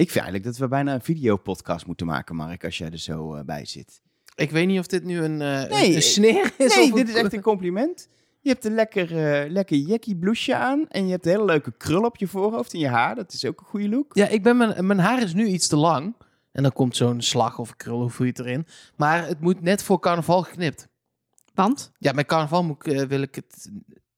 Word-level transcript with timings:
Ik 0.00 0.10
vind 0.10 0.24
eigenlijk 0.24 0.44
dat 0.44 0.56
we 0.56 0.68
bijna 0.68 0.94
een 0.94 1.02
videopodcast 1.02 1.86
moeten 1.86 2.06
maken, 2.06 2.36
Mark, 2.36 2.64
als 2.64 2.78
jij 2.78 2.90
er 2.90 2.98
zo 2.98 3.34
eh, 3.34 3.44
bij 3.44 3.64
zit. 3.64 4.02
Ik 4.34 4.50
weet 4.50 4.66
niet 4.66 4.78
of 4.78 4.86
dit 4.86 5.04
nu 5.04 5.18
een, 5.18 5.40
eh, 5.40 5.70
Nee, 5.70 5.88
een, 5.88 5.94
een 5.94 6.02
sneer 6.02 6.52
is. 6.56 6.74
Nee, 6.74 6.84
of 6.84 6.98
dit 6.98 7.08
is 7.08 7.14
echt 7.14 7.32
een 7.32 7.40
compliment. 7.52 8.08
Je 8.40 8.48
hebt 8.48 8.64
een 8.64 8.74
lekker, 8.74 9.16
eh 9.16 9.50
lekker 9.50 9.76
jackie 9.76 10.16
blouseje 10.16 10.56
aan 10.56 10.88
en 10.88 11.04
je 11.04 11.10
hebt 11.10 11.26
een 11.26 11.32
hele 11.32 11.44
leuke 11.44 11.72
krul 11.76 12.02
op 12.02 12.16
je 12.16 12.26
voorhoofd 12.26 12.72
en 12.72 12.78
je 12.78 12.88
haar. 12.88 13.14
Dat 13.14 13.32
is 13.32 13.44
ook 13.44 13.60
een 13.60 13.66
goede 13.66 13.88
look. 13.88 14.14
Ja, 14.14 14.28
ik 14.28 14.42
ben 14.42 14.56
mijn, 14.56 14.86
mijn 14.86 14.98
haar 14.98 15.22
is 15.22 15.34
nu 15.34 15.46
iets 15.46 15.68
te 15.68 15.76
lang. 15.76 16.14
En 16.52 16.62
dan 16.62 16.72
komt 16.72 16.96
zo'n 16.96 17.20
slag 17.20 17.58
of 17.58 17.76
krul, 17.76 18.00
hoe 18.00 18.10
voel 18.10 18.26
je 18.26 18.32
het 18.32 18.40
erin. 18.40 18.66
Maar 18.96 19.26
het 19.26 19.40
moet 19.40 19.60
net 19.60 19.82
voor 19.82 20.00
carnaval 20.00 20.42
geknipt. 20.42 20.88
Want? 21.54 21.92
Ja, 21.98 22.12
met 22.12 22.26
carnaval 22.26 22.64
moet 22.64 22.86
ik, 22.86 23.08
wil 23.08 23.22
ik 23.22 23.34
het 23.34 23.70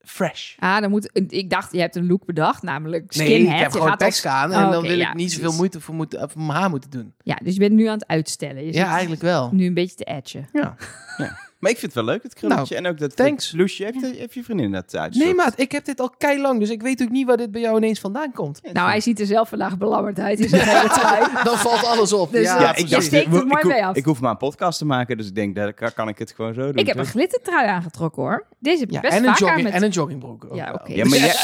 fresh. 0.03 0.55
Ah, 0.59 0.79
dan 0.81 0.89
moet, 0.89 1.09
ik 1.27 1.49
dacht, 1.49 1.71
je 1.71 1.79
hebt 1.79 1.95
een 1.95 2.07
look 2.07 2.25
bedacht, 2.25 2.61
namelijk 2.63 3.15
Nee, 3.15 3.27
skinhead. 3.27 3.53
ik 3.55 3.59
heb 3.61 3.71
Je 3.71 3.77
gewoon 3.77 3.89
als- 3.89 3.99
tekst 3.99 4.25
aan. 4.25 4.51
En 4.51 4.65
Oh, 4.65 4.71
dan 4.71 4.81
wil 4.81 4.97
ja, 4.97 5.09
ik 5.09 5.15
niet 5.15 5.27
zoveel 5.29 5.41
precies. 5.41 5.57
moeite 5.59 5.79
voor, 5.81 5.95
moeten, 5.95 6.29
voor 6.29 6.41
mijn 6.41 6.59
haar 6.59 6.69
moeten 6.69 6.89
doen. 6.89 7.13
Ja, 7.23 7.35
dus 7.43 7.53
je 7.53 7.59
bent 7.59 7.73
nu 7.73 7.85
aan 7.85 7.93
het 7.97 8.07
uitstellen. 8.07 8.65
Je 8.65 8.73
Ja, 8.73 8.91
eigenlijk 8.91 9.21
wel. 9.21 9.49
Nu 9.53 9.65
een 9.65 9.73
beetje 9.73 9.95
te 9.95 10.03
edgen. 10.03 10.47
Ja. 10.53 10.75
Maar 11.63 11.71
ik 11.71 11.77
vind 11.77 11.93
het 11.93 12.05
wel 12.05 12.13
leuk, 12.13 12.23
het 12.23 12.33
krulletje. 12.33 12.75
en 12.75 12.85
ook 12.87 12.97
dat 12.97 13.15
Nou, 13.17 13.29
thanks. 13.29 13.45
dat 13.45 13.55
blouseje. 13.55 13.91
Heeft, 13.93 14.17
heeft 14.17 14.33
je 14.33 14.43
vriendin 14.43 14.71
dat 14.71 14.95
uitgezocht? 14.95 15.25
Nee, 15.35 15.45
maat, 15.45 15.53
ik 15.59 15.71
heb 15.71 15.85
dit 15.85 15.99
al 15.99 16.09
kei 16.17 16.41
lang, 16.41 16.59
dus 16.59 16.69
ik 16.69 16.81
weet 16.81 17.01
ook 17.01 17.09
niet 17.09 17.27
waar 17.27 17.37
dit 17.37 17.51
bij 17.51 17.61
jou 17.61 17.77
ineens 17.77 17.99
vandaan 17.99 18.31
komt. 18.31 18.59
Nou, 18.73 18.89
hij 18.89 18.99
ziet 18.99 19.19
er 19.19 19.25
zelf 19.25 19.49
vandaag 19.49 19.77
belabberd 19.77 20.19
uit. 20.19 20.51
Dan 21.43 21.57
valt 21.57 21.83
alles 21.85 22.13
op. 22.13 22.31
Dus 22.31 22.45
ja, 22.45 22.61
Ja, 22.61 22.69
ik 22.75 22.77
je 22.77 22.85
dacht, 22.87 23.03
steekt 23.05 23.25
ik, 23.25 23.31
het 23.33 23.41
ik, 23.41 23.47
mooi 23.47 23.61
hoef- 23.63 23.71
mee 23.71 23.85
af. 23.85 23.95
ik 23.95 24.05
hoef 24.05 24.19
maar 24.21 24.31
een 24.31 24.37
podcast 24.37 24.77
te 24.77 24.85
maken, 24.85 25.17
dus 25.17 25.27
ik 25.27 25.35
denk, 25.35 25.55
dat 25.55 25.73
kan, 25.73 25.93
kan 25.93 26.07
ik 26.07 26.17
het 26.17 26.31
gewoon 26.31 26.53
zo 26.53 26.61
doen. 26.61 26.75
Ik 26.75 26.87
heb 26.87 26.97
een 26.97 27.05
glittertrui 27.05 27.67
aangetrokken 27.67 28.21
hoor. 28.21 28.47
Deze 28.59 28.79
heb 28.79 28.87
ik 28.87 28.93
Ja, 28.93 29.01
best 29.01 29.13
en, 29.13 29.19
een 29.19 29.25
vaak 29.25 29.41
aan 29.41 29.47
jogging, 29.47 29.63
met... 29.63 29.73
en 29.73 29.83
een 29.83 29.89
joggingbroek. 29.89 30.45
ook 30.45 30.55
Ja, 30.55 30.73
oké. 30.73 30.93
Ja, 30.93 31.05
maar 31.05 31.17
jij... 31.17 31.35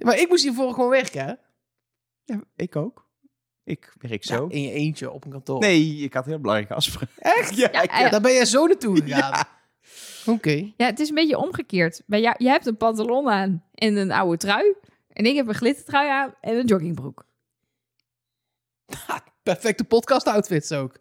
Maar 0.06 0.18
ik 0.18 0.28
moest 0.28 0.42
hiervoor 0.44 0.74
gewoon 0.74 0.90
werken, 0.90 1.24
hè? 1.26 1.32
Ja, 2.24 2.40
ik 2.56 2.76
ook. 2.76 3.06
Ik 3.68 3.92
werk 4.00 4.22
Ja, 4.24 4.36
zo. 4.36 4.46
in 4.46 4.62
je 4.62 4.72
eentje 4.72 5.10
op 5.10 5.24
een 5.24 5.30
kantoor. 5.30 5.58
Nee, 5.60 5.96
ik 5.96 6.14
had 6.14 6.24
heel 6.24 6.38
belangrijke 6.38 6.74
afspraken. 6.74 7.08
Echt? 7.38 7.56
Ja, 7.56 8.08
Daar 8.10 8.20
ben 8.20 8.32
je 8.32 8.46
zo 8.46 8.66
naartoe 8.66 9.02
gegaan. 9.02 9.44
Oké. 10.26 10.72
Ja, 10.76 10.86
het 10.86 11.00
is 11.00 11.08
een 11.08 11.14
beetje 11.14 11.38
omgekeerd. 11.38 12.02
Bij 12.06 12.20
jou, 12.20 12.34
je 12.38 12.48
hebt 12.48 12.66
een 12.66 12.76
pantalon 12.76 13.28
aan 13.30 13.64
en 13.74 13.96
een 13.96 14.10
oude 14.12 14.36
trui. 14.36 14.74
En 15.12 15.24
ik 15.24 15.36
heb 15.36 15.48
een 15.48 15.54
glittertrui 15.54 16.08
aan 16.10 16.34
en 16.40 16.56
een 16.56 16.66
joggingbroek. 16.66 17.26
Perfecte 19.42 19.84
podcast 19.84 20.26
outfits 20.26 20.72
ook. 20.72 20.98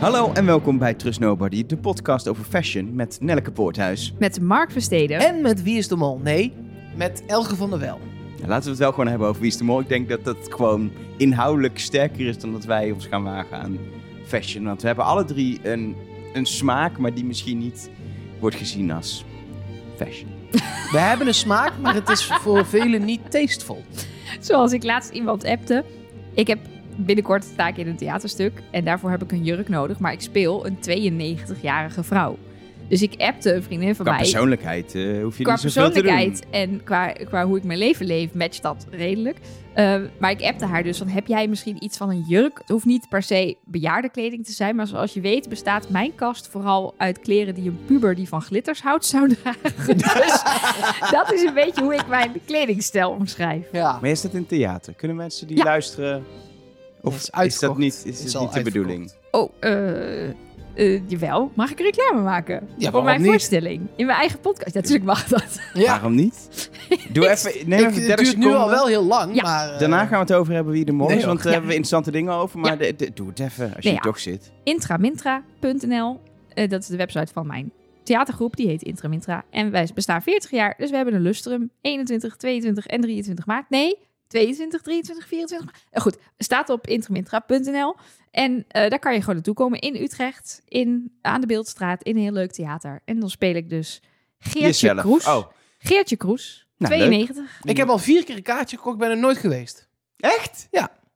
Hallo 0.00 0.32
en 0.32 0.46
welkom 0.46 0.78
bij 0.78 0.94
Trust 0.94 1.20
Nobody, 1.20 1.66
de 1.66 1.76
podcast 1.76 2.28
over 2.28 2.44
fashion 2.44 2.94
met 2.94 3.18
Nelleke 3.20 3.50
Poorthuis. 3.50 4.14
Met 4.18 4.40
Mark 4.40 4.70
Versteden. 4.70 5.18
En 5.18 5.42
met 5.42 5.62
Wie 5.62 5.76
is 5.76 5.88
de 5.88 5.96
Mol? 5.96 6.20
Nee, 6.22 6.52
met 6.96 7.22
Elge 7.26 7.56
van 7.56 7.70
der 7.70 7.78
Wel. 7.78 7.98
Laten 8.46 8.64
we 8.64 8.70
het 8.70 8.78
wel 8.78 8.90
gewoon 8.90 9.06
hebben 9.06 9.28
over 9.28 9.40
Wie 9.40 9.50
is 9.50 9.56
de 9.56 9.64
Mol. 9.64 9.80
Ik 9.80 9.88
denk 9.88 10.08
dat 10.08 10.24
dat 10.24 10.36
gewoon 10.48 10.90
inhoudelijk 11.16 11.78
sterker 11.78 12.26
is 12.26 12.38
dan 12.38 12.52
dat 12.52 12.64
wij 12.64 12.90
ons 12.90 13.06
gaan 13.06 13.22
wagen 13.22 13.58
aan 13.58 13.78
fashion. 14.24 14.64
Want 14.64 14.80
we 14.80 14.86
hebben 14.86 15.04
alle 15.04 15.24
drie 15.24 15.60
een, 15.62 15.96
een 16.32 16.46
smaak, 16.46 16.98
maar 16.98 17.14
die 17.14 17.24
misschien 17.24 17.58
niet 17.58 17.90
wordt 18.38 18.56
gezien 18.56 18.90
als 18.90 19.24
fashion. 19.96 20.30
We 20.92 20.98
hebben 20.98 21.26
een 21.26 21.34
smaak, 21.34 21.72
maar 21.80 21.94
het 21.94 22.08
is 22.08 22.26
voor 22.26 22.66
velen 22.66 23.04
niet 23.04 23.30
tasteful. 23.30 23.84
Zoals 24.40 24.72
ik 24.72 24.82
laatst 24.82 25.10
iemand 25.10 25.44
appte. 25.44 25.84
Ik 26.34 26.46
heb 26.46 26.58
binnenkort 27.06 27.44
sta 27.44 27.68
ik 27.68 27.76
in 27.76 27.86
een 27.88 27.96
theaterstuk. 27.96 28.62
En 28.70 28.84
daarvoor 28.84 29.10
heb 29.10 29.22
ik 29.22 29.32
een 29.32 29.44
jurk 29.44 29.68
nodig. 29.68 29.98
Maar 29.98 30.12
ik 30.12 30.20
speel 30.20 30.66
een 30.66 30.76
92-jarige 30.76 32.02
vrouw. 32.02 32.38
Dus 32.88 33.02
ik 33.02 33.14
appte 33.18 33.54
een 33.54 33.62
vriendin 33.62 33.94
van 33.94 34.04
Qua 34.04 34.14
mij. 34.14 34.22
persoonlijkheid 34.22 34.94
eh, 34.94 35.22
hoef 35.22 35.38
je 35.38 35.42
qua 35.44 35.52
niet 35.52 35.60
zoveel 35.60 35.90
te 35.90 36.02
doen. 36.02 36.02
persoonlijkheid 36.02 36.46
en 36.50 36.84
qua, 36.84 37.06
qua 37.12 37.46
hoe 37.46 37.56
ik 37.56 37.64
mijn 37.64 37.78
leven 37.78 38.06
leef, 38.06 38.34
matcht 38.34 38.62
dat 38.62 38.86
redelijk. 38.90 39.38
Eh, 39.74 39.96
maar 40.18 40.30
ik 40.30 40.42
appte 40.42 40.66
haar 40.66 40.82
dus 40.82 40.98
van, 40.98 41.08
heb 41.08 41.26
jij 41.26 41.48
misschien 41.48 41.84
iets 41.84 41.96
van 41.96 42.10
een 42.10 42.24
jurk? 42.28 42.58
Het 42.58 42.68
hoeft 42.68 42.84
niet 42.84 43.08
per 43.08 43.22
se 43.22 43.56
bejaardenkleding 43.64 44.44
te 44.46 44.52
zijn, 44.52 44.76
maar 44.76 44.86
zoals 44.86 45.12
je 45.12 45.20
weet 45.20 45.48
bestaat 45.48 45.88
mijn 45.88 46.14
kast 46.14 46.48
vooral 46.48 46.94
uit 46.96 47.18
kleren 47.20 47.54
die 47.54 47.68
een 47.68 47.78
puber 47.86 48.14
die 48.14 48.28
van 48.28 48.42
glitters 48.42 48.82
houdt 48.82 49.04
zou 49.06 49.28
dragen. 49.34 49.96
dus 49.98 50.42
dat 51.16 51.32
is 51.32 51.42
een 51.42 51.54
beetje 51.54 51.82
hoe 51.82 51.94
ik 51.94 52.06
mijn 52.08 52.30
kledingstijl 52.46 53.10
omschrijf. 53.10 53.66
Ja. 53.72 53.98
Maar 54.00 54.10
is 54.10 54.20
dat 54.20 54.34
in 54.34 54.46
theater? 54.46 54.94
Kunnen 54.94 55.16
mensen 55.16 55.46
die 55.46 55.56
Ja. 55.56 55.64
luisteren? 55.64 56.24
Of 57.02 57.14
Het 57.14 57.46
is 57.46 57.54
is, 57.54 57.58
dat 57.58 57.78
niet, 57.78 58.02
is 58.06 58.22
Het 58.22 58.32
dat 58.32 58.42
niet 58.42 58.52
de 58.52 58.62
bedoeling? 58.62 59.12
Oh, 59.30 59.52
eh... 59.60 60.28
eh, 60.74 61.02
jawel, 61.08 61.52
mag 61.54 61.70
ik 61.70 61.78
een 61.78 61.84
reclame 61.84 62.22
maken? 62.22 62.68
Ja, 62.78 62.90
voor 62.90 63.04
mijn 63.04 63.20
niet? 63.20 63.30
voorstelling. 63.30 63.80
In 63.96 64.06
mijn 64.06 64.18
eigen 64.18 64.40
podcast. 64.40 64.74
Ja, 64.74 64.80
natuurlijk 64.80 65.04
mag 65.06 65.24
dat. 65.28 65.60
ja. 65.74 65.86
Waarom 65.86 66.14
niet? 66.14 66.70
Doe 67.12 67.28
even, 67.30 67.52
neem 67.68 67.78
Ik, 67.80 67.86
even 67.86 67.98
het 67.98 68.06
30 68.06 68.24
duurt 68.26 68.36
nu 68.36 68.52
al 68.54 68.68
wel 68.68 68.86
heel 68.86 69.04
lang, 69.04 69.34
Ja. 69.34 69.42
maar... 69.42 69.72
eh, 69.72 69.78
Daarna 69.78 69.98
gaan 70.00 70.10
we 70.10 70.16
het 70.16 70.32
over 70.32 70.54
hebben 70.54 70.72
wie 70.72 70.84
de 70.84 70.92
mol 70.92 71.08
is, 71.08 71.14
Nee, 71.16 71.24
want 71.26 71.36
daar 71.38 71.46
Ja. 71.46 71.52
hebben 71.52 71.68
we 71.68 71.74
interessante 71.76 72.10
dingen 72.18 72.32
over. 72.32 72.58
Maar 72.58 72.78
de- 72.78 72.96
de- 72.96 73.10
doe 73.14 73.28
het 73.28 73.40
even, 73.40 73.64
als 73.64 73.72
je 73.74 73.74
Nee, 73.74 73.82
hier 73.82 73.92
ja. 73.92 74.00
toch 74.00 74.18
zit. 74.18 74.52
intramintra.nl. 74.64 76.20
Eh, 76.54 76.68
dat 76.68 76.80
is 76.82 76.86
de 76.88 76.96
website 76.96 77.32
van 77.32 77.46
mijn 77.46 77.72
theatergroep. 78.02 78.56
Die 78.56 78.66
heet 78.68 78.82
Intramintra. 78.82 79.44
En 79.50 79.70
wij 79.70 79.88
bestaan 79.94 80.22
40 80.22 80.50
jaar. 80.50 80.74
Dus 80.78 80.90
we 80.90 80.96
hebben 80.96 81.14
een 81.14 81.20
lustrum. 81.20 81.70
21, 81.80 82.36
22 82.36 82.86
en 82.86 83.00
23 83.00 83.46
maart. 83.46 83.70
Nee, 83.70 83.98
22, 84.30 84.82
23, 84.82 85.26
24 85.26 85.66
maart. 85.72 85.84
Eh, 85.90 86.02
goed, 86.02 86.16
staat 86.38 86.68
op 86.68 86.86
intramintra.nl. 86.86 87.96
En 88.30 88.64
eh, 88.68 88.90
daar 88.90 88.98
kan 88.98 89.12
je 89.12 89.18
gewoon 89.20 89.34
naartoe 89.34 89.54
komen 89.54 89.78
in 89.80 89.96
Utrecht. 89.96 90.62
In, 90.68 91.12
aan 91.22 91.40
de 91.40 91.46
Beeldstraat. 91.46 92.02
In 92.02 92.16
een 92.16 92.22
heel 92.22 92.32
leuk 92.32 92.52
theater. 92.52 93.00
En 93.04 93.20
dan 93.20 93.30
speel 93.30 93.54
ik 93.54 93.68
dus 93.68 94.02
Geertje 94.38 94.60
Jezelf. 94.60 95.00
Kroes. 95.00 95.26
Oh, 95.26 95.46
Geertje 95.78 96.16
Kroes. 96.16 96.66
Nou, 96.76 96.94
92. 96.94 97.60
Ik 97.62 97.76
heb 97.76 97.88
al 97.88 97.98
vier 97.98 98.24
keer 98.24 98.36
een 98.36 98.42
kaartje 98.42 98.76
gekocht, 98.76 98.98
ben 98.98 99.10
er 99.10 99.16
nooit 99.18 99.36
geweest. 99.38 99.88
echt? 100.16 100.68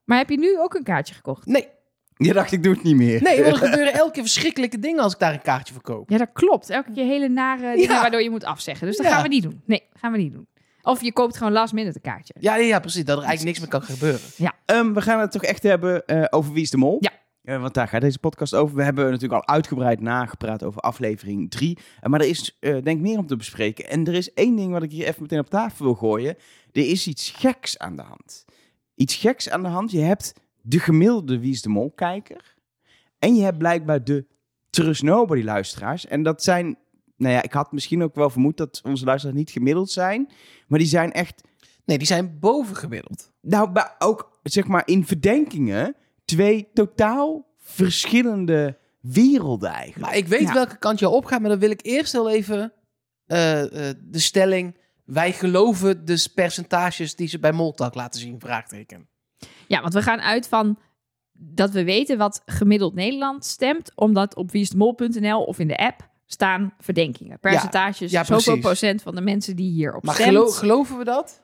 Maar 0.04 0.18
heb 0.18 0.30
je 0.30 0.38
nu 0.38 0.58
ook 0.60 0.74
een 0.74 0.82
kaartje 0.82 1.14
gekocht? 1.14 1.46
Nee, 1.46 1.68
Je 2.16 2.32
dacht, 2.32 2.52
ik 2.52 2.62
doe 2.62 2.74
het 2.74 2.82
niet 2.82 2.96
meer. 2.96 3.22
nee, 3.22 3.42
want 3.42 3.56
er 3.56 3.62
gebeuren 3.68 3.92
elke 3.92 4.12
keer 4.12 4.22
verschrikkelijke 4.22 4.78
dingen 4.78 5.02
als 5.02 5.12
ik 5.12 5.18
daar 5.18 5.32
een 5.32 5.42
kaartje 5.42 5.74
voor 5.74 5.82
koop. 5.82 6.10
Ja, 6.10 6.18
dat 6.18 6.28
klopt. 6.32 6.70
Elke 6.70 6.92
keer 6.92 7.04
hele 7.04 7.28
nare 7.28 7.74
dingen 7.74 7.94
Ja. 7.94 8.00
waardoor 8.00 8.22
je 8.22 8.30
moet 8.30 8.44
afzeggen. 8.44 8.86
Dus 8.86 8.96
dat 8.96 9.06
Ja. 9.06 9.12
gaan 9.12 9.22
we 9.22 9.28
niet 9.28 9.42
doen. 9.42 9.62
Nee, 9.64 9.82
gaan 9.92 10.12
we 10.12 10.18
niet 10.18 10.32
doen. 10.32 10.46
Of 10.84 11.02
je 11.02 11.12
koopt 11.12 11.36
gewoon 11.36 11.52
last 11.52 11.72
minute 11.72 11.96
een 11.96 12.12
kaartje. 12.12 12.34
Ja, 12.40 12.56
ja, 12.56 12.64
ja, 12.64 12.78
precies, 12.78 13.04
dat 13.04 13.18
er 13.18 13.24
eigenlijk 13.24 13.44
niks 13.44 13.58
meer 13.58 13.80
kan 13.80 13.96
gebeuren. 13.96 14.20
Ehm, 14.64 14.92
we 14.92 15.00
gaan 15.00 15.20
het 15.20 15.32
toch 15.32 15.42
echt 15.42 15.62
hebben 15.62 16.06
eh, 16.06 16.24
over 16.30 16.52
Wie 16.52 16.62
is 16.62 16.70
de 16.70 16.76
Mol? 16.76 16.96
Ja. 17.00 17.12
Eh, 17.42 17.60
want 17.60 17.74
daar 17.74 17.88
gaat 17.88 18.00
deze 18.00 18.18
podcast 18.18 18.54
over. 18.54 18.76
We 18.76 18.82
hebben 18.82 19.10
natuurlijk 19.10 19.32
al 19.42 19.54
uitgebreid 19.54 20.00
nagepraat 20.00 20.62
over 20.62 20.80
aflevering 20.80 21.50
3. 21.50 21.78
maar 22.02 22.20
er 22.20 22.28
is 22.28 22.56
eh, 22.60 22.72
denk 22.72 22.86
ik 22.86 23.00
meer 23.00 23.18
om 23.18 23.26
te 23.26 23.36
bespreken. 23.36 23.88
En 23.88 24.06
er 24.06 24.14
is 24.14 24.32
één 24.32 24.56
ding 24.56 24.72
wat 24.72 24.82
ik 24.82 24.90
hier 24.90 25.06
even 25.06 25.22
meteen 25.22 25.38
op 25.38 25.50
tafel 25.50 25.84
wil 25.84 25.94
gooien. 25.94 26.36
Er 26.72 26.88
is 26.88 27.06
iets 27.06 27.30
geks 27.30 27.78
aan 27.78 27.96
de 27.96 28.02
hand. 28.02 28.44
Iets 28.94 29.14
geks 29.14 29.50
aan 29.50 29.62
de 29.62 29.68
hand. 29.68 29.90
Je 29.90 30.00
hebt 30.00 30.34
de 30.62 30.78
gemiddelde 30.78 31.38
Wie 31.38 31.52
is 31.52 31.62
de 31.62 31.68
Mol 31.68 31.90
kijker. 31.90 32.54
En 33.18 33.34
je 33.34 33.42
hebt 33.42 33.58
blijkbaar 33.58 34.04
de 34.04 34.26
Trust 34.70 35.02
Nobody 35.02 35.42
luisteraars. 35.42 36.06
En 36.06 36.22
dat 36.22 36.42
zijn... 36.42 36.78
Nou 37.24 37.34
ja, 37.36 37.42
ik 37.42 37.52
had 37.52 37.72
misschien 37.72 38.02
ook 38.02 38.14
wel 38.14 38.30
vermoed 38.30 38.56
dat 38.56 38.80
onze 38.84 39.04
luisteraars 39.04 39.38
niet 39.38 39.50
gemiddeld 39.50 39.90
zijn. 39.90 40.30
Maar 40.66 40.78
die 40.78 40.88
zijn 40.88 41.12
echt 41.12 41.42
Nee, 41.84 41.98
die 41.98 42.06
zijn 42.06 42.38
bovengemiddeld. 42.38 43.32
nou, 43.40 43.78
ook 43.98 44.38
zeg 44.42 44.66
maar 44.66 44.82
in 44.86 45.06
verdenkingen 45.06 45.96
twee 46.24 46.68
totaal 46.72 47.46
verschillende 47.58 48.78
werelden 49.00 49.70
eigenlijk. 49.70 50.10
Maar 50.10 50.16
ik 50.16 50.26
weet 50.26 50.40
Ja. 50.40 50.52
welke 50.52 50.78
kant 50.78 50.98
je 50.98 51.08
opgaat, 51.08 51.40
maar 51.40 51.50
dan 51.50 51.58
wil 51.58 51.70
ik 51.70 51.80
eerst 51.82 52.12
heel 52.12 52.30
even 52.30 52.72
eh, 53.26 53.88
eh, 53.88 53.96
de 54.04 54.18
stelling... 54.18 54.82
Wij 55.04 55.32
geloven 55.32 56.04
de 56.04 56.28
percentages 56.34 57.14
die 57.14 57.28
ze 57.28 57.38
bij 57.38 57.52
Moltak 57.52 57.94
laten 57.94 58.20
zien, 58.20 58.40
vraagteken. 58.40 59.08
Ja, 59.68 59.80
want 59.80 59.94
we 59.94 60.02
gaan 60.02 60.20
uit 60.20 60.48
van 60.48 60.78
dat 61.32 61.70
we 61.70 61.84
weten 61.84 62.18
wat 62.18 62.42
gemiddeld 62.44 62.94
Nederland 62.94 63.44
stemt, 63.44 63.92
omdat 63.94 64.36
op 64.36 64.50
wieisdemol.nl 64.50 65.44
of 65.44 65.58
in 65.58 65.68
de 65.68 65.76
app 65.76 66.08
staan 66.26 66.74
verdenkingen. 66.78 67.38
Percentages, 67.40 68.10
ja, 68.10 68.24
zoveel 68.24 68.42
precies. 68.44 68.60
procent 68.62 69.02
van 69.02 69.14
de 69.14 69.20
mensen 69.20 69.56
die 69.56 69.70
hierop 69.70 70.04
Maar 70.04 70.14
stemt. 70.14 70.28
gelo- 70.28 70.50
geloven 70.50 70.98
we 70.98 71.04
dat? 71.04 71.42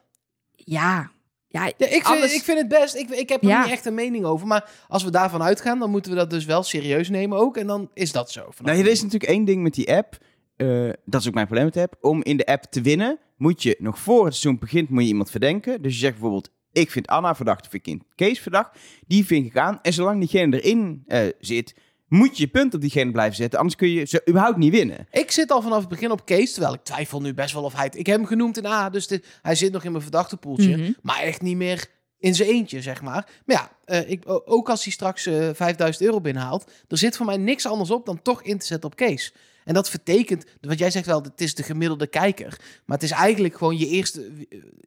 ja, 0.54 1.10
ja, 1.48 1.64
Ja, 1.64 1.66
ik, 1.66 1.74
vind, 1.88 2.04
alles- 2.04 2.34
ik 2.34 2.42
vind 2.42 2.58
het 2.58 2.68
best. 2.68 2.94
Ik, 2.94 3.08
ik 3.10 3.28
heb 3.28 3.42
er 3.42 3.48
Ja. 3.48 3.62
niet 3.62 3.72
echt 3.72 3.84
een 3.86 3.94
mening 3.94 4.24
over. 4.24 4.46
Maar 4.46 4.70
als 4.88 5.04
we 5.04 5.10
daarvan 5.10 5.42
uitgaan, 5.42 5.78
dan 5.78 5.90
moeten 5.90 6.10
we 6.12 6.16
dat 6.18 6.30
dus 6.30 6.44
wel 6.44 6.62
serieus 6.62 7.08
nemen 7.08 7.38
ook. 7.38 7.56
En 7.56 7.66
dan 7.66 7.90
is 7.94 8.12
dat 8.12 8.30
zo. 8.30 8.48
Nou, 8.62 8.78
er 8.78 8.86
is 8.86 9.02
natuurlijk 9.02 9.30
één 9.32 9.44
ding 9.44 9.62
met 9.62 9.74
die 9.74 9.92
app. 9.94 10.18
eh, 10.56 10.88
dat 11.04 11.20
is 11.20 11.26
ook 11.28 11.34
mijn 11.34 11.46
probleem 11.46 11.64
met 11.66 11.74
de 11.74 11.80
app. 11.82 11.96
Om 12.00 12.22
in 12.22 12.36
de 12.36 12.46
app 12.46 12.62
te 12.62 12.80
winnen, 12.80 13.18
moet 13.36 13.62
je 13.62 13.76
nog 13.78 13.98
voor 13.98 14.24
het 14.24 14.34
seizoen 14.34 14.60
begint, 14.60 14.88
moet 14.90 15.02
je 15.02 15.08
iemand 15.08 15.30
verdenken. 15.30 15.82
Dus 15.82 15.92
je 15.92 15.98
zegt 15.98 16.12
bijvoorbeeld, 16.12 16.50
ik 16.72 16.90
vind 16.90 17.06
Anna 17.06 17.34
verdacht 17.34 17.66
of 17.66 17.72
ik 17.74 17.82
vind 17.84 18.02
Kees 18.14 18.40
verdacht. 18.40 18.78
Die 19.06 19.26
vink 19.26 19.46
ik 19.46 19.56
aan. 19.56 19.78
En 19.82 19.92
zolang 19.92 20.18
diegene 20.18 20.60
erin 20.60 21.02
eh, 21.06 21.20
zit, 21.38 21.74
moet 22.10 22.36
je 22.36 22.42
je 22.42 22.48
punt 22.50 22.74
op 22.74 22.80
diegene 22.80 23.10
blijven 23.10 23.36
zetten. 23.36 23.58
Anders 23.58 23.76
kun 23.76 23.88
je 23.88 24.04
ze 24.04 24.22
überhaupt 24.28 24.56
niet 24.56 24.72
winnen. 24.72 25.06
Ik 25.10 25.30
zit 25.30 25.50
al 25.50 25.62
vanaf 25.62 25.78
het 25.80 25.88
begin 25.88 26.10
op 26.10 26.24
Kees, 26.24 26.52
terwijl 26.52 26.74
ik 26.74 26.82
twijfel 26.82 27.20
nu 27.20 27.34
best 27.34 27.54
wel 27.54 27.62
of 27.62 27.74
hij... 27.74 27.84
het- 27.84 27.96
Ik 27.98 28.06
heb 28.06 28.16
hem 28.16 28.26
genoemd 28.26 28.56
in 28.58 28.66
A, 28.66 28.90
dus 28.90 29.08
hij 29.42 29.54
zit 29.54 29.72
nog 29.72 29.84
in 29.84 29.90
mijn 29.90 30.02
verdachte 30.02 30.36
poeltje. 30.36 30.76
Mhm. 30.76 30.92
Maar 31.02 31.18
echt 31.20 31.42
niet 31.42 31.56
meer 31.56 31.86
in 32.18 32.34
zijn 32.34 32.48
eentje, 32.48 32.82
zeg 32.82 33.02
maar. 33.02 33.28
Maar 33.46 33.56
ja, 33.56 33.70
eh, 33.84 34.10
ik, 34.10 34.22
ook 34.26 34.68
als 34.70 34.84
hij 34.84 34.92
straks 34.92 35.26
eh 35.26 35.48
5000 35.52 36.04
euro 36.04 36.20
binnenhaalt, 36.20 36.70
er 36.88 36.98
zit 36.98 37.16
voor 37.16 37.26
mij 37.26 37.36
niks 37.36 37.66
anders 37.66 37.90
op 37.90 38.06
dan 38.06 38.22
toch 38.22 38.42
in 38.42 38.58
te 38.58 38.66
zetten 38.66 38.90
op 38.90 38.96
Kees. 38.96 39.34
En 39.64 39.74
dat 39.74 39.90
vertekent, 39.90 40.44
wat 40.60 40.78
jij 40.78 40.90
zegt 40.90 41.06
wel, 41.06 41.22
het 41.22 41.40
is 41.40 41.54
de 41.54 41.62
gemiddelde 41.62 42.06
kijker. 42.06 42.60
Maar 42.86 42.96
het 42.96 43.06
is 43.06 43.10
eigenlijk 43.10 43.56
gewoon 43.56 43.78
je 43.78 43.86
eerste, 43.86 44.30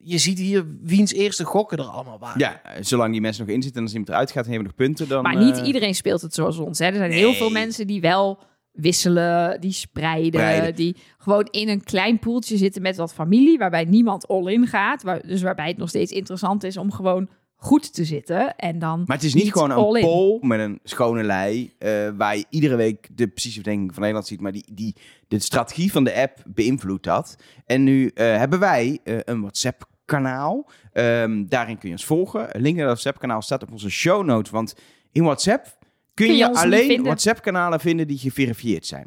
je 0.03 0.17
ziet 0.17 0.39
hier 0.39 0.65
wiens 0.81 1.13
eerste 1.13 1.43
gokken 1.43 1.77
er 1.77 1.83
allemaal 1.83 2.19
waren. 2.19 2.39
Ja, 2.39 2.61
zolang 2.81 3.11
die 3.11 3.21
mensen 3.21 3.45
nog 3.45 3.55
in 3.55 3.61
zitten 3.61 3.77
en 3.77 3.83
als 3.87 3.95
iemand 3.95 4.11
eruit 4.11 4.31
gaat 4.31 4.45
en 4.45 4.51
hebben 4.51 4.71
we 4.71 4.75
nog 4.77 4.87
punten, 4.87 5.07
dan... 5.07 5.23
Maar 5.23 5.43
niet 5.43 5.57
eh, 5.57 5.67
iedereen 5.67 5.95
speelt 5.95 6.21
het 6.21 6.33
zoals 6.33 6.57
ons. 6.57 6.79
Hè. 6.79 6.85
Er 6.85 6.95
zijn 6.95 7.11
heel 7.11 7.33
veel 7.33 7.49
mensen 7.49 7.87
die 7.87 8.01
wel 8.01 8.39
wisselen, 8.71 9.61
die 9.61 9.71
spreiden, 9.71 10.39
Spreiden. 10.39 10.75
die 10.75 10.95
gewoon 11.17 11.47
in 11.51 11.69
een 11.69 11.83
klein 11.83 12.19
poeltje 12.19 12.57
zitten 12.57 12.81
met 12.81 12.95
wat 12.95 13.13
familie, 13.13 13.57
waarbij 13.57 13.83
niemand 13.83 14.27
all-in 14.27 14.67
gaat. 14.67 15.03
Waar, 15.03 15.27
dus 15.27 15.41
waarbij 15.41 15.67
het 15.67 15.77
nog 15.77 15.89
steeds 15.89 16.11
interessant 16.11 16.63
is 16.63 16.77
om 16.77 16.91
gewoon 16.91 17.29
goed 17.63 17.93
te 17.93 18.05
zitten. 18.05 18.55
En 18.55 18.79
dan 18.79 19.03
Maar 19.05 19.15
het 19.15 19.25
is 19.25 19.33
niet, 19.33 19.51
gewoon 19.51 19.71
een 19.71 20.01
poll 20.01 20.37
met 20.41 20.59
een 20.59 20.79
schone 20.83 21.23
lei, 21.23 21.73
eh, 21.77 22.09
waar 22.17 22.37
je 22.37 22.45
iedere 22.49 22.75
week 22.75 23.07
de 23.11 23.27
precieze 23.27 23.61
verdeling 23.61 23.89
van 23.91 23.99
Nederland 23.99 24.27
ziet, 24.27 24.41
maar 24.41 24.51
die, 24.51 24.65
die 24.71 24.95
de 25.27 25.39
strategie 25.39 25.91
van 25.91 26.03
de 26.03 26.13
app 26.13 26.43
beïnvloedt 26.47 27.03
dat. 27.03 27.35
En 27.65 27.83
nu 27.83 28.07
eh, 28.07 28.37
hebben 28.37 28.59
wij 28.59 28.99
eh, 29.03 29.17
een 29.23 29.39
WhatsApp-kanaal. 29.41 30.69
Ehm, 30.93 31.45
daarin 31.47 31.77
kun 31.77 31.89
je 31.89 31.95
ons 31.95 32.05
volgen. 32.05 32.55
Een 32.55 32.61
link 32.61 32.75
naar 32.75 32.85
dat 32.85 32.93
WhatsApp-kanaal 32.93 33.41
staat 33.41 33.63
op 33.63 33.71
onze 33.71 33.89
show 33.89 34.25
notes, 34.25 34.51
want 34.51 34.75
in 35.11 35.23
WhatsApp 35.23 35.77
kun, 36.13 36.27
Kun 36.27 36.35
je 36.35 36.53
alleen 36.53 36.87
vinden. 36.87 37.05
WhatsApp-kanalen 37.05 37.79
vinden 37.79 38.07
die 38.07 38.17
geverifieerd 38.17 38.85
zijn. 38.85 39.05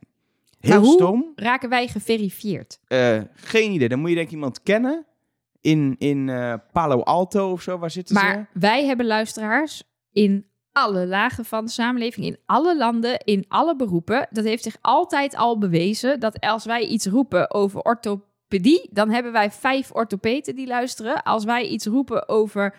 Maar 0.60 0.70
Heel 0.70 0.80
hoe 0.80 0.94
stom. 0.94 1.32
raken 1.34 1.68
wij 1.68 1.88
geverifieerd. 1.88 2.78
Geen 3.34 3.72
idee. 3.72 3.88
Dan 3.88 3.98
moet 3.98 4.08
je 4.08 4.14
denk 4.14 4.26
ik 4.26 4.32
iemand 4.32 4.62
kennen. 4.62 5.06
In, 5.66 5.94
in 5.98 6.28
eh, 6.28 6.54
Palo 6.72 7.00
Alto 7.00 7.50
of 7.50 7.62
zo. 7.62 7.78
Waar 7.78 7.90
zitten 7.90 8.16
ze? 8.16 8.22
Maar 8.22 8.50
wij 8.52 8.84
hebben 8.84 9.06
luisteraars 9.06 9.82
in 10.12 10.46
alle 10.72 11.06
lagen 11.06 11.44
van 11.44 11.64
de 11.64 11.70
samenleving, 11.70 12.26
in 12.26 12.38
alle 12.46 12.76
landen, 12.76 13.18
in 13.18 13.44
alle 13.48 13.76
beroepen. 13.76 14.28
Dat 14.30 14.44
heeft 14.44 14.62
zich 14.62 14.76
altijd 14.80 15.36
al 15.36 15.58
bewezen 15.58 16.20
dat 16.20 16.40
als 16.40 16.64
wij 16.64 16.86
iets 16.86 17.06
roepen 17.06 17.50
over 17.54 17.80
orthopedie, 17.80 18.88
dan 18.92 19.10
hebben 19.10 19.32
wij 19.32 19.50
vijf 19.50 19.92
orthopeden 19.92 20.54
die 20.54 20.66
luisteren. 20.66 21.22
Als 21.22 21.44
wij 21.44 21.66
iets 21.66 21.86
roepen 21.86 22.28
over 22.28 22.74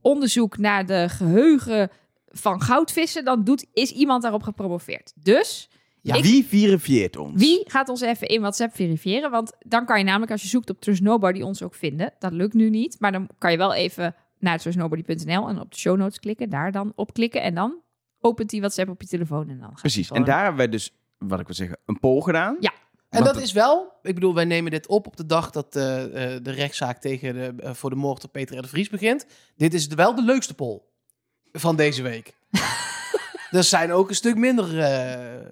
onderzoek 0.00 0.58
naar 0.58 0.86
de 0.86 1.08
geheugen 1.08 1.90
van 2.26 2.60
goudvissen, 2.60 3.24
dan 3.24 3.44
doet, 3.44 3.66
is 3.72 3.92
iemand 3.92 4.22
daarop 4.22 4.42
gepromoveerd. 4.42 5.12
Dus 5.14 5.70
Ja, 6.06 6.14
ik- 6.14 6.22
Wie 6.24 6.44
verifieert 6.46 7.16
ons? 7.16 7.40
wie 7.40 7.62
gaat 7.66 7.88
ons 7.88 8.00
even 8.00 8.28
in 8.28 8.40
WhatsApp 8.40 8.74
verifiëren? 8.74 9.30
Want 9.30 9.52
dan 9.58 9.86
kan 9.86 9.98
je 9.98 10.04
namelijk, 10.04 10.30
als 10.32 10.42
je 10.42 10.48
zoekt 10.48 10.70
op 10.70 10.80
Trust 10.80 11.02
Nobody, 11.02 11.40
ons 11.42 11.62
ook 11.62 11.74
vinden. 11.74 12.12
Dat 12.18 12.32
lukt 12.32 12.54
nu 12.54 12.70
niet, 12.70 12.96
maar 12.98 13.12
dan 13.12 13.28
kan 13.38 13.50
je 13.50 13.56
wel 13.56 13.74
even 13.74 14.14
naar 14.38 14.58
trustnobody.nl 14.58 15.48
en 15.48 15.60
op 15.60 15.70
de 15.70 15.78
show 15.78 15.96
notes 15.96 16.18
klikken. 16.18 16.50
Daar 16.50 16.72
dan 16.72 16.92
op 16.94 17.12
klikken 17.12 17.42
en 17.42 17.54
dan 17.54 17.80
opent 18.20 18.50
die 18.50 18.60
WhatsApp 18.60 18.88
op 18.90 19.00
je 19.02 19.08
telefoon 19.08 19.48
en 19.48 19.58
dan 19.58 19.68
gaat 19.68 19.80
Precies. 19.80 20.10
En 20.10 20.24
daar 20.24 20.38
hebben 20.38 20.56
wij 20.56 20.68
dus, 20.68 20.92
wat 21.18 21.40
ik 21.40 21.46
wil 21.46 21.54
zeggen, 21.54 21.78
een 21.86 22.00
poll 22.00 22.20
gedaan. 22.20 22.56
Ja. 22.60 22.72
En 23.08 23.24
dat 23.24 23.36
is 23.40 23.52
wel, 23.52 23.92
ik 24.02 24.14
bedoel, 24.14 24.34
wij 24.34 24.44
nemen 24.44 24.70
dit 24.70 24.86
op 24.88 25.06
op 25.06 25.16
de 25.16 25.26
dag 25.26 25.50
dat 25.50 25.76
eh, 25.76 26.34
eh, 26.34 26.42
de 26.42 26.50
rechtszaak 26.50 27.00
tegen 27.00 27.34
de, 27.34 27.62
eh, 27.62 27.72
voor 27.74 27.90
de 27.90 27.96
moord 27.96 28.24
op 28.24 28.32
Peter 28.32 28.58
R. 28.58 28.62
de 28.62 28.68
Vries 28.68 28.88
begint. 28.88 29.26
Dit 29.56 29.74
is 29.74 29.86
wel 29.86 30.14
de 30.14 30.22
leukste 30.22 30.54
poll 30.54 30.80
van 31.52 31.76
deze 31.76 32.02
week. 32.02 32.34
er 33.50 33.64
zijn 33.64 33.92
ook 33.92 34.08
een 34.08 34.14
stuk 34.14 34.36
minder 34.36 34.78
eh, 34.80 35.46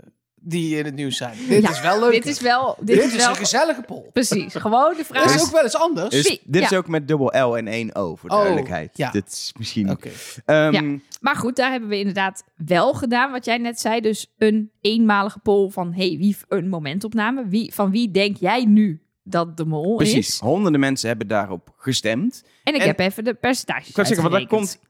die 0.47 0.77
in 0.79 0.85
het 0.85 0.95
nieuws 0.95 1.17
zijn. 1.17 1.37
Dit 1.49 1.63
Ja, 1.63 1.71
is 1.71 1.81
wel 1.81 2.01
leuk. 2.01 2.13
Dit 2.13 2.27
is 2.27 2.41
wel... 2.41 2.75
Dit, 2.79 2.87
Dit 2.87 2.99
is 2.99 3.13
is 3.13 3.17
wel 3.17 3.29
een 3.31 3.37
gezellige 3.37 3.83
poll. 3.83 4.03
Precies. 4.13 4.55
Gewoon 4.55 4.95
de 4.97 5.05
vraag 5.05 5.25
Dat 5.25 5.35
is 5.35 5.43
ook 5.43 5.51
wel 5.53 5.63
eens 5.63 5.77
anders. 5.77 6.09
Dus 6.11 6.41
dit 6.45 6.63
is 6.63 6.73
ook 6.73 6.89
met 6.89 7.09
dubbel 7.09 7.49
L 7.51 7.57
en 7.57 7.67
één 7.69 7.95
O, 7.95 8.17
voor 8.17 8.29
de 8.29 8.35
Oh, 8.35 8.41
duidelijkheid. 8.41 8.91
ja. 8.99 9.11
Dit 9.11 9.27
is 9.33 9.53
misschien... 9.59 9.91
Oké. 9.91 10.09
Ehm, 10.45 10.73
Ja. 10.73 10.99
Maar 11.21 11.37
goed, 11.37 11.57
daar 11.57 11.71
hebben 11.71 11.89
we 11.89 11.99
inderdaad 11.99 12.45
wel 12.57 12.95
gedaan 12.95 13.31
wat 13.33 13.45
jij 13.45 13.59
net 13.59 13.81
zei. 13.81 14.01
Dus 14.01 14.33
een 14.39 14.71
eenmalige 14.81 15.39
poll 15.39 15.71
van, 15.71 15.93
hey, 15.93 16.17
wie 16.19 16.37
een 16.49 16.69
momentopname? 16.69 17.47
Wie, 17.49 17.75
van 17.75 17.91
wie 17.91 18.11
denk 18.11 18.37
jij 18.37 18.65
nu 18.65 19.03
dat 19.23 19.57
de 19.57 19.65
mol 19.65 19.97
Precies. 19.97 20.29
is? 20.29 20.39
Honderden 20.41 20.81
mensen 20.81 21.09
hebben 21.09 21.29
daarop 21.29 21.73
gestemd. 21.77 22.43
En 22.65 22.75
ik 22.75 22.81
En- 22.81 22.87
heb 22.87 22.99
even 22.99 23.25
de 23.25 23.35
percentages 23.35 23.89
Ik 23.89 23.95
kan 23.95 24.07
zeggen, 24.07 24.31
want 24.31 24.35
daar 24.43 24.51
uitgerekend. 24.53 24.81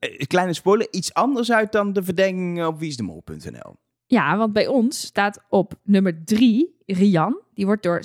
komt, 0.00 0.18
eh, 0.20 0.26
kleine 0.26 0.52
spoiler, 0.52 0.86
iets 0.90 1.14
anders 1.14 1.52
uit 1.52 1.72
dan 1.72 1.92
de 1.92 2.02
verdenking 2.02 2.64
op 2.66 2.78
wieisdemol.nl. 2.78 3.76
Ja, 4.12 4.36
want 4.36 4.52
bij 4.52 4.66
ons 4.66 5.00
staat 5.00 5.40
op 5.48 5.72
nummer 5.82 6.24
3 6.24 6.76
Rian. 6.86 7.40
Die 7.54 7.66
wordt 7.66 7.82
door 7.82 8.02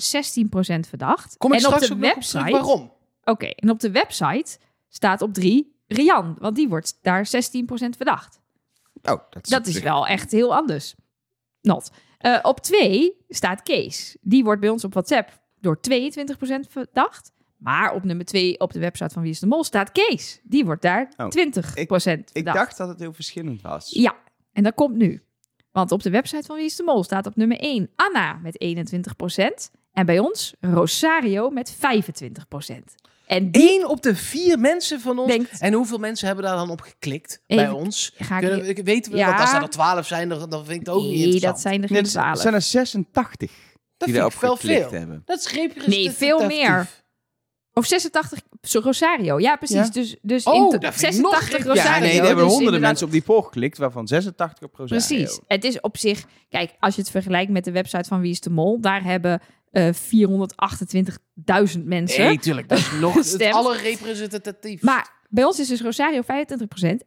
verdacht. 0.88 1.36
Kom 1.36 1.52
ik 1.52 1.58
en 1.58 1.66
op 1.66 1.72
straks 1.72 1.86
de 1.88 1.92
ook 1.94 1.98
nog 2.00 2.08
op 2.10 2.14
website. 2.14 2.50
waarom? 2.50 2.92
Oké, 3.24 3.46
en 3.46 3.70
op 3.70 3.80
de 3.80 3.90
website 3.90 4.58
staat 4.88 5.22
op 5.22 5.34
3 5.34 5.76
Rian. 5.86 6.36
Want 6.38 6.56
die 6.56 6.68
wordt 6.68 6.98
daar 7.02 7.26
16% 7.26 7.30
verdacht. 7.96 8.40
Oh, 9.02 9.20
dat 9.30 9.44
is, 9.44 9.48
Dat 9.50 9.60
op 9.60 9.66
is 9.66 9.80
wel 9.80 10.06
echt 10.06 10.30
heel 10.32 10.54
anders. 10.54 10.94
Not. 11.60 11.90
Eh, 12.18 12.38
op 12.42 12.60
2 12.60 13.16
staat 13.28 13.62
Kees. 13.62 14.16
Die 14.20 14.44
wordt 14.44 14.60
bij 14.60 14.70
ons 14.70 14.84
op 14.84 14.92
WhatsApp 14.92 15.40
door 15.60 15.80
22% 15.80 16.68
verdacht. 16.68 17.32
Maar 17.56 17.92
op 17.94 18.04
nummer 18.04 18.24
2 18.24 18.60
op 18.60 18.72
de 18.72 18.78
website 18.78 19.12
van 19.14 19.22
Wie 19.22 19.30
is 19.30 19.40
de 19.40 19.46
Mol 19.46 19.64
staat 19.64 19.92
Kees. 19.92 20.40
Die 20.42 20.64
wordt 20.64 20.82
daar 20.82 21.12
Oh, 21.16 21.26
20% 21.28 21.30
Ik 21.30 22.28
verdacht. 22.32 22.56
dacht 22.56 22.76
dat 22.76 22.88
het 22.88 22.98
heel 23.00 23.12
verschillend 23.12 23.62
was. 23.62 23.90
Ja, 23.90 24.16
en 24.52 24.62
dat 24.62 24.74
komt 24.74 24.96
nu. 24.96 25.22
Want 25.72 25.92
op 25.92 26.02
de 26.02 26.10
website 26.10 26.46
van 26.46 26.56
Wie 26.56 26.64
is 26.64 26.76
de 26.76 26.82
Mol 26.82 27.04
staat 27.04 27.26
op 27.26 27.36
nummer 27.36 27.58
1 27.58 27.90
Anna 27.96 28.38
met 28.42 28.64
21%. 28.64 29.70
En 29.92 30.06
bij 30.06 30.18
ons 30.18 30.54
Rosario 30.60 31.50
met 31.50 31.76
25%. 31.76 31.78
En 33.26 33.50
die 33.50 33.78
Eén 33.78 33.86
op 33.88 34.02
de 34.02 34.14
vier 34.16 34.58
mensen 34.58 35.00
van 35.00 35.18
ons. 35.18 35.28
denkt... 35.30 35.60
En 35.60 35.72
hoeveel 35.72 35.98
mensen 35.98 36.26
hebben 36.26 36.44
daar 36.44 36.56
dan 36.56 36.70
op 36.70 36.80
geklikt 36.80 37.42
bij 37.46 37.68
ons? 37.70 38.12
Ga 38.16 38.38
ik 38.38 38.48
Kunnen 38.48 38.84
weten 38.84 39.12
we, 39.12 39.18
Ja. 39.18 39.26
want 39.26 39.40
als 39.40 39.52
er 39.52 39.62
er 39.62 39.68
12 39.68 40.06
zijn, 40.06 40.28
dan, 40.28 40.50
dan 40.50 40.64
vind 40.64 40.80
ik 40.80 40.86
het 40.86 40.94
ook 40.94 41.02
niet 41.02 41.10
Nee, 41.10 41.18
interessant. 41.24 41.52
dat 41.54 41.62
zijn 41.62 41.82
er 41.82 41.88
geen 41.88 41.96
er 41.96 42.02
12. 42.04 42.38
zijn 42.40 42.54
er 42.54 42.62
86 42.62 43.50
Dat 43.50 43.58
die 43.58 43.96
vind 43.98 44.14
daarop 44.14 44.32
ik 44.32 44.40
wel 44.40 44.56
geklikt 44.56 44.88
veel. 44.88 44.98
hebben. 44.98 45.22
Dat 45.24 45.38
is. 45.38 45.86
Nee, 45.86 46.10
veel 46.10 46.46
meer. 46.46 46.88
Of 47.78 47.86
86 47.86 48.40
zo, 48.62 48.80
Rosario. 48.84 49.38
Ja, 49.40 49.56
precies. 49.56 49.76
Ja. 49.76 49.88
Dus, 49.92 50.16
dus 50.22 50.44
Oh, 50.44 50.54
in 50.54 50.68
to- 50.70 50.78
dat 50.78 50.94
vind 50.94 51.14
ik 51.14 51.20
nog 51.20 51.30
86 51.30 51.56
gek. 51.56 51.66
Ja, 51.66 51.72
Rosario. 51.72 51.92
Ja, 51.94 51.98
nee, 52.12 52.18
er 52.20 52.26
hebben 52.26 52.44
dus 52.44 52.52
honderden 52.52 52.64
inderdaad- 52.64 52.88
mensen 52.88 53.06
op 53.06 53.12
die 53.12 53.22
poll 53.22 53.42
geklikt, 53.42 53.78
waarvan 53.78 54.06
86 54.08 54.68
op 54.68 54.74
Rosario. 54.74 55.06
Precies. 55.06 55.40
Het 55.46 55.64
is 55.64 55.80
op 55.80 55.96
zich... 55.96 56.24
Kijk, 56.48 56.70
als 56.78 56.94
je 56.94 57.00
het 57.00 57.10
vergelijkt 57.10 57.50
met 57.50 57.64
de 57.64 57.72
website 57.72 58.08
van 58.08 58.20
Wie 58.20 58.30
is 58.30 58.40
de 58.40 58.50
Mol... 58.50 58.80
daar 58.80 59.02
hebben 59.04 59.40
eh 59.72 59.88
428.000 61.76 61.84
mensen... 61.84 62.24
Nee, 62.24 62.38
tuurlijk. 62.38 62.68
Dat 62.68 62.78
is 62.78 62.90
nog 63.00 63.14
het 63.32 63.42
allerrepresentatief. 63.52 64.82
Maar 64.82 65.16
bij 65.30 65.44
ons 65.44 65.60
is 65.60 65.68
dus 65.68 65.80
Rosario 65.82 66.22
25% 66.22 66.26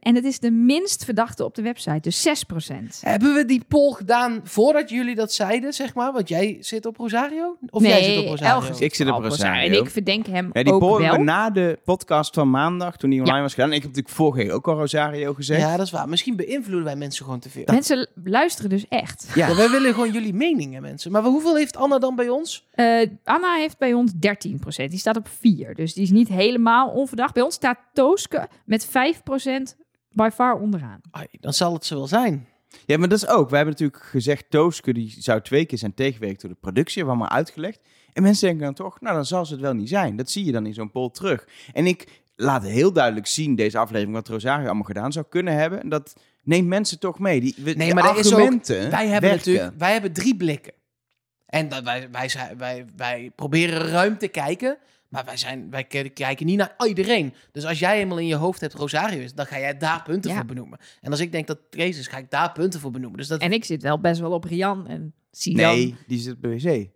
en 0.00 0.14
het 0.14 0.24
is 0.24 0.38
de 0.38 0.50
minst 0.50 1.04
verdachte 1.04 1.44
op 1.44 1.54
de 1.54 1.62
website, 1.62 2.00
dus 2.00 2.28
6%. 2.28 2.72
Hebben 3.00 3.34
we 3.34 3.44
die 3.44 3.64
poll 3.68 3.92
gedaan 3.92 4.40
voordat 4.44 4.90
jullie 4.90 5.14
dat 5.14 5.32
zeiden, 5.32 5.72
zeg 5.72 5.94
maar? 5.94 6.12
Want 6.12 6.28
jij 6.28 6.56
zit 6.60 6.86
op 6.86 6.96
Rosario? 6.96 7.56
Of 7.70 7.82
jij 7.82 8.02
zit 8.02 8.18
op 8.18 8.26
Rosario? 8.26 8.54
Elge 8.54 8.84
Ik 8.84 8.94
zit 8.94 9.10
op 9.10 9.22
Rosario. 9.22 9.74
En 9.74 9.84
ik 9.84 9.90
verdenk 9.90 10.26
hem 10.26 10.50
Ja, 10.52 10.62
die 10.62 10.72
ook 10.72 10.80
poll 10.80 11.00
wel. 11.00 11.12
we 11.12 11.22
na 11.22 11.50
de 11.50 11.78
podcast 11.84 12.34
van 12.34 12.50
maandag, 12.50 12.96
toen 12.96 13.10
die 13.10 13.20
online 13.20 13.40
was 13.40 13.54
gedaan. 13.54 13.68
Ik 13.68 13.82
heb 13.82 13.84
natuurlijk 13.86 14.14
vorige 14.14 14.38
week 14.38 14.52
ook 14.52 14.68
al 14.68 14.78
Rosario 14.78 15.34
gezegd. 15.34 15.60
Ja, 15.60 15.76
dat 15.76 15.86
is 15.86 15.92
waar. 15.92 16.08
Misschien 16.08 16.36
beïnvloeden 16.36 16.84
wij 16.84 16.96
mensen 16.96 17.24
gewoon 17.24 17.40
te 17.40 17.50
veel. 17.50 17.64
Mensen 17.66 18.08
luisteren 18.24 18.70
dus 18.70 18.88
echt. 18.88 19.30
Ja. 19.34 19.48
Ja, 19.48 19.56
wij 19.56 19.70
willen 19.70 19.92
gewoon 19.92 20.12
jullie 20.12 20.34
meningen, 20.34 20.82
mensen. 20.82 21.12
Maar 21.12 21.22
hoeveel 21.22 21.56
heeft 21.56 21.76
Anna 21.76 21.98
dan 21.98 22.16
bij 22.16 22.28
ons? 22.28 22.66
Eh, 22.70 23.06
Anna 23.24 23.54
heeft 23.54 23.78
bij 23.78 23.92
ons 23.92 24.12
13%. 24.12 24.90
Die 24.90 24.98
staat 24.98 25.16
op 25.16 25.28
4. 25.40 25.74
Dus 25.74 25.94
die 25.94 26.02
is 26.02 26.10
niet 26.10 26.28
helemaal 26.28 26.88
onverdacht. 26.88 27.34
Bij 27.34 27.42
ons 27.42 27.54
staat 27.54 27.78
Met 28.64 28.86
5% 28.88 28.90
by 30.10 30.28
far 30.34 30.54
onderaan. 30.60 31.00
Ai, 31.10 31.26
dan 31.30 31.52
zal 31.52 31.72
het 31.74 31.84
zo 31.84 31.94
wel 31.96 32.06
zijn. 32.06 32.46
Ja, 32.86 32.98
maar 32.98 33.08
dat 33.08 33.22
is 33.22 33.28
ook. 33.28 33.50
We 33.50 33.56
hebben 33.56 33.74
natuurlijk 33.74 34.02
gezegd, 34.02 34.44
Tooske 34.50 34.92
die 34.92 35.14
zou 35.18 35.40
twee 35.40 35.64
keer 35.64 35.78
zijn 35.78 35.94
tegengewerkt 35.94 36.40
door 36.40 36.50
de 36.50 36.56
productie. 36.60 36.96
Hebben 36.96 37.14
we 37.14 37.20
allemaal 37.20 37.38
uitgelegd. 37.38 37.80
En 38.12 38.22
mensen 38.22 38.46
denken 38.48 38.64
dan 38.64 38.74
toch, 38.74 39.00
nou 39.00 39.14
dan 39.14 39.24
zal 39.26 39.46
ze 39.46 39.52
het 39.52 39.62
wel 39.62 39.74
niet 39.74 39.88
zijn. 39.88 40.16
Dat 40.16 40.30
zie 40.30 40.44
je 40.44 40.52
dan 40.52 40.66
in 40.66 40.74
zo'n 40.74 40.90
poll 40.90 41.10
terug. 41.10 41.48
En 41.72 41.86
ik 41.86 42.22
laat 42.36 42.62
heel 42.62 42.92
duidelijk 42.92 43.26
zien, 43.26 43.54
deze 43.54 43.78
aflevering, 43.78 44.14
wat 44.14 44.28
Rosario 44.28 44.64
allemaal 44.64 44.82
gedaan 44.82 45.12
zou 45.12 45.24
kunnen 45.28 45.54
hebben. 45.54 45.82
En 45.82 45.88
dat 45.88 46.12
neemt 46.42 46.68
mensen 46.68 46.98
toch 46.98 47.18
mee. 47.18 47.40
Die, 47.40 47.54
we- 47.56 47.70
Nee, 47.72 47.88
de 47.88 47.94
maar 47.94 48.10
er 48.10 48.18
is 48.18 48.26
ook- 48.32 48.38
argumenten 48.38 48.90
Wij 48.90 49.06
hebben 49.06 49.30
werken. 49.30 49.52
natuurlijk 49.52 49.78
wij 49.78 49.92
hebben 49.92 50.12
drie 50.12 50.36
blikken. 50.36 50.72
En 51.46 51.68
dat 51.68 51.82
wij, 51.84 52.08
wij, 52.10 52.28
zijn- 52.28 52.58
wij, 52.58 52.86
wij 52.96 53.32
proberen 53.36 53.86
ruim 53.88 54.18
te 54.18 54.28
kijken. 54.28 54.78
Maar 55.12 55.24
wij, 55.24 55.36
zijn, 55.36 55.70
wij 55.70 55.84
kijken 56.14 56.46
niet 56.46 56.56
naar 56.56 56.74
iedereen. 56.86 57.34
Dus 57.52 57.64
als 57.64 57.78
jij 57.78 57.94
helemaal 57.96 58.18
in 58.18 58.26
je 58.26 58.34
hoofd 58.34 58.60
hebt 58.60 58.74
Rosario 58.74 59.20
is, 59.20 59.34
dan 59.34 59.46
ga 59.46 59.58
jij 59.58 59.76
daar 59.76 60.02
punten 60.02 60.30
Ja. 60.30 60.36
voor 60.36 60.46
benoemen. 60.46 60.78
En 61.00 61.10
als 61.10 61.20
ik 61.20 61.32
denk 61.32 61.46
dat 61.46 61.58
Trace 61.70 61.98
is, 61.98 62.06
ga 62.06 62.16
ik 62.16 62.30
daar 62.30 62.52
punten 62.52 62.80
voor 62.80 62.90
benoemen. 62.90 63.18
Dus 63.18 63.28
dat, 63.28 63.40
En 63.40 63.52
ik 63.52 63.64
zit 63.64 63.82
wel 63.82 64.00
best 64.00 64.20
wel 64.20 64.32
op 64.32 64.44
Rian 64.44 64.86
en 64.86 65.14
zie 65.30 65.56
dan... 65.56 65.74
Nee, 65.74 65.96
die 66.06 66.18
zit 66.20 66.40
bij 66.40 66.50
wc. 66.50 66.90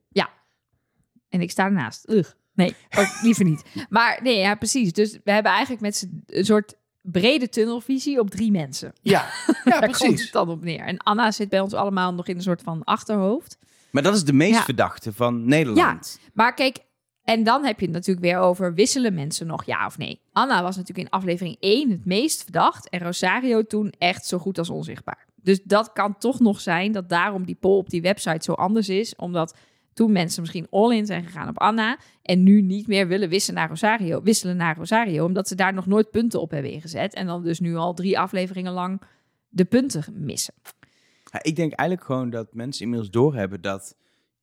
En 1.28 1.40
ik 1.40 1.50
sta 1.50 1.64
ernaast. 1.64 2.08
Ugh. 2.10 2.30
Nee, 2.54 2.74
ook 2.98 3.06
liever 3.22 3.44
niet. 3.44 3.62
Maar 3.88 4.20
nee, 4.22 4.38
ja, 4.38 4.54
precies. 4.54 4.92
Dus 4.92 5.12
we 5.24 5.30
hebben 5.32 5.52
eigenlijk 5.52 5.82
met 5.82 5.96
z'n 5.96 6.22
een 6.26 6.44
soort 6.44 6.74
brede 7.02 7.48
tunnelvisie 7.48 8.20
op 8.20 8.30
drie 8.30 8.50
mensen. 8.50 8.92
ja, 9.02 9.20
ja 9.46 9.54
Daar 9.64 9.80
komt 9.80 9.98
precies. 9.98 10.22
het 10.22 10.32
dan 10.32 10.48
op 10.48 10.64
neer. 10.64 10.80
En 10.80 10.96
Anna 10.96 11.30
zit 11.30 11.48
bij 11.48 11.60
ons 11.60 11.72
allemaal 11.74 12.14
nog 12.14 12.26
in 12.28 12.36
een 12.36 12.42
soort 12.42 12.62
van 12.62 12.84
achterhoofd. 12.84 13.58
Maar 13.90 14.02
dat 14.02 14.14
is 14.14 14.24
de 14.24 14.32
meest 14.32 14.54
Ja. 14.54 14.62
verdachte 14.62 15.12
van 15.12 15.44
Nederland. 15.48 16.18
Maar 16.34 16.54
kijk, 16.54 16.78
En 17.26 17.44
dan 17.44 17.64
heb 17.64 17.80
je 17.80 17.86
het 17.86 17.94
natuurlijk 17.94 18.26
weer 18.26 18.38
over 18.38 18.74
wisselen 18.74 19.14
mensen 19.14 19.46
nog 19.46 19.64
ja 19.64 19.86
of 19.86 19.98
nee. 19.98 20.20
Anna 20.32 20.62
was 20.62 20.76
natuurlijk 20.76 21.08
in 21.08 21.18
aflevering 21.18 21.56
1 21.60 21.90
het 21.90 22.04
meest 22.04 22.42
verdacht 22.42 22.88
en 22.88 23.00
Rosario 23.00 23.62
toen 23.62 23.92
echt 23.98 24.26
zo 24.26 24.38
goed 24.38 24.58
als 24.58 24.70
onzichtbaar. 24.70 25.26
Dus 25.42 25.62
dat 25.62 25.92
kan 25.92 26.18
toch 26.18 26.40
nog 26.40 26.60
zijn 26.60 26.92
dat 26.92 27.08
daarom 27.08 27.44
die 27.44 27.54
poll 27.54 27.76
op 27.76 27.90
die 27.90 28.02
website 28.02 28.44
zo 28.44 28.52
anders 28.52 28.88
is, 28.88 29.16
omdat 29.16 29.56
toen 29.92 30.12
mensen 30.12 30.40
misschien 30.40 30.66
all-in 30.70 31.06
zijn 31.06 31.24
gegaan 31.24 31.48
op 31.48 31.58
Anna 31.60 31.98
en 32.22 32.42
nu 32.42 32.62
niet 32.62 32.86
meer 32.86 33.08
willen 33.08 33.28
wisselen 33.28 33.60
naar 33.60 33.68
Rosario, 33.68 34.22
wisselen 34.22 34.56
naar 34.56 34.76
Rosario, 34.76 35.24
omdat 35.24 35.48
ze 35.48 35.54
daar 35.54 35.74
nog 35.74 35.86
nooit 35.86 36.10
punten 36.10 36.40
op 36.40 36.50
hebben 36.50 36.70
ingezet 36.70 37.14
en 37.14 37.26
dan 37.26 37.42
dus 37.42 37.60
nu 37.60 37.76
al 37.76 37.94
drie 37.94 38.18
afleveringen 38.18 38.72
lang 38.72 39.00
de 39.48 39.64
punten 39.64 40.04
missen. 40.14 40.54
Ja, 41.32 41.42
ik 41.42 41.56
denk 41.56 41.72
eigenlijk 41.72 42.08
gewoon 42.08 42.30
dat 42.30 42.54
mensen 42.54 42.82
inmiddels 42.82 43.10
doorhebben 43.10 43.60
dat 43.60 43.96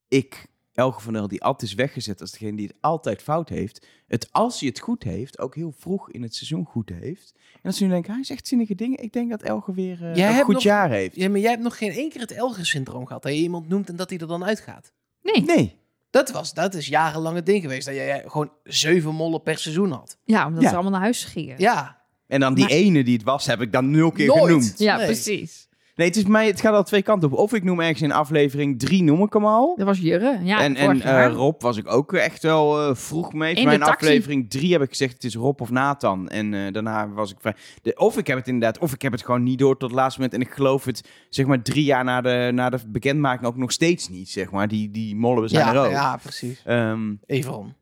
ik, 0.08 0.48
Elge 0.74 1.02
van 1.02 1.14
der, 1.14 1.28
die 1.28 1.44
altijd 1.44 1.72
is 1.72 1.76
weggezet 1.78 2.22
als 2.22 2.32
degene 2.32 2.58
die 2.58 2.68
het 2.68 2.76
altijd 2.82 3.22
fout 3.22 3.50
heeft, 3.50 3.88
het 4.08 4.28
als 4.32 4.60
hij 4.60 4.70
het 4.70 4.80
goed 4.80 5.04
heeft, 5.04 5.40
ook 5.40 5.56
heel 5.56 5.74
vroeg 5.78 6.12
in 6.12 6.22
het 6.22 6.36
seizoen 6.36 6.66
goed 6.66 6.90
heeft. 6.90 7.34
En 7.54 7.60
dat 7.62 7.76
ze 7.76 7.84
nu 7.84 7.90
denken, 7.90 8.14
hij 8.14 8.24
zegt 8.24 8.48
zinnige 8.48 8.76
dingen. 8.76 9.04
Ik 9.04 9.14
denk 9.14 9.30
dat 9.30 9.42
Elge 9.42 9.74
weer 9.74 10.04
eh, 10.04 10.16
Jij 10.16 10.28
een 10.28 10.34
hebt 10.34 10.46
goed 10.46 10.54
nog- 10.54 10.64
jaar 10.64 10.90
heeft. 10.90 11.16
Ja, 11.16 11.30
maar 11.30 11.40
jij 11.40 11.50
hebt 11.50 11.64
nog 11.64 11.78
geen 11.78 11.92
één 11.92 12.10
keer 12.10 12.22
het 12.22 12.32
Elger-syndroom 12.32 13.06
gehad. 13.06 13.22
Dat 13.24 13.32
je 13.32 13.38
iemand 13.38 13.68
noemt 13.70 13.90
en 13.90 13.96
dat 13.96 14.10
hij 14.10 14.20
er 14.20 14.28
dan 14.28 14.44
uitgaat. 14.46 14.92
Nee, 15.22 15.42
Nee. 15.44 15.82
Dat, 16.10 16.32
was, 16.32 16.54
dat 16.54 16.74
is 16.74 16.88
jarenlang 16.88 17.36
het 17.36 17.46
ding 17.46 17.62
geweest. 17.62 17.86
Dat 17.86 17.96
jij 17.96 18.24
gewoon 18.28 18.52
zeven 18.64 19.14
mollen 19.16 19.42
per 19.42 19.58
seizoen 19.58 19.92
had. 19.92 20.18
ja, 20.26 20.46
omdat 20.48 20.62
Ja. 20.64 20.70
ze 20.70 20.74
allemaal 20.74 20.92
naar 20.92 21.02
huis 21.02 21.24
gingen. 21.24 21.56
Ja, 21.60 22.02
En 22.28 22.40
dan 22.40 22.54
die 22.54 22.64
Maar- 22.64 22.74
ene 22.74 23.04
die 23.04 23.14
het 23.14 23.24
was, 23.24 23.46
heb 23.46 23.62
ik 23.62 23.72
dan 23.72 23.92
nul 23.92 24.12
keer 24.12 24.28
Nooit. 24.28 24.42
genoemd. 24.44 24.74
Ja, 24.78 24.96
Nee. 24.98 25.06
precies. 25.06 25.68
Nee, 25.96 26.08
het, 26.08 26.16
is 26.16 26.26
mij, 26.26 26.48
het 26.48 26.62
gaat 26.62 26.74
al 26.74 26.84
twee 26.84 27.02
kanten 27.02 27.32
op. 27.32 27.38
Of 27.38 27.54
ik 27.54 27.64
noem 27.64 27.80
ergens 27.80 28.02
in 28.02 28.12
aflevering 28.12 28.80
drie, 28.80 29.04
noem 29.04 29.24
ik 29.24 29.34
hem 29.34 29.46
al. 29.46 29.76
Dat 29.76 29.86
was 29.86 30.00
Jurre. 30.00 30.40
Ja, 30.44 30.60
en 30.60 30.76
en 30.76 31.02
eh, 31.02 31.34
Rob 31.34 31.62
was 31.62 31.78
ik 31.78 31.92
ook 31.92 32.14
echt 32.14 32.44
wel 32.44 32.82
eh, 32.82 32.96
vroeg 32.96 33.34
mee. 33.34 33.56
In 33.56 33.66
mijn 33.66 33.84
aflevering 33.84 34.50
drie 34.50 34.72
heb 34.72 34.82
ik 34.82 34.90
gezegd 34.90 35.14
het 35.14 35.24
is 35.24 35.36
Rob 35.36 35.62
of 35.62 35.70
Nathan. 35.70 36.30
En 36.30 36.54
eh, 36.54 36.74
daarna 36.74 37.10
was 37.10 37.32
ik 37.32 37.38
vrij... 37.40 37.56
De, 37.82 37.96
of 37.96 38.18
ik 38.18 38.28
heb 38.28 38.38
het 38.38 38.48
inderdaad, 38.48 38.78
of 38.78 38.94
ik 38.94 39.02
heb 39.02 39.12
het 39.12 39.24
gewoon 39.24 39.44
niet 39.44 39.60
door 39.60 39.78
tot 39.78 39.90
het 39.90 40.00
laatste 40.00 40.22
moment. 40.22 40.42
En 40.42 40.48
ik 40.48 40.54
geloof 40.54 40.86
het, 40.86 41.10
zeg 41.30 41.46
maar 41.46 41.62
drie 41.62 41.84
jaar 41.86 42.04
na 42.04 42.22
de, 42.22 42.52
na 42.54 42.70
de 42.70 42.80
bekendmaking 42.88 43.48
ook 43.48 43.58
nog 43.58 43.72
steeds 43.72 44.10
niet, 44.10 44.30
zeg 44.30 44.52
maar. 44.52 44.68
Die, 44.68 44.92
die 44.92 45.16
mollen 45.16 45.50
zijn 45.50 45.76
er 45.76 45.86
ook. 45.86 45.92
ja, 45.92 46.18
precies. 46.18 46.62
Ehm, 46.66 47.14
Even 47.26 47.76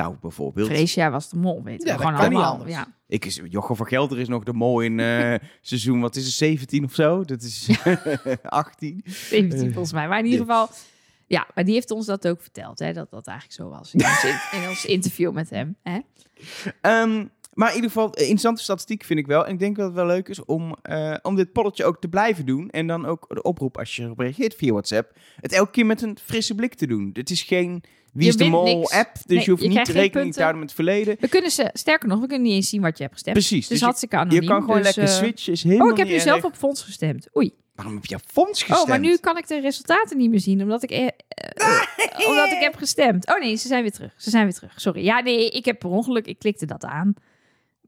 nou, 0.00 0.14
bijvoorbeeld. 0.20 0.66
Freesia 0.68 1.10
was 1.10 1.28
de 1.28 1.36
mol, 1.36 1.62
weet 1.62 1.82
je. 1.82 1.88
Ja, 1.88 1.96
Gewoon 1.96 2.14
kan 2.14 2.28
niet 2.28 2.38
allemaal. 2.38 2.52
anders. 2.52 2.70
Ja. 2.70 2.86
Ik 3.10 3.24
is, 3.24 3.40
Jochem 3.48 3.76
van 3.76 3.86
Gelder 3.86 4.18
is 4.18 4.28
nog 4.28 4.44
de 4.44 4.52
mol 4.52 4.80
in 4.80 5.00
eh, 5.00 5.34
seizoen, 5.60 6.00
wat 6.00 6.16
is 6.16 6.24
het, 6.24 6.34
17 6.34 6.84
of 6.84 6.94
zo? 6.94 7.24
Dat 7.24 7.42
is 7.42 7.68
18. 8.42 9.02
17 9.04 9.58
volgens 9.72 9.92
mij. 9.92 10.08
Maar 10.08 10.18
in 10.18 10.24
ieder 10.24 10.40
geval, 10.40 10.68
ja, 11.26 11.46
maar 11.54 11.64
die 11.64 11.74
heeft 11.74 11.90
ons 11.90 12.06
dat 12.06 12.28
ook 12.28 12.40
verteld, 12.40 12.78
hè, 12.78 12.92
dat 12.92 13.10
dat 13.10 13.26
eigenlijk 13.26 13.60
zo 13.60 13.68
was. 13.68 13.94
In 13.94 14.00
ons, 14.04 14.24
in, 14.24 14.38
in 14.60 14.68
ons 14.68 14.84
interview 14.84 15.32
met 15.32 15.50
hem. 15.50 15.76
Hè? 15.82 15.98
Ehm, 16.80 17.26
maar 17.54 17.68
in 17.68 17.74
ieder 17.74 17.90
geval, 17.90 18.14
eh, 18.14 18.20
interessante 18.20 18.62
statistiek 18.62 19.04
vind 19.04 19.18
ik 19.18 19.26
wel. 19.26 19.46
En 19.46 19.52
ik 19.52 19.58
denk 19.58 19.76
dat 19.76 19.86
het 19.86 19.94
wel 19.94 20.06
leuk 20.06 20.28
is 20.28 20.44
om, 20.44 20.76
eh, 20.82 21.16
om 21.22 21.36
dit 21.36 21.52
polletje 21.52 21.84
ook 21.84 22.00
te 22.00 22.08
blijven 22.08 22.46
doen. 22.46 22.70
En 22.70 22.86
dan 22.86 23.06
ook 23.06 23.24
de 23.28 23.42
oproep 23.42 23.78
als 23.78 23.96
je 23.96 24.12
reageert 24.16 24.54
via 24.54 24.72
WhatsApp. 24.72 25.12
Het 25.40 25.52
elke 25.52 25.70
keer 25.70 25.86
met 25.86 26.02
een 26.02 26.18
frisse 26.22 26.54
blik 26.54 26.74
te 26.74 26.86
doen. 26.86 27.12
Dit 27.12 27.30
is 27.30 27.42
geen 27.42 27.82
Wie 28.12 28.28
is 28.28 28.36
de 28.36 28.38
wint 28.44 28.54
Mol 28.56 28.64
niks. 28.78 28.92
app. 28.92 29.14
Dus 29.14 29.24
Nee, 29.26 29.44
je 29.44 29.50
hoeft 29.50 29.62
je 29.62 29.68
niet 29.68 29.88
rekening 29.88 30.32
te 30.32 30.40
houden 30.40 30.60
met 30.60 30.70
het 30.70 30.78
verleden. 30.84 31.16
We 31.20 31.28
kunnen 31.28 31.50
ze, 31.50 31.70
sterker 31.72 32.08
nog, 32.08 32.20
we 32.20 32.26
kunnen 32.26 32.46
niet 32.46 32.54
eens 32.54 32.68
zien 32.68 32.80
wat 32.80 32.96
je 32.96 33.02
hebt 33.02 33.14
gestemd. 33.14 33.36
Precies. 33.36 33.58
Dus, 33.60 33.68
Dus 33.68 33.80
hartstikke 33.80 34.16
anoniem. 34.16 34.40
je 34.42 34.46
kan 34.48 34.60
gewoon 34.60 34.76
dus, 34.82 34.84
lekker 34.96 35.02
eh, 35.14 35.18
switchen. 35.18 35.52
Is 35.52 35.62
helemaal 35.62 35.86
Oh, 35.86 35.92
ik 35.92 35.98
heb 35.98 36.08
nu 36.08 36.18
zelf 36.20 36.44
op 36.44 36.54
Fonds 36.56 36.82
gestemd. 36.82 37.28
Oei. 37.36 37.52
Waarom 37.74 37.94
heb 37.94 38.06
je 38.06 38.14
op 38.14 38.22
Fonds 38.26 38.58
gestemd? 38.62 38.80
Oh, 38.80 38.88
maar 38.88 38.98
nu 38.98 39.16
kan 39.16 39.36
ik 39.36 39.48
de 39.48 39.60
resultaten 39.60 40.16
niet 40.18 40.30
meer 40.30 40.40
zien, 40.40 40.62
omdat 40.62 40.82
ik, 40.82 40.90
eh, 40.90 41.06
eh, 41.06 42.28
omdat 42.28 42.52
ik 42.52 42.58
heb 42.60 42.74
gestemd. 42.76 43.26
Oh 43.34 43.38
nee, 43.40 43.56
ze 43.56 43.66
zijn 43.68 43.82
weer 43.82 43.92
terug. 43.92 44.12
Ze 44.16 44.30
zijn 44.30 44.44
weer 44.44 44.54
terug. 44.54 44.72
Sorry. 44.76 45.04
Ja, 45.04 45.20
nee, 45.20 45.50
ik 45.50 45.64
heb 45.64 45.78
per 45.78 45.88
ongeluk, 45.90 46.26
ik 46.26 46.38
klikte 46.38 46.66
dat 46.66 46.84
aan. 46.84 47.14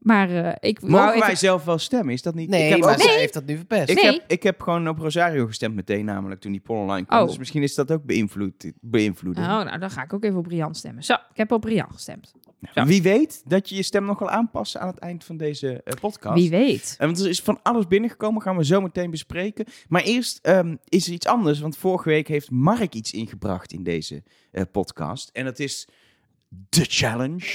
Maar 0.03 0.29
eh, 0.29 0.69
ik 0.69 0.79
wou 0.79 0.91
Mogen 0.91 1.13
even- 1.13 1.25
wij 1.25 1.35
zelf 1.35 1.63
wel 1.65 1.77
stemmen? 1.77 2.13
Is 2.13 2.21
dat 2.21 2.35
niet... 2.35 2.49
Nee, 2.49 2.63
ik 2.63 2.69
heb 2.69 2.79
maar 2.79 2.93
ook- 2.93 3.01
heeft 3.01 3.33
dat 3.33 3.45
nu 3.45 3.55
verpest. 3.57 3.89
Ik, 3.89 3.95
Nee. 4.01 4.05
heb, 4.11 4.23
ik 4.27 4.43
heb 4.43 4.61
gewoon 4.61 4.87
op 4.87 4.97
Rosario 4.99 5.45
gestemd 5.45 5.75
meteen, 5.75 6.05
namelijk 6.05 6.41
toen 6.41 6.51
die 6.51 6.61
poll 6.61 6.77
online 6.77 7.05
kwam. 7.05 7.21
Oh. 7.21 7.27
Dus 7.27 7.37
misschien 7.37 7.63
is 7.63 7.75
dat 7.75 7.91
ook 7.91 8.03
beïnvloed, 8.03 8.71
beïnvloeden. 8.81 9.43
Oh, 9.43 9.49
nou, 9.49 9.79
dan 9.79 9.89
ga 9.91 10.03
ik 10.03 10.13
ook 10.13 10.23
even 10.23 10.37
op 10.37 10.45
Rian 10.45 10.75
stemmen. 10.75 11.03
Zo, 11.03 11.13
ik 11.13 11.37
heb 11.37 11.51
op 11.51 11.63
Rian 11.63 11.91
gestemd. 11.91 12.33
Zo. 12.73 12.83
Wie 12.85 13.01
weet 13.01 13.41
dat 13.45 13.69
je 13.69 13.75
je 13.75 13.83
stem 13.83 14.05
nog 14.05 14.19
wel 14.19 14.29
aanpassen 14.29 14.81
aan 14.81 14.87
het 14.87 14.97
eind 14.99 15.23
van 15.23 15.37
deze 15.37 15.83
eh, 15.83 15.93
podcast. 16.01 16.35
Wie 16.39 16.49
weet. 16.49 16.95
En 16.99 17.05
want 17.05 17.19
er 17.19 17.29
is 17.29 17.41
van 17.41 17.59
alles 17.63 17.87
binnengekomen, 17.87 18.41
gaan 18.41 18.57
we 18.57 18.65
zo 18.65 18.81
meteen 18.81 19.11
bespreken. 19.11 19.65
Maar 19.87 20.01
eerst 20.01 20.39
ehm, 20.41 20.75
is 20.87 21.07
er 21.07 21.13
iets 21.13 21.25
anders, 21.27 21.59
want 21.59 21.77
vorige 21.77 22.09
week 22.09 22.27
heeft 22.27 22.51
Mark 22.51 22.93
iets 22.93 23.11
ingebracht 23.11 23.71
in 23.73 23.83
deze 23.83 24.23
eh, 24.51 24.63
podcast. 24.71 25.29
En 25.33 25.45
dat 25.45 25.59
is 25.59 25.87
The 26.69 26.85
Challenge. 26.89 27.45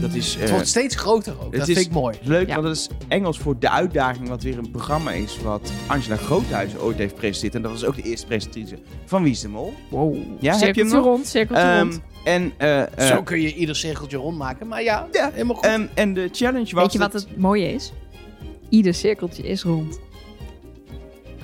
Dat 0.00 0.14
is... 0.14 0.34
eh, 0.34 0.40
Het 0.40 0.50
wordt 0.50 0.68
steeds 0.68 0.96
groter 0.96 1.32
ook. 1.32 1.42
het 1.42 1.52
Dat 1.60 1.68
is- 1.68 1.74
vind 1.74 1.86
ik 1.86 1.92
mooi. 1.92 2.18
Leuk, 2.22 2.46
Ja. 2.48 2.52
want 2.54 2.66
dat 2.66 2.76
is 2.76 2.88
Engels 3.08 3.38
voor 3.38 3.58
De 3.58 3.70
Uitdaging, 3.70 4.28
wat 4.28 4.42
weer 4.42 4.58
een 4.58 4.70
programma 4.70 5.10
is 5.12 5.38
wat 5.42 5.72
Angela 5.86 6.16
Groothuizen 6.16 6.80
ooit 6.82 6.96
heeft 6.98 7.12
gepresenteerd. 7.12 7.54
En 7.54 7.62
dat 7.62 7.70
was 7.70 7.84
ook 7.84 7.96
de 7.96 8.02
eerste 8.02 8.26
presentatrice 8.26 8.78
van 9.04 9.22
Wie 9.22 9.32
is 9.32 9.40
de 9.40 9.48
Mol. 9.48 9.74
Wow. 9.88 10.14
Ja, 10.14 10.20
heb 10.20 10.34
je 10.40 10.48
hem 10.48 10.58
cirkeltje 10.58 10.96
nog? 10.96 11.04
rond, 11.04 11.26
cirkeltje 11.26 11.64
Ehm, 11.64 11.80
rond. 11.82 12.00
en, 12.24 12.52
eh, 12.56 12.80
eh, 12.82 12.88
Zo 13.16 13.22
kun 13.22 13.40
je 13.40 13.54
ieder 13.54 13.76
cirkeltje 13.76 14.16
rondmaken. 14.16 14.66
Maar 14.68 14.82
ja, 14.82 15.08
Ja, 15.12 15.30
helemaal 15.32 15.56
goed. 15.56 15.64
ehm, 15.64 15.86
en 15.94 16.14
de 16.14 16.28
challenge 16.32 16.74
was... 16.74 16.82
Weet 16.82 16.92
je 16.92 16.98
wat 16.98 17.12
dat- 17.12 17.22
het 17.28 17.36
mooie 17.36 17.72
is? 17.72 17.92
Ieder 18.68 18.94
cirkeltje 18.94 19.42
is 19.42 19.62
rond. 19.62 19.98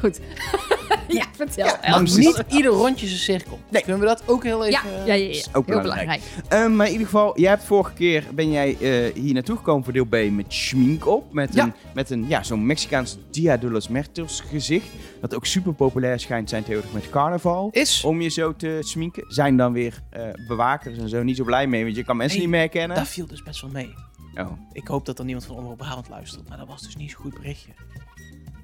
Goed. 0.00 0.20
ja, 1.08 1.24
vertel. 1.36 1.66
Ja, 1.66 1.78
maar 1.82 2.02
niet 2.02 2.42
ieder 2.48 2.70
rondje 2.70 3.06
is 3.06 3.12
een 3.12 3.18
cirkel. 3.18 3.58
Nee. 3.70 3.82
Kunnen 3.82 4.00
we 4.00 4.06
dat 4.06 4.22
ook 4.26 4.42
heel 4.42 4.64
even... 4.64 4.88
Ja, 4.90 5.04
ja, 5.06 5.14
ja, 5.14 5.32
ja. 5.32 5.42
ook 5.52 5.66
Heel 5.66 5.80
belangrijk. 5.80 6.20
belangrijk. 6.20 6.22
Ehm, 6.48 6.76
maar 6.76 6.86
in 6.86 6.92
ieder 6.92 7.06
geval, 7.06 7.40
jij 7.40 7.50
hebt 7.50 7.64
vorige 7.64 7.92
keer 7.92 8.24
ben 8.34 8.50
jij 8.50 8.76
eh, 8.80 9.14
hier 9.14 9.32
naartoe 9.34 9.56
gekomen 9.56 9.84
voor 9.84 9.92
deel 9.92 10.04
B 10.04 10.30
met 10.30 10.44
schmink 10.48 11.06
op. 11.06 11.32
Met 11.32 11.54
Ja. 11.54 11.64
een, 11.64 11.72
met 11.94 12.10
een 12.10 12.24
ja, 12.28 12.42
zo'n 12.42 12.66
Mexicaans 12.66 13.18
Dia 13.30 13.56
de 13.56 13.70
los 13.70 13.88
Muertos 13.88 14.40
gezicht. 14.40 14.86
Dat 15.20 15.34
ook 15.34 15.46
super 15.46 15.72
populair 15.74 16.20
schijnt 16.20 16.48
zijn 16.48 16.62
tegenwoordig 16.64 16.94
met 17.02 17.10
carnaval. 17.10 17.68
Is, 17.72 18.04
Om 18.04 18.20
je 18.20 18.28
zo 18.28 18.54
te 18.56 18.78
sminken. 18.80 19.24
Zijn 19.28 19.56
dan 19.56 19.72
weer 19.72 20.02
eh, 20.10 20.22
bewakers 20.48 20.98
en 20.98 21.08
zo 21.08 21.22
niet 21.22 21.36
zo 21.36 21.44
blij 21.44 21.66
mee, 21.66 21.84
want 21.84 21.96
je 21.96 22.04
kan 22.04 22.16
mensen 22.16 22.38
Nee, 22.38 22.46
niet 22.46 22.56
meer 22.56 22.64
herkennen. 22.64 22.96
dat 22.96 23.08
viel 23.08 23.26
dus 23.26 23.42
best 23.42 23.60
wel 23.60 23.70
mee. 23.70 23.94
Oh. 24.34 24.52
Ik 24.72 24.86
hoop 24.86 25.06
dat 25.06 25.18
er 25.18 25.24
niemand 25.24 25.46
van 25.46 25.56
Omroep 25.56 25.76
Brabant 25.78 26.08
luistert. 26.08 26.48
Maar 26.48 26.58
dat 26.58 26.66
was 26.68 26.82
dus 26.82 26.96
niet 26.96 27.10
zo'n 27.10 27.20
goed 27.20 27.34
berichtje. 27.34 27.70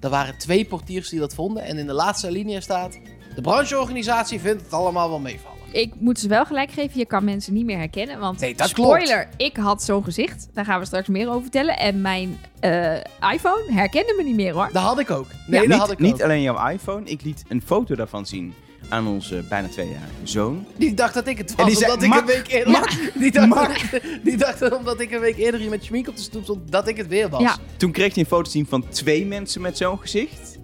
Er 0.00 0.11
waren 0.11 0.38
twee 0.38 0.64
portiers 0.64 1.09
die 1.09 1.19
dat 1.19 1.35
vonden. 1.35 1.62
En 1.62 1.78
in 1.78 1.87
de 1.87 1.92
laatste 1.92 2.30
linie 2.30 2.61
staat... 2.61 2.99
De 3.35 3.40
brancheorganisatie 3.40 4.40
vindt 4.40 4.62
het 4.62 4.73
allemaal 4.73 5.09
wel 5.09 5.19
meevallen. 5.19 5.59
Ik 5.73 5.92
moet 5.99 6.19
ze 6.19 6.28
wel 6.28 6.45
gelijk 6.45 6.71
geven, 6.71 6.99
je 6.99 7.07
kan 7.07 7.25
mensen 7.25 7.52
niet 7.52 7.64
meer 7.64 7.78
herkennen. 7.78 8.19
Want 8.19 8.40
Nee, 8.40 8.54
dat 8.54 8.69
spoiler, 8.69 9.28
ik 9.37 9.57
had 9.57 9.83
zo'n 9.83 10.04
gezicht. 10.04 10.49
Daar 10.52 10.64
gaan 10.64 10.80
we 10.80 10.87
straks 10.87 11.09
meer 11.09 11.28
over 11.28 11.42
vertellen. 11.42 11.78
En 11.78 12.00
mijn 12.00 12.38
eh, 12.61 12.95
iPhone 13.33 13.64
herkende 13.73 14.14
me 14.16 14.23
niet 14.23 14.35
meer 14.35 14.52
hoor. 14.52 14.69
Dat 14.73 14.83
had 14.83 14.99
ik 14.99 15.11
ook. 15.11 15.26
Nee, 15.47 15.61
Ja, 15.62 15.66
dat 15.66 15.69
niet, 15.69 15.78
had 15.78 15.90
ik 15.90 15.99
niet 15.99 16.14
ook. 16.14 16.23
alleen 16.23 16.42
jouw 16.42 16.69
iPhone, 16.69 17.04
ik 17.04 17.23
liet 17.23 17.45
een 17.49 17.62
foto 17.62 17.95
daarvan 17.95 18.26
zien 18.26 18.54
aan 18.90 19.06
onze 19.06 19.44
bijna 19.49 19.68
tweejarige 19.68 20.11
zoon. 20.23 20.66
Die 20.76 20.94
dacht 20.94 21.14
dat 21.14 21.26
ik 21.26 21.38
het 21.38 21.50
En 21.50 21.56
was, 21.56 21.66
die 21.66 21.76
zei, 21.76 21.92
omdat 21.92 22.02
ik 22.02 22.09
"Mak, 22.09 22.20
een 22.20 22.26
week 22.26 22.49
eerder... 22.49 22.73
mak, 22.73 22.90
die, 23.20 23.30
dacht 23.32 23.49
mak." 23.49 23.90
dat, 23.90 24.00
die 24.25 24.37
dacht 24.37 24.59
dat 24.59 24.76
omdat 24.76 25.00
ik 25.00 25.12
een 25.12 25.20
week 25.20 25.37
eerder 25.37 25.61
hier 25.61 25.70
met 25.70 25.85
schmink 25.85 26.09
op 26.09 26.16
de 26.16 26.23
stoep 26.23 26.42
stond, 26.42 26.73
dat 26.73 26.88
ik 26.88 26.97
het 26.97 27.06
weer 27.06 27.28
was. 27.28 27.40
Ja. 27.40 27.56
Toen 27.76 27.92
kreeg 27.92 28.14
hij 28.14 28.23
een 28.23 28.28
foto 28.28 28.42
te 28.42 28.50
zien 28.50 28.66
van 28.66 28.88
twee 28.88 29.26
mensen 29.26 29.61
met 29.61 29.76
zo'n 29.76 29.99
gezicht. 29.99 30.59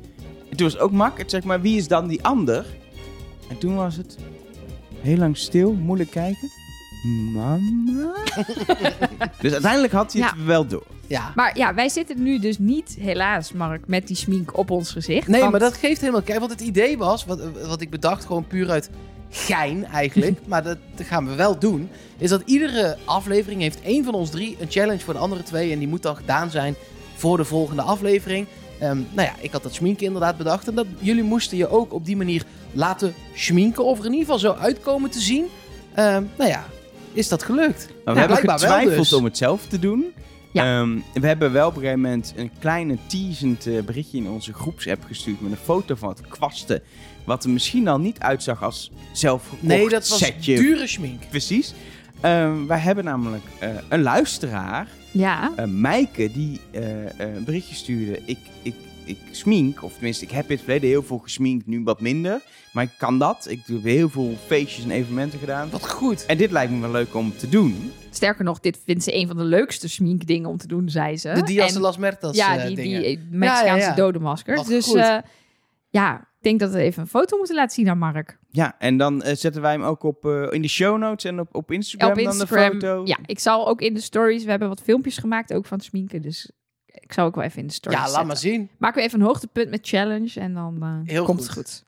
En 0.50 0.56
toen 0.56 0.66
was 0.66 0.72
het 0.72 0.82
ook 0.82 0.92
mak. 0.92 1.18
Het 1.18 1.30
zeg 1.30 1.44
maar, 1.44 1.60
wie 1.60 1.76
is 1.76 1.88
dan 1.88 2.06
die 2.06 2.24
ander? 2.24 2.66
En 3.48 3.58
toen 3.58 3.76
was 3.76 3.96
het 3.96 4.16
heel 5.00 5.16
lang 5.16 5.36
stil, 5.36 5.72
moeilijk 5.72 6.10
kijken. 6.10 6.50
Mama? 7.32 8.14
dus 9.42 9.52
uiteindelijk 9.52 9.92
had 9.92 10.12
hij 10.12 10.22
het 10.22 10.44
wel 10.44 10.66
door. 10.66 10.86
Ja. 11.06 11.32
Maar 11.34 11.58
ja, 11.58 11.74
wij 11.74 11.88
zitten 11.88 12.22
nu 12.22 12.38
dus 12.38 12.58
niet, 12.58 12.96
helaas 13.00 13.52
Mark, 13.52 13.86
met 13.86 14.06
die 14.06 14.16
smink 14.16 14.56
op 14.56 14.70
ons 14.70 14.90
gezicht. 14.90 15.28
Nee, 15.28 15.40
want- 15.40 15.50
maar 15.50 15.60
dat 15.60 15.74
geeft 15.74 16.00
helemaal... 16.00 16.22
Kijk, 16.22 16.38
want 16.38 16.50
het 16.50 16.60
idee 16.60 16.98
was, 16.98 17.24
wat, 17.24 17.40
wat 17.66 17.80
ik 17.80 17.90
bedacht, 17.90 18.24
gewoon 18.24 18.46
puur 18.46 18.70
uit 18.70 18.90
gein 19.30 19.84
eigenlijk, 19.84 20.38
maar 20.46 20.62
dat, 20.62 20.78
dat 20.94 21.06
gaan 21.06 21.26
we 21.28 21.34
wel 21.34 21.58
doen, 21.58 21.88
is 22.18 22.30
dat 22.30 22.42
iedere 22.44 22.96
aflevering 23.04 23.60
heeft 23.60 23.80
één 23.82 24.04
van 24.04 24.14
ons 24.14 24.30
drie 24.30 24.56
een 24.60 24.70
challenge 24.70 25.00
voor 25.00 25.14
de 25.14 25.20
andere 25.20 25.42
twee 25.42 25.72
en 25.72 25.78
die 25.78 25.88
moet 25.88 26.02
dan 26.02 26.16
gedaan 26.16 26.50
zijn 26.50 26.74
voor 27.14 27.36
de 27.36 27.44
volgende 27.44 27.82
aflevering. 27.82 28.46
Ehm, 28.80 28.96
nou 28.96 29.28
ja, 29.28 29.32
ik 29.40 29.52
had 29.52 29.62
dat 29.62 29.74
schminken 29.74 30.06
inderdaad 30.06 30.36
bedacht 30.36 30.68
en 30.68 30.74
dat 30.74 30.86
jullie 30.98 31.22
moesten 31.22 31.56
je 31.56 31.68
ook 31.68 31.92
op 31.92 32.04
die 32.04 32.16
manier 32.16 32.42
laten 32.72 33.14
schminken 33.34 33.84
of 33.84 33.98
er 33.98 34.04
in 34.04 34.12
ieder 34.12 34.24
geval 34.34 34.38
zo 34.38 34.60
uitkomen 34.60 35.10
te 35.10 35.20
zien. 35.20 35.46
Ehm, 35.94 36.22
nou 36.36 36.50
ja, 36.50 36.64
is 37.12 37.28
dat 37.28 37.42
gelukt? 37.42 37.88
Maar 38.04 38.14
we 38.14 38.20
hebben 38.20 38.40
blijkbaar 38.40 38.68
wel 38.68 38.78
getwijfeld 38.78 39.08
dus. 39.08 39.18
om 39.18 39.24
het 39.24 39.36
zelf 39.36 39.66
te 39.66 39.78
doen. 39.78 40.04
Ja. 40.56 40.80
Ehm, 40.80 40.98
we 41.14 41.26
hebben 41.26 41.52
wel 41.52 41.66
op 41.68 41.74
een 41.74 41.80
gegeven 41.80 42.00
moment 42.00 42.32
een 42.36 42.50
kleine 42.58 42.96
teasend 43.06 43.66
eh, 43.66 43.82
berichtje 43.82 44.18
in 44.18 44.28
onze 44.28 44.52
groepsapp 44.52 45.04
gestuurd 45.04 45.40
met 45.40 45.50
een 45.50 45.56
foto 45.56 45.94
van 45.94 46.08
het 46.08 46.20
kwasten. 46.20 46.82
Wat 47.24 47.44
er 47.44 47.50
misschien 47.50 47.88
al 47.88 47.98
niet 47.98 48.18
uitzag 48.18 48.62
als 48.62 48.90
zelfgekocht 49.12 49.62
Nee, 49.62 49.88
dat 49.88 50.08
was 50.08 50.18
setje. 50.18 50.56
dure 50.56 50.86
schmink. 50.86 51.28
Precies. 51.28 51.74
Ehm, 52.20 52.66
wij 52.66 52.78
hebben 52.78 53.04
namelijk 53.04 53.44
eh, 53.58 53.70
een 53.88 54.02
luisteraar, 54.02 54.88
Ja, 55.10 55.50
uh, 55.58 55.64
Mijke, 55.66 56.32
die 56.32 56.60
eh, 56.70 57.04
eh, 57.06 57.34
een 57.34 57.44
berichtje 57.44 57.74
stuurde. 57.74 58.20
Ik, 58.24 58.38
ik 58.62 58.74
ik 59.06 59.18
smink, 59.30 59.82
of 59.82 59.92
tenminste, 59.92 60.24
ik 60.24 60.30
heb 60.30 60.44
in 60.44 60.50
het 60.50 60.60
verleden 60.60 60.88
heel 60.88 61.02
veel 61.02 61.18
gesminkt, 61.18 61.66
nu 61.66 61.82
wat 61.82 62.00
minder. 62.00 62.40
Maar 62.72 62.84
ik 62.84 62.90
kan 62.98 63.18
dat. 63.18 63.46
Ik 63.50 63.60
heb 63.66 63.82
heel 63.82 64.08
veel 64.08 64.34
feestjes 64.46 64.84
en 64.84 64.90
evenementen 64.90 65.38
gedaan. 65.38 65.70
Wat 65.70 65.90
goed. 65.90 66.26
En 66.26 66.36
dit 66.36 66.50
lijkt 66.50 66.72
me 66.72 66.80
wel 66.80 66.90
leuk 66.90 67.14
om 67.14 67.36
te 67.36 67.48
doen. 67.48 67.92
Sterker 68.10 68.44
nog, 68.44 68.60
dit 68.60 68.78
vindt 68.84 69.04
ze 69.04 69.14
een 69.14 69.26
van 69.26 69.36
de 69.36 69.44
leukste 69.44 69.88
sminkdingen 69.88 70.48
om 70.48 70.56
te 70.56 70.66
doen, 70.66 70.88
zei 70.88 71.16
ze. 71.16 71.32
De 71.32 71.42
Dias 71.42 71.72
de 71.72 71.80
las 71.80 71.96
Mertas 71.96 72.36
Ja, 72.36 72.58
eh, 72.58 72.66
die, 72.66 72.76
dingen. 72.76 73.02
die 73.02 73.18
Mexicaanse 73.30 73.66
Ja, 73.66 73.76
ja, 73.76 73.86
ja. 73.88 73.94
dodenmaskers. 73.94 74.58
Wat 74.58 74.66
Dus 74.68 74.86
goed. 74.86 74.96
eh, 74.96 75.16
ja, 75.88 76.18
ik 76.20 76.42
denk 76.42 76.60
dat 76.60 76.70
we 76.70 76.78
even 76.78 77.02
een 77.02 77.08
foto 77.08 77.36
moeten 77.36 77.56
laten 77.56 77.74
zien 77.74 77.88
aan 77.88 77.98
Mark. 77.98 78.38
Ja, 78.50 78.74
en 78.78 78.96
dan 78.96 79.22
eh, 79.22 79.36
zetten 79.36 79.62
wij 79.62 79.72
hem 79.72 79.82
ook 79.82 80.02
op, 80.02 80.24
eh, 80.26 80.46
in 80.50 80.62
de 80.62 80.68
show 80.68 80.98
notes 80.98 81.24
en 81.30 81.40
op, 81.40 81.54
op 81.54 81.70
Instagram, 81.70 82.08
op 82.10 82.14
dan 82.16 82.24
Instagram. 82.24 82.78
de 82.78 82.86
foto. 82.86 83.02
Ja, 83.04 83.18
ik 83.26 83.38
zal 83.38 83.68
ook 83.68 83.80
in 83.80 83.94
de 83.94 84.00
stories. 84.00 84.44
We 84.44 84.50
hebben 84.50 84.68
wat 84.68 84.80
filmpjes 84.82 85.18
gemaakt, 85.18 85.52
ook 85.52 85.66
van 85.66 85.76
het 85.76 85.86
sminken. 85.86 86.22
Dus 86.22 86.50
ik 87.06 87.12
zal 87.12 87.26
ook 87.26 87.34
wel 87.34 87.44
even 87.44 87.60
in 87.60 87.66
de 87.66 87.72
stories 87.72 87.98
Ja, 87.98 88.04
laat 88.04 88.10
zetten. 88.12 88.28
maar 88.28 88.36
zien. 88.36 88.70
Maken 88.78 88.98
we 89.00 89.06
even 89.06 89.20
een 89.20 89.26
hoogtepunt 89.26 89.70
met 89.70 89.88
challenge 89.88 90.40
en 90.40 90.54
dan 90.54 91.02
Heel 91.04 91.24
komt 91.24 91.38
goed. 91.38 91.46
het 91.48 91.56
goed. 91.56 91.84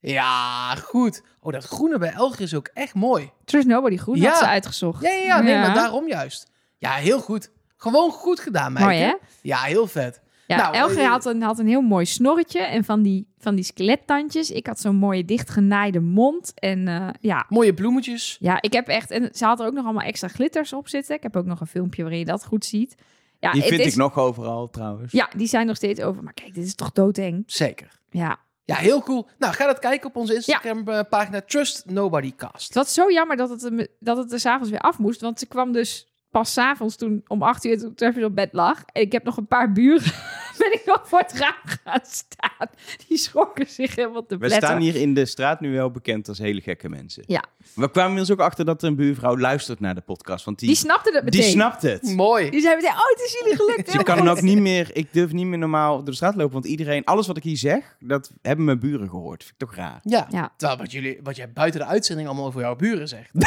Ja, 0.00 0.74
goed. 0.74 1.22
Oh, 1.40 1.52
dat 1.52 1.64
groene 1.64 1.98
bij 1.98 2.12
Elger 2.12 2.40
is 2.40 2.54
ook 2.54 2.70
echt 2.74 2.94
mooi. 2.94 3.30
Trust 3.44 3.66
Nobody 3.66 3.96
Groen 3.96 4.16
Ja. 4.16 4.28
had 4.28 4.38
ze 4.38 4.46
uitgezocht. 4.46 5.02
Ja, 5.02 5.10
ja, 5.10 5.24
ja. 5.24 5.40
Nee, 5.40 5.52
Ja. 5.54 5.60
maar 5.60 5.74
daarom 5.74 6.08
juist. 6.08 6.50
Ja, 6.78 6.92
heel 6.92 7.20
goed. 7.20 7.50
Gewoon 7.76 8.10
goed 8.10 8.40
gedaan. 8.40 8.72
Mooi 8.72 8.96
hè? 8.96 9.14
Ja, 9.42 9.58
heel 9.58 9.86
vet. 9.86 10.20
Ja, 10.46 10.56
Nou, 10.56 10.74
Elger 10.74 10.98
eh, 11.02 11.08
had 11.10 11.24
een, 11.24 11.42
had 11.42 11.58
een 11.58 11.66
heel 11.68 11.80
mooi 11.80 12.04
snorretje 12.06 12.60
en 12.60 12.84
van 12.84 13.02
die, 13.02 13.26
van 13.38 13.54
die 13.54 13.64
skelettandjes. 13.64 14.50
Ik 14.50 14.66
had 14.66 14.80
zo'n 14.80 14.96
mooie 14.96 15.24
dichtgenaaide 15.24 16.00
mond. 16.00 16.52
En 16.54 16.88
eh, 16.88 17.08
ja, 17.20 17.46
Mooie 17.48 17.74
bloemetjes. 17.74 18.36
ja, 18.40 18.60
ik 18.62 18.72
heb 18.72 18.88
echt... 18.88 19.10
En 19.10 19.28
ze 19.32 19.44
had 19.44 19.60
er 19.60 19.66
ook 19.66 19.72
nog 19.72 19.84
allemaal 19.84 20.06
extra 20.06 20.28
glitters 20.28 20.72
op 20.72 20.88
zitten. 20.88 21.14
Ik 21.16 21.22
heb 21.22 21.36
ook 21.36 21.44
nog 21.44 21.60
een 21.60 21.66
filmpje 21.66 22.02
waarin 22.02 22.20
je 22.20 22.24
dat 22.26 22.44
goed 22.44 22.64
ziet. 22.64 22.94
Ja, 23.40 23.52
Die 23.52 23.62
vind 23.62 23.80
is- 23.80 23.86
ik 23.86 23.96
nog 23.96 24.18
overal 24.18 24.70
trouwens. 24.70 25.12
Ja, 25.12 25.30
die 25.36 25.46
zijn 25.46 25.66
nog 25.66 25.76
steeds 25.76 26.00
over. 26.00 26.22
Maar 26.22 26.32
kijk, 26.32 26.54
dit 26.54 26.64
is 26.64 26.74
toch 26.74 26.92
doodeng? 26.92 27.42
Zeker. 27.46 28.00
Ja. 28.10 28.38
Ja, 28.64 28.74
heel 28.76 29.02
cool. 29.02 29.28
Nou, 29.38 29.54
ga 29.54 29.66
dat 29.66 29.78
kijken 29.78 30.08
op 30.08 30.16
onze 30.16 30.34
Instagram-pagina 30.34 31.40
Trust 31.40 31.86
Nobody 31.86 32.34
Cast. 32.34 32.64
Het 32.66 32.74
was 32.74 32.94
zo 32.94 33.10
jammer 33.12 33.36
dat 33.36 33.50
het, 33.50 33.88
dat 34.00 34.16
het 34.16 34.32
er 34.32 34.40
s'avonds 34.40 34.70
weer 34.70 34.80
af 34.80 34.98
moest. 34.98 35.20
Want 35.20 35.38
ze 35.38 35.46
kwam 35.46 35.72
dus 35.72 36.07
pas 36.30 36.52
s'avonds 36.52 36.96
toen 36.96 37.24
om 37.26 37.42
acht 37.42 37.64
uur 37.64 37.78
toen 37.78 37.94
Trevor 37.94 38.24
op 38.24 38.34
bed 38.34 38.48
lag. 38.52 38.82
En 38.92 39.02
ik 39.02 39.12
heb 39.12 39.24
nog 39.24 39.36
een 39.36 39.46
paar 39.46 39.72
buren. 39.72 40.12
ben 40.58 40.72
ik 40.72 40.82
nog 40.84 41.08
voor 41.08 41.18
het 41.18 41.32
raam 41.32 41.54
gaan 41.84 42.00
staan. 42.02 42.68
Die 43.08 43.18
schrokken 43.18 43.66
zich 43.68 43.94
helemaal 43.94 44.26
te 44.26 44.34
We 44.34 44.38
pletten. 44.46 44.68
staan 44.68 44.80
hier 44.80 44.96
in 44.96 45.14
de 45.14 45.26
straat 45.26 45.60
nu 45.60 45.72
wel 45.72 45.90
bekend 45.90 46.28
als 46.28 46.38
hele 46.38 46.60
gekke 46.60 46.88
mensen. 46.88 47.24
Ja. 47.26 47.44
We 47.74 47.90
kwamen 47.90 48.10
inmiddels 48.10 48.38
ook 48.38 48.44
achter 48.46 48.64
dat 48.64 48.82
er 48.82 48.88
een 48.88 48.96
buurvrouw 48.96 49.38
luistert 49.38 49.80
naar 49.80 49.94
de 49.94 50.00
podcast. 50.00 50.44
Want 50.44 50.58
die, 50.58 50.68
Die 50.68 50.76
snapte 50.76 51.12
het 51.14 51.30
die 51.32 51.40
meteen. 51.40 51.52
snapt 51.52 51.82
het. 51.82 52.02
Mooi. 52.02 52.50
Die 52.50 52.60
zei 52.60 52.74
meteen, 52.74 52.90
oh, 52.90 52.96
het 53.08 53.20
is 53.24 53.38
jullie 53.40 53.56
gelukt. 53.56 53.90
Ze 53.90 54.02
kan 54.02 54.28
ook 54.28 54.40
niet 54.40 54.58
meer, 54.58 54.90
ik 54.92 55.12
durf 55.12 55.32
niet 55.32 55.46
meer 55.46 55.58
normaal 55.58 55.96
door 55.96 56.04
de 56.04 56.14
straat 56.14 56.34
lopen, 56.34 56.52
want 56.52 56.64
iedereen, 56.66 57.04
alles 57.04 57.26
wat 57.26 57.36
ik 57.36 57.42
hier 57.42 57.56
zeg, 57.56 57.96
dat 58.00 58.30
hebben 58.42 58.64
mijn 58.64 58.78
buren 58.78 59.08
gehoord. 59.08 59.42
Vind 59.44 59.54
ik 59.60 59.66
toch 59.68 59.76
raar. 59.76 60.00
Ja. 60.02 60.26
Ja. 60.30 60.52
Terwijl 60.56 60.78
wat, 60.80 60.92
jullie, 60.92 61.20
wat 61.22 61.36
jij 61.36 61.52
buiten 61.52 61.80
de 61.80 61.86
uitzending 61.86 62.28
allemaal 62.28 62.46
over 62.46 62.60
jouw 62.60 62.76
buren 62.76 63.08
zegt. 63.08 63.30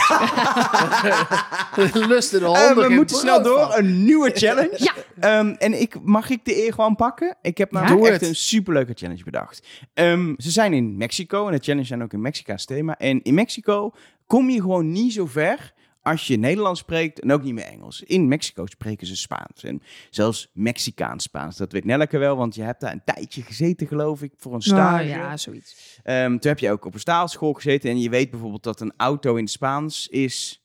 Lusten 2.07 2.39
de 2.39 2.45
Eh, 2.45 2.70
we 2.75 2.89
moeten 2.89 3.17
snel 3.17 3.43
door, 3.43 3.59
van. 3.59 3.77
een 3.77 4.03
nieuwe 4.03 4.31
challenge. 4.33 4.77
Ja. 4.83 4.93
Ehm, 5.19 5.55
en 5.57 5.81
ik, 5.81 6.01
mag 6.01 6.29
ik 6.29 6.45
de 6.45 6.65
eer 6.65 6.73
gewoon 6.73 6.95
pakken? 6.95 7.37
Ik 7.41 7.57
heb 7.57 7.71
namelijk 7.71 7.99
Doe 7.99 8.09
echt 8.09 8.19
het. 8.19 8.29
een 8.29 8.35
superleuke 8.35 8.93
challenge 8.95 9.23
bedacht. 9.23 9.67
Ehm, 9.93 10.33
ze 10.37 10.51
zijn 10.51 10.73
in 10.73 10.97
Mexico 10.97 11.45
en 11.47 11.51
de 11.51 11.63
challenge 11.63 11.87
zijn 11.87 12.03
ook 12.03 12.13
in 12.13 12.21
Mexica's 12.21 12.65
thema. 12.65 12.97
En 12.97 13.21
in 13.21 13.33
Mexico 13.33 13.91
kom 14.27 14.49
je 14.49 14.61
gewoon 14.61 14.91
niet 14.91 15.13
zo 15.13 15.25
ver 15.25 15.73
als 16.01 16.27
je 16.27 16.37
Nederlands 16.37 16.79
spreekt 16.79 17.19
en 17.19 17.31
ook 17.31 17.43
niet 17.43 17.53
meer 17.53 17.65
Engels. 17.65 18.01
In 18.01 18.27
Mexico 18.27 18.65
spreken 18.65 19.07
ze 19.07 19.15
Spaans 19.15 19.63
en 19.63 19.81
zelfs 20.09 20.49
Mexicaans 20.53 21.23
Spaans. 21.23 21.57
Dat 21.57 21.71
weet 21.71 21.85
Nelleke 21.85 22.17
wel, 22.17 22.37
want 22.37 22.55
je 22.55 22.61
hebt 22.61 22.81
daar 22.81 22.91
een 22.91 23.03
tijdje 23.05 23.41
gezeten 23.41 23.87
geloof 23.87 24.21
ik 24.21 24.31
voor 24.37 24.53
een 24.53 24.61
stage. 24.61 25.03
Oh, 25.03 25.09
ja, 25.09 25.37
zoiets. 25.37 25.99
Ehm, 26.03 26.29
toen 26.29 26.51
heb 26.51 26.59
je 26.59 26.71
ook 26.71 26.85
op 26.85 26.93
een 26.93 26.99
staalschool 26.99 27.53
gezeten 27.53 27.89
en 27.89 27.99
je 27.99 28.09
weet 28.09 28.29
bijvoorbeeld 28.29 28.63
dat 28.63 28.79
een 28.79 28.93
auto 28.97 29.35
in 29.35 29.43
het 29.43 29.51
Spaans 29.51 30.07
is... 30.07 30.60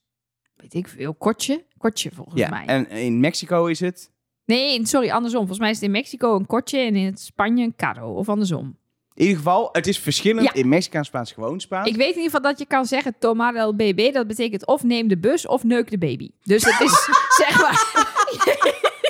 Weet 0.57 0.73
ik 0.73 0.87
veel. 0.87 1.13
Kortje? 1.13 1.63
Kortje 1.77 2.09
volgens 2.13 2.39
Ja, 2.39 2.49
mij. 2.49 2.65
en 2.65 2.89
in 2.89 3.19
Mexico 3.19 3.65
is 3.65 3.79
het... 3.79 4.09
Nee, 4.45 4.85
sorry, 4.85 5.09
andersom. 5.09 5.39
Volgens 5.39 5.59
mij 5.59 5.69
is 5.69 5.75
het 5.75 5.85
in 5.85 5.91
Mexico 5.91 6.35
een 6.35 6.45
kortje 6.45 6.79
en 6.79 6.95
in 6.95 7.05
het 7.05 7.19
Spanje 7.19 7.63
een 7.63 7.75
carro. 7.75 8.13
Of 8.13 8.29
andersom. 8.29 8.77
In 9.13 9.21
ieder 9.23 9.37
geval, 9.37 9.69
het 9.71 9.87
is 9.87 9.99
verschillend 9.99 10.45
Ja. 10.45 10.53
in 10.53 10.69
Mexicaans 10.69 11.07
Spaans 11.07 11.31
gewoon 11.31 11.59
Spaans. 11.59 11.87
Ik 11.89 11.95
weet 11.95 12.09
in 12.09 12.15
ieder 12.15 12.23
geval 12.23 12.41
dat 12.41 12.59
je 12.59 12.65
kan 12.65 12.85
zeggen 12.85 13.15
tomar 13.19 13.55
el 13.55 13.75
baby. 13.75 14.11
Dat 14.11 14.27
betekent 14.27 14.65
of 14.67 14.83
neem 14.83 15.07
de 15.07 15.17
bus 15.17 15.47
of 15.47 15.63
neuk 15.63 15.89
de 15.89 15.97
baby. 15.97 16.29
Dus 16.43 16.65
het 16.65 16.79
is 16.81 17.09
zeg 17.45 17.61
maar... 17.61 18.05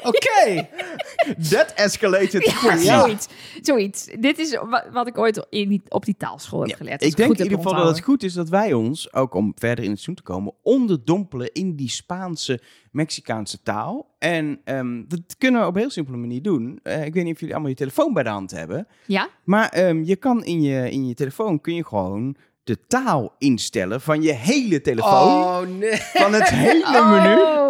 Oké. 0.04 0.68
That 1.50 1.74
escalated 1.76 2.44
Ja, 2.62 2.78
zoiets. 2.78 3.28
zoiets. 3.62 4.08
Dit 4.20 4.40
is 4.40 4.56
wa- 4.56 4.86
wat 4.92 5.08
ik 5.08 5.18
ooit 5.18 5.46
in 5.50 5.70
die, 5.70 5.82
op 5.90 6.06
die 6.06 6.16
taalschool 6.18 6.62
heb 6.62 6.76
geleerd. 6.76 7.04
Ik 7.04 7.16
denk 7.16 7.32
in 7.38 7.44
ieder 7.44 7.58
geval 7.58 7.76
dat 7.76 7.96
het 7.96 8.04
goed 8.04 8.24
is 8.24 8.34
dat 8.34 8.50
wij 8.50 8.74
ons, 8.74 9.14
ook 9.14 9.34
om 9.34 9.52
verder 9.56 9.84
in 9.84 9.90
het 9.92 10.00
seizoen 10.00 10.16
te 10.26 10.32
komen, 10.32 10.54
onderdompelen 10.64 11.52
in 11.54 11.76
die 11.76 11.90
Spaanse, 11.90 12.62
Mexicaanse 12.92 13.62
taal. 13.64 14.16
En 14.20 14.62
ehm, 14.64 15.04
dat 15.08 15.20
kunnen 15.38 15.62
we 15.62 15.68
op 15.68 15.74
een 15.74 15.80
heel 15.82 15.90
simpele 15.90 16.18
manier 16.18 16.42
doen. 16.42 16.80
Eh, 16.84 17.06
ik 17.06 17.14
weet 17.14 17.24
niet 17.24 17.34
of 17.34 17.40
jullie 17.40 17.54
allemaal 17.56 17.72
je 17.74 17.78
telefoon 17.78 18.14
bij 18.14 18.24
de 18.24 18.30
hand 18.30 18.52
hebben. 18.52 18.88
Ja? 19.06 19.30
Maar 19.44 19.70
ehm, 19.70 20.04
je 20.04 20.16
kan 20.16 20.44
in 20.44 20.62
je, 20.62 20.92
in 20.92 21.08
je 21.08 21.14
telefoon 21.14 21.62
kun 21.62 21.76
je 21.76 21.86
gewoon 21.86 22.36
de 22.68 22.78
taal 22.88 23.36
instellen 23.38 24.02
van 24.02 24.22
je 24.22 24.32
hele 24.32 24.82
telefoon. 24.82 25.32
Oh, 25.32 25.60
nee. 25.60 26.02
Van 26.14 26.34
het 26.34 26.50
hele 26.50 27.06
menu. 27.06 27.36
Oh. 27.42 27.70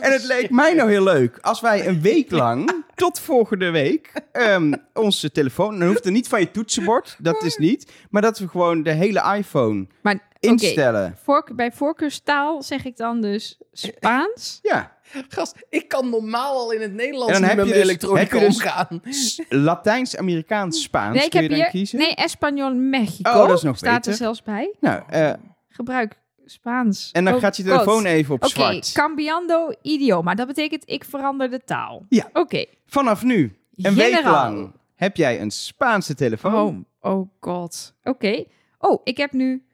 En 0.00 0.12
het 0.12 0.24
leek 0.24 0.50
mij 0.50 0.74
nou 0.74 0.90
heel 0.90 1.02
leuk 1.02 1.38
als 1.40 1.60
wij 1.60 1.86
een 1.86 2.00
week 2.00 2.30
lang, 2.30 2.84
tot 2.94 3.20
volgende 3.20 3.70
week, 3.70 4.12
ehm, 4.32 4.72
onze 4.92 5.30
telefoon, 5.32 5.78
dan 5.78 5.88
hoeft 5.88 6.04
het 6.04 6.12
niet 6.12 6.28
van 6.28 6.40
je 6.40 6.50
toetsenbord, 6.50 7.16
dat 7.18 7.42
is 7.42 7.56
niet, 7.56 7.92
maar 8.10 8.22
dat 8.22 8.38
we 8.38 8.48
gewoon 8.48 8.82
de 8.82 8.92
hele 8.92 9.34
iPhone 9.36 9.86
Maar 10.02 10.20
oké, 10.52 10.52
instellen. 10.64 11.16
voork- 11.22 11.56
bij 11.56 11.72
voorkeurstaal 11.72 12.62
zeg 12.62 12.84
ik 12.84 12.96
dan 12.96 13.20
dus 13.20 13.58
Spaans. 13.72 14.58
Ja, 14.62 14.92
Gast, 15.28 15.56
ik 15.68 15.88
kan 15.88 16.10
normaal 16.10 16.56
al 16.56 16.70
in 16.72 16.80
het 16.80 16.92
Nederlands 16.92 17.32
En 17.34 17.40
dan 17.40 17.40
niet 17.40 17.50
heb 17.50 17.66
met 17.66 17.74
dus- 17.74 17.82
elektronica 17.84 18.20
heb 18.20 18.40
je 18.40 18.46
dus- 18.46 18.56
omgaan. 18.56 19.02
S- 19.10 19.40
Latijns, 19.48 20.16
Amerikaans, 20.16 20.82
Spaans 20.82 21.14
Nee, 21.16 21.24
ik 21.24 21.30
kun 21.30 21.40
heb 21.40 21.50
je 21.50 21.56
dan 21.56 21.64
hier... 21.64 21.72
kiezen. 21.72 21.98
Nee, 21.98 22.14
Español 22.14 22.76
Mexico. 22.90 23.30
Oh, 23.30 23.46
dat 23.48 23.56
is 23.56 23.62
nog 23.62 23.76
Staat 23.76 23.94
beter. 23.94 24.10
er 24.10 24.16
zelfs 24.16 24.42
bij. 24.42 24.74
Nou, 24.80 25.02
eh, 25.08 25.32
Gebruik 25.68 26.16
Spaans. 26.44 27.10
en 27.12 27.24
dan 27.24 27.34
Oh, 27.34 27.40
gaat 27.40 27.56
je 27.56 27.62
God. 27.62 27.72
telefoon 27.72 28.04
even 28.04 28.34
op 28.34 28.42
Oké, 28.42 28.52
zwart. 28.52 28.92
cambiando 28.92 29.72
idioma. 29.82 30.34
Dat 30.34 30.46
betekent 30.46 30.82
ik 30.86 31.04
verander 31.04 31.50
de 31.50 31.60
taal. 31.64 32.06
Ja. 32.08 32.28
Oké. 32.32 32.64
Vanaf 32.86 33.22
nu, 33.22 33.58
een 33.76 33.94
week 33.94 34.22
lang, 34.24 34.72
heb 34.94 35.16
jij 35.16 35.40
een 35.40 35.50
Spaanse 35.50 36.14
telefoon. 36.14 36.86
Oh, 37.00 37.12
oh 37.12 37.28
god. 37.40 37.94
Oké. 38.02 38.44
Oh, 38.78 39.00
ik 39.04 39.16
heb 39.16 39.32
nu 39.32 39.64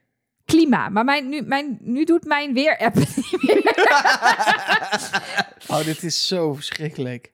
klima. 0.51 0.89
Maar 0.89 1.03
mijn, 1.03 1.29
nu, 1.29 1.41
mijn, 1.41 1.77
nu 1.81 2.03
doet 2.03 2.25
mijn 2.25 2.53
weer-app 2.53 2.95
het 2.95 3.15
niet 3.15 3.43
meer. 3.43 3.69
Oh, 5.67 5.85
dit 5.85 6.03
is 6.03 6.27
zo 6.27 6.53
verschrikkelijk. 6.53 7.33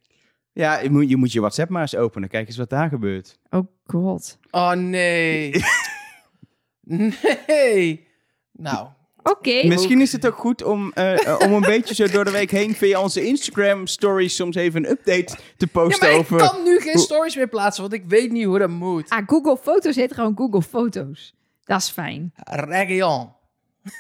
Ja, 0.54 0.80
je 0.80 0.90
moet, 0.90 1.10
je 1.10 1.18
moet 1.18 1.32
je 1.32 1.40
WhatsApp 1.40 1.70
maar 1.70 1.82
eens 1.82 1.96
openen. 1.96 2.30
Kijk 2.30 2.48
eens 2.48 2.58
wat 2.58 2.70
daar 2.70 2.90
gebeurt. 2.90 3.40
Oh 3.50 3.68
god. 3.86 4.38
Oh, 4.52 4.72
nee. 4.72 5.64
nee. 7.48 8.08
Nou, 8.52 8.88
Oké. 9.30 9.68
Misschien 9.68 10.02
is 10.02 10.12
het 10.12 10.28
ook 10.28 10.36
goed 10.36 10.64
om, 10.64 10.92
eh, 10.94 11.28
eh, 11.28 11.40
om 11.40 11.54
een 11.54 11.62
beetje 11.76 11.96
zo 11.96 12.08
door 12.08 12.26
de 12.26 12.32
week 12.32 12.52
heen 12.52 12.76
via 12.76 13.02
onze 13.02 13.26
Instagram 13.26 13.88
stories 13.88 14.36
soms 14.36 14.56
even 14.56 14.84
een 14.84 14.92
update 14.92 15.36
te 15.58 15.66
ja, 15.66 15.68
posten 15.72 16.08
maar 16.08 16.18
ik 16.18 16.20
over. 16.20 16.38
kan 16.38 16.64
nu 16.64 16.80
geen 16.80 16.98
stories 16.98 17.36
meer 17.36 17.48
plaatsen, 17.50 17.82
want 17.82 17.94
ik 17.94 18.04
weet 18.08 18.32
niet 18.32 18.46
hoe 18.46 18.60
dat 18.60 18.70
moet. 18.70 19.10
Ah, 19.10 19.24
Google 19.28 19.58
Foto's 19.58 19.96
heet 19.96 20.14
gewoon 20.14 20.38
Google 20.38 20.62
Foto's. 20.62 21.34
Dat 21.68 21.80
is 21.82 21.90
fijn. 21.90 22.34
Region. 22.44 23.32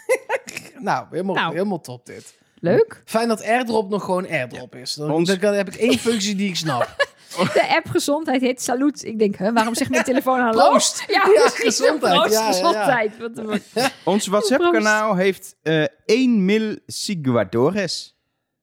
nou, 0.79 1.05
helemaal, 1.09 1.35
Nou. 1.35 1.53
helemaal 1.53 1.79
top 1.81 2.05
dit. 2.05 2.37
Leuk. 2.59 3.01
Fijn 3.05 3.27
dat 3.27 3.43
AirDrop 3.43 3.89
nog 3.89 4.03
gewoon 4.03 4.27
AirDrop 4.27 4.75
is. 4.75 4.93
Dan, 4.93 5.11
Ons- 5.11 5.39
dan 5.39 5.53
heb 5.53 5.67
ik 5.67 5.75
één 5.75 5.97
functie 5.99 6.35
die 6.35 6.49
ik 6.49 6.55
snap. 6.55 6.95
De 7.53 7.67
app 7.75 7.87
gezondheid 7.89 8.41
heet 8.41 8.61
Salut. 8.61 9.03
Ik 9.03 9.19
denk, 9.19 9.35
hè, 9.35 9.53
waarom 9.53 9.75
zegt 9.75 9.89
mijn 9.89 10.03
telefoon 10.03 10.39
hallo? 10.39 10.69
Proost. 10.69 11.03
Ja, 11.07 11.21
gezondheid. 11.53 12.13
Proost, 12.19 12.33
Ja, 12.33 12.39
ja, 12.39 12.45
ja. 12.45 12.51
gezondheid. 12.53 13.17
Wat 13.17 13.91
Ons 14.03 14.27
WhatsApp-kanaal 14.27 15.15
heeft 15.15 15.55
eh 15.63 15.83
1 16.05 16.45
mil 16.45 16.77
seguidores. 16.85 18.17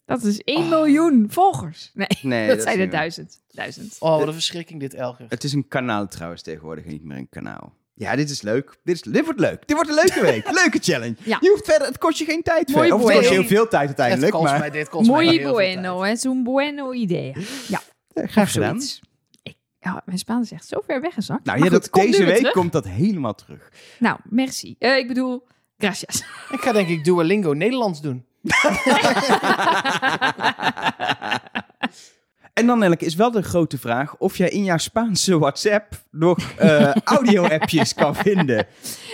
Dat 0.05 0.23
is 0.23 0.39
1 0.41 0.69
miljoen 0.69 1.27
volgers. 1.31 1.91
Nee, 1.95 2.07
Nee, 2.23 2.49
dat, 2.49 2.63
zijn 2.63 2.81
er 2.81 2.91
duizend. 2.91 3.43
Duizend. 3.49 3.97
Oh, 3.99 4.19
wat 4.19 4.27
een 4.27 4.33
verschrikking 4.33 4.81
dit, 4.81 4.95
Elger. 4.95 5.27
Het 5.29 5.45
is 5.45 5.53
een 5.53 5.69
kanaal 5.69 6.09
trouwens 6.09 6.43
tegenwoordig, 6.43 6.85
en 6.85 6.91
niet 6.91 7.05
meer 7.05 7.17
een 7.17 7.29
kanaal. 7.29 7.73
Ja, 7.97 8.17
dit 8.17 8.31
is 8.31 8.43
leuk. 8.43 8.77
Dit, 8.85 8.95
is, 8.95 9.01
dit 9.13 9.25
wordt 9.25 9.41
leuk. 9.41 9.67
Dit 9.67 9.77
wordt 9.77 9.89
een 9.89 9.95
leuke 9.95 10.21
week. 10.33 10.51
Leuke 10.51 10.79
challenge. 10.83 11.17
Ja. 11.23 11.39
Je 11.41 11.49
hoeft 11.49 11.65
verder, 11.65 11.87
het 11.87 11.99
kost 11.99 12.19
je 12.19 12.25
geen 12.25 12.43
tijd. 12.43 12.69
Mooi 12.69 12.89
verder. 12.89 12.95
Of 12.95 13.03
het 13.11 13.17
kost 13.19 13.29
je 13.29 13.35
heel 13.35 13.45
veel 13.49 13.69
tijd 13.69 13.89
Het 13.89 13.99
uiteindelijk. 14.01 14.33
kost 14.33 14.45
Maar 14.45 14.59
mij, 14.59 14.71
dit 14.71 14.89
kost 14.89 15.11
mij 15.11 15.25
Muy 15.25 15.33
heel 15.35 15.41
veel 15.43 15.53
bueno. 15.53 16.03
Es 16.03 16.25
un 16.25 16.43
bueno 16.43 16.93
idea. 16.93 17.33
Ja, 17.69 17.81
graag 18.15 18.53
gedaan. 18.53 18.81
Ik, 19.43 19.57
ja, 19.81 20.03
mijn 20.05 20.19
Spaans 20.19 20.51
is 20.51 20.53
echt 20.53 20.67
zo 20.69 20.83
ver 20.87 21.01
weggezakt. 21.01 21.45
Nou 21.45 21.59
ja, 21.59 21.65
goed, 21.65 21.73
dat, 21.73 21.89
deze 21.93 22.25
week 22.25 22.37
terug. 22.37 22.53
komt 22.53 22.73
dat 22.73 22.85
helemaal 22.85 23.35
terug. 23.35 23.69
Nou, 23.99 24.19
merci. 24.25 24.77
Eh, 24.79 24.97
ik 24.97 25.09
bedoel, 25.09 25.47
gracias. 25.79 26.25
Ik 26.51 26.61
ga 26.61 26.73
denk 26.73 26.89
ik 26.89 27.05
Duolingo 27.05 27.53
Nederlands 27.53 28.01
doen. 28.01 28.25
En 32.55 32.67
dan 32.67 32.79
Nelleke, 32.79 33.05
is 33.05 33.15
wel 33.15 33.31
de 33.31 33.43
grote 33.43 33.79
vraag 33.79 34.17
of 34.17 34.37
jij 34.37 34.49
in 34.49 34.65
jouw 34.65 34.77
Spaanse 34.77 35.39
WhatsApp 35.39 35.95
nog 36.11 36.39
eh, 36.59 36.95
audio-appjes 36.95 37.95
kan 37.95 38.15
vinden. 38.27 38.67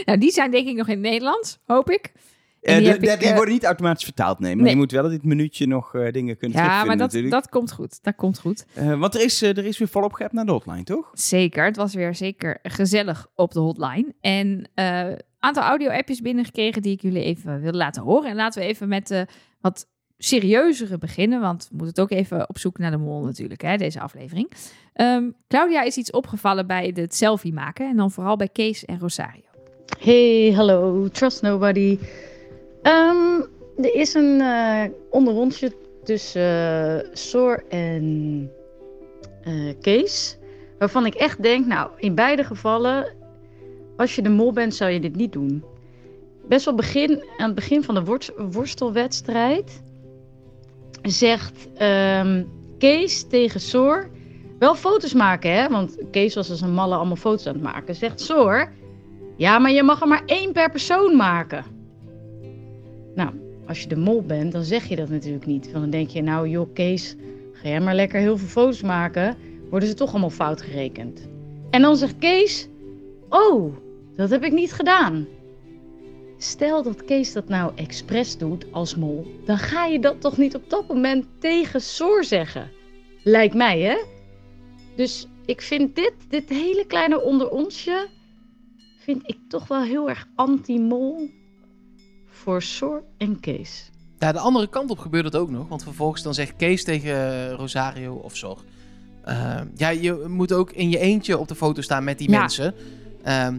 Nou, 0.05 0.19
die 0.19 0.31
zijn 0.31 0.51
denk 0.51 0.69
ik 0.69 0.77
nog 0.77 0.87
in 0.89 0.93
het 0.93 1.03
Nederlands, 1.03 1.59
hoop 1.67 1.91
ik. 1.91 2.13
Eh, 2.61 2.75
die 2.75 2.85
de- 2.85 2.91
heb 2.91 3.01
de- 3.01 3.11
ik, 3.11 3.19
die 3.19 3.29
eh, 3.29 3.35
worden 3.35 3.55
niet 3.55 3.65
automatisch 3.65 4.05
vertaald, 4.05 4.39
nee. 4.39 4.55
Maar 4.55 4.63
Nee. 4.65 4.73
je 4.73 4.79
moet 4.79 4.93
wel 4.93 5.09
dit 5.09 5.25
minuutje 5.25 5.67
nog 5.67 5.91
dingen 5.91 6.37
kunnen 6.37 6.59
Ja, 6.59 6.65
terugvinden 6.65 6.87
maar 6.87 6.97
dat, 6.97 7.07
natuurlijk. 7.07 7.33
dat 7.33 7.49
komt 7.49 7.73
goed. 7.73 7.99
Dat 8.03 8.15
komt 8.17 8.39
goed. 8.39 8.65
Want 8.99 9.15
er 9.15 9.21
is, 9.21 9.43
er 9.43 9.65
is 9.65 9.79
weer 9.79 9.89
volop 9.89 10.13
geappt 10.13 10.33
naar 10.33 10.45
de 10.47 10.53
hotline, 10.53 10.83
toch? 10.85 11.11
Zeker. 11.13 11.65
Het 11.65 11.77
was 11.77 11.95
weer 11.95 12.15
zeker 12.15 12.59
gezellig 12.63 13.27
op 13.35 13.53
de 13.53 13.61
hotline. 13.61 14.15
En 14.21 14.69
een 14.75 15.21
aantal 15.39 15.63
audio-appjes 15.63 16.21
binnengekregen 16.21 16.83
die 16.83 16.93
ik 16.93 17.03
jullie 17.03 17.23
even 17.23 17.61
wil 17.61 17.73
laten 17.73 18.03
horen. 18.03 18.31
En 18.31 18.37
laten 18.37 18.61
we 18.63 18.67
even 18.69 18.89
met 18.89 19.07
de 19.07 19.27
wat 19.61 19.87
serieuzere 20.23 20.99
beginnen. 20.99 21.41
Want 21.41 21.63
we 21.71 21.77
moeten 21.77 22.03
het 22.03 22.13
ook 22.13 22.19
even 22.19 22.49
op 22.49 22.59
zoek 22.59 22.79
naar 22.79 22.91
de 22.91 22.97
mol 22.97 23.23
natuurlijk, 23.25 23.63
hè, 23.63 23.77
deze 23.77 24.01
aflevering. 24.01 24.51
Ehm, 24.93 25.31
Claudia 25.49 25.83
is 25.83 25.97
iets 25.97 26.11
opgevallen 26.11 26.67
bij 26.67 26.93
het 26.95 27.15
selfie 27.15 27.53
maken. 27.53 27.89
En 27.89 27.97
dan 27.97 28.11
vooral 28.11 28.37
bij 28.37 28.49
Kees 28.49 28.85
en 28.85 28.99
Rosario. 28.99 29.43
Hey, 29.99 30.53
hallo, 30.55 31.09
trust 31.09 31.43
nobody. 31.43 31.99
Ehm, 32.83 33.41
er 33.77 33.95
is 33.95 34.15
een 34.15 34.41
eh 34.41 34.85
onderrondje 35.11 35.73
tussen 36.05 37.05
eh, 37.05 37.09
Soor 37.13 37.65
en 37.69 38.51
eh, 39.43 39.75
Kees. 39.81 40.39
Waarvan 40.79 41.07
ik 41.07 41.15
echt 41.15 41.43
denk, 41.43 41.67
nou, 41.67 41.91
in 41.97 42.15
beide 42.15 42.45
gevallen, 42.45 43.15
als 43.97 44.15
je 44.15 44.23
de 44.23 44.29
mol 44.29 44.53
bent, 44.53 44.75
zou 44.75 44.91
je 44.91 45.01
dit 45.01 45.17
niet 45.17 45.33
doen. 45.33 45.65
Best 46.49 46.65
wel 46.65 46.75
begin, 46.75 47.11
aan 47.37 47.47
het 47.47 47.55
begin 47.55 47.83
van 47.83 47.95
de 47.95 48.05
worst- 48.05 48.33
worstelwedstrijd 48.51 49.83
zegt 51.03 51.69
ehm, 51.77 52.43
Kees 52.79 53.29
tegen 53.29 53.61
Soor. 53.61 54.11
Wel 54.59 54.75
foto's 54.75 55.13
maken, 55.13 55.53
hè? 55.53 55.69
Want 55.69 55.97
Kees 56.11 56.35
was 56.35 56.51
als 56.51 56.61
een 56.61 56.73
malle 56.73 56.95
allemaal 56.95 57.17
foto's 57.17 57.47
aan 57.47 57.55
het 57.55 57.63
maken. 57.63 57.95
Zegt 57.95 58.21
Soor. 58.21 58.73
Ja, 59.37 59.59
maar 59.59 59.71
je 59.71 59.83
mag 59.83 60.01
er 60.01 60.09
maar 60.09 60.23
één 60.27 60.53
per 60.53 60.71
persoon 60.71 61.17
maken. 61.17 61.65
Nou, 63.15 63.31
als 63.67 63.81
je 63.81 63.89
de 63.89 63.97
mol 63.97 64.23
bent, 64.23 64.53
dan 64.53 64.65
zeg 64.65 64.85
je 64.89 64.97
dat 64.97 65.09
natuurlijk 65.09 65.47
niet. 65.47 65.65
Want 65.65 65.79
dan 65.79 65.91
denk 65.91 66.09
je, 66.11 66.23
nou 66.23 66.49
joh, 66.49 66.73
Kees, 66.75 67.17
ga 67.53 67.69
jij 67.69 67.81
maar 67.81 67.95
lekker 67.95 68.21
heel 68.21 68.39
veel 68.39 68.49
foto's 68.49 68.83
maken. 68.83 69.37
Worden 69.71 69.89
ze 69.89 69.95
toch 69.95 70.11
allemaal 70.11 70.31
fout 70.31 70.63
gerekend. 70.63 71.29
En 71.71 71.83
dan 71.83 71.97
zegt 71.97 72.19
Kees, 72.19 72.69
oh, 73.29 73.75
dat 74.17 74.31
heb 74.31 74.45
ik 74.45 74.53
niet 74.53 74.73
gedaan. 74.73 75.27
Stel 76.43 76.83
dat 76.83 77.05
Kees 77.05 77.33
dat 77.33 77.49
nou 77.49 77.73
expres 77.75 78.39
doet 78.39 78.67
als 78.73 78.97
mol, 78.97 79.27
dan 79.45 79.59
ga 79.59 79.85
je 79.87 80.01
dat 80.01 80.21
toch 80.21 80.37
niet 80.37 80.55
op 80.55 80.71
dat 80.71 80.89
moment 80.89 81.27
tegen 81.39 81.81
Soor 81.81 82.25
zeggen. 82.25 82.71
Lijkt 83.23 83.55
mij, 83.55 83.81
hè? 83.81 83.97
Dus 84.97 85.27
ik 85.45 85.61
vind 85.63 85.97
dit, 85.97 86.13
dit 86.29 86.49
hele 86.49 86.85
kleine 86.87 87.23
onder 87.23 87.51
onsje, 87.51 88.09
vind 88.99 89.23
ik 89.25 89.39
toch 89.49 89.69
wel 89.69 89.83
heel 89.83 90.09
erg 90.09 90.27
anti-mol 90.35 91.31
voor 92.27 92.63
Sor 92.63 93.03
en 93.19 93.41
Kees. 93.41 93.91
Ja, 94.19 94.33
de 94.33 94.39
andere 94.39 94.69
kant 94.69 94.91
op 94.91 94.99
gebeurt 94.99 95.25
het 95.25 95.37
ook 95.37 95.51
nog. 95.51 95.69
Want 95.69 95.83
vervolgens 95.83 96.23
dan 96.23 96.35
zegt 96.35 96.57
Kees 96.57 96.85
tegen 96.85 97.51
Rosario 97.53 98.15
of 98.15 98.37
Zor. 98.37 98.63
eh, 99.25 99.61
ja, 99.77 99.89
je 99.89 100.25
moet 100.29 100.53
ook 100.53 100.73
in 100.73 100.91
je 100.91 100.99
eentje 100.99 101.39
op 101.39 101.49
de 101.49 101.55
foto 101.55 101.81
staan 101.83 102.05
met 102.05 102.19
die 102.19 102.31
Ja. 102.31 102.39
mensen. 102.39 102.75
Ehm, 103.23 103.59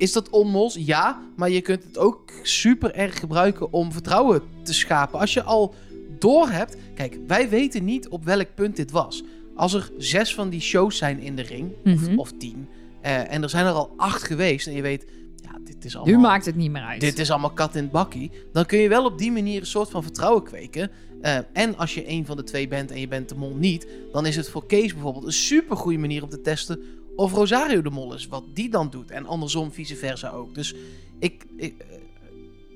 is 0.00 0.12
dat 0.12 0.30
onmols? 0.30 0.74
Ja, 0.78 1.20
maar 1.36 1.50
je 1.50 1.60
kunt 1.60 1.84
het 1.84 1.98
ook 1.98 2.30
super 2.42 2.94
erg 2.94 3.18
gebruiken 3.18 3.72
om 3.72 3.92
vertrouwen 3.92 4.42
te 4.62 4.74
schapen. 4.74 5.18
Als 5.20 5.34
je 5.34 5.42
al 5.42 5.74
door 6.18 6.48
hebt... 6.48 6.76
Kijk, 6.94 7.18
wij 7.26 7.48
weten 7.48 7.84
niet 7.84 8.08
op 8.08 8.24
welk 8.24 8.54
punt 8.54 8.76
dit 8.76 8.90
was. 8.90 9.22
Als 9.54 9.72
er 9.74 9.90
zes 9.98 10.34
van 10.34 10.48
die 10.48 10.60
shows 10.60 10.96
zijn 10.96 11.18
in 11.20 11.36
de 11.36 11.42
ring, 11.42 11.72
Mhm. 11.84 11.94
of, 11.94 12.16
of 12.16 12.32
tien... 12.38 12.68
eh, 13.00 13.32
en 13.32 13.42
er 13.42 13.48
zijn 13.50 13.66
er 13.66 13.72
al 13.72 13.92
acht 13.96 14.22
geweest 14.22 14.66
en 14.66 14.72
je 14.74 14.82
weet... 14.82 15.06
Ja, 15.36 15.58
dit 15.64 15.84
is 15.84 15.96
allemaal... 15.96 16.14
Nu 16.14 16.20
maakt 16.20 16.44
het 16.44 16.56
niet 16.56 16.70
meer 16.70 16.82
uit. 16.82 17.00
Dit 17.00 17.18
is 17.18 17.30
allemaal 17.30 17.50
kat 17.52 17.74
in 17.74 17.82
het 17.82 17.92
bakkie. 17.92 18.30
Dan 18.52 18.66
kun 18.66 18.78
je 18.78 18.88
wel 18.88 19.04
op 19.04 19.18
die 19.18 19.32
manier 19.32 19.60
een 19.60 19.66
soort 19.66 19.90
van 19.90 20.02
vertrouwen 20.02 20.42
kweken. 20.42 20.90
Eh, 21.20 21.38
en 21.52 21.76
als 21.76 21.94
je 21.94 22.08
een 22.08 22.26
van 22.26 22.36
de 22.36 22.44
twee 22.44 22.68
bent 22.68 22.90
en 22.90 23.00
je 23.00 23.08
bent 23.08 23.28
de 23.28 23.34
mol 23.34 23.54
niet, 23.54 23.86
dan 24.12 24.26
is 24.26 24.36
het 24.36 24.48
voor 24.48 24.66
Kees 24.66 24.92
bijvoorbeeld 24.92 25.24
een 25.24 25.32
super 25.32 25.76
goede 25.76 25.98
manier 25.98 26.22
om 26.22 26.28
te 26.28 26.40
testen 26.40 26.80
of 27.16 27.32
Rosario 27.32 27.82
de 27.82 27.90
mol 27.90 28.14
is. 28.14 28.26
Wat 28.26 28.44
die 28.54 28.70
dan 28.70 28.90
doet. 28.90 29.10
En 29.10 29.26
andersom, 29.26 29.72
vice 29.72 29.96
versa 29.96 30.30
ook. 30.30 30.54
Dus 30.54 30.74
ik, 31.18 31.44
ik, 31.56 31.74
eh, 31.78 31.96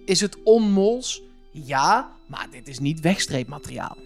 is 0.05 0.21
het 0.21 0.37
onmols? 0.45 1.23
Ja, 1.51 2.11
maar 2.27 2.47
dit 2.51 2.69
is 2.69 2.79
niet 2.79 3.01
wegstreepmateriaal. 3.01 3.97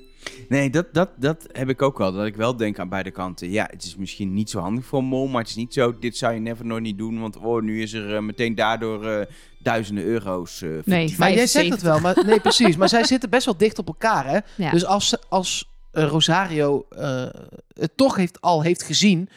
Nee, 0.49 0.71
dat, 0.71 0.95
dat, 0.95 1.11
dat 1.17 1.47
heb 1.53 1.69
ik 1.69 1.83
ook 1.83 1.99
wel. 1.99 2.13
Dat 2.13 2.27
ik 2.27 2.37
wel 2.37 2.57
denk 2.57 2.79
aan 2.79 2.89
beide 2.89 3.11
kanten. 3.11 3.51
Ja, 3.51 3.69
het 3.71 3.85
is 3.85 3.97
misschien 3.97 4.35
niet 4.35 4.51
zo 4.51 4.59
handig 4.61 4.85
voor 4.85 4.99
een 4.99 5.05
mol, 5.05 5.27
maar 5.27 5.41
het 5.41 5.51
is 5.51 5.57
niet 5.57 5.73
zo... 5.73 5.99
Dit 5.99 6.17
zou 6.17 6.35
je 6.35 6.41
never 6.41 6.67
nooit 6.67 6.83
niet 6.83 6.99
doen, 6.99 7.21
want 7.21 7.37
oh, 7.37 7.63
nu 7.63 7.83
is 7.83 7.93
er 7.93 8.15
eh, 8.15 8.23
meteen 8.23 8.55
daardoor 8.55 9.07
eh, 9.07 9.27
duizenden 9.59 10.05
euro's. 10.05 10.63
eh, 10.63 10.69
Nee. 10.85 11.15
Maar 11.19 11.33
jij 11.33 11.47
zegt 11.47 11.69
het 11.71 11.81
75. 11.81 11.83
wel, 11.83 12.01
maar 12.01 12.25
nee, 12.27 12.41
precies. 12.41 12.77
Maar 12.77 12.89
zij 12.89 13.05
zitten 13.05 13.31
best 13.31 13.45
wel 13.45 13.57
dicht 13.57 13.79
op 13.79 13.87
elkaar, 13.87 14.27
hè? 14.27 14.39
Ja. 14.57 14.71
Dus 14.71 14.85
als, 14.85 15.17
als 15.29 15.69
Rosario 15.93 16.87
eh, 16.91 17.27
het 17.73 17.97
toch 17.97 18.17
heeft, 18.17 18.41
al 18.41 18.63
heeft 18.63 18.83
gezien, 18.83 19.29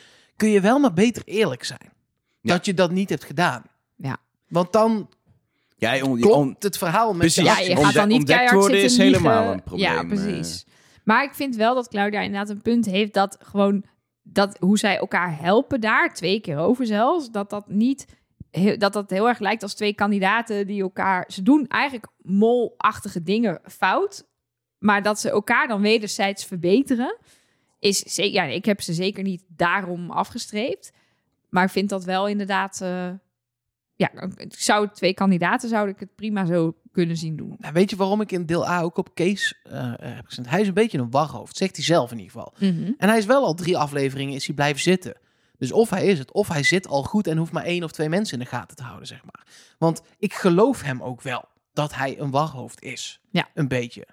kun 0.41 0.49
je 0.49 0.62
wel 0.62 0.80
maar 0.80 0.93
beter 0.93 1.21
eerlijk 1.25 1.63
zijn. 1.63 1.91
Ja. 2.41 2.54
Dat 2.54 2.65
je 2.65 2.73
dat 2.73 2.91
niet 2.91 3.10
hebt 3.10 3.23
gedaan. 3.23 3.63
Ja. 3.95 4.17
Want 4.47 4.71
dan 4.71 5.10
Ja, 5.77 6.04
on, 6.04 6.19
klopt 6.19 6.63
het 6.63 6.77
verhaal 6.77 7.10
met 7.10 7.17
Precies. 7.17 7.43
Ja, 7.43 7.60
je 7.60 7.75
gaat 7.75 7.93
dan 7.93 8.08
niet 8.08 8.17
ontdekt 8.17 8.39
keihard 8.39 8.60
worden 8.60 8.80
zitten 8.80 9.06
is 9.06 9.12
liegen. 9.12 9.30
helemaal 9.30 9.54
een 9.54 9.63
probleem, 9.63 9.91
Ja, 9.91 10.04
precies. 10.04 10.65
Maar 11.04 11.23
ik 11.23 11.34
vind 11.34 11.56
wel 11.56 11.75
dat 11.75 11.88
Claudia 11.88 12.19
inderdaad 12.19 12.49
een 12.49 12.62
punt 12.62 12.86
heeft 12.86 13.13
dat 13.13 13.38
gewoon 13.41 13.84
dat 14.21 14.58
hoe 14.60 14.77
zij 14.77 14.97
elkaar 14.97 15.39
helpen 15.39 15.82
daar 15.82 16.13
twee 16.13 16.39
keer 16.39 16.58
over 16.58 16.86
zelfs 16.86 17.32
dat 17.32 17.49
dat 17.49 17.69
niet 17.69 18.06
dat 18.77 18.93
dat 18.93 19.10
heel 19.10 19.27
erg 19.27 19.39
lijkt 19.39 19.63
als 19.63 19.75
twee 19.75 19.93
kandidaten 19.93 20.67
die 20.67 20.82
elkaar 20.82 21.25
ze 21.27 21.41
doen 21.41 21.67
eigenlijk 21.67 22.08
molachtige 22.17 23.23
dingen 23.23 23.60
fout, 23.63 24.27
maar 24.77 25.01
dat 25.01 25.19
ze 25.19 25.30
elkaar 25.30 25.67
dan 25.67 25.82
wederzijds 25.82 26.45
verbeteren 26.45 27.17
is 27.81 27.99
zeker 27.99 28.33
ja 28.33 28.43
ik 28.43 28.65
heb 28.65 28.81
ze 28.81 28.93
zeker 28.93 29.23
niet 29.23 29.43
daarom 29.47 30.11
afgestreept, 30.11 30.91
maar 31.49 31.63
ik 31.63 31.69
vind 31.69 31.89
dat 31.89 32.03
wel 32.03 32.27
inderdaad 32.27 32.81
eh, 32.81 33.09
ja 33.95 34.11
ik 34.35 34.53
zou 34.53 34.89
twee 34.93 35.13
kandidaten 35.13 35.69
zou 35.69 35.89
ik 35.89 35.99
het 35.99 36.15
prima 36.15 36.45
zo 36.45 36.75
kunnen 36.91 37.17
zien 37.17 37.35
doen. 37.35 37.55
Nou, 37.59 37.73
weet 37.73 37.89
je 37.89 37.95
waarom 37.95 38.21
ik 38.21 38.31
in 38.31 38.45
deel 38.45 38.67
A 38.67 38.81
ook 38.81 38.97
op 38.97 39.15
Kees 39.15 39.59
eh, 39.63 39.93
heb 39.97 40.25
gezet? 40.25 40.49
Hij 40.49 40.61
is 40.61 40.67
een 40.67 40.73
beetje 40.73 40.97
een 40.97 41.11
warhoofd, 41.11 41.57
zegt 41.57 41.75
hij 41.75 41.85
zelf 41.85 42.11
in 42.11 42.19
ieder 42.19 42.31
geval. 42.31 42.53
Mhm. 42.57 42.91
En 42.97 43.09
hij 43.09 43.17
is 43.17 43.25
wel 43.25 43.45
al 43.45 43.53
drie 43.53 43.77
afleveringen 43.77 44.35
is 44.35 44.45
hij 44.45 44.55
blijven 44.55 44.81
zitten. 44.81 45.15
Dus 45.57 45.71
of 45.71 45.89
hij 45.89 46.05
is 46.05 46.19
het, 46.19 46.31
of 46.31 46.47
hij 46.47 46.63
zit 46.63 46.87
al 46.87 47.03
goed 47.03 47.27
en 47.27 47.37
hoeft 47.37 47.51
maar 47.51 47.63
één 47.63 47.83
of 47.83 47.91
twee 47.91 48.09
mensen 48.09 48.37
in 48.37 48.43
de 48.43 48.49
gaten 48.49 48.75
te 48.75 48.83
houden, 48.83 49.07
zeg 49.07 49.23
maar. 49.23 49.45
Want 49.77 50.01
ik 50.17 50.33
geloof 50.33 50.81
hem 50.81 51.03
ook 51.03 51.21
wel 51.21 51.45
dat 51.73 51.95
hij 51.95 52.19
een 52.19 52.31
warhoofd 52.31 52.81
is. 52.81 53.21
Ja. 53.29 53.49
Een 53.53 53.67
beetje. 53.67 54.07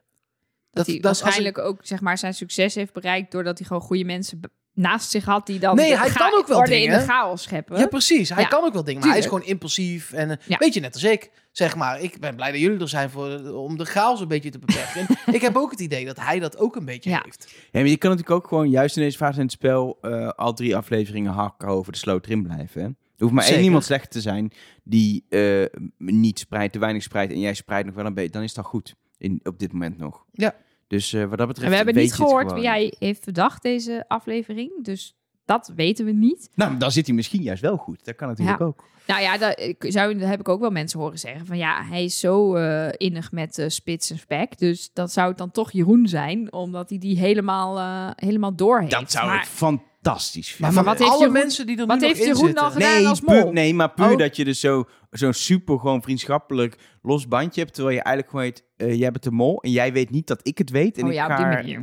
Dat, 0.79 0.87
hij 0.87 0.95
ik- 0.97 1.03
waarschijnlijk 1.03 1.59
ook 1.59 1.79
zeg 1.83 2.01
maar 2.01 2.19
zijn 2.19 2.35
succes 2.35 2.75
heeft 2.75 2.93
bereikt 2.93 3.33
doordat 3.33 3.59
hij 3.59 3.67
gewoon 3.67 3.83
goede 3.83 4.05
mensen 4.05 4.41
naast 4.73 5.11
zich 5.11 5.25
had 5.25 5.47
die 5.47 5.59
dan 5.59 5.77
Nee, 5.77 5.97
hij 5.97 6.11
kan 6.11 6.33
ook 6.39 6.47
wel 6.47 6.59
orde 6.59 6.75
in 6.75 6.81
dingen. 6.81 6.99
de 6.99 7.05
chaos 7.05 7.43
scheppen. 7.43 7.79
Ja, 7.79 7.87
precies. 7.87 8.29
Hij 8.29 8.43
Ja, 8.43 8.49
kan 8.49 8.65
ook 8.65 8.73
wel 8.73 8.85
dingen, 8.85 9.01
maar 9.01 9.09
hij 9.11 9.19
is 9.19 9.25
gewoon 9.25 9.45
impulsief. 9.45 10.13
En 10.13 10.31
een 10.31 10.39
Ja. 10.47 10.57
beetje 10.57 10.81
net 10.81 10.95
als 10.95 11.05
ik, 11.05 11.31
zeg 11.53 11.77
maar. 11.77 12.01
Ik 12.01 12.21
ben 12.21 12.35
blij 12.37 12.51
dat 12.51 12.61
jullie 12.61 12.81
er 12.81 12.89
zijn 12.89 13.11
voor, 13.11 13.53
om 13.53 13.79
de 13.79 13.85
chaos 13.85 14.21
een 14.21 14.29
beetje 14.29 14.51
te 14.51 14.59
beperken. 14.59 15.07
En 15.27 15.35
ik 15.35 15.41
heb 15.41 15.57
ook 15.57 15.71
het 15.71 15.81
idee 15.81 16.05
dat 16.05 16.21
hij 16.21 16.39
dat 16.39 16.59
ook 16.59 16.77
een 16.77 16.85
beetje 16.85 17.11
Ja. 17.11 17.21
heeft. 17.25 17.49
Ja, 17.71 17.81
maar 17.81 17.89
je 17.89 17.97
kan 17.97 18.11
natuurlijk 18.11 18.37
ook 18.39 18.49
gewoon 18.49 18.71
juist 18.71 18.97
in 18.97 19.03
deze 19.03 19.17
fase 19.17 19.37
in 19.39 19.43
het 19.45 19.53
spel 19.53 19.99
eh, 20.01 20.29
al 20.29 20.53
drie 20.55 20.77
afleveringen 20.77 21.33
hakken 21.33 21.69
over 21.69 21.93
de 21.93 21.99
sloot 21.99 22.25
erin 22.27 22.43
blijven. 22.43 22.81
Hè? 22.81 22.87
Er 22.87 22.95
hoeft 23.25 23.33
maar 23.33 23.47
één 23.49 23.63
iemand 23.63 23.85
slecht 23.85 24.11
te 24.11 24.21
zijn 24.21 24.53
die 24.85 25.25
eh, 25.29 25.65
niet 25.97 26.39
spreidt, 26.39 26.73
te 26.73 26.79
weinig 26.79 27.03
spreidt 27.03 27.33
en 27.33 27.41
jij 27.41 27.55
spreidt 27.55 27.87
nog 27.87 27.95
wel 27.95 28.07
een 28.07 28.15
beetje. 28.15 28.31
Dan 28.31 28.43
is 28.43 28.55
dat 28.55 28.65
goed 28.65 28.95
in, 29.19 29.41
op 29.43 29.59
dit 29.59 29.73
moment 29.73 29.99
nog. 29.99 30.25
Ja. 30.33 30.55
Dus 30.89 31.13
eh, 31.13 31.25
wat 31.25 31.39
dat 31.39 31.47
betreft 31.47 31.67
En 31.67 31.71
we 31.71 31.77
hebben 31.77 32.03
niet 32.03 32.15
gehoord 32.15 32.53
wie 32.53 32.63
jij 32.63 32.95
heeft 32.99 33.25
verdacht 33.25 33.63
deze 33.63 34.05
aflevering, 34.07 34.85
dus 34.85 35.18
dat 35.49 35.73
weten 35.77 36.05
we 36.05 36.13
niet. 36.13 36.51
Nou, 36.55 36.77
dan 36.77 36.93
zit 36.93 37.07
hij 37.07 37.15
misschien 37.15 37.43
juist 37.43 37.63
wel 37.63 37.77
goed. 37.77 38.05
Dat 38.05 38.15
kan 38.17 38.29
natuurlijk 38.29 38.59
Ja. 38.59 38.65
ook. 38.65 38.85
Nou 39.07 39.21
ja, 39.23 39.39
dat, 39.39 39.61
ik 39.61 39.85
zou, 39.89 40.19
dat 40.19 40.29
heb 40.29 40.41
ik 40.41 40.49
ook 40.49 40.61
wel 40.61 40.71
mensen 40.71 41.01
horen 41.01 41.19
zeggen 41.19 41.47
van 41.47 41.57
ja, 41.59 41.85
hij 41.85 42.05
is 42.05 42.21
zo 42.21 42.55
eh, 42.55 42.89
innig 42.97 43.33
met 43.33 43.59
eh, 43.59 43.69
spits 43.69 44.11
en 44.11 44.19
spek, 44.19 44.59
dus 44.59 44.91
dat 44.93 45.13
zou 45.13 45.29
het 45.29 45.39
dan 45.39 45.51
toch 45.51 45.73
Jeroen 45.73 46.07
zijn, 46.07 46.53
omdat 46.53 46.89
hij 46.89 46.99
die 46.99 47.19
helemaal, 47.19 47.79
eh, 47.79 48.11
helemaal 48.27 48.55
door 48.57 48.81
heeft. 48.81 48.93
Dat 48.93 49.11
zou 49.11 49.27
maar, 49.27 49.37
ik 49.41 49.45
fantastisch 49.47 50.47
Maar, 50.49 50.57
vinden. 50.57 50.75
maar 50.75 50.85
wat 50.85 50.99
heeft 50.99 51.11
alle 51.11 51.19
Jeroen- 51.21 51.33
mensen 51.39 51.67
die 51.67 51.79
er 51.79 51.87
wat 51.87 52.01
nu 52.01 52.07
heeft 52.07 52.25
Jeroen 52.25 52.53
dan 52.55 52.71
gedaan 52.73 52.95
Nee, 52.95 53.07
als 53.09 53.21
puur, 53.21 53.43
mol? 53.45 53.53
nee, 53.53 53.75
maar 53.75 53.91
puur 53.93 54.11
Oh. 54.13 54.19
dat 54.19 54.37
je 54.37 54.45
dus 54.45 54.61
zo- 54.61 54.85
zo'n 55.11 55.33
super 55.33 55.79
gewoon 55.79 56.03
vriendschappelijk 56.03 56.77
los 57.03 57.29
bandje 57.29 57.61
hebt. 57.61 57.75
Terwijl 57.75 57.97
je 57.97 58.03
eigenlijk 58.03 58.35
gewoon 58.37 58.53
weet, 58.77 58.99
jij 58.99 59.11
bent 59.11 59.25
de 59.25 59.31
mol 59.31 59.63
en 59.63 59.71
jij 59.71 59.93
weet 59.93 60.11
niet 60.11 60.27
dat 60.27 60.41
ik 60.43 60.59
het 60.59 60.71
weet. 60.71 60.97
En 60.99 61.03
oh 61.05 61.09
ik 61.09 61.15
ja, 61.15 61.25
op 61.25 61.31
ga... 61.31 61.37
die 61.37 61.47
manier. 61.47 61.83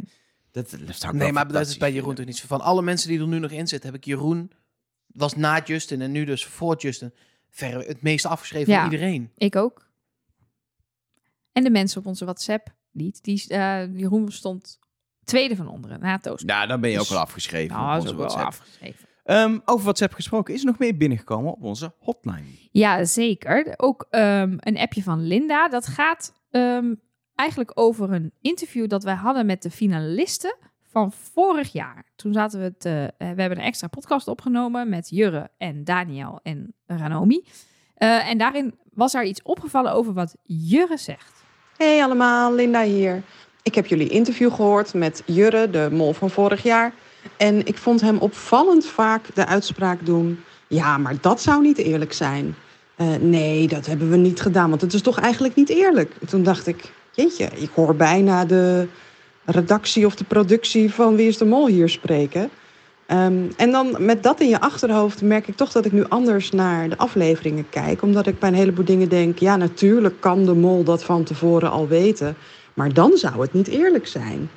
Dat, 0.55 0.69
dat 0.69 0.95
zou 0.95 1.13
ik 1.13 1.19
Nee, 1.19 1.19
wel 1.19 1.31
maar 1.43 1.51
dat 1.51 1.67
is 1.67 1.77
bij 1.77 1.91
Jeroen 1.93 2.15
toch 2.15 2.25
niet 2.25 2.37
zo 2.37 2.47
van. 2.47 2.61
Alle 2.61 2.81
mensen 2.81 3.09
die 3.09 3.19
er 3.19 3.27
nu 3.27 3.39
nog 3.39 3.51
in 3.51 3.67
zitten, 3.67 3.89
heb 3.91 3.99
ik 3.99 4.05
Jeroen... 4.05 4.51
was 5.07 5.35
na 5.35 5.61
Justin 5.63 6.01
en 6.01 6.11
nu 6.11 6.25
dus 6.25 6.45
voor 6.45 6.75
Justin... 6.77 7.13
ver 7.49 7.79
het 7.87 8.01
meest 8.01 8.25
afgeschreven 8.25 8.73
Ja. 8.73 8.83
van 8.83 8.91
iedereen. 8.91 9.31
Ik 9.37 9.55
ook. 9.55 9.87
En 11.51 11.63
de 11.63 11.69
mensen 11.69 11.99
op 11.99 12.05
onze 12.05 12.25
WhatsApp 12.25 12.67
niet. 12.91 13.23
Die, 13.23 13.47
eh, 13.47 13.95
Jeroen 13.95 14.31
stond 14.31 14.79
Tweede 15.23 15.55
van 15.55 15.67
onderen, 15.67 15.99
na 15.99 16.17
Toast. 16.17 16.43
Ja, 16.47 16.65
dan 16.65 16.81
ben 16.81 16.89
je 16.89 16.99
ook 16.99 17.07
Dus- 17.07 17.15
al 17.15 17.21
afgeschreven 17.21 17.75
Nou, 17.75 17.89
op 17.89 17.95
onze 17.95 18.07
ook 18.07 18.17
wel 18.17 18.25
WhatsApp. 18.27 18.47
afgeschreven. 18.47 19.07
Ehm, 19.23 19.59
over 19.65 19.83
WhatsApp 19.83 20.13
gesproken, 20.13 20.53
is 20.53 20.59
er 20.59 20.65
nog 20.65 20.79
meer 20.79 20.97
binnengekomen 20.97 21.51
op 21.51 21.61
onze 21.63 21.93
hotline? 21.99 22.43
Ja, 22.71 23.05
zeker. 23.05 23.73
Ook 23.77 24.07
ehm, 24.09 24.57
een 24.59 24.77
appje 24.77 25.03
van 25.03 25.27
Linda. 25.27 25.69
Dat 25.69 25.87
gaat 25.87 26.33
ehm, 26.51 26.93
eigenlijk 27.35 27.71
over 27.73 28.11
een 28.11 28.31
interview 28.41 28.89
dat 28.89 29.03
wij 29.03 29.13
hadden 29.15 29.45
met 29.45 29.61
de 29.61 29.71
finalisten 29.71 30.55
van 30.91 31.11
vorig 31.33 31.71
jaar. 31.71 32.05
Toen 32.15 32.33
zaten 32.33 32.59
we 32.59 32.65
het. 32.65 32.85
eh, 32.85 33.35
we 33.35 33.41
hebben 33.41 33.57
een 33.57 33.63
extra 33.63 33.87
podcast 33.87 34.27
opgenomen 34.27 34.89
met 34.89 35.09
Jurre 35.09 35.49
en 35.57 35.83
Daniel 35.83 36.39
en 36.43 36.73
Ranomi. 36.85 37.43
Eh, 37.95 38.29
en 38.29 38.37
daarin 38.37 38.75
was 38.93 39.13
er 39.13 39.23
iets 39.23 39.41
opgevallen 39.41 39.93
over 39.93 40.13
wat 40.13 40.35
Jurre 40.43 40.97
zegt. 40.97 41.43
Hey 41.77 42.03
allemaal, 42.03 42.53
Linda 42.53 42.83
hier. 42.83 43.21
Ik 43.63 43.75
heb 43.75 43.85
jullie 43.85 44.09
interview 44.09 44.53
gehoord 44.53 44.93
met 44.93 45.23
Jurre, 45.25 45.69
de 45.69 45.89
mol 45.91 46.13
van 46.13 46.29
vorig 46.29 46.63
jaar. 46.63 46.93
En 47.37 47.65
ik 47.65 47.77
vond 47.77 48.01
hem 48.01 48.17
opvallend 48.17 48.85
vaak 48.85 49.35
de 49.35 49.45
uitspraak 49.45 50.05
doen... 50.05 50.39
ja, 50.67 50.97
maar 50.97 51.15
dat 51.21 51.41
zou 51.41 51.61
niet 51.61 51.77
eerlijk 51.77 52.13
zijn. 52.13 52.55
Eh, 52.95 53.15
nee, 53.15 53.67
dat 53.67 53.85
hebben 53.85 54.09
we 54.09 54.17
niet 54.17 54.41
gedaan, 54.41 54.69
want 54.69 54.81
het 54.81 54.93
is 54.93 55.01
toch 55.01 55.19
eigenlijk 55.19 55.55
niet 55.55 55.69
eerlijk. 55.69 56.13
Toen 56.27 56.43
dacht 56.43 56.67
ik, 56.67 56.91
ik 57.15 57.69
hoor 57.73 57.95
bijna 57.95 58.45
de 58.45 58.87
redactie 59.45 60.05
of 60.05 60.15
de 60.15 60.23
productie 60.23 60.93
van 60.93 61.15
Wie 61.15 61.27
is 61.27 61.37
de 61.37 61.45
Mol 61.45 61.67
hier 61.67 61.89
spreken. 61.89 62.49
Ehm, 63.05 63.43
en 63.57 63.71
dan 63.71 63.95
met 63.99 64.23
dat 64.23 64.39
in 64.39 64.49
je 64.49 64.59
achterhoofd 64.59 65.21
merk 65.21 65.47
ik 65.47 65.55
toch 65.55 65.71
dat 65.71 65.85
ik 65.85 65.91
nu 65.91 66.05
anders 66.09 66.51
naar 66.51 66.89
de 66.89 66.97
afleveringen 66.97 67.69
kijk. 67.69 68.01
Omdat 68.01 68.27
ik 68.27 68.39
bij 68.39 68.49
een 68.49 68.55
heleboel 68.55 68.85
dingen 68.85 69.09
denk, 69.09 69.39
ja 69.39 69.55
natuurlijk 69.55 70.19
kan 70.19 70.45
de 70.45 70.53
mol 70.53 70.83
dat 70.83 71.03
van 71.03 71.23
tevoren 71.23 71.71
al 71.71 71.87
weten. 71.87 72.35
Maar 72.73 72.93
dan 72.93 73.17
zou 73.17 73.41
het 73.41 73.53
niet 73.53 73.67
eerlijk 73.67 74.07
zijn. 74.07 74.49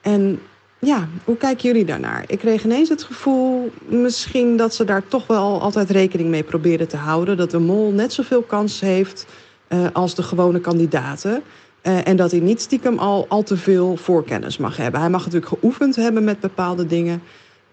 En 0.00 0.40
ja, 0.78 1.08
hoe 1.24 1.36
kijken 1.36 1.66
jullie 1.66 1.84
daarnaar? 1.84 2.24
Ik 2.26 2.38
kreeg 2.38 2.64
ineens 2.64 2.88
het 2.88 3.02
gevoel, 3.02 3.72
misschien 3.86 4.56
dat 4.56 4.74
ze 4.74 4.84
daar 4.84 5.06
toch 5.08 5.26
wel 5.26 5.60
altijd 5.60 5.90
rekening 5.90 6.28
mee 6.28 6.42
proberen 6.42 6.88
te 6.88 6.96
houden. 6.96 7.36
Dat 7.36 7.50
de 7.50 7.58
mol 7.58 7.90
net 7.92 8.12
zoveel 8.12 8.42
kans 8.42 8.80
heeft 8.80 9.26
eh, 9.68 9.86
als 9.92 10.14
de 10.14 10.22
gewone 10.22 10.60
kandidaten. 10.60 11.42
Eh, 11.84 12.08
en 12.08 12.16
dat 12.16 12.30
hij 12.30 12.40
niet 12.40 12.60
stiekem 12.60 12.98
al, 12.98 13.26
al 13.28 13.42
te 13.42 13.56
veel 13.56 13.96
voorkennis 13.96 14.56
mag 14.56 14.76
hebben. 14.76 15.00
Hij 15.00 15.10
mag 15.10 15.24
natuurlijk 15.24 15.60
geoefend 15.60 15.96
hebben 15.96 16.24
met 16.24 16.40
bepaalde 16.40 16.86
dingen. 16.86 17.22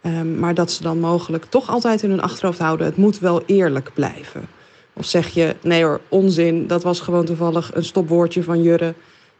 Ehm, 0.01 0.39
maar 0.39 0.53
dat 0.53 0.71
ze 0.71 0.83
dan 0.83 0.99
mogelijk 0.99 1.45
toch 1.45 1.69
altijd 1.69 2.03
in 2.03 2.09
hun 2.09 2.21
achterhoofd 2.21 2.59
houden: 2.59 2.85
het 2.85 2.97
moet 2.97 3.19
wel 3.19 3.43
eerlijk 3.45 3.91
blijven. 3.93 4.47
Of 4.93 5.05
zeg 5.05 5.27
je: 5.27 5.55
nee 5.61 5.83
hoor, 5.83 6.01
onzin, 6.09 6.67
dat 6.67 6.83
was 6.83 6.99
gewoon 6.99 7.25
toevallig 7.25 7.75
een 7.75 7.83
stopwoordje 7.83 8.43
van 8.43 8.61
Jurre. 8.61 8.93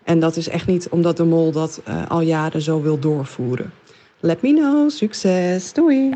En 0.03 0.19
dat 0.19 0.35
is 0.35 0.47
echt 0.47 0.67
niet 0.67 0.89
omdat 0.89 1.17
de 1.17 1.23
mol 1.23 1.51
dat 1.51 1.81
eh, 1.83 2.09
al 2.09 2.21
jaren 2.21 2.61
zo 2.61 2.81
wil 2.81 2.99
doorvoeren. 2.99 3.73
Let 4.19 4.41
me 4.41 4.53
know, 4.53 4.89
succes, 4.89 5.73
doei! 5.73 6.09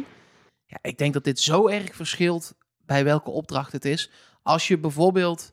Ja, 0.65 0.77
ik 0.81 0.97
denk 0.97 1.13
dat 1.13 1.23
dit 1.23 1.39
zo 1.39 1.67
erg 1.67 1.95
verschilt 1.95 2.53
bij 2.85 3.03
welke 3.03 3.29
opdracht 3.29 3.71
het 3.71 3.85
is. 3.85 4.11
Als 4.43 4.67
je 4.67 4.77
bijvoorbeeld, 4.77 5.51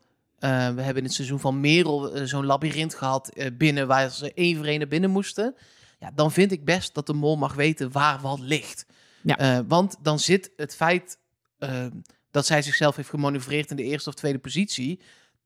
we 0.48 0.82
hebben 0.82 0.96
in 0.96 1.04
het 1.04 1.12
seizoen 1.12 1.40
van 1.40 1.60
Merel 1.60 2.14
eh, 2.14 2.24
zo'n 2.24 2.46
labyrint 2.46 2.94
gehad 2.94 3.28
eh, 3.28 3.46
binnen 3.52 3.86
waar 3.86 4.10
ze 4.10 4.32
één 4.34 4.56
voor 4.56 4.66
één 4.66 4.78
naar 4.78 4.88
binnen 4.88 5.10
moesten. 5.10 5.54
Ja, 5.98 6.10
dan 6.14 6.32
vind 6.32 6.52
ik 6.52 6.64
best 6.64 6.94
dat 6.94 7.06
de 7.06 7.12
mol 7.12 7.36
mag 7.36 7.54
weten 7.54 7.92
waar 7.92 8.20
wat 8.20 8.38
ligt. 8.38 8.86
Ja. 9.22 9.38
Eh, 9.38 9.58
want 9.68 9.96
dan 10.00 10.18
zit 10.18 10.50
het 10.56 10.74
feit 10.74 11.18
eh, 11.58 11.86
dat 12.30 12.46
zij 12.46 12.62
zichzelf 12.62 12.96
heeft 12.96 13.08
gemanoeuvreerd 13.08 13.70
in 13.70 13.76
de 13.76 13.82
eerste 13.82 14.08
of 14.08 14.14
tweede 14.14 14.38
positie, 14.38 15.00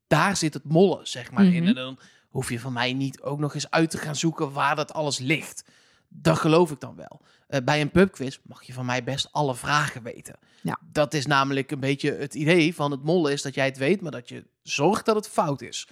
daar 0.07 0.37
zit 0.37 0.53
het 0.53 0.63
mollen, 0.63 1.07
zeg 1.07 1.31
maar, 1.31 1.45
in. 1.45 1.51
Mhm. 1.51 1.67
En 1.67 1.75
dan 1.75 1.99
hoef 2.29 2.49
je 2.49 2.59
van 2.59 2.73
mij 2.73 2.93
niet 2.93 3.21
ook 3.21 3.39
nog 3.39 3.53
eens 3.53 3.69
uit 3.69 3.89
te 3.89 3.97
gaan 3.97 4.15
zoeken 4.15 4.51
waar 4.51 4.75
dat 4.75 4.93
alles 4.93 5.17
ligt. 5.17 5.63
Dat 6.07 6.37
geloof 6.37 6.71
ik 6.71 6.79
dan 6.79 6.95
wel. 6.95 7.21
Eh, 7.47 7.61
bij 7.63 7.81
een 7.81 7.91
pubquiz 7.91 8.37
mag 8.43 8.63
je 8.63 8.73
van 8.73 8.85
mij 8.85 9.03
best 9.03 9.29
alle 9.31 9.55
vragen 9.55 10.03
weten. 10.03 10.35
Ja. 10.61 10.79
Dat 10.91 11.13
is 11.13 11.25
namelijk 11.25 11.71
een 11.71 11.79
beetje 11.79 12.13
het 12.13 12.33
idee 12.33 12.75
van 12.75 12.91
het 12.91 13.03
mollen 13.03 13.31
is 13.31 13.41
dat 13.41 13.53
jij 13.53 13.65
het 13.65 13.77
weet, 13.77 14.01
maar 14.01 14.11
dat 14.11 14.29
je 14.29 14.45
zorgt 14.63 15.05
dat 15.05 15.15
het 15.15 15.29
fout 15.29 15.61
is. 15.61 15.87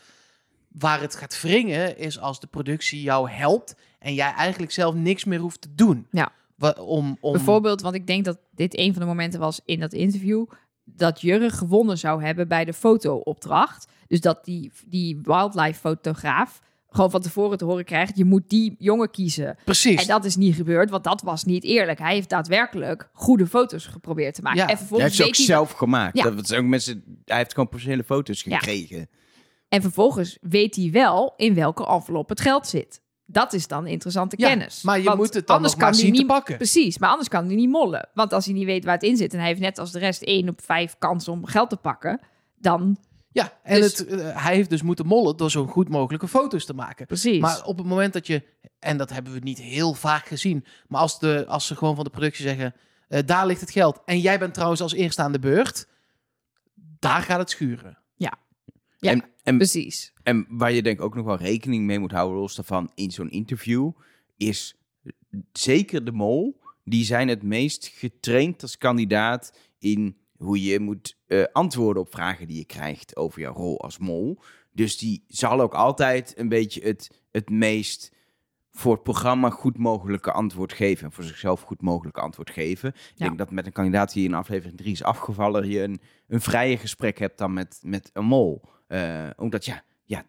Waar 0.68 1.02
het 1.02 1.16
gaat 1.16 1.42
wringen 1.42 1.98
is 1.98 2.20
als 2.20 2.40
de 2.40 2.48
productie 2.48 3.02
jou 3.02 3.30
helpt 3.30 3.76
en 4.00 4.14
jij 4.14 4.34
eigenlijk 4.34 4.72
zelf 4.72 4.96
niks 4.96 5.24
meer 5.24 5.40
hoeft 5.40 5.62
te 5.62 5.76
doen. 5.76 6.08
Ja. 6.12 6.32
Om, 6.80 7.18
om... 7.20 7.32
Bijvoorbeeld, 7.32 7.82
want 7.82 7.96
ik 7.96 8.08
denk 8.08 8.26
dat 8.26 8.38
dit 8.52 8.78
een 8.78 8.92
van 8.92 9.02
de 9.02 9.08
momenten 9.08 9.40
was 9.40 9.62
in 9.66 9.80
dat 9.80 9.94
interview. 9.94 10.46
Dat 10.84 11.22
Jurre 11.22 11.50
gewonnen 11.50 11.98
zou 11.98 12.24
hebben 12.24 12.48
bij 12.48 12.66
de 12.66 12.74
fotoopdracht. 12.74 13.88
Dus 14.08 14.22
dat 14.22 14.46
die, 14.46 14.72
die 14.86 15.20
wildlife 15.24 15.80
fotograaf 15.80 16.62
gewoon 16.96 17.12
van 17.12 17.22
tevoren 17.22 17.58
te 17.58 17.66
horen 17.66 17.86
krijgt. 17.86 18.18
Je 18.18 18.26
moet 18.26 18.50
die 18.50 18.76
jongen 18.80 19.12
kiezen. 19.12 19.58
Precies. 19.66 20.02
En 20.02 20.08
dat 20.08 20.26
is 20.26 20.36
niet 20.36 20.56
gebeurd, 20.56 20.90
want 20.90 21.04
dat 21.04 21.22
was 21.22 21.44
niet 21.44 21.64
eerlijk. 21.64 22.00
Hij 22.00 22.14
heeft 22.14 22.30
daadwerkelijk 22.30 23.10
goede 23.14 23.48
foto's 23.48 23.86
geprobeerd 23.86 24.36
te 24.36 24.42
maken. 24.42 24.58
Ja. 24.60 24.64
En 24.64 24.70
Hij 24.70 24.78
vervolgens 24.78 25.18
heeft 25.18 25.22
ze 25.24 25.30
ook 25.30 25.36
hij 25.36 25.46
zelf 25.58 25.72
gemaakt. 25.72 26.18
Ja. 26.18 26.30
Dat 26.30 26.56
ook 26.56 26.64
mensen, 26.64 27.04
hij 27.26 27.38
heeft 27.38 27.54
gewoon 27.54 27.68
professionele 27.70 28.04
foto's 28.04 28.44
Ja. 28.44 28.58
gekregen. 28.58 29.10
En 29.70 29.82
vervolgens 29.82 30.38
weet 30.42 30.76
hij 30.76 30.90
wel 30.92 31.34
in 31.38 31.54
welke 31.54 31.86
envelop 31.88 32.30
het 32.30 32.42
geld 32.42 32.68
zit. 32.68 33.02
Dat 33.26 33.54
is 33.54 33.68
dan 33.68 33.88
interessante 33.88 34.36
Ja, 34.40 34.48
kennis. 34.48 34.82
maar 34.82 34.98
je 34.98 35.04
Want 35.04 35.18
moet 35.18 35.34
het 35.34 35.48
dan 35.48 35.62
nog 35.62 35.76
maar 35.78 35.90
hij 35.90 35.98
zien 36.00 36.12
te 36.14 36.18
niet, 36.18 36.28
pakken. 36.28 36.58
Precies, 36.58 36.98
maar 36.98 37.10
anders 37.10 37.30
kan 37.30 37.46
hij 37.46 37.56
niet 37.56 37.70
mollen. 37.70 38.10
Want 38.14 38.34
als 38.34 38.46
hij 38.46 38.54
niet 38.54 38.66
weet 38.66 38.84
waar 38.86 38.94
het 38.94 39.04
in 39.04 39.18
zit 39.18 39.34
en 39.34 39.40
hij 39.40 39.48
heeft 39.48 39.60
net 39.60 39.78
als 39.80 39.92
de 39.92 40.00
rest 40.00 40.22
één 40.22 40.50
op 40.50 40.62
vijf 40.64 40.96
kans 41.00 41.28
om 41.28 41.46
geld 41.46 41.70
te 41.70 41.76
pakken, 41.78 42.20
dan 42.58 42.98
Ja, 43.36 43.60
en 43.64 43.82
Dus- 43.82 43.98
het, 43.98 44.08
eh, 44.08 44.44
hij 44.44 44.56
heeft 44.56 44.70
dus 44.70 44.82
moeten 44.82 45.06
mollen 45.06 45.38
door 45.38 45.52
zo 45.52 45.66
goed 45.66 45.90
mogelijke 45.90 46.28
foto's 46.28 46.66
te 46.66 46.74
maken. 46.74 47.06
precies. 47.06 47.40
Maar 47.40 47.64
op 47.66 47.78
het 47.78 47.88
moment 47.88 48.14
dat 48.14 48.28
je, 48.28 48.44
en 48.80 48.98
dat 48.98 49.10
hebben 49.10 49.34
we 49.34 49.40
niet 49.40 49.58
heel 49.60 49.94
vaak 49.94 50.26
gezien, 50.26 50.66
maar 50.88 51.02
als, 51.02 51.20
de, 51.20 51.46
als 51.48 51.68
ze 51.68 51.76
gewoon 51.76 51.96
van 51.96 52.04
de 52.04 52.10
productie 52.10 52.46
zeggen, 52.48 52.76
eh, 53.08 53.20
daar 53.26 53.46
ligt 53.46 53.62
het 53.62 53.72
geld. 53.72 54.02
En 54.06 54.20
jij 54.20 54.40
bent 54.40 54.54
trouwens 54.54 54.82
als 54.82 54.94
eerste 54.94 55.22
aan 55.22 55.32
de 55.32 55.40
beurt, 55.40 55.88
daar 57.00 57.22
gaat 57.22 57.40
het 57.40 57.50
schuren. 57.50 57.98
Ja, 58.16 58.34
En, 59.00 59.24
en, 59.44 59.58
precies. 59.58 60.14
en 60.24 60.46
waar 60.50 60.72
je 60.72 60.82
denk 60.82 60.98
ik 60.98 61.04
ook 61.06 61.16
nog 61.16 61.26
wel 61.26 61.38
rekening 61.38 61.86
mee 61.86 62.00
moet 62.00 62.12
houden, 62.12 62.40
los 62.40 62.56
daarvan, 62.56 62.92
in 62.94 63.12
zo'n 63.12 63.30
interview, 63.30 63.92
is 64.38 64.76
zeker 65.52 66.06
de 66.06 66.12
mol, 66.12 66.60
die 66.84 67.06
zijn 67.06 67.28
het 67.28 67.44
meest 67.44 67.88
getraind 67.88 68.62
als 68.62 68.78
kandidaat 68.78 69.58
in 69.80 70.18
hoe 70.46 70.64
je 70.64 70.80
moet 70.80 71.18
eh, 71.26 71.44
antwoorden 71.52 72.02
op 72.02 72.12
vragen 72.12 72.48
die 72.48 72.58
je 72.58 72.66
krijgt 72.66 73.16
over 73.16 73.42
jouw 73.42 73.54
rol 73.54 73.82
als 73.82 73.98
mol. 73.98 74.40
Dus 74.72 74.98
die 74.98 75.24
zal 75.28 75.62
ook 75.62 75.74
altijd 75.74 76.34
een 76.38 76.50
beetje 76.50 76.82
het, 76.82 77.24
het 77.32 77.50
meest 77.50 78.14
voor 78.72 78.94
het 78.94 79.04
programma 79.04 79.50
goed 79.50 79.78
mogelijke 79.78 80.32
antwoord 80.32 80.74
geven. 80.74 81.06
En 81.06 81.12
voor 81.12 81.24
zichzelf 81.24 81.62
goed 81.62 81.82
mogelijke 81.82 82.22
antwoord 82.22 82.50
geven. 82.50 82.90
Ik 82.90 83.14
denk 83.16 83.38
dat 83.38 83.52
met 83.52 83.66
een 83.66 83.72
kandidaat 83.72 84.14
die 84.14 84.28
in 84.28 84.34
aflevering 84.34 84.78
3 84.78 84.92
is 84.92 85.04
afgevallen, 85.04 85.70
je 85.70 85.82
een, 85.82 86.00
een 86.28 86.42
vrijer 86.42 86.78
gesprek 86.78 87.20
hebt 87.20 87.38
dan 87.38 87.54
met, 87.54 87.80
met 87.82 88.10
een 88.14 88.26
mol. 88.26 88.62
Eh, 88.88 89.30
omdat 89.36 89.66
ja, 89.66 89.84
ja, 90.04 90.26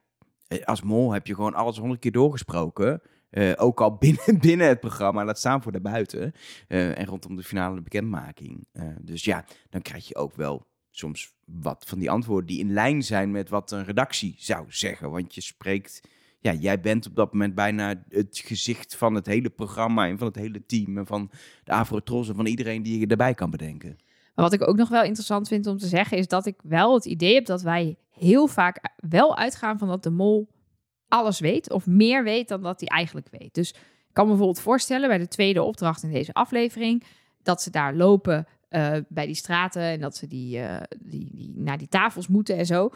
eh, 0.49 0.65
als 0.65 0.83
mol 0.83 1.13
heb 1.13 1.27
je 1.27 1.35
gewoon 1.35 1.55
alles 1.55 1.79
honderd 1.79 2.01
keer 2.01 2.13
doorgesproken. 2.13 3.03
Eh, 3.37 3.53
ook 3.57 3.81
al 3.81 3.96
binnen, 3.96 4.38
binnen 4.46 4.68
het 4.68 4.81
programma, 4.81 5.25
laat 5.25 5.38
staan 5.38 5.62
voor 5.62 5.72
daarbuiten. 5.72 6.33
Eh, 6.68 6.99
en 6.99 7.07
rondom 7.07 7.37
de 7.37 7.42
finale 7.42 7.81
bekendmaking. 7.81 8.66
Eh, 8.72 8.85
dus 9.01 9.25
ja, 9.25 9.44
dan 9.70 9.83
krijg 9.83 10.09
je 10.09 10.16
ook 10.16 10.37
wel 10.37 10.66
soms 10.90 11.35
wat 11.44 11.85
van 11.87 11.99
die 11.99 12.11
antwoorden 12.11 12.46
die 12.46 12.59
in 12.59 12.72
lijn 12.72 13.03
zijn 13.03 13.31
met 13.31 13.49
wat 13.49 13.70
een 13.70 13.85
redactie 13.85 14.35
zou 14.38 14.66
zeggen. 14.68 15.11
Want 15.11 15.35
je 15.35 15.40
spreekt, 15.40 16.01
ja, 16.40 16.53
jij 16.53 16.81
bent 16.81 17.07
op 17.07 17.16
dat 17.16 17.33
moment 17.33 17.55
bijna 17.55 18.05
het 18.09 18.42
gezicht 18.44 18.96
van 18.96 19.14
het 19.14 19.27
hele 19.27 19.51
programma 19.51 20.07
en 20.07 20.18
van 20.18 20.27
het 20.27 20.37
hele 20.37 20.66
team 20.66 20.99
en 20.99 21.07
van 21.07 21.31
de 21.64 21.72
Afro-Tros 21.72 22.29
en 22.29 22.35
van 22.35 22.46
iedereen 22.46 22.83
die 22.83 22.99
je 22.99 23.07
erbij 23.07 23.35
kan 23.35 23.51
bedenken. 23.51 23.96
Maar 24.35 24.44
wat 24.44 24.53
ik 24.53 24.68
ook 24.68 24.77
nog 24.77 24.88
wel 24.88 25.05
interessant 25.05 25.49
vind 25.49 25.66
om 25.66 25.79
te 25.79 25.87
zeggen, 25.87 26.18
is 26.18 26.29
dat 26.29 26.46
ik 26.46 26.57
wel 26.62 26.94
het 26.94 27.05
idee 27.05 27.35
heb 27.35 27.46
dat 27.46 27.62
wij 27.62 27.96
heel 28.11 28.46
vaak 28.46 28.94
wel 28.96 29.37
uitgaan 29.37 29.79
van 29.79 29.88
dat 29.88 30.03
de 30.03 30.11
mol 30.11 30.49
alles 31.09 31.40
weet 31.40 31.71
of 31.71 31.87
meer 31.87 32.25
weet 32.25 32.49
dan 32.49 32.62
dat 32.62 32.81
hij 32.81 32.88
eigenlijk 32.88 33.29
weet. 33.31 33.55
Dus 33.55 33.71
ik 33.71 34.12
kan 34.12 34.25
me 34.25 34.31
bijvoorbeeld 34.31 34.61
voorstellen 34.64 35.09
bij 35.09 35.19
de 35.19 35.29
tweede 35.29 35.62
opdracht 35.62 36.03
in 36.03 36.11
deze 36.12 36.33
aflevering 36.33 37.05
dat 37.42 37.62
ze 37.62 37.71
daar 37.71 37.95
lopen 37.95 38.47
eh, 38.69 38.92
bij 39.09 39.27
die 39.27 39.35
straten 39.35 39.83
en 39.83 40.01
dat 40.01 40.16
ze 40.16 40.27
die, 40.27 40.59
eh, 40.61 40.83
die, 40.99 41.29
die 41.35 41.53
naar 41.57 41.79
die 41.79 41.88
tafels 41.88 42.29
moeten 42.29 42.57
en 42.57 42.66
zo. 42.66 42.90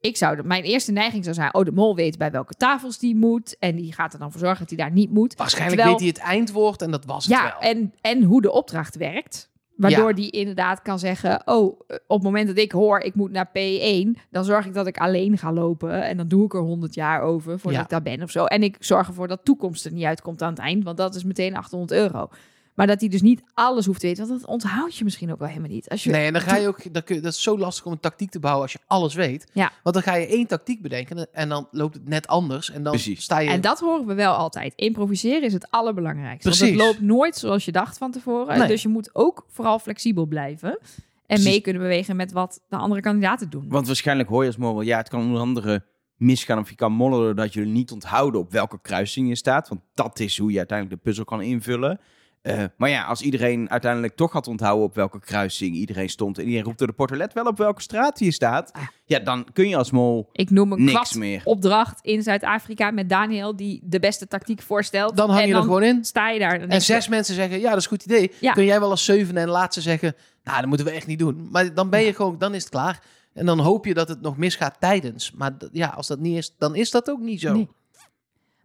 Ik 0.00 0.16
zou, 0.16 0.36
de- 0.36 0.42
mijn 0.42 0.62
eerste 0.62 0.92
neiging 0.92 1.22
zou 1.24 1.34
zijn, 1.36 1.54
oh, 1.54 1.64
de 1.64 1.72
mol 1.72 1.94
weet 1.94 2.18
bij 2.18 2.30
welke 2.30 2.54
tafels 2.54 2.98
die 2.98 3.16
moet 3.16 3.56
en 3.58 3.76
die 3.76 3.92
gaat 3.92 4.12
er 4.12 4.18
dan 4.18 4.30
voor 4.30 4.40
zorgen 4.40 4.58
dat 4.58 4.68
hij 4.68 4.78
daar 4.78 4.92
niet 4.96 5.10
moet. 5.10 5.34
Waarschijnlijk 5.34 5.80
Terwijl- 5.80 5.98
weet 6.00 6.14
hij 6.14 6.22
het 6.24 6.32
eindwoord 6.36 6.82
en 6.82 6.90
dat 6.90 7.04
was 7.04 7.24
het 7.26 7.34
Ja, 7.34 7.42
wel. 7.42 7.70
en, 7.70 7.94
en 8.00 8.22
hoe 8.22 8.42
de 8.42 8.52
opdracht 8.52 8.96
werkt. 8.96 9.50
Waardoor 9.76 10.08
Ja. 10.08 10.14
die 10.14 10.30
inderdaad 10.30 10.82
kan 10.82 10.98
zeggen: 10.98 11.42
Oh, 11.44 11.80
eh, 11.86 11.96
op 12.06 12.16
het 12.16 12.22
moment 12.22 12.46
dat 12.46 12.56
ik 12.58 12.72
hoor 12.72 12.98
ik 13.00 13.14
moet 13.14 13.30
naar 13.30 13.48
P1, 13.48 14.16
dan 14.30 14.44
zorg 14.44 14.66
ik 14.66 14.74
dat 14.74 14.86
ik 14.86 14.98
alleen 14.98 15.38
ga 15.38 15.52
lopen. 15.52 16.02
En 16.02 16.16
dan 16.16 16.28
doe 16.28 16.44
ik 16.44 16.54
er 16.54 16.60
100 16.60 16.94
jaar 16.94 17.20
over 17.22 17.58
voordat 17.58 17.72
Ja. 17.78 17.84
ik 17.84 17.88
daar 17.90 18.02
ben 18.14 18.22
of 18.22 18.30
zo. 18.30 18.44
En 18.44 18.62
ik 18.62 18.76
zorg 18.78 19.06
ervoor 19.08 19.28
dat 19.28 19.44
toekomst 19.44 19.84
er 19.84 19.92
niet 19.92 20.04
uitkomt 20.04 20.42
aan 20.42 20.50
het 20.50 20.58
eind, 20.58 20.84
want 20.84 20.96
dat 20.96 21.14
is 21.14 21.24
meteen 21.24 21.56
800 21.56 21.92
euro. 22.00 22.28
Maar 22.76 22.86
dat 22.86 23.00
hij 23.00 23.08
dus 23.08 23.22
niet 23.22 23.42
alles 23.54 23.86
hoeft 23.86 24.00
te 24.00 24.06
weten. 24.06 24.28
Want 24.28 24.40
dat 24.40 24.50
onthoud 24.50 24.96
je 24.96 25.04
misschien 25.04 25.32
ook 25.32 25.38
wel 25.38 25.48
helemaal 25.48 25.70
niet. 25.70 25.88
Als 25.88 26.04
je, 26.04 26.10
Nee, 26.10 26.26
en 26.26 26.32
dan 26.32 26.42
ga 26.42 26.56
je 26.56 26.68
ook, 26.68 26.92
dan 26.92 27.02
kun 27.02 27.14
je, 27.14 27.20
dat 27.20 27.32
is 27.32 27.42
zo 27.42 27.58
lastig 27.58 27.86
om 27.86 27.92
een 27.92 28.00
tactiek 28.00 28.30
te 28.30 28.38
bouwen 28.38 28.62
als 28.62 28.72
je 28.72 28.78
alles 28.86 29.14
weet. 29.14 29.50
Ja. 29.52 29.72
Want 29.82 29.94
dan 29.94 30.04
ga 30.04 30.14
je 30.14 30.26
één 30.26 30.46
tactiek 30.46 30.82
bedenken 30.82 31.32
en 31.32 31.48
dan 31.48 31.68
loopt 31.70 31.94
het 31.94 32.08
net 32.08 32.26
anders. 32.26 32.70
En 32.70 32.82
dan 32.82 32.92
Precies. 32.92 33.22
sta 33.22 33.38
je... 33.38 33.50
En 33.50 33.60
dat 33.60 33.80
horen 33.80 34.06
we 34.06 34.14
wel 34.14 34.32
altijd. 34.32 34.72
Improviseren 34.74 35.42
is 35.42 35.52
het 35.52 35.70
allerbelangrijkste. 35.70 36.48
Want 36.48 36.58
Precies. 36.58 36.76
het 36.76 36.86
loopt 36.86 37.00
nooit 37.00 37.36
zoals 37.36 37.64
je 37.64 37.72
dacht 37.72 37.98
van 37.98 38.10
tevoren. 38.10 38.58
Nee. 38.58 38.68
Dus 38.68 38.82
je 38.82 38.88
moet 38.88 39.10
ook 39.14 39.46
vooral 39.48 39.78
flexibel 39.78 40.26
blijven. 40.26 40.70
En 40.70 40.78
Precies. 41.26 41.44
mee 41.44 41.60
kunnen 41.60 41.82
bewegen 41.82 42.16
met 42.16 42.32
wat 42.32 42.60
de 42.68 42.76
andere 42.76 43.00
kandidaten 43.00 43.50
doen. 43.50 43.64
Want 43.68 43.86
waarschijnlijk 43.86 44.28
hoor 44.28 44.42
je 44.42 44.46
als 44.46 44.56
mol 44.56 44.74
wel, 44.74 44.82
ja, 44.82 44.96
het 44.96 45.08
kan 45.08 45.20
onder 45.20 45.40
andere 45.40 45.84
misgaan 46.16 46.58
of 46.58 46.68
je 46.68 46.74
kan 46.76 46.92
mollen 46.92 47.20
doordat 47.20 47.52
je 47.52 47.60
niet 47.60 47.90
onthouden 47.90 48.40
op 48.40 48.52
welke 48.52 48.80
kruising 48.82 49.28
je 49.28 49.36
staat. 49.36 49.68
Want 49.68 49.80
dat 49.94 50.20
is 50.20 50.38
hoe 50.38 50.50
je 50.52 50.58
uiteindelijk 50.58 50.98
de 50.98 51.08
puzzel 51.08 51.24
kan 51.24 51.42
invullen. 51.42 52.00
Eh, 52.46 52.64
maar 52.76 52.88
ja, 52.90 53.04
als 53.04 53.20
iedereen 53.22 53.70
uiteindelijk 53.70 54.16
toch 54.16 54.32
had 54.32 54.46
onthouden 54.46 54.84
op 54.84 54.94
welke 54.94 55.20
kruising 55.20 55.74
iedereen 55.74 56.08
stond 56.08 56.38
en 56.38 56.44
iedereen 56.44 56.64
roept 56.64 56.78
door 56.78 56.86
de 56.86 56.92
portolet 56.92 57.32
wel 57.32 57.44
op 57.44 57.58
welke 57.58 57.82
straat 57.82 58.18
je 58.18 58.32
staat, 58.32 58.72
Ah. 58.72 58.82
ja, 59.04 59.18
dan 59.18 59.46
kun 59.52 59.68
je 59.68 59.76
als 59.76 59.90
mol 59.90 60.28
Ik 60.32 60.50
noem 60.50 60.72
een 60.72 60.84
niks 60.84 61.12
meer. 61.14 61.40
opdracht 61.44 61.98
in 62.02 62.22
Zuid-Afrika 62.22 62.90
met 62.90 63.08
Daniel 63.08 63.56
die 63.56 63.80
de 63.84 63.98
beste 64.00 64.26
tactiek 64.28 64.62
voorstelt. 64.62 65.16
dan 65.16 65.28
hang 65.30 65.40
En 65.42 65.48
je 65.48 65.54
er 65.54 65.60
gewoon 65.62 65.82
in. 65.82 66.04
sta 66.04 66.30
je 66.30 66.38
daar. 66.38 66.58
Dan 66.58 66.68
En 66.68 66.74
je, 66.74 66.80
zes 66.82 67.08
mensen 67.08 67.34
zeggen, 67.34 67.60
ja, 67.60 67.68
dat 67.68 67.78
is 67.78 67.84
een 67.84 67.90
goed 67.90 68.04
idee. 68.04 68.30
Ja. 68.40 68.52
Kun 68.52 68.64
jij 68.64 68.80
wel 68.80 68.90
als 68.90 69.04
zevende 69.04 69.40
en 69.40 69.48
laatste 69.48 69.80
zeggen, 69.80 70.14
nou, 70.44 70.58
dat 70.60 70.66
moeten 70.68 70.86
we 70.86 70.92
echt 70.92 71.06
niet 71.06 71.18
doen. 71.18 71.48
Maar 71.50 71.74
dan 71.74 71.90
ben 71.90 72.02
je 72.02 72.14
gewoon, 72.14 72.38
dan 72.38 72.54
is 72.54 72.60
het 72.62 72.70
klaar. 72.72 73.00
En 73.32 73.46
dan 73.46 73.58
hoop 73.58 73.84
je 73.84 73.94
dat 73.94 74.08
het 74.08 74.20
nog 74.20 74.36
misgaat 74.36 74.76
tijdens. 74.80 75.32
Maar 75.32 75.52
ja, 75.72 75.86
als 75.88 76.06
dat 76.06 76.18
niet 76.18 76.36
is, 76.36 76.54
dan 76.58 76.74
is 76.74 76.90
dat 76.90 77.10
ook 77.10 77.20
niet 77.20 77.40
zo. 77.40 77.52
Nee. 77.52 77.68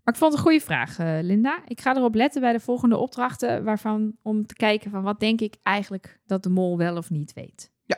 Maar 0.04 0.14
ik 0.14 0.20
vond 0.20 0.32
het 0.32 0.42
een 0.42 0.48
goede 0.48 0.66
vraag, 0.66 1.00
eh, 1.00 1.18
Linda. 1.22 1.62
Ik 1.68 1.82
ga 1.82 1.96
erop 1.96 2.16
letten 2.16 2.42
bij 2.42 2.52
de 2.52 2.60
volgende 2.60 2.98
opdrachten, 2.98 3.64
waarvan 3.64 4.18
om 4.22 4.46
te 4.46 4.54
kijken 4.54 4.92
van 4.92 5.04
wat 5.04 5.20
denk 5.20 5.42
ik 5.42 5.56
eigenlijk 5.64 6.20
dat 6.26 6.44
de 6.44 6.50
mol 6.50 6.78
wel 6.78 6.98
of 6.98 7.10
niet 7.10 7.34
weet. 7.34 7.72
Ja. 7.86 7.98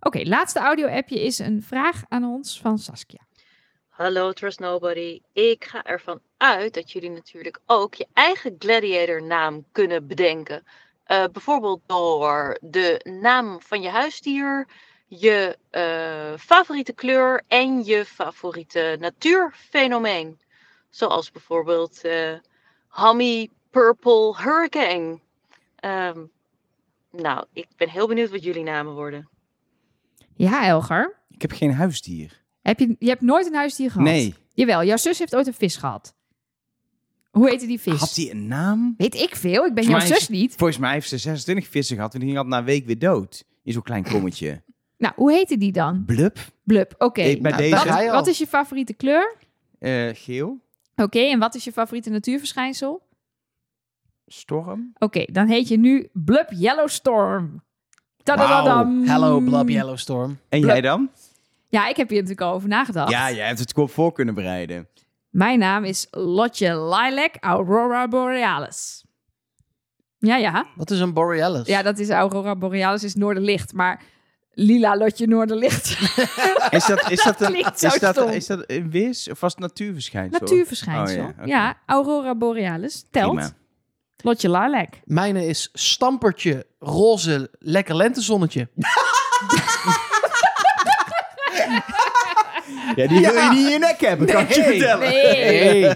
Oké, 0.00 0.22
laatste 0.22 0.58
audio-appje 0.58 1.24
is 1.24 1.38
een 1.38 1.62
vraag 1.62 2.02
aan 2.08 2.24
ons 2.24 2.60
van 2.60 2.78
Saskia. 2.78 3.20
Hallo 3.88 4.32
Trust 4.32 4.60
Nobody. 4.60 5.20
Ik 5.32 5.64
ga 5.64 5.84
ervan 5.84 6.20
uit 6.36 6.74
dat 6.74 6.92
jullie 6.92 7.10
natuurlijk 7.10 7.60
ook 7.66 7.94
je 7.94 8.06
eigen 8.12 8.54
gladiator 8.58 9.22
naam 9.22 9.64
kunnen 9.72 10.06
bedenken. 10.06 10.62
Eh, 11.04 11.24
bijvoorbeeld 11.32 11.80
door 11.86 12.58
de 12.60 13.06
naam 13.20 13.60
van 13.60 13.82
je 13.82 13.88
huisdier, 13.88 14.66
je 15.06 15.58
eh, 15.70 16.38
favoriete 16.38 16.92
kleur 16.92 17.42
en 17.48 17.84
je 17.84 18.04
favoriete 18.04 18.96
natuurfenomeen. 19.00 20.40
Zoals 20.90 21.30
bijvoorbeeld 21.30 22.00
eh 22.04 22.32
Hammy 22.88 23.48
Purple 23.70 24.34
Hurricane. 24.36 25.18
Ehm, 25.76 26.18
nou, 27.12 27.44
ik 27.52 27.66
ben 27.76 27.88
heel 27.88 28.06
benieuwd 28.08 28.30
wat 28.30 28.42
jullie 28.42 28.62
namen 28.62 28.92
worden. 28.94 29.28
Ja, 30.36 30.66
Elger. 30.66 31.18
Ik 31.28 31.42
heb 31.42 31.52
geen 31.52 31.72
huisdier. 31.74 32.42
Heb 32.62 32.78
je, 32.78 32.96
je 32.98 33.08
hebt 33.08 33.20
nooit 33.20 33.46
een 33.46 33.54
huisdier 33.54 33.90
gehad? 33.90 34.06
Nee. 34.06 34.34
Jawel, 34.54 34.84
jouw 34.84 34.96
zus 34.96 35.18
heeft 35.18 35.36
ooit 35.36 35.46
een 35.46 35.54
vis 35.54 35.76
gehad. 35.76 36.14
Hoe 37.30 37.48
heette 37.48 37.66
die 37.66 37.80
vis? 37.80 37.98
Had 38.00 38.14
hij 38.16 38.30
een 38.30 38.46
naam? 38.46 38.94
Weet 38.96 39.14
ik 39.14 39.36
veel, 39.36 39.64
ik 39.66 39.74
ben 39.74 39.84
Volgens 39.84 40.06
jouw 40.08 40.14
zus 40.18 40.28
is- 40.28 40.34
niet. 40.36 40.54
Volgens 40.56 40.78
mij 40.78 40.92
heeft 40.92 41.08
ze 41.08 41.18
26 41.18 41.68
vissen 41.68 41.96
gehad 41.96 42.14
en 42.14 42.20
die 42.20 42.28
ging 42.28 42.40
al 42.40 42.46
na 42.48 42.58
een 42.58 42.64
week 42.64 42.86
weer 42.86 42.98
dood. 42.98 43.44
In 43.62 43.72
zo'n 43.72 43.82
klein 43.82 44.04
kommetje. 44.04 44.62
Nou, 45.00 45.12
hoe 45.16 45.32
heette 45.32 45.56
die 45.56 45.72
dan? 45.72 46.04
Blub? 46.04 46.38
Blub, 46.64 46.94
oké. 46.98 47.36
Bij 47.40 47.50
nou, 47.58 47.70
Wat, 47.70 48.10
wat 48.10 48.26
is 48.26 48.38
je 48.38 48.46
favoriete 48.46 48.92
kleur? 48.94 49.36
eh, 49.78 50.08
geel? 50.12 50.60
Oké, 51.02 51.18
en 51.18 51.38
wat 51.38 51.54
is 51.54 51.64
je 51.64 51.72
favoriete 51.72 52.10
natuurverschijnsel? 52.10 53.02
Storm? 54.26 54.92
Oké, 54.98 55.24
dan 55.32 55.46
heet 55.46 55.68
je 55.68 55.78
nu 55.78 56.08
Blub 56.12 56.48
Yellowstorm. 56.50 57.62
Tadadadam. 58.22 59.06
Hello, 59.06 59.40
Blub 59.40 59.68
Yellowstorm. 59.68 60.38
En 60.48 60.60
Blub. 60.60 60.72
jij 60.72 60.80
dan? 60.80 61.10
Ja, 61.68 61.88
ik 61.88 61.96
heb 61.96 62.08
hier 62.08 62.20
natuurlijk 62.20 62.46
al 62.46 62.54
over 62.54 62.68
nagedacht. 62.68 63.10
Ja, 63.10 63.32
jij 63.32 63.46
hebt 63.46 63.58
het 63.58 63.72
kop 63.72 63.90
voor 63.90 64.12
kunnen 64.12 64.34
bereiden. 64.34 64.88
Mijn 65.30 65.58
naam 65.58 65.84
is 65.84 66.06
Lotje 66.10 66.68
Lilac 66.68 67.34
Aurora 67.40 68.08
Borealis. 68.08 69.04
Ja, 70.18 70.36
ja. 70.36 70.66
Wat 70.76 70.90
is 70.90 71.00
een 71.00 71.12
Borealis? 71.12 71.66
Ja, 71.66 71.82
dat 71.82 71.98
is 71.98 72.08
Aurora 72.08 72.56
Borealis 72.56 73.04
is 73.04 73.14
Noorderlicht, 73.14 73.72
maar 73.72 74.02
Lila 74.52 74.96
Lotje 74.96 75.26
Noorderlicht. 75.26 75.88
Is 76.70 76.86
dat, 76.86 77.10
is 77.10 77.22
dat, 77.22 77.40
een, 77.40 77.46
Klinkt 77.46 77.80
zo 77.80 77.86
is 77.86 77.98
dat, 77.98 78.30
is 78.32 78.46
dat 78.46 78.64
een 78.66 78.90
weers 78.90 79.30
of 79.30 79.40
was 79.40 79.52
het 79.52 79.60
natuurverschijnsel? 79.60 80.40
Natuurverschijnsel. 80.40 81.24
Oh, 81.40 81.46
ja. 81.46 81.78
Aurora 81.86 82.34
Borealis 82.34 83.06
telt. 83.10 83.34
Prima. 83.34 83.50
Lotje 84.22 84.50
Lilac. 84.50 84.88
Mijne 85.04 85.46
is 85.46 85.70
stampertje 85.72 86.66
roze 86.78 87.50
lekker 87.58 87.96
lentezonnetje. 87.96 88.68
Ja, 92.96 93.06
die 93.06 93.20
wil 93.20 93.34
je 93.34 93.48
niet 93.50 93.64
in 93.66 93.72
je 93.72 93.78
nek 93.78 94.00
hebben, 94.00 94.26
kan 94.26 94.42
ik 94.42 94.52
je 94.52 94.62
vertellen. 94.62 95.08
Nee. 95.08 95.86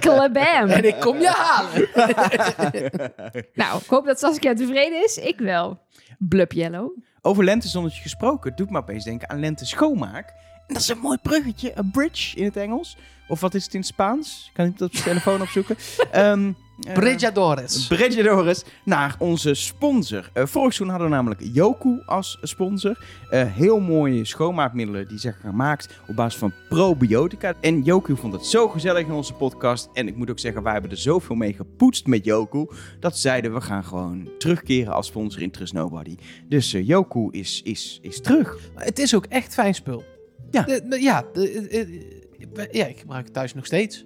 En 0.74 0.84
ik 0.84 1.00
kom 1.00 1.20
je 1.20 1.28
halen. 1.28 1.88
Nou, 3.54 3.80
ik 3.82 3.88
hoop 3.88 4.06
dat 4.06 4.18
Saskia 4.18 4.54
tevreden 4.54 5.04
is. 5.04 5.18
Ik 5.18 5.38
wel. 5.38 5.80
Blub 6.18 6.52
Yellow. 6.52 6.96
Over 7.26 7.44
lentezonnetje 7.44 8.02
gesproken, 8.02 8.56
doet 8.56 8.70
me 8.70 8.78
opeens 8.78 9.04
denken 9.04 9.28
aan 9.28 9.38
lente 9.38 9.66
schoonmaak. 9.66 10.34
Dat 10.66 10.76
is 10.76 10.88
een 10.88 10.98
mooi 10.98 11.18
bruggetje, 11.22 11.72
een 11.74 11.90
bridge 11.90 12.36
in 12.36 12.44
het 12.44 12.56
Engels. 12.56 12.96
Of 13.28 13.40
wat 13.40 13.54
is 13.54 13.64
het 13.64 13.74
in 13.74 13.80
het 13.80 13.88
Spaans? 13.88 14.50
Kan 14.52 14.66
ik 14.66 14.72
het 14.72 14.82
op 14.82 14.92
zijn 14.92 15.04
telefoon 15.04 15.40
opzoeken? 15.40 15.76
Bridjadores. 16.94 17.86
Bridgetores 17.86 18.64
naar 18.84 19.16
onze 19.18 19.54
sponsor. 19.54 20.30
Eh 20.32 20.46
vorig 20.46 20.74
seizoen 20.74 20.88
hadden 20.88 21.08
we 21.08 21.14
namelijk 21.14 21.40
Yoku 21.52 22.02
als 22.06 22.38
sponsor. 22.42 22.98
Eh, 23.30 23.52
heel 23.52 23.80
mooie 23.80 24.24
schoonmaakmiddelen 24.24 25.08
die 25.08 25.18
zijn 25.18 25.34
gemaakt 25.34 25.88
op 26.08 26.16
basis 26.16 26.38
van 26.38 26.52
probiotica. 26.68 27.54
En 27.60 27.82
Yoku 27.82 28.16
vond 28.16 28.32
het 28.32 28.46
zo 28.46 28.68
gezellig 28.68 29.06
in 29.06 29.12
onze 29.12 29.32
podcast. 29.32 29.88
En 29.92 30.08
ik 30.08 30.16
moet 30.16 30.30
ook 30.30 30.38
zeggen, 30.38 30.62
wij 30.62 30.72
hebben 30.72 30.90
er 30.90 30.96
zoveel 30.96 31.36
mee 31.36 31.52
gepoetst 31.52 32.06
met 32.06 32.24
Yoku. 32.24 32.66
Dat 33.00 33.18
zeiden 33.18 33.54
we 33.54 33.60
gaan 33.60 33.84
gewoon 33.84 34.28
terugkeren 34.38 34.92
als 34.92 35.06
sponsor 35.06 35.42
in 35.42 35.50
Trust 35.50 35.72
Nobody. 35.72 36.16
Dus 36.48 36.70
Yoku 36.70 37.28
is, 37.30 37.60
is, 37.64 37.98
is 38.02 38.20
terug. 38.20 38.58
Het 38.74 38.98
is 38.98 39.14
ook 39.14 39.24
echt 39.24 39.54
fijn 39.54 39.74
spul. 39.74 40.13
Ja. 40.54 40.62
De- 40.62 40.88
de- 40.88 41.00
ja, 41.02 41.24
de- 41.32 41.68
eh, 41.70 41.80
eh, 41.80 42.72
ja, 42.72 42.86
ik 42.86 42.98
gebruik 42.98 43.24
het 43.24 43.34
thuis 43.34 43.54
nog 43.54 43.66
steeds. 43.66 44.04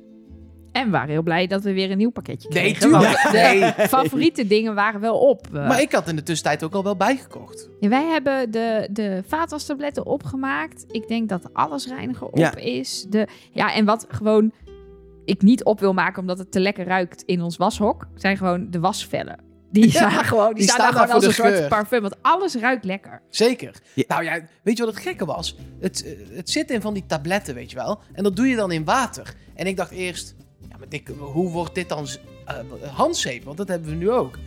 En 0.73 0.85
we 0.85 0.91
waren 0.91 1.09
heel 1.11 1.23
blij 1.23 1.47
dat 1.47 1.63
we 1.63 1.73
weer 1.73 1.91
een 1.91 1.99
nieuw 1.99 2.11
pakketje 2.11 2.49
Nee, 2.49 2.63
kregen. 2.75 2.81
tuurlijk. 2.81 3.21
want 3.23 3.33
de 3.35 3.75
favoriete 3.97 4.47
dingen 4.47 4.75
waren 4.75 5.01
wel 5.01 5.19
op. 5.19 5.47
Eh, 5.47 5.53
Maar 5.69 5.81
ik 5.81 5.93
had 5.93 6.09
in 6.09 6.17
de 6.17 6.23
tussentijd 6.23 6.65
ook 6.65 6.75
al 6.75 6.83
wel 6.85 6.97
bijgekocht. 6.97 7.69
Ja, 7.81 7.89
wij 7.89 8.05
hebben 8.05 8.51
de, 8.51 8.89
de 8.93 9.23
vaatwastabletten 9.27 10.07
opgemaakt. 10.07 10.85
Ik 10.91 11.09
denk 11.09 11.29
dat 11.29 11.43
de 11.43 11.49
allesreiniger 11.53 12.27
op 12.27 12.37
Ja. 12.39 12.57
is. 12.57 13.07
De, 13.09 13.27
ja, 13.53 13.75
en 13.75 13.85
wat 13.85 14.07
gewoon 14.09 14.53
ik 15.25 15.43
niet 15.43 15.65
op 15.65 15.81
wil 15.81 15.93
maken 15.93 16.21
omdat 16.21 16.39
het 16.39 16.53
te 16.53 16.61
lekker 16.61 16.85
ruikt 16.87 17.23
in 17.23 17.43
ons 17.43 17.57
washok, 17.57 18.07
zijn 18.15 18.37
gewoon 18.37 18.71
de 18.71 18.81
wasvellen. 18.81 19.39
Die, 19.71 19.85
Ja, 19.85 19.91
staan 19.91 20.25
gewoon, 20.25 20.47
die, 20.47 20.55
die 20.55 20.63
staan, 20.65 20.75
staan 20.75 20.87
daar 20.91 20.95
daar 21.07 21.09
gewoon 21.09 21.25
als 21.27 21.37
voor 21.37 21.45
een 21.45 21.51
de 21.51 21.57
soort 21.57 21.69
geur. 21.71 21.79
parfum. 21.79 22.01
Want 22.01 22.17
alles 22.23 22.55
ruikt 22.55 22.85
lekker. 22.85 23.21
Zeker. 23.31 23.75
Ja. 23.95 24.05
Nou 24.09 24.25
ja, 24.25 24.41
weet 24.63 24.77
je 24.77 24.85
wat 24.85 24.95
het 24.95 25.03
gekke 25.03 25.25
was? 25.25 25.57
Het, 25.81 26.05
eh, 26.05 26.37
het 26.37 26.51
zit 26.51 26.71
in 26.71 26.81
van 26.81 26.95
die 26.95 27.05
tabletten, 27.07 27.55
weet 27.55 27.71
je 27.71 27.77
wel. 27.77 28.01
En 28.13 28.23
dat 28.23 28.37
doe 28.37 28.47
je 28.49 28.57
dan 28.57 28.73
in 28.73 28.85
water. 28.85 29.35
En 29.55 29.67
ik 29.67 29.77
dacht 29.77 29.91
eerst, 29.91 30.35
ja, 30.69 30.77
maar 31.19 31.29
hoe 31.29 31.51
wordt 31.51 31.75
dit 31.75 31.89
dan 31.89 32.07
eh, 32.47 32.55
handzeep? 32.93 33.45
Want 33.45 33.57
dat 33.57 33.69
hebben 33.69 33.89
we 33.89 33.95
nu 33.95 34.11
ook. 34.11 34.39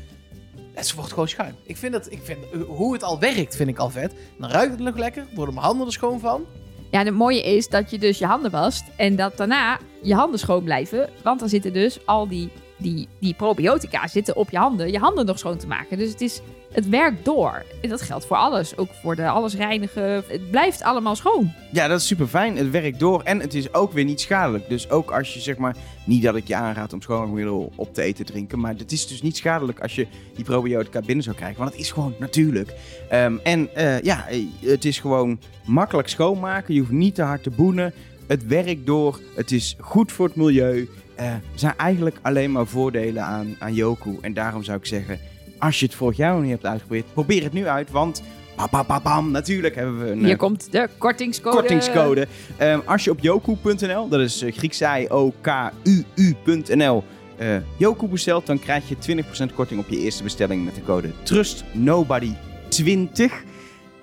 Het 0.74 0.94
wordt 0.94 1.10
gewoon 1.10 1.28
schuim. 1.28 1.56
Ik 1.64 1.78
vind 1.78 1.94
het, 1.94 2.12
ik 2.12 2.20
vind, 2.24 2.40
eh, 2.54 2.62
hoe 2.68 2.94
het 2.94 3.04
al 3.04 3.20
werkt, 3.20 3.56
vind 3.56 3.70
ik 3.70 3.78
al 3.78 3.90
vet. 3.90 4.14
Dan 4.40 4.50
ruikt 4.50 4.72
het 4.72 4.80
nog 4.82 4.98
lekker, 4.98 5.26
worden 5.36 5.54
mijn 5.54 5.66
handen 5.66 5.86
er 5.88 5.94
schoon 5.94 6.20
van. 6.20 6.46
Ja, 6.92 7.00
en 7.00 7.06
het 7.06 7.16
mooie 7.16 7.44
is 7.44 7.68
dat 7.70 7.92
je 7.92 8.00
dus 8.00 8.18
je 8.18 8.26
handen 8.26 8.52
wast 8.52 8.84
en 8.96 9.16
dat 9.16 9.38
daarna 9.38 9.80
je 10.02 10.14
handen 10.16 10.40
schoon 10.40 10.64
blijven. 10.64 11.10
Want 11.24 11.40
dan 11.40 11.50
zitten 11.50 11.74
dus 11.74 12.06
al 12.06 12.28
die, 12.28 12.52
die, 12.82 13.08
die 13.20 13.34
probiotica 13.34 14.08
zitten 14.08 14.36
op 14.36 14.50
je 14.50 14.58
handen, 14.58 14.92
je 14.92 15.00
handen 15.00 15.26
nog 15.26 15.40
schoon 15.40 15.58
te 15.58 15.68
maken. 15.68 15.98
Dus 15.98 16.10
het, 16.10 16.22
is, 16.22 16.42
het 16.72 16.90
werkt 16.90 17.26
door. 17.26 17.64
En 17.82 17.90
dat 17.90 18.02
geldt 18.02 18.26
voor 18.26 18.38
alles. 18.38 18.78
Ook 18.78 18.90
voor 19.02 19.16
de 19.16 19.28
alles 19.28 19.56
reinigen. 19.56 20.24
Het 20.28 20.52
blijft 20.52 20.84
allemaal 20.84 21.16
schoon. 21.16 21.52
Ja, 21.72 21.88
dat 21.88 22.00
is 22.00 22.08
super 22.08 22.28
fijn. 22.28 22.58
Het 22.58 22.70
werkt 22.70 23.00
door 23.00 23.22
en 23.22 23.40
het 23.40 23.54
is 23.54 23.74
ook 23.74 23.92
weer 23.92 24.06
niet 24.06 24.22
schadelijk. 24.22 24.70
Dus 24.70 24.90
ook 24.90 25.12
als 25.12 25.34
je 25.34 25.40
zeg 25.40 25.58
maar, 25.58 25.76
niet 26.06 26.24
dat 26.24 26.36
ik 26.36 26.48
je 26.48 26.56
aanraad 26.56 26.94
om 26.94 27.02
schoonmaakmiddel 27.02 27.72
op 27.76 27.94
te 27.94 28.02
eten 28.02 28.26
te 28.26 28.32
drinken, 28.32 28.60
maar 28.60 28.74
het 28.78 28.92
is 28.92 29.08
dus 29.08 29.22
niet 29.22 29.38
schadelijk 29.38 29.80
als 29.80 29.96
je 29.96 30.08
die 30.36 30.46
probiotica 30.46 31.02
binnen 31.02 31.24
zou 31.24 31.36
krijgen, 31.36 31.60
want 31.60 31.72
het 31.72 31.82
is 31.82 31.92
gewoon 31.92 32.14
natuurlijk. 32.20 32.74
Ehm, 33.10 33.38
en 33.44 33.76
eh, 33.76 34.02
ja, 34.02 34.26
het 34.60 34.86
is 34.86 35.00
gewoon 35.00 35.40
makkelijk 35.66 36.08
schoonmaken. 36.08 36.74
Je 36.74 36.80
hoeft 36.80 36.92
niet 36.92 37.16
te 37.16 37.22
hard 37.22 37.44
te 37.44 37.50
boenen. 37.50 37.94
Het 38.28 38.48
werkt 38.48 38.86
door. 38.86 39.20
Het 39.36 39.52
is 39.52 39.76
goed 39.80 40.12
voor 40.12 40.26
het 40.26 40.36
milieu. 40.36 40.90
Eh, 41.22 41.28
er 41.28 41.42
zijn 41.56 41.74
eigenlijk 41.78 42.18
alleen 42.22 42.52
maar 42.52 42.68
voordelen 42.68 43.24
aan, 43.24 43.56
aan 43.60 43.74
Yoku. 43.74 44.18
En 44.22 44.34
daarom 44.34 44.64
zou 44.64 44.78
ik 44.78 44.86
zeggen, 44.86 45.20
als 45.58 45.80
je 45.80 45.86
het 45.86 45.96
vorig 45.96 46.18
jaar 46.18 46.34
nog 46.34 46.42
niet 46.42 46.52
hebt 46.52 46.66
uitgeprobeerd, 46.66 47.14
probeer 47.14 47.44
het 47.44 47.54
nu 47.54 47.68
uit, 47.68 47.92
want 47.92 48.24
bam, 48.56 48.68
bam, 48.72 48.86
bam, 48.88 49.02
bam, 49.04 49.32
natuurlijk 49.32 49.76
hebben 49.76 50.00
we 50.04 50.12
een 50.12 50.20
Hier 50.20 50.32
eh, 50.32 50.38
komt 50.38 50.72
de 50.72 50.90
kortingscode. 50.98 51.56
kortingscode. 51.56 52.28
Ehm, 52.58 52.80
als 52.86 53.04
je 53.04 53.12
op 53.12 53.20
yoku.nl, 53.20 54.08
dat 54.08 54.20
is 54.20 54.44
uh, 54.44 54.54
Grieks 54.54 54.82
I 54.82 55.06
O 55.10 55.34
K 55.42 55.72
U 55.84 56.04
U.nl, 56.16 57.04
eh 57.38 57.56
Yoku 57.78 58.08
bestelt, 58.08 58.46
dan 58.46 58.60
krijg 58.60 58.84
je 58.90 59.24
20% 59.50 59.54
korting 59.56 59.80
op 59.80 59.90
je 59.90 59.98
eerste 59.98 60.24
bestelling 60.24 60.66
met 60.66 60.76
de 60.76 60.84
code 60.84 61.10
TRUSTNOBODY20. 61.24 63.14
Gewoon 63.14 63.32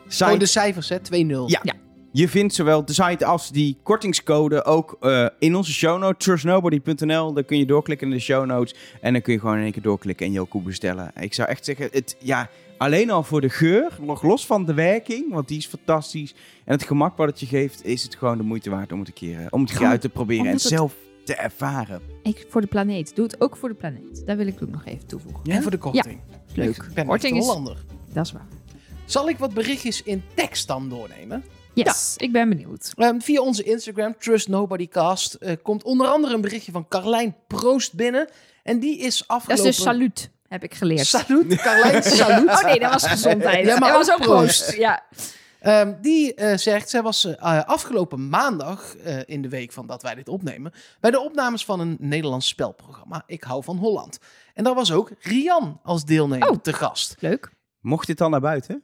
Site, 0.08 0.36
de 0.38 0.46
cijfers, 0.46 0.88
hè? 0.88 0.96
2-0. 0.96 1.00
Ja. 1.46 1.62
Je 2.18 2.28
vindt 2.28 2.54
zowel 2.54 2.84
de 2.84 2.92
site 2.92 3.24
als 3.24 3.50
die 3.50 3.76
kortingscode 3.82 4.64
ook 4.64 4.96
eh, 5.00 5.26
in 5.38 5.54
onze 5.56 5.72
show 5.72 5.98
notes, 6.00 6.24
trustnobody.nl. 6.24 7.32
Daar 7.32 7.44
kun 7.44 7.58
je 7.58 7.66
doorklikken 7.66 8.06
in 8.08 8.12
de 8.14 8.20
show 8.22 8.46
notes 8.46 8.74
en 9.00 9.12
dan 9.12 9.22
kun 9.22 9.32
je 9.32 9.38
gewoon 9.38 9.56
in 9.56 9.62
één 9.62 9.72
keer 9.72 9.82
doorklikken 9.82 10.26
en 10.26 10.32
Yoku 10.32 10.60
bestellen. 10.60 11.10
Ik 11.20 11.34
zou 11.34 11.48
echt 11.48 11.64
zeggen, 11.64 11.88
het, 11.92 12.16
ja, 12.20 12.48
alleen 12.78 13.10
al 13.10 13.22
voor 13.22 13.40
de 13.40 13.48
geur, 13.48 13.92
nog 14.00 14.22
los 14.22 14.46
van 14.46 14.64
de 14.64 14.74
werking, 14.74 15.32
want 15.32 15.48
die 15.48 15.58
is 15.58 15.66
fantastisch. 15.66 16.34
En 16.64 16.72
het 16.72 16.82
gemak 16.82 17.16
wat 17.16 17.28
het 17.28 17.40
je 17.40 17.46
geeft, 17.46 17.84
is 17.84 18.02
het 18.02 18.14
gewoon 18.14 18.36
de 18.36 18.42
moeite 18.44 18.70
waard 18.70 18.92
om 18.92 18.98
het 18.98 19.08
een 19.08 19.14
keer, 19.14 19.38
eh, 19.40 19.46
om 19.50 19.60
het 19.60 19.70
Gewoon 19.70 19.88
uit 19.88 20.00
te 20.00 20.08
proberen 20.08 20.46
en 20.46 20.52
het- 20.52 20.60
zelf 20.60 20.94
te 21.24 21.34
ervaren. 21.34 22.00
Ik, 22.22 22.46
voor 22.48 22.60
de 22.60 22.66
planeet. 22.66 23.16
Doe 23.16 23.24
het 23.24 23.40
ook 23.40 23.56
voor 23.56 23.68
de 23.68 23.74
planeet. 23.74 24.22
Daar 24.26 24.36
wil 24.36 24.46
ik 24.46 24.62
ook 24.62 24.70
nog 24.70 24.84
even 24.84 25.06
toevoegen. 25.06 25.40
Ja? 25.44 25.54
En 25.54 25.62
voor 25.62 25.70
de 25.70 25.78
korting. 25.78 26.20
Leuk. 26.54 26.76
Ik 26.76 26.94
ben 26.94 27.06
Korting 27.06 27.08
echt 27.08 27.24
is- 27.24 27.30
een 27.30 27.36
Hollander. 27.54 27.84
Dat 28.12 28.24
is 28.26 28.32
waar. 28.32 28.46
Zal 29.04 29.28
ik 29.28 29.38
wat 29.38 29.54
berichtjes 29.54 30.02
in 30.02 30.22
tekst 30.34 30.66
dan 30.66 30.88
doornemen? 30.88 31.44
Yes, 31.84 32.14
ik 32.16 32.32
ben 32.32 32.48
benieuwd. 32.48 32.92
Ehm, 32.96 33.18
via 33.20 33.40
onze 33.40 33.62
Instagram, 33.62 34.14
Trust 34.18 34.48
Nobody 34.48 34.88
Cast, 34.88 35.34
eh, 35.34 35.56
komt 35.62 35.82
onder 35.82 36.06
andere 36.06 36.34
een 36.34 36.40
berichtje 36.40 36.72
van 36.72 36.88
Carlijn 36.88 37.36
Proost 37.46 37.94
binnen. 37.94 38.28
En 38.62 38.78
die 38.80 38.98
is 38.98 39.18
Dat 39.18 39.28
afgelopen... 39.28 39.66
is 39.66 39.76
dus 39.76 39.84
saluut, 39.84 40.30
heb 40.48 40.62
ik 40.62 40.74
geleerd. 40.74 41.06
Salut, 41.06 41.54
Carlijn, 41.62 42.02
salut. 42.02 42.48
Oh 42.48 42.62
nee, 42.64 42.78
dat 42.80 42.92
was 42.92 43.06
gezondheid. 43.06 43.66
Ja, 43.66 43.78
maar 43.78 43.92
dat 43.92 44.06
was 44.06 44.14
ook 44.16 44.22
proost. 44.22 44.62
proost. 44.64 44.76
Ja. 44.78 45.02
Ehm, 45.60 45.94
die 46.00 46.34
eh, 46.34 46.56
zegt, 46.56 46.90
zij 46.90 47.02
was 47.02 47.24
eh, 47.24 47.62
afgelopen 47.64 48.28
maandag, 48.28 48.96
eh, 48.96 49.18
in 49.26 49.42
de 49.42 49.48
week 49.48 49.72
van 49.72 49.86
dat 49.86 50.02
wij 50.02 50.14
dit 50.14 50.28
opnemen, 50.28 50.72
bij 51.00 51.10
de 51.10 51.20
opnames 51.20 51.64
van 51.64 51.80
een 51.80 51.96
Nederlands 52.00 52.48
spelprogramma, 52.48 53.22
Ik 53.26 53.42
hou 53.42 53.64
van 53.64 53.76
Holland. 53.76 54.18
En 54.54 54.64
daar 54.64 54.74
was 54.74 54.92
ook 54.92 55.10
Rian 55.20 55.80
als 55.82 56.04
deelnemer 56.04 56.48
Oh. 56.48 56.56
te 56.62 56.72
gast. 56.72 57.14
Leuk. 57.18 57.50
Mocht 57.80 58.06
dit 58.06 58.18
dan 58.18 58.30
naar 58.30 58.40
buiten? 58.40 58.82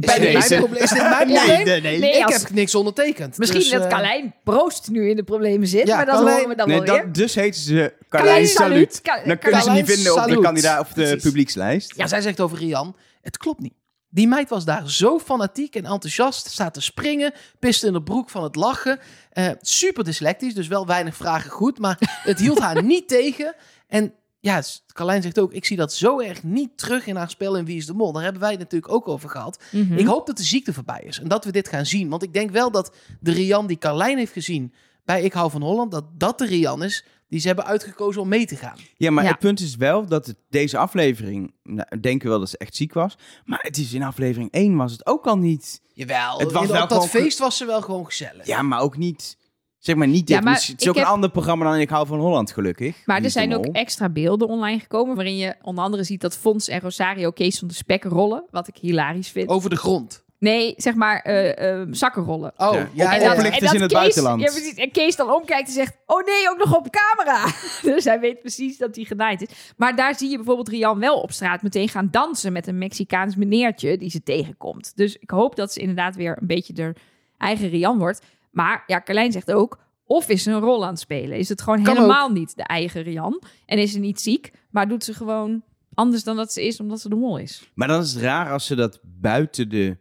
Is 0.00 0.14
dit 0.14 0.32
mijn 0.32 0.44
probleem? 0.60 0.82
Is 0.82 0.90
dit 0.90 0.98
mijn 1.02 1.14
probleem? 1.16 1.64
nee, 1.64 1.80
nee. 1.80 1.98
Nee, 1.98 2.16
ik 2.18 2.24
als- 2.24 2.42
heb 2.42 2.50
niks 2.50 2.74
ondertekend. 2.74 3.38
Misschien 3.38 3.60
dus, 3.60 3.70
dat 3.70 3.82
eh, 3.82 3.88
Carlijn 3.88 4.34
Proost 4.44 4.90
nu 4.90 5.08
in 5.10 5.16
de 5.16 5.22
problemen 5.22 5.68
zit, 5.68 5.86
Ja, 5.86 5.96
maar 5.96 6.06
dat 6.06 6.14
Carlijn- 6.14 6.34
horen 6.36 6.48
we 6.50 6.56
dan 6.56 6.68
Nee, 6.68 6.80
wel 6.80 6.94
weer. 6.94 7.04
dat, 7.04 7.14
dus 7.14 7.34
heet 7.34 7.56
ze 7.56 7.92
Carlijn 8.08 8.46
Salut. 8.46 9.00
Dan 9.24 9.38
kunnen 9.38 9.62
ze 9.62 9.70
niet 9.70 9.86
vinden 9.90 10.14
op 10.22 10.28
de 10.28 10.40
kandidaat 10.40 10.80
of 10.80 10.88
de 10.88 11.02
Precies. 11.02 11.22
publiekslijst. 11.22 11.92
Ja, 11.96 12.06
zij 12.06 12.20
zegt 12.20 12.40
over 12.40 12.58
Rian, 12.58 12.96
het 13.20 13.36
klopt 13.36 13.60
niet. 13.60 13.74
Die 14.08 14.28
meid 14.28 14.48
was 14.48 14.64
daar 14.64 14.90
zo 14.90 15.18
fanatiek 15.18 15.74
en 15.74 15.84
enthousiast, 15.84 16.46
staat 16.50 16.74
te 16.74 16.80
springen, 16.80 17.32
piste 17.58 17.86
in 17.86 17.92
de 17.92 18.02
broek 18.02 18.30
van 18.30 18.42
het 18.42 18.56
lachen. 18.56 18.98
Eh, 19.30 19.48
super 19.60 20.04
dyslectisch, 20.04 20.54
dus 20.54 20.68
wel 20.68 20.86
weinig 20.86 21.16
vragen 21.16 21.50
goed, 21.50 21.78
maar 21.78 21.96
het 22.22 22.38
hield 22.38 22.58
haar 22.58 22.82
niet 22.92 23.08
tegen. 23.08 23.54
En 23.88 24.14
ja, 24.42 24.62
Carlijn 24.92 25.22
zegt 25.22 25.38
ook, 25.38 25.52
ik 25.52 25.64
zie 25.64 25.76
dat 25.76 25.92
zo 25.92 26.20
erg 26.20 26.42
niet 26.42 26.78
terug 26.78 27.06
in 27.06 27.16
haar 27.16 27.30
spel 27.30 27.56
in 27.56 27.64
Wie 27.64 27.76
is 27.76 27.86
de 27.86 27.92
Mol. 27.94 28.12
Daar 28.12 28.22
hebben 28.22 28.40
wij 28.40 28.50
het 28.50 28.58
natuurlijk 28.58 28.92
ook 28.92 29.08
over 29.08 29.28
gehad. 29.28 29.62
Mhm. 29.70 29.98
Ik 29.98 30.06
hoop 30.06 30.26
dat 30.26 30.36
de 30.36 30.42
ziekte 30.42 30.72
voorbij 30.72 31.02
is 31.04 31.18
en 31.18 31.28
dat 31.28 31.44
we 31.44 31.52
dit 31.52 31.68
gaan 31.68 31.86
zien. 31.86 32.08
Want 32.08 32.22
ik 32.22 32.32
denk 32.32 32.50
wel 32.50 32.70
dat 32.70 32.94
de 33.20 33.32
Rian 33.32 33.66
die 33.66 33.78
Carlijn 33.78 34.18
heeft 34.18 34.32
gezien 34.32 34.72
bij 35.04 35.22
Ik 35.22 35.32
hou 35.32 35.50
van 35.50 35.62
Holland, 35.62 35.90
dat 35.90 36.04
dat 36.18 36.38
de 36.38 36.46
Rian 36.46 36.82
is 36.82 37.04
die 37.28 37.40
ze 37.40 37.46
hebben 37.46 37.64
uitgekozen 37.64 38.20
om 38.22 38.28
mee 38.28 38.46
te 38.46 38.56
gaan. 38.56 38.76
Ja, 38.96 39.10
maar 39.10 39.24
Ja. 39.24 39.30
het 39.30 39.38
punt 39.38 39.60
is 39.60 39.76
wel 39.76 40.06
dat 40.06 40.26
het, 40.26 40.36
deze 40.50 40.78
aflevering, 40.78 41.54
nou, 41.62 42.00
denken 42.00 42.22
we 42.22 42.28
wel 42.28 42.38
dat 42.38 42.48
ze 42.50 42.58
echt 42.58 42.76
ziek 42.76 42.92
was. 42.92 43.18
Maar 43.44 43.60
het 43.62 43.76
is 43.76 43.92
in 43.92 44.02
aflevering 44.02 44.50
1 44.52 44.76
was 44.76 44.92
het 44.92 45.06
ook 45.06 45.26
al 45.26 45.38
niet. 45.38 45.80
Jawel, 45.92 46.38
Het 46.38 46.52
was 46.52 46.70
op 46.70 46.88
dat 46.88 47.08
feest 47.08 47.38
was 47.38 47.56
ze 47.56 47.64
wel 47.66 47.82
gewoon 47.82 48.04
gezellig. 48.04 48.46
Ja, 48.46 48.62
maar 48.62 48.80
ook 48.80 48.96
niet. 48.96 49.36
Zeg 49.82 49.96
maar 49.96 50.06
niet 50.08 50.26
dit. 50.26 50.36
Ja, 50.36 50.42
maar 50.42 50.54
het 50.54 50.80
is 50.80 50.88
ook 50.88 50.94
heb- 50.94 51.04
een 51.04 51.10
ander 51.10 51.30
programma 51.30 51.64
dan 51.64 51.80
Ik 51.80 51.88
hou 51.88 52.06
van 52.06 52.18
Holland, 52.18 52.52
gelukkig. 52.52 52.96
Maar 53.06 53.22
er 53.22 53.30
zijn 53.30 53.54
ook 53.56 53.64
extra 53.66 54.08
beelden 54.08 54.48
online 54.48 54.78
gekomen, 54.80 55.14
waarin 55.14 55.36
je 55.36 55.54
onder 55.62 55.84
andere 55.84 56.04
ziet 56.04 56.20
dat 56.20 56.36
Fons 56.36 56.68
en 56.68 56.80
Rosario 56.80 57.30
Kees 57.30 57.58
van 57.58 57.68
de 57.68 57.74
Spek 57.74 58.04
rollen, 58.04 58.44
wat 58.50 58.68
ik 58.68 58.76
hilarisch 58.80 59.28
vind. 59.30 59.48
Over 59.48 59.70
de 59.70 59.76
grond. 59.76 60.24
Nee, 60.38 60.74
zeg 60.76 60.94
maar 60.94 61.20
eh 61.20 61.80
eh, 61.80 61.88
zakken 61.90 62.22
rollen. 62.24 62.52
Oh, 62.56 62.72
Ja. 62.74 62.88
ja. 62.92 63.14
En 63.14 63.20
ja. 63.20 63.32
oplichters 63.32 63.72
in 63.72 63.80
het 63.80 63.90
Kees, 63.92 64.00
buitenland. 64.00 64.40
Ja, 64.40 64.46
precies. 64.50 64.74
En 64.74 64.90
Kees 64.90 65.16
dan 65.16 65.30
omkijkt 65.34 65.66
en 65.68 65.74
zegt: 65.74 65.96
Oh 66.06 66.26
nee, 66.26 66.50
ook 66.50 66.58
nog 66.58 66.76
op 66.76 66.88
camera. 66.90 67.46
dus 67.94 68.04
hij 68.04 68.20
weet 68.20 68.40
precies 68.40 68.78
dat 68.78 68.96
hij 68.96 69.04
genaaid 69.04 69.42
is. 69.42 69.72
Maar 69.76 69.96
daar 69.96 70.14
zie 70.14 70.30
je 70.30 70.36
bijvoorbeeld 70.36 70.68
Rian 70.68 70.98
wel 70.98 71.20
op 71.20 71.32
straat 71.32 71.62
meteen 71.62 71.88
gaan 71.88 72.08
dansen 72.10 72.52
met 72.52 72.66
een 72.66 72.78
Mexicaans 72.78 73.36
meneertje 73.36 73.96
die 73.98 74.10
ze 74.10 74.22
tegenkomt. 74.22 74.92
Dus 74.96 75.16
ik 75.16 75.30
hoop 75.30 75.56
dat 75.56 75.72
ze 75.72 75.80
inderdaad 75.80 76.16
weer 76.16 76.36
een 76.40 76.46
beetje 76.46 76.72
de 76.72 76.94
eigen 77.38 77.68
Rian 77.68 77.98
wordt. 77.98 78.20
Maar 78.52 78.82
ja, 78.86 79.00
Carlijn 79.00 79.32
zegt 79.32 79.52
ook: 79.52 79.78
Of 80.04 80.28
is 80.28 80.42
ze 80.42 80.50
een 80.50 80.60
rol 80.60 80.84
aan 80.84 80.90
het 80.90 81.00
spelen? 81.00 81.38
Is 81.38 81.48
het 81.48 81.62
gewoon 81.62 81.82
Kan 81.82 81.96
helemaal 81.96 82.30
niet 82.30 82.56
de 82.56 82.62
eigen 82.62 83.02
Rian? 83.02 83.42
En 83.66 83.78
is 83.78 83.92
ze 83.92 83.98
niet 83.98 84.20
ziek, 84.20 84.52
maar 84.70 84.88
doet 84.88 85.04
ze 85.04 85.14
gewoon 85.14 85.62
anders 85.94 86.24
dan 86.24 86.36
dat 86.36 86.52
ze 86.52 86.66
is, 86.66 86.80
omdat 86.80 87.00
ze 87.00 87.08
de 87.08 87.14
mol 87.14 87.38
is? 87.38 87.70
Maar 87.74 87.88
dan 87.88 88.00
is 88.00 88.12
het 88.12 88.22
raar 88.22 88.52
als 88.52 88.66
ze 88.66 88.74
dat 88.74 89.00
buiten 89.02 89.68
de, 89.68 89.96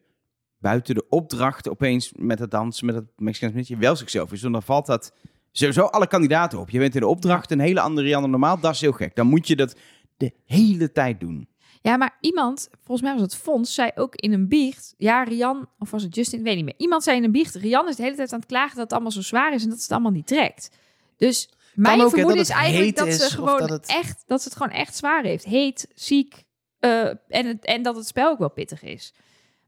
buiten 0.58 0.96
de 0.96 1.06
opdracht 1.10 1.70
opeens 1.70 2.12
met 2.16 2.40
het 2.40 2.52
dansen, 2.52 2.86
met 2.86 2.96
het 2.96 3.06
Mexicaans 3.16 3.54
beetje 3.54 3.78
wel 3.78 3.96
zichzelf 3.96 4.32
is. 4.32 4.42
Want 4.42 4.54
dan 4.54 4.64
valt 4.64 4.86
dat 4.86 5.14
sowieso 5.52 5.84
alle 5.84 6.08
kandidaten 6.08 6.60
op. 6.60 6.70
Je 6.70 6.80
bent 6.80 6.96
in 6.96 7.02
de 7.02 7.08
opdracht 7.08 7.52
een 7.52 7.60
hele 7.60 7.82
andere 7.82 8.08
Rian 8.08 8.22
dan 8.22 8.32
normaal. 8.32 8.60
Dat 8.60 8.74
is 8.74 8.82
heel 8.82 8.92
gek. 8.92 9.16
Dan 9.16 9.28
moet 9.28 9.48
je 9.48 9.56
dat 9.56 9.76
de 10.18 10.34
hele 10.46 10.92
tijd 10.92 11.20
doen. 11.20 11.48
Ja, 11.82 11.98
maar 11.98 12.18
iemand, 12.20 12.70
volgens 12.84 13.02
mij 13.02 13.12
was 13.14 13.22
het 13.22 13.36
Fons, 13.42 13.74
zei 13.74 13.92
ook 13.96 14.16
in 14.16 14.34
een 14.34 14.48
biecht. 14.48 14.94
Ja, 14.98 15.24
Rian, 15.24 15.70
of 15.80 15.92
was 15.92 16.04
het 16.04 16.16
Justin? 16.16 16.44
Weet 16.44 16.56
niet 16.56 16.66
meer. 16.66 16.74
Iemand 16.78 17.04
zei 17.04 17.18
in 17.18 17.24
een 17.24 17.32
biecht: 17.32 17.56
Rian 17.56 17.88
is 17.90 17.96
de 17.96 18.04
hele 18.04 18.16
tijd 18.16 18.34
aan 18.34 18.40
het 18.40 18.48
klagen 18.48 18.74
dat 18.76 18.84
het 18.84 18.94
allemaal 18.94 19.12
zo 19.12 19.22
zwaar 19.22 19.54
is 19.54 19.64
en 19.64 19.70
dat 19.70 19.78
ze 19.78 19.84
het 19.84 19.92
allemaal 19.92 20.12
niet 20.12 20.28
trekt. 20.28 20.70
Dus 21.18 21.50
mijn 21.74 22.02
ook, 22.02 22.10
vermoeden 22.10 22.42
is 22.42 22.50
eigenlijk 22.50 22.96
dat 22.96 23.14
ze 23.14 23.30
gewoon 23.30 23.60
dat 23.60 23.70
het- 23.70 23.88
echt, 23.88 24.24
dat 24.28 24.42
ze 24.42 24.48
het 24.48 24.58
gewoon 24.58 24.74
echt 24.74 24.96
zwaar 24.96 25.24
heeft. 25.24 25.46
Heet, 25.46 25.88
ziek 25.96 26.44
eh, 26.80 27.06
en, 27.28 27.46
het, 27.46 27.66
en 27.66 27.82
dat 27.82 27.96
het 27.96 28.08
spel 28.08 28.30
ook 28.30 28.40
wel 28.40 28.50
pittig 28.52 28.84
is. 28.84 29.14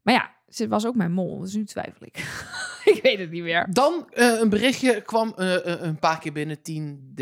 Maar 0.02 0.14
ja, 0.14 0.30
ze 0.48 0.68
was 0.68 0.86
ook 0.86 0.94
mijn 0.94 1.12
mol, 1.12 1.38
dus 1.38 1.54
nu 1.54 1.64
twijfel 1.64 2.06
ik. 2.06 2.16
ik 2.94 3.02
weet 3.02 3.18
het 3.18 3.30
niet 3.30 3.42
meer. 3.42 3.66
Dan 3.70 4.08
eh, 4.12 4.38
een 4.40 4.48
berichtje 4.48 5.00
kwam 5.02 5.32
eh, 5.36 5.56
een 5.64 5.98
paar 5.98 6.18
keer 6.18 6.32
binnen, 6.32 6.62
10, 6.62 7.14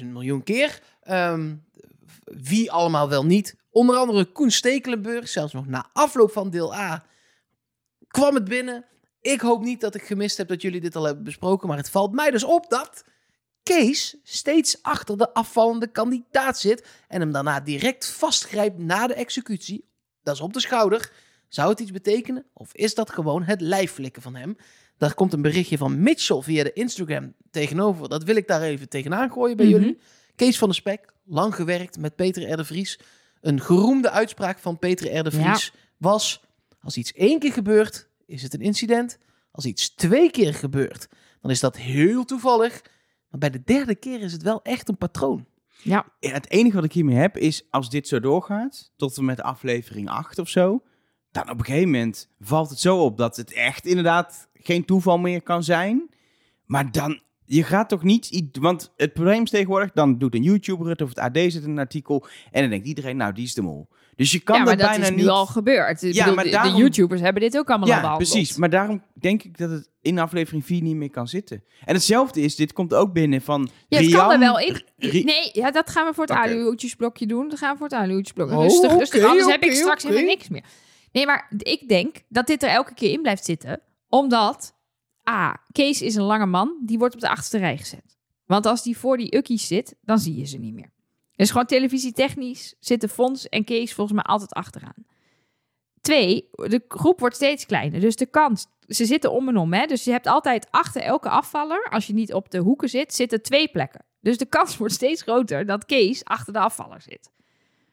30.000 0.00 0.06
miljoen 0.06 0.42
keer. 0.42 0.80
Ehm, 1.02 1.54
wie 2.24 2.70
allemaal 2.72 3.08
wel 3.08 3.24
niet. 3.26 3.56
Onder 3.70 3.96
andere 3.96 4.24
Koen 4.24 4.50
Stekelenburg, 4.50 5.28
zelfs 5.28 5.52
nog 5.52 5.66
na 5.66 5.90
afloop 5.92 6.32
van 6.32 6.50
deel 6.50 6.74
A, 6.74 7.04
kwam 8.08 8.34
het 8.34 8.44
binnen. 8.44 8.84
Ik 9.20 9.40
hoop 9.40 9.62
niet 9.62 9.80
dat 9.80 9.94
ik 9.94 10.02
gemist 10.02 10.36
heb 10.36 10.48
dat 10.48 10.62
jullie 10.62 10.80
dit 10.80 10.96
al 10.96 11.04
hebben 11.04 11.24
besproken, 11.24 11.68
maar 11.68 11.76
het 11.76 11.90
valt 11.90 12.12
mij 12.12 12.30
dus 12.30 12.44
op 12.44 12.70
dat 12.70 13.04
Kees 13.62 14.16
steeds 14.22 14.82
achter 14.82 15.16
de 15.18 15.34
afvallende 15.34 15.86
kandidaat 15.86 16.58
zit 16.58 16.86
en 17.08 17.20
hem 17.20 17.32
daarna 17.32 17.60
direct 17.60 18.06
vastgrijpt 18.10 18.78
na 18.78 19.06
de 19.06 19.14
executie. 19.14 19.88
Dat 20.22 20.34
is 20.34 20.40
op 20.40 20.52
de 20.52 20.60
schouder. 20.60 21.12
Zou 21.48 21.70
het 21.70 21.80
iets 21.80 21.90
betekenen? 21.90 22.46
Of 22.52 22.74
is 22.74 22.94
dat 22.94 23.10
gewoon 23.10 23.42
het 23.42 23.60
lijfflikken 23.60 24.22
van 24.22 24.34
hem? 24.34 24.56
Daar 24.98 25.14
komt 25.14 25.32
een 25.32 25.42
berichtje 25.42 25.78
van 25.78 26.02
Mitchell 26.02 26.40
via 26.42 26.62
de 26.64 26.72
Instagram 26.72 27.34
tegenover. 27.50 28.08
Dat 28.08 28.24
wil 28.24 28.36
ik 28.36 28.46
daar 28.46 28.62
even 28.62 28.88
tegenaan 28.88 29.32
gooien 29.32 29.56
bij 29.56 29.66
Mhm. 29.66 29.74
jullie. 29.74 29.98
Kees 30.36 30.58
van 30.58 30.68
de 30.68 30.74
Spek, 30.74 31.12
lang 31.24 31.54
gewerkt 31.54 31.98
met 31.98 32.16
Peter 32.16 32.50
R. 32.52 32.56
de 32.56 32.64
Vries. 32.64 32.98
Een 33.40 33.60
geroemde 33.60 34.10
uitspraak 34.10 34.58
van 34.58 34.78
Peter 34.78 35.18
R. 35.18 35.22
de 35.22 35.30
Vries 35.30 35.72
was... 35.96 36.48
Als 36.82 36.96
iets 36.96 37.12
één 37.12 37.38
keer 37.38 37.52
gebeurt, 37.52 38.08
is 38.26 38.42
het 38.42 38.54
een 38.54 38.60
incident. 38.60 39.18
Als 39.52 39.64
iets 39.64 39.94
twee 39.94 40.30
keer 40.30 40.54
gebeurt, 40.54 41.08
dan 41.40 41.50
is 41.50 41.60
dat 41.60 41.76
heel 41.76 42.24
toevallig. 42.24 42.82
Maar 43.30 43.40
bij 43.40 43.50
de 43.50 43.62
derde 43.64 43.94
keer 43.94 44.20
is 44.20 44.32
het 44.32 44.42
wel 44.42 44.62
echt 44.62 44.88
een 44.88 44.96
patroon. 44.96 45.46
Ja, 45.82 46.06
het 46.20 46.50
enige 46.50 46.74
wat 46.74 46.84
ik 46.84 46.92
hiermee 46.92 47.16
heb 47.16 47.36
is, 47.36 47.66
als 47.70 47.90
dit 47.90 48.08
zo 48.08 48.20
doorgaat, 48.20 48.92
tot 48.96 49.16
en 49.16 49.24
met 49.24 49.42
aflevering 49.42 50.08
8 50.08 50.38
of 50.38 50.48
zo, 50.48 50.82
dan 51.30 51.50
op 51.50 51.58
een 51.58 51.64
gegeven 51.64 51.90
moment 51.90 52.28
valt 52.40 52.70
het 52.70 52.80
zo 52.80 53.04
op 53.04 53.16
dat 53.16 53.36
het 53.36 53.52
echt 53.52 53.86
inderdaad 53.86 54.48
geen 54.54 54.84
toeval 54.84 55.18
meer 55.18 55.42
kan 55.42 55.62
zijn. 55.62 56.08
Maar 56.64 56.92
dan, 56.92 57.20
je 57.56 57.62
gaat 57.62 57.88
toch 57.88 58.02
niet, 58.02 58.48
want 58.60 58.92
het 58.96 59.12
probleem 59.12 59.42
is 59.42 59.50
tegenwoordig, 59.50 59.90
dan 59.92 60.18
doet 60.18 60.34
een 60.34 60.42
YouTuber 60.42 60.88
het 60.88 61.02
of 61.02 61.08
het 61.08 61.18
AD 61.18 61.38
zet 61.52 61.64
een 61.64 61.78
artikel 61.78 62.26
en 62.50 62.60
dan 62.60 62.70
denkt 62.70 62.86
iedereen, 62.86 63.16
nou 63.16 63.32
die 63.32 63.44
is 63.44 63.54
de 63.54 63.62
mol. 63.62 63.88
Dus 64.16 64.30
je 64.32 64.40
kan 64.40 64.56
ja, 64.58 64.62
maar 64.64 64.70
dat 64.76 64.80
dat 64.80 64.90
bijna 64.90 65.04
is 65.04 65.10
nu 65.10 65.16
niet... 65.16 65.28
al 65.28 65.46
gebeurd. 65.46 66.02
Ik 66.02 66.12
Ja, 66.14 66.18
bedoel, 66.18 66.34
maar 66.34 66.44
de- 66.44 66.50
daarom- 66.50 66.72
De 66.72 66.78
YouTubers 66.78 67.20
hebben 67.20 67.42
dit 67.42 67.58
ook 67.58 67.68
allemaal 67.68 67.88
al 67.88 67.94
Ja, 67.94 68.00
behandeld. 68.00 68.30
precies. 68.30 68.56
Maar 68.56 68.70
daarom 68.70 69.02
denk 69.14 69.42
ik 69.42 69.58
dat 69.58 69.70
het 69.70 69.88
in 70.02 70.18
aflevering 70.18 70.64
4 70.66 70.82
niet 70.82 70.96
meer 70.96 71.10
kan 71.10 71.28
zitten. 71.28 71.64
En 71.84 71.94
hetzelfde 71.94 72.40
is, 72.40 72.56
dit 72.56 72.72
komt 72.72 72.94
ook 72.94 73.12
binnen 73.12 73.40
van 73.42 73.68
Ja, 73.88 73.98
het 73.98 74.06
Rian, 74.06 74.20
kan 74.20 74.32
er 74.32 74.38
wel 74.38 74.58
in. 74.58 74.82
Nee, 75.24 75.50
ja, 75.52 75.70
dat 75.70 75.90
gaan 75.90 76.06
we 76.06 76.14
voor 76.14 76.24
het 76.26 76.36
aluhoedjesblokje 76.36 77.26
doen. 77.26 77.48
Dat 77.48 77.58
gaan 77.58 77.72
we 77.72 77.78
voor 77.78 77.88
het 77.88 77.96
aluhoedjesblokje. 77.98 78.54
Oh, 78.56 78.62
rustig, 78.62 78.92
rustig. 78.92 79.24
Anders 79.24 79.46
heb 79.50 79.62
ik 79.62 79.72
straks 79.72 80.02
helemaal 80.02 80.24
niks 80.24 80.48
meer. 80.48 80.64
Nee, 81.12 81.26
maar 81.26 81.50
ik 81.58 81.88
denk 81.88 82.16
dat 82.28 82.46
dit 82.46 82.62
er 82.62 82.68
elke 82.68 82.94
keer 82.94 83.10
in 83.12 83.22
blijft 83.22 83.44
zitten. 83.44 83.80
Omdat, 84.08 84.74
A, 85.30 85.60
Kees 85.72 86.02
is 86.02 86.14
een 86.14 86.22
lange 86.22 86.46
man. 86.46 86.78
Die 86.84 86.98
wordt 86.98 87.14
op 87.14 87.20
de 87.20 87.28
achterste 87.28 87.58
rij 87.58 87.76
gezet. 87.76 88.18
Want 88.46 88.66
als 88.66 88.82
die 88.82 88.98
voor 88.98 89.16
die 89.16 89.36
ukkies 89.36 89.66
zit, 89.66 89.96
dan 90.02 90.18
zie 90.18 90.36
je 90.36 90.44
ze 90.44 90.58
niet 90.58 90.74
meer. 90.74 90.90
Dus 91.36 91.50
gewoon 91.50 91.66
televisietechnisch 91.66 92.74
zitten 92.80 93.08
Fons 93.08 93.48
en 93.48 93.64
Kees 93.64 93.94
volgens 93.94 94.16
mij 94.16 94.24
altijd 94.24 94.52
achteraan. 94.52 95.04
Twee, 96.00 96.48
de 96.50 96.84
groep 96.88 97.20
wordt 97.20 97.34
steeds 97.34 97.66
kleiner. 97.66 98.00
Dus 98.00 98.16
de 98.16 98.26
kans, 98.26 98.66
ze 98.86 99.04
zitten 99.04 99.32
om 99.32 99.48
en 99.48 99.56
om. 99.56 99.72
Hè? 99.72 99.86
Dus 99.86 100.04
je 100.04 100.10
hebt 100.10 100.26
altijd 100.26 100.66
achter 100.70 101.02
elke 101.02 101.28
afvaller, 101.28 101.88
als 101.90 102.06
je 102.06 102.12
niet 102.12 102.34
op 102.34 102.50
de 102.50 102.58
hoeken 102.58 102.88
zit, 102.88 103.14
zitten 103.14 103.42
twee 103.42 103.68
plekken. 103.68 104.04
Dus 104.20 104.38
de 104.38 104.46
kans 104.46 104.76
wordt 104.78 104.94
steeds 104.94 105.22
groter 105.22 105.66
dat 105.66 105.84
Kees 105.84 106.24
achter 106.24 106.52
de 106.52 106.58
afvaller 106.58 107.02
zit. 107.02 107.30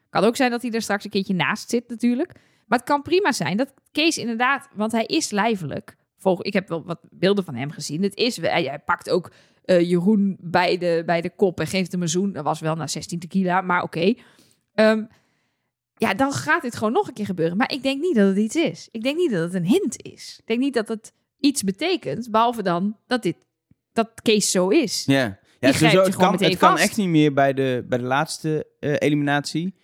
Kan 0.10 0.24
ook 0.24 0.36
zijn 0.36 0.52
dat 0.52 0.62
hij 0.62 0.72
er 0.72 0.82
straks 0.82 1.04
een 1.04 1.10
keertje 1.10 1.34
naast 1.34 1.70
zit 1.70 1.90
natuurlijk. 1.90 2.34
Maar 2.66 2.80
het 2.80 2.88
kan 2.88 3.02
prima 3.02 3.32
zijn 3.32 3.58
dat 3.58 3.74
Kees 3.92 4.18
inderdaad, 4.18 4.70
want 4.74 4.92
hij 4.92 5.06
is 5.06 5.30
lijfelijk. 5.30 5.96
Volg, 6.18 6.44
ik 6.44 6.54
heb 6.54 6.68
wel 6.68 6.84
wat 6.84 7.00
beelden 7.10 7.44
van 7.44 7.56
hem 7.56 7.72
gezien. 7.72 8.04
Het 8.04 8.16
is, 8.16 8.38
hij, 8.38 8.64
hij 8.64 8.80
pakt 8.80 9.10
ook 9.10 9.32
eh, 9.64 9.90
Jeroen 9.90 10.38
bij 10.40 10.78
de, 10.78 11.04
bij 11.06 11.22
de 11.22 11.30
kop 11.30 11.60
en 11.60 11.68
geeft 11.68 11.92
hem 11.92 12.02
een 12.02 12.10
zoen. 12.10 12.32
Dat 12.32 12.44
was 12.44 12.60
wel 12.60 12.76
na 12.76 12.88
16 12.88 13.20
tequila, 13.20 13.62
maar 13.62 13.84
oké. 13.84 14.14
Ehm, 14.74 15.04
ja, 15.98 16.14
dan 16.14 16.32
gaat 16.32 16.62
dit 16.62 16.76
gewoon 16.76 16.94
nog 16.94 17.08
een 17.08 17.14
keer 17.14 17.26
gebeuren. 17.26 17.58
Maar 17.58 17.72
ik 17.72 17.84
denk 17.84 18.02
niet 18.02 18.16
dat 18.16 18.28
het 18.28 18.38
iets 18.38 18.56
is. 18.56 18.88
Ik 18.92 19.04
denk 19.04 19.18
niet 19.18 19.32
dat 19.32 19.42
het 19.42 19.54
een 19.54 19.66
hint 19.66 20.04
is. 20.04 20.36
Ik 20.40 20.48
denk 20.48 20.60
niet 20.60 20.74
dat 20.74 20.88
het 20.88 21.14
iets 21.40 21.64
betekent, 21.64 22.32
behalve 22.32 22.64
dan 22.64 22.98
dat 23.08 23.24
dit 23.24 23.36
dat 23.94 24.10
Kees 24.22 24.52
zo 24.52 24.68
is. 24.68 25.04
Ja, 25.06 25.40
je 25.60 25.68
het, 25.68 26.16
kan, 26.16 26.44
het 26.44 26.58
kan 26.58 26.78
echt 26.78 26.98
niet 26.98 27.08
meer 27.08 27.34
bij 27.34 27.54
de, 27.54 27.86
bij 27.90 27.98
de 27.98 28.04
laatste 28.04 28.68
eh, 28.80 28.96
eliminatie. 28.98 29.76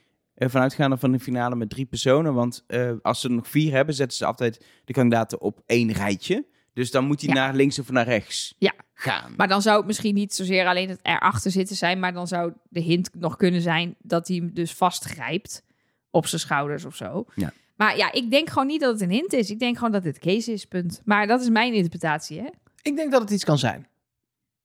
Uh, 0.43 0.49
vanuitgaande 0.49 0.97
van 0.97 1.11
de 1.11 1.19
finale 1.19 1.55
met 1.55 1.69
drie 1.69 1.85
personen. 1.85 2.33
Want 2.33 2.63
eh, 2.67 2.91
als 3.01 3.21
ze 3.21 3.27
er 3.27 3.33
nog 3.33 3.47
vier 3.47 3.71
hebben, 3.71 3.95
zetten 3.95 4.17
ze 4.17 4.25
altijd 4.25 4.65
de 4.85 4.93
kandidaten 4.93 5.41
op 5.41 5.61
één 5.65 5.91
rijtje. 5.91 6.45
Dus 6.73 6.91
dan 6.91 7.05
moet 7.05 7.21
hij 7.21 7.29
Ja. 7.29 7.35
naar 7.45 7.55
links 7.55 7.79
of 7.79 7.91
naar 7.91 8.05
rechts 8.05 8.55
Ja. 8.57 8.73
gaan. 8.93 9.33
Maar 9.37 9.47
dan 9.47 9.61
zou 9.61 9.77
het 9.77 9.85
misschien 9.85 10.13
niet 10.13 10.33
zozeer 10.33 10.65
alleen 10.67 10.89
het 10.89 10.99
erachter 11.03 11.51
zitten 11.51 11.75
zijn, 11.75 11.99
maar 11.99 12.13
dan 12.13 12.27
zou 12.27 12.53
de 12.69 12.79
hint 12.79 13.09
nog 13.13 13.35
kunnen 13.37 13.61
zijn 13.61 13.95
dat 14.01 14.27
hij 14.27 14.37
hem 14.37 14.53
dus 14.53 14.73
vastgrijpt 14.73 15.63
op 16.11 16.27
zijn 16.27 16.41
schouders 16.41 16.85
of 16.85 16.95
zo. 16.95 17.25
Ja. 17.35 17.53
Maar 17.75 17.97
ja, 17.97 18.11
ik 18.11 18.31
denk 18.31 18.49
gewoon 18.49 18.67
niet 18.67 18.81
dat 18.81 18.91
het 18.93 19.01
een 19.01 19.09
hint 19.15 19.33
is. 19.33 19.49
Ik 19.51 19.59
denk 19.59 19.75
gewoon 19.77 19.91
dat 19.91 20.03
het 20.03 20.19
Kees 20.19 20.47
is, 20.47 20.65
punt. 20.65 21.01
Maar 21.05 21.27
dat 21.27 21.41
is 21.41 21.49
mijn 21.49 21.73
interpretatie, 21.73 22.39
hè? 22.39 22.47
Ik 22.81 22.95
denk 22.95 23.11
dat 23.11 23.21
het 23.21 23.31
iets 23.31 23.43
kan 23.43 23.57
zijn. 23.57 23.87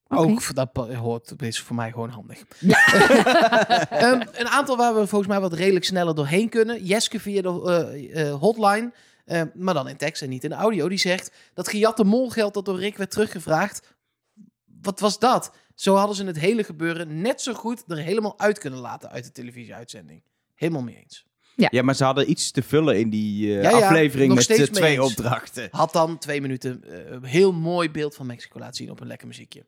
Ook 0.08 0.42
voor 0.42 0.54
dat 0.54 0.70
hoort, 0.94 1.42
is 1.42 1.60
voor 1.60 1.76
mij 1.76 1.90
gewoon 1.90 2.08
handig. 2.10 2.38
Ehm, 3.90 4.20
een 4.32 4.48
aantal 4.48 4.76
waar 4.76 4.94
we 4.94 5.06
volgens 5.06 5.30
mij 5.30 5.40
wat 5.40 5.52
redelijk 5.52 5.84
sneller 5.84 6.14
doorheen 6.14 6.48
kunnen. 6.48 6.84
Jeske 6.84 7.20
via 7.20 7.42
de 7.42 7.62
eh, 7.62 8.28
eh, 8.28 8.34
hotline, 8.40 8.92
eh, 9.24 9.42
maar 9.54 9.74
dan 9.74 9.88
in 9.88 9.96
tekst 9.96 10.22
en 10.22 10.28
niet 10.28 10.44
in 10.44 10.52
audio. 10.52 10.88
Die 10.88 10.98
zegt 10.98 11.32
dat 11.54 11.68
gejatte 11.68 12.04
molgeld 12.04 12.54
dat 12.54 12.64
door 12.64 12.78
Rick 12.78 12.96
werd 12.96 13.10
teruggevraagd. 13.10 13.96
Wat 14.82 15.00
was 15.00 15.18
dat? 15.18 15.52
Zo 15.74 15.94
hadden 15.94 16.16
ze 16.16 16.24
het 16.24 16.38
hele 16.38 16.64
gebeuren 16.64 17.20
net 17.20 17.40
zo 17.40 17.54
goed 17.54 17.84
er 17.88 17.96
helemaal 17.96 18.38
uit 18.38 18.58
kunnen 18.58 18.80
laten 18.80 19.10
uit 19.10 19.24
de 19.24 19.32
televisieuitzending. 19.32 20.22
Helemaal 20.54 20.82
mee 20.82 20.96
eens. 20.96 21.26
Ja, 21.70 21.82
maar 21.82 21.94
ze 21.94 22.04
hadden 22.04 22.30
iets 22.30 22.50
te 22.50 22.62
vullen 22.62 22.98
in 22.98 23.10
die 23.10 23.56
eh, 23.56 23.62
Ja, 23.62 23.70
ja, 23.70 23.86
aflevering 23.86 24.34
met 24.34 24.72
twee 24.72 25.02
opdrachten. 25.02 25.68
Had 25.70 25.92
dan 25.92 26.18
twee 26.18 26.40
minuten 26.40 26.82
een 27.14 27.24
heel 27.24 27.52
mooi 27.52 27.90
beeld 27.90 28.14
van 28.14 28.26
Mexico 28.26 28.58
laten 28.58 28.74
zien 28.74 28.90
op 28.90 29.00
een 29.00 29.06
lekker 29.06 29.26
muziekje. 29.26 29.66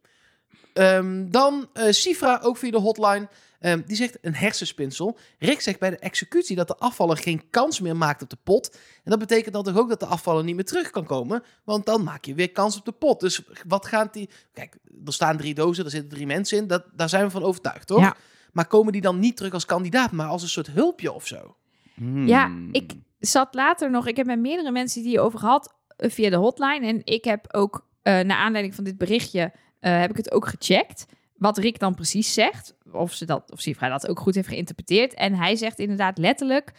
Ehm, 0.80 1.30
dan 1.30 1.68
eh 1.72 1.92
Sifra, 1.92 2.40
ook 2.42 2.56
via 2.56 2.70
de 2.70 2.78
hotline. 2.78 3.28
Ehm, 3.58 3.80
die 3.86 3.96
zegt 3.96 4.18
een 4.20 4.34
hersenspinsel. 4.34 5.18
Rick 5.38 5.60
zegt 5.60 5.78
bij 5.78 5.90
de 5.90 5.98
executie 5.98 6.56
dat 6.56 6.68
de 6.68 6.76
afvaller 6.76 7.16
geen 7.16 7.42
kans 7.50 7.80
meer 7.80 7.96
maakt 7.96 8.22
op 8.22 8.30
de 8.30 8.38
pot. 8.42 8.76
En 9.04 9.10
dat 9.10 9.18
betekent 9.18 9.54
dan 9.54 9.64
toch 9.64 9.78
ook 9.78 9.88
dat 9.88 10.00
de 10.00 10.06
afvaller 10.06 10.44
niet 10.44 10.54
meer 10.54 10.64
terug 10.64 10.90
kan 10.90 11.04
komen. 11.04 11.42
Want 11.64 11.86
dan 11.86 12.04
maak 12.04 12.24
je 12.24 12.34
weer 12.34 12.50
kans 12.50 12.78
op 12.78 12.84
de 12.84 12.92
pot. 12.92 13.20
Dus 13.20 13.42
wat 13.66 13.86
gaat 13.86 14.12
die... 14.12 14.30
Kijk, 14.52 14.76
er 15.04 15.12
staan 15.12 15.36
drie 15.36 15.54
dozen, 15.54 15.84
er 15.84 15.90
zitten 15.90 16.10
drie 16.10 16.26
mensen 16.26 16.58
in. 16.58 16.66
Dat, 16.66 16.84
daar 16.94 17.08
zijn 17.08 17.24
we 17.24 17.30
van 17.30 17.42
overtuigd, 17.42 17.86
toch? 17.86 18.00
Ja. 18.00 18.16
Maar 18.52 18.66
komen 18.66 18.92
die 18.92 19.02
dan 19.02 19.18
niet 19.18 19.36
terug 19.36 19.52
als 19.52 19.66
kandidaat, 19.66 20.12
maar 20.12 20.26
als 20.26 20.42
een 20.42 20.48
soort 20.48 20.70
hulpje 20.70 21.12
of 21.12 21.26
zo? 21.26 21.56
Hmm. 21.94 22.26
Ja, 22.26 22.50
ik 22.72 22.92
zat 23.18 23.54
later 23.54 23.90
nog, 23.90 24.06
ik 24.06 24.16
heb 24.16 24.26
met 24.26 24.40
meerdere 24.40 24.70
mensen 24.70 25.02
die 25.02 25.20
over 25.20 25.38
gehad 25.38 25.74
eh, 25.96 26.10
via 26.10 26.30
de 26.30 26.36
hotline. 26.36 26.86
En 26.86 27.00
ik 27.04 27.24
heb 27.24 27.54
ook, 27.54 27.86
eh 28.02 28.12
naar 28.12 28.36
aanleiding 28.36 28.74
van 28.74 28.84
dit 28.84 28.98
berichtje, 28.98 29.52
eh, 29.80 30.00
heb 30.00 30.10
ik 30.10 30.16
het 30.16 30.32
ook 30.32 30.46
gecheckt. 30.46 31.06
Wat 31.36 31.58
Rick 31.58 31.78
dan 31.78 31.94
precies 31.94 32.34
zegt. 32.34 32.74
Of, 32.92 33.12
ze 33.12 33.24
dat, 33.24 33.52
of 33.52 33.60
Sifra 33.60 33.88
dat 33.88 34.08
ook 34.08 34.20
goed 34.20 34.34
heeft 34.34 34.48
geïnterpreteerd. 34.48 35.14
En 35.14 35.34
hij 35.34 35.56
zegt 35.56 35.78
inderdaad 35.78 36.18
letterlijk... 36.18 36.72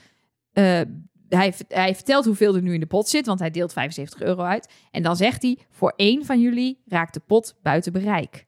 eh, 0.51 0.81
hij, 1.29 1.53
hij 1.67 1.95
vertelt 1.95 2.25
hoeveel 2.25 2.55
er 2.55 2.61
nu 2.61 2.73
in 2.73 2.79
de 2.79 2.85
pot 2.85 3.07
zit, 3.07 3.25
want 3.25 3.39
hij 3.39 3.51
deelt 3.51 3.73
75 3.73 4.21
euro 4.21 4.41
uit. 4.43 4.71
En 4.91 5.03
dan 5.03 5.15
zegt 5.15 5.41
hij, 5.41 5.57
voor 5.69 5.93
één 5.95 6.25
van 6.25 6.39
jullie 6.41 6.81
raakt 6.85 7.13
de 7.13 7.19
pot 7.19 7.55
buiten 7.61 7.91
bereik. 7.93 8.45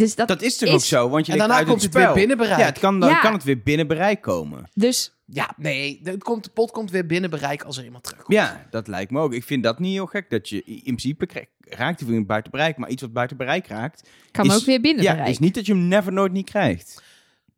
Dus 0.00 0.14
dat, 0.14 0.28
Dat 0.28 0.42
is 0.42 0.56
toch 0.56 0.68
is- 0.68 0.74
ook 0.74 0.80
zo? 0.80 1.08
Want 1.08 1.26
je 1.26 1.32
En 1.32 1.38
daarna 1.38 1.54
uit 1.54 1.66
komt 1.66 1.82
het 1.82 1.84
het 1.84 1.94
weer 1.94 2.02
spel. 2.02 2.14
binnen 2.14 2.36
bereik. 2.36 2.58
Ja, 2.58 2.64
het 2.66 2.78
kan, 2.78 3.00
dan 3.00 3.08
Ja. 3.08 3.18
kan 3.20 3.32
het 3.32 3.44
weer 3.44 3.62
binnen 3.62 3.86
bereik 3.86 4.20
komen. 4.20 4.68
Dus 4.74 5.14
Ja, 5.32 5.54
nee, 5.56 6.00
de, 6.02 6.10
het 6.10 6.22
komt, 6.22 6.44
de 6.44 6.50
pot 6.50 6.70
komt 6.70 6.90
weer 6.90 7.06
binnen 7.06 7.30
bereik 7.30 7.62
als 7.62 7.76
er 7.78 7.84
iemand 7.84 8.04
terugkomt. 8.04 8.32
Ja, 8.38 8.66
dat 8.70 8.88
lijkt 8.88 9.10
me 9.10 9.20
ook. 9.20 9.32
Ik 9.34 9.44
vind 9.44 9.62
dat 9.62 9.78
niet 9.78 9.92
heel 9.92 10.06
gek. 10.06 10.30
Dat 10.30 10.48
je 10.48 10.62
in 10.64 10.80
principe 10.82 11.26
krijgt, 11.26 11.48
raakt 11.60 12.00
hij 12.00 12.08
weer 12.08 12.26
buiten 12.26 12.50
bereik. 12.50 12.76
Maar 12.76 12.88
iets 12.90 13.02
wat 13.02 13.12
buiten 13.12 13.36
bereik 13.36 13.66
raakt, 13.66 14.08
kan 14.30 14.46
Is- 14.46 14.54
ook 14.56 14.64
weer 14.64 14.80
binnen 14.80 15.02
ja, 15.04 15.12
bereik. 15.12 15.28
is 15.30 15.38
niet 15.38 15.54
dat 15.54 15.66
je 15.66 15.72
hem 15.72 15.88
never 15.88 16.12
nooit 16.12 16.32
niet 16.32 16.50
krijgt. 16.50 17.02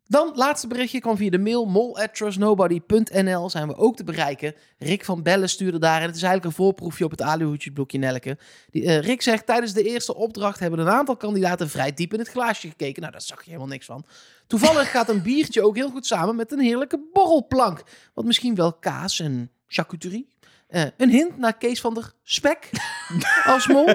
Dan, 0.07 0.31
laatste 0.35 0.67
berichtje 0.67 0.99
kwam 0.99 1.17
via 1.17 1.29
de 1.29 1.39
mail 1.39 1.65
mol@trustnobody.nl 1.65 3.49
zijn 3.49 3.67
we 3.67 3.75
ook 3.75 3.95
te 3.95 4.03
bereiken. 4.03 4.55
Rick 4.77 5.05
van 5.05 5.23
Bellen 5.23 5.49
stuurde 5.49 5.79
daar 5.79 6.01
en 6.01 6.07
het 6.07 6.15
is 6.15 6.23
eigenlijk 6.23 6.45
een 6.45 6.63
voorproefje 6.63 7.05
op 7.05 7.11
het 7.11 7.21
aluhoedjesblokje 7.21 7.97
Nelke. 7.97 8.37
Die, 8.69 8.85
eh, 8.85 8.99
Rick 8.99 9.21
zegt, 9.21 9.45
tijdens 9.45 9.73
de 9.73 9.83
eerste 9.83 10.15
opdracht 10.15 10.59
hebben 10.59 10.79
een 10.79 10.89
aantal 10.89 11.17
kandidaten 11.17 11.69
vrij 11.69 11.93
diep 11.93 12.13
in 12.13 12.19
het 12.19 12.29
glaasje 12.29 12.67
gekeken. 12.67 13.01
Nou, 13.01 13.11
daar 13.11 13.21
zag 13.21 13.37
je 13.37 13.45
helemaal 13.45 13.67
niks 13.67 13.85
van. 13.85 14.05
Toevallig 14.47 14.91
gaat 14.91 15.09
een 15.09 15.21
biertje 15.21 15.63
ook 15.63 15.75
heel 15.75 15.89
goed 15.89 16.05
samen 16.05 16.35
met 16.35 16.51
een 16.51 16.59
heerlijke 16.59 17.09
borrelplank. 17.13 17.83
Wat 18.13 18.25
misschien 18.25 18.55
wel 18.55 18.73
kaas 18.73 19.19
en 19.19 19.51
charcuterie. 19.67 20.32
Eh, 20.73 20.83
een 20.97 21.09
hint 21.09 21.37
naar 21.37 21.57
Kees 21.57 21.81
van 21.81 21.93
der 21.93 22.11
Spek 22.23 22.69
als 23.53 23.67
mol. 23.67 23.93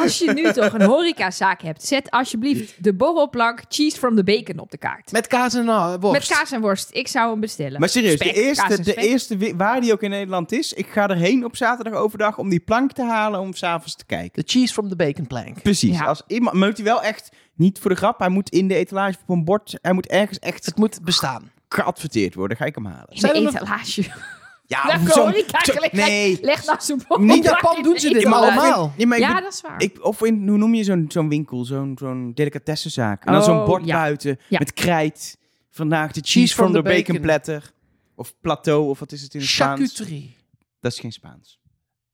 Als 0.00 0.18
je 0.18 0.32
nu 0.32 0.52
toch 0.52 0.72
een 0.72 0.82
horecazaak 0.82 1.62
hebt, 1.62 1.84
zet 1.84 2.10
alsjeblieft 2.10 2.84
de 2.84 2.94
borrelplank 2.94 3.62
cheese 3.68 3.96
from 3.98 4.16
the 4.16 4.24
bacon 4.24 4.58
op 4.58 4.70
de 4.70 4.78
kaart. 4.78 5.12
Met 5.12 5.26
kaas 5.26 5.54
en 5.54 5.64
uh, 5.64 5.94
worst. 6.00 6.28
Met 6.28 6.38
kaas 6.38 6.52
en 6.52 6.60
worst. 6.60 6.88
Ik 6.92 7.08
zou 7.08 7.30
hem 7.30 7.40
bestellen. 7.40 7.80
Maar 7.80 7.88
serieus, 7.88 8.12
Spek, 8.12 8.34
de 8.34 8.42
eerste, 8.42 8.82
de 8.82 8.94
eerste 8.94 9.56
waar 9.56 9.80
die 9.80 9.92
ook 9.92 10.02
in 10.02 10.10
Nederland 10.10 10.52
is, 10.52 10.72
ik 10.72 10.86
ga 10.86 11.08
erheen 11.08 11.44
op 11.44 11.56
zaterdag 11.56 11.92
overdag 11.92 12.38
om 12.38 12.48
die 12.48 12.60
plank 12.60 12.92
te 12.92 13.02
halen 13.02 13.40
om 13.40 13.54
s'avonds 13.54 13.96
te 13.96 14.06
kijken. 14.06 14.42
De 14.44 14.50
cheese 14.52 14.72
from 14.72 14.88
the 14.88 14.96
bacon 14.96 15.26
plank. 15.26 15.62
Precies. 15.62 15.98
Ja. 15.98 16.04
Als 16.04 16.22
iemand, 16.26 16.56
maar 16.56 16.68
moet 16.68 16.76
hij 16.76 16.86
wel 16.86 17.02
echt 17.02 17.28
niet 17.54 17.78
voor 17.78 17.90
de 17.90 17.96
grap. 17.96 18.18
Hij 18.18 18.28
moet 18.28 18.48
in 18.48 18.68
de 18.68 18.74
etalage 18.74 19.18
op 19.22 19.34
een 19.36 19.44
bord. 19.44 19.78
Hij 19.82 19.92
moet 19.92 20.06
ergens 20.06 20.38
echt 20.38 20.66
Het 20.66 20.76
moet 20.76 21.02
bestaan. 21.02 21.50
Geadverteerd 21.68 22.34
worden. 22.34 22.56
Ga 22.56 22.64
ik 22.64 22.74
hem 22.74 22.86
halen. 22.86 23.08
In 23.08 23.20
de 23.20 23.40
nog- 23.40 23.54
etalage. 23.54 24.06
Ja, 24.66 24.82
of 24.84 25.14
horeca 25.14 25.64
zo- 25.64 25.72
Nee. 25.92 26.38
Leg 26.40 26.64
nou 26.66 26.78
zo'n 26.80 27.02
borrelplank 27.08 27.44
Japan 27.44 27.82
doen 27.82 27.98
ze 27.98 28.08
dit 28.12 28.24
allemaal. 28.26 28.92
Nee, 28.96 29.06
maar 29.06 29.18
ik 29.18 29.24
Ja, 29.24 29.32
ben- 29.34 29.42
dat 29.42 29.52
is 29.52 29.60
waar. 29.60 29.82
Ik, 29.82 30.04
of 30.04 30.22
in, 30.22 30.48
hoe 30.48 30.58
noem 30.58 30.74
je 30.74 30.84
zo'n 30.84 31.04
zo'n 31.08 31.28
winkel, 31.28 31.64
zo'n 31.64 31.96
zo'n 31.98 32.32
delicatessenzaak. 32.34 33.24
En 33.24 33.32
dan 33.32 33.42
zo'n 33.42 33.58
Oh, 33.58 33.66
bord 33.66 33.84
ja. 33.84 33.94
buiten 34.00 34.38
Ja. 34.48 34.58
met 34.58 34.72
krijt. 34.72 35.38
Vandaag 35.70 36.12
de 36.12 36.20
cheese, 36.24 36.54
from, 36.54 36.72
the 36.72 36.82
bacon, 36.82 37.20
platter. 37.20 37.72
Of 38.14 38.34
plateau, 38.40 38.88
of 38.88 38.98
wat 38.98 39.12
is 39.12 39.22
het 39.22 39.34
in 39.34 39.40
het 39.40 39.48
Spaans? 39.48 39.80
Charcuterie. 39.80 40.36
Dat 40.80 40.92
is 40.92 40.98
geen 41.00 41.12
Spaans. 41.12 41.58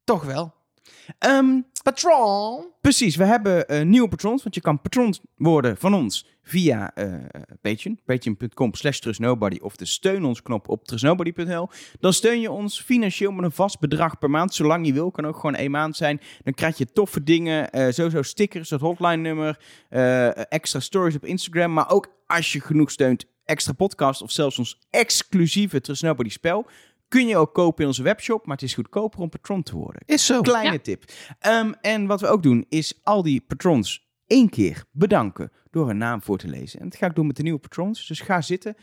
Toch 0.04 0.24
wel. 0.24 0.54
Ehm, 1.18 1.60
Patron. 1.82 2.66
precies, 2.80 3.16
we 3.16 3.24
hebben 3.24 3.68
eh, 3.68 3.82
nieuwe 3.82 4.08
patrons. 4.08 4.42
Want 4.42 4.54
je 4.54 4.60
kan 4.60 4.80
patron 4.80 5.14
worden 5.36 5.76
van 5.76 5.94
ons 5.94 6.26
via 6.42 6.94
eh 6.94 7.12
Patreon. 7.60 7.98
Patreon.com 8.04 8.74
slash 8.74 8.98
trustnobody. 8.98 9.58
Of 9.60 9.76
de 9.76 9.84
steun 9.84 10.24
ons 10.24 10.42
knop 10.42 10.68
op 10.68 10.84
trustnobody.nl. 10.84 11.68
Dan 12.00 12.12
steun 12.12 12.40
je 12.40 12.50
ons 12.50 12.80
financieel 12.80 13.30
met 13.32 13.44
een 13.44 13.52
vast 13.52 13.80
bedrag 13.80 14.18
per 14.18 14.30
maand. 14.30 14.54
Zolang 14.54 14.86
je 14.86 14.92
wil. 14.92 15.10
Kan 15.10 15.26
ook 15.26 15.36
gewoon 15.36 15.54
één 15.54 15.70
maand 15.70 15.96
zijn. 15.96 16.20
Dan 16.42 16.54
krijg 16.54 16.78
je 16.78 16.92
toffe 16.92 17.22
dingen. 17.22 17.70
eh, 17.70 17.92
sowieso 17.92 18.22
stickers, 18.22 18.70
het 18.70 18.80
hotline 18.80 19.16
nummer. 19.16 19.58
extra 20.48 20.80
stories 20.80 21.14
op 21.14 21.24
Instagram. 21.24 21.72
Maar 21.72 21.90
ook 21.90 22.08
als 22.26 22.52
je 22.52 22.60
genoeg 22.60 22.90
steunt, 22.90 23.24
extra 23.44 23.72
podcast. 23.72 24.22
Of 24.22 24.30
zelfs 24.30 24.58
ons 24.58 24.78
exclusieve 24.90 25.80
Trust 25.80 26.02
Nobody 26.02 26.28
spel. 26.28 26.66
Kun 27.14 27.26
je 27.26 27.36
ook 27.36 27.54
kopen 27.54 27.80
in 27.82 27.86
onze 27.88 28.02
webshop. 28.02 28.46
Maar 28.46 28.56
het 28.56 28.64
is 28.64 28.74
goedkoper 28.74 29.20
om 29.20 29.28
patron 29.28 29.62
te 29.62 29.76
worden. 29.76 30.02
Is 30.06 30.26
zo. 30.26 30.40
Kleine 30.40 30.72
Ja. 30.72 30.78
tip. 30.78 31.04
Ehm, 31.38 31.72
en 31.80 32.06
wat 32.06 32.20
we 32.20 32.26
ook 32.26 32.42
doen, 32.42 32.66
is 32.68 33.00
al 33.02 33.22
die 33.22 33.40
patrons 33.46 34.06
één 34.26 34.48
keer 34.48 34.84
bedanken 34.92 35.52
door 35.70 35.90
een 35.90 35.96
naam 35.98 36.22
voor 36.22 36.38
te 36.38 36.48
lezen. 36.48 36.80
En 36.80 36.88
dat 36.88 36.98
ga 36.98 37.06
ik 37.06 37.14
doen 37.14 37.26
met 37.26 37.36
de 37.36 37.42
nieuwe 37.42 37.58
patrons. 37.58 38.06
Dus 38.06 38.20
ga 38.20 38.40
zitten. 38.40 38.76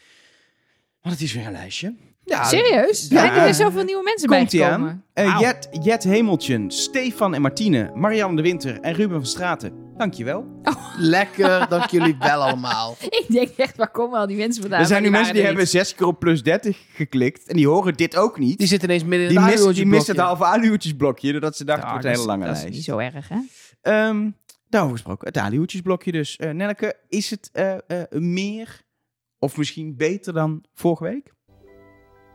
Want 1.01 1.15
het 1.15 1.23
is 1.23 1.33
weer 1.33 1.45
een 1.45 1.51
lijstje. 1.51 1.95
Ja, 2.23 2.43
Serieus? 2.43 3.07
Ja. 3.09 3.19
Zijn 3.19 3.31
er 3.33 3.43
weer 3.43 3.53
zoveel 3.53 3.83
nieuwe 3.83 4.03
mensen 4.03 4.71
aan. 4.71 5.03
Eh, 5.13 5.25
Wauw. 5.25 5.39
Jet, 5.39 5.67
Jet 5.83 6.03
Hemeltjen, 6.03 6.71
Stefan 6.71 7.33
en 7.33 7.41
Martine, 7.41 7.91
Marianne 7.95 8.35
de 8.35 8.41
Winter 8.41 8.79
en 8.79 8.93
Ruben 8.93 9.17
van 9.17 9.25
Straten. 9.25 9.90
Dankjewel. 10.01 10.61
Lekker, 10.97 11.69
dank 11.69 11.89
jullie 11.89 12.15
wel 12.19 12.41
allemaal. 12.43 12.95
Ik 13.21 13.25
denk 13.27 13.49
echt, 13.49 13.77
waar 13.77 13.91
komen 13.91 14.19
al 14.19 14.27
die 14.27 14.37
mensen 14.37 14.61
vandaan? 14.61 14.79
er 14.79 14.85
zijn 14.85 15.03
nu 15.03 15.09
mensen 15.09 15.33
die 15.33 15.43
hebben 15.43 15.67
zes 15.67 15.95
keer 15.95 16.05
op 16.07 16.19
plus 16.19 16.43
30 16.43 16.77
geklikt. 16.93 17.47
En 17.47 17.55
die 17.55 17.67
horen 17.67 17.93
dit 17.93 18.17
ook 18.17 18.39
niet. 18.39 18.57
Die 18.57 18.67
zitten 18.67 18.89
ineens 18.89 19.03
midden 19.03 19.27
in 19.27 19.33
Die 19.33 19.39
het 19.43 19.51
missen, 19.53 19.73
die 19.73 19.85
missen 19.85 20.15
het 20.15 20.23
halve 20.25 20.43
aluhoedjesblokje. 20.45 21.31
Doordat 21.31 21.57
ze 21.57 21.63
dachten, 21.65 21.87
Ja, 21.87 21.93
het 21.93 22.03
wordt 22.03 22.17
een 22.19 22.25
dat 22.25 22.35
hele 22.35 22.41
is- 22.41 22.41
lange 22.41 22.45
Dat 22.45 22.55
is 22.55 22.61
lijst. 22.61 22.75
niet 22.77 22.85
zo 22.85 22.97
erg, 22.97 23.29
hè? 23.29 23.37
Ehm, 23.81 24.29
daarover 24.69 24.97
gesproken, 24.97 25.27
het 25.27 25.37
aluhoedjesblokje 25.37 26.11
dus. 26.11 26.37
Nelleke, 26.37 26.95
is 27.07 27.29
het 27.29 27.49
eh, 27.53 27.73
eh, 27.73 28.03
meer 28.09 28.81
of 29.39 29.57
misschien 29.57 29.95
beter 29.97 30.33
dan 30.33 30.63
vorige 30.73 31.03
week? 31.03 31.33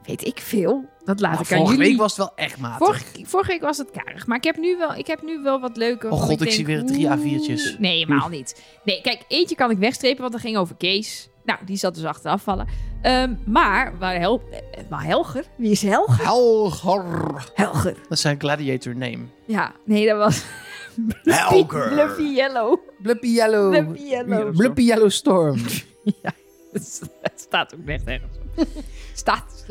Weet 0.02 0.26
ik 0.26 0.38
veel. 0.40 0.88
Dat 1.06 1.20
laat 1.20 1.32
Nou, 1.32 1.44
ik 1.44 1.52
aan 1.52 1.58
vorige 1.58 1.76
jullie. 1.76 1.90
week 1.90 2.00
was 2.00 2.16
het 2.16 2.18
wel 2.18 2.32
echt 2.36 2.58
matig. 2.58 2.86
Vorige, 2.86 3.04
vorige 3.22 3.50
week 3.50 3.60
was 3.60 3.78
het 3.78 3.90
karig. 3.90 4.26
Maar 4.26 4.36
ik 4.36 4.44
heb 4.44 4.56
nu 4.56 4.76
wel, 4.76 4.94
ik 4.94 5.06
heb 5.06 5.22
nu 5.22 5.42
wel 5.42 5.60
wat 5.60 5.76
leuke. 5.76 6.08
Oh 6.10 6.20
god, 6.20 6.30
ik 6.30 6.38
denk, 6.38 6.50
zie 6.50 6.66
weer 6.66 6.84
drie 6.84 7.04
oeh, 7.06 7.16
A4'tjes. 7.18 7.78
Nee, 7.78 7.98
helemaal 7.98 8.28
niet. 8.28 8.62
Nee, 8.84 9.00
kijk, 9.00 9.24
eentje 9.28 9.54
kan 9.54 9.70
ik 9.70 9.78
wegstrepen, 9.78 10.20
want 10.20 10.32
dat 10.32 10.40
ging 10.40 10.56
over 10.56 10.76
Kees. 10.76 11.28
Nou, 11.44 11.58
die 11.64 11.76
zat 11.76 11.94
dus 11.94 12.04
achter 12.04 12.30
afvallen. 12.30 12.66
Ehm, 13.02 13.34
maar, 13.46 13.98
waar 13.98 14.18
Hel 14.18 14.42
eh, 14.50 14.80
maar 14.90 15.04
Helger? 15.04 15.44
Wie 15.56 15.70
is 15.70 15.82
Helger? 15.82 16.24
Helger. 16.24 17.50
Helger. 17.54 17.94
Dat 17.94 18.10
is 18.12 18.20
zijn 18.20 18.40
gladiator 18.40 18.96
name. 18.96 19.24
Ja, 19.46 19.72
nee, 19.84 20.06
dat 20.06 20.16
was... 20.16 20.44
Helger. 21.24 21.88
Bluffy 21.88 22.22
Yellow. 22.22 22.78
Bluppy 23.02 23.26
Yellow. 23.26 23.70
Bluffy 23.70 24.02
Yellow. 24.02 24.56
Bluppy 24.56 24.82
Yellow 24.82 25.10
Storm. 25.10 25.58
Het 26.72 27.02
staat 27.46 27.74
ook 27.74 27.84
net 27.84 28.02
ergens 28.04 28.36
op. 28.56 28.66
staat. 29.14 29.64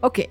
Oké. 0.00 0.26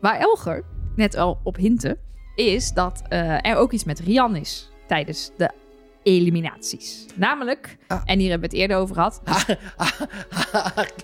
Waar 0.00 0.18
Elger 0.18 0.64
net 0.96 1.16
al 1.16 1.40
op 1.42 1.56
hinten, 1.56 1.98
is 2.34 2.72
dat 2.72 3.02
eh, 3.08 3.46
er 3.50 3.56
ook 3.56 3.72
iets 3.72 3.84
met 3.84 4.00
Rian 4.00 4.36
is 4.36 4.70
tijdens 4.86 5.30
de 5.36 5.50
eliminaties. 6.02 7.06
Namelijk, 7.14 7.76
Ah. 7.86 8.02
en 8.04 8.18
hier 8.18 8.30
hebben 8.30 8.50
we 8.50 8.56
het 8.56 8.62
eerder 8.62 8.76
over 8.76 8.94
gehad. 8.94 9.20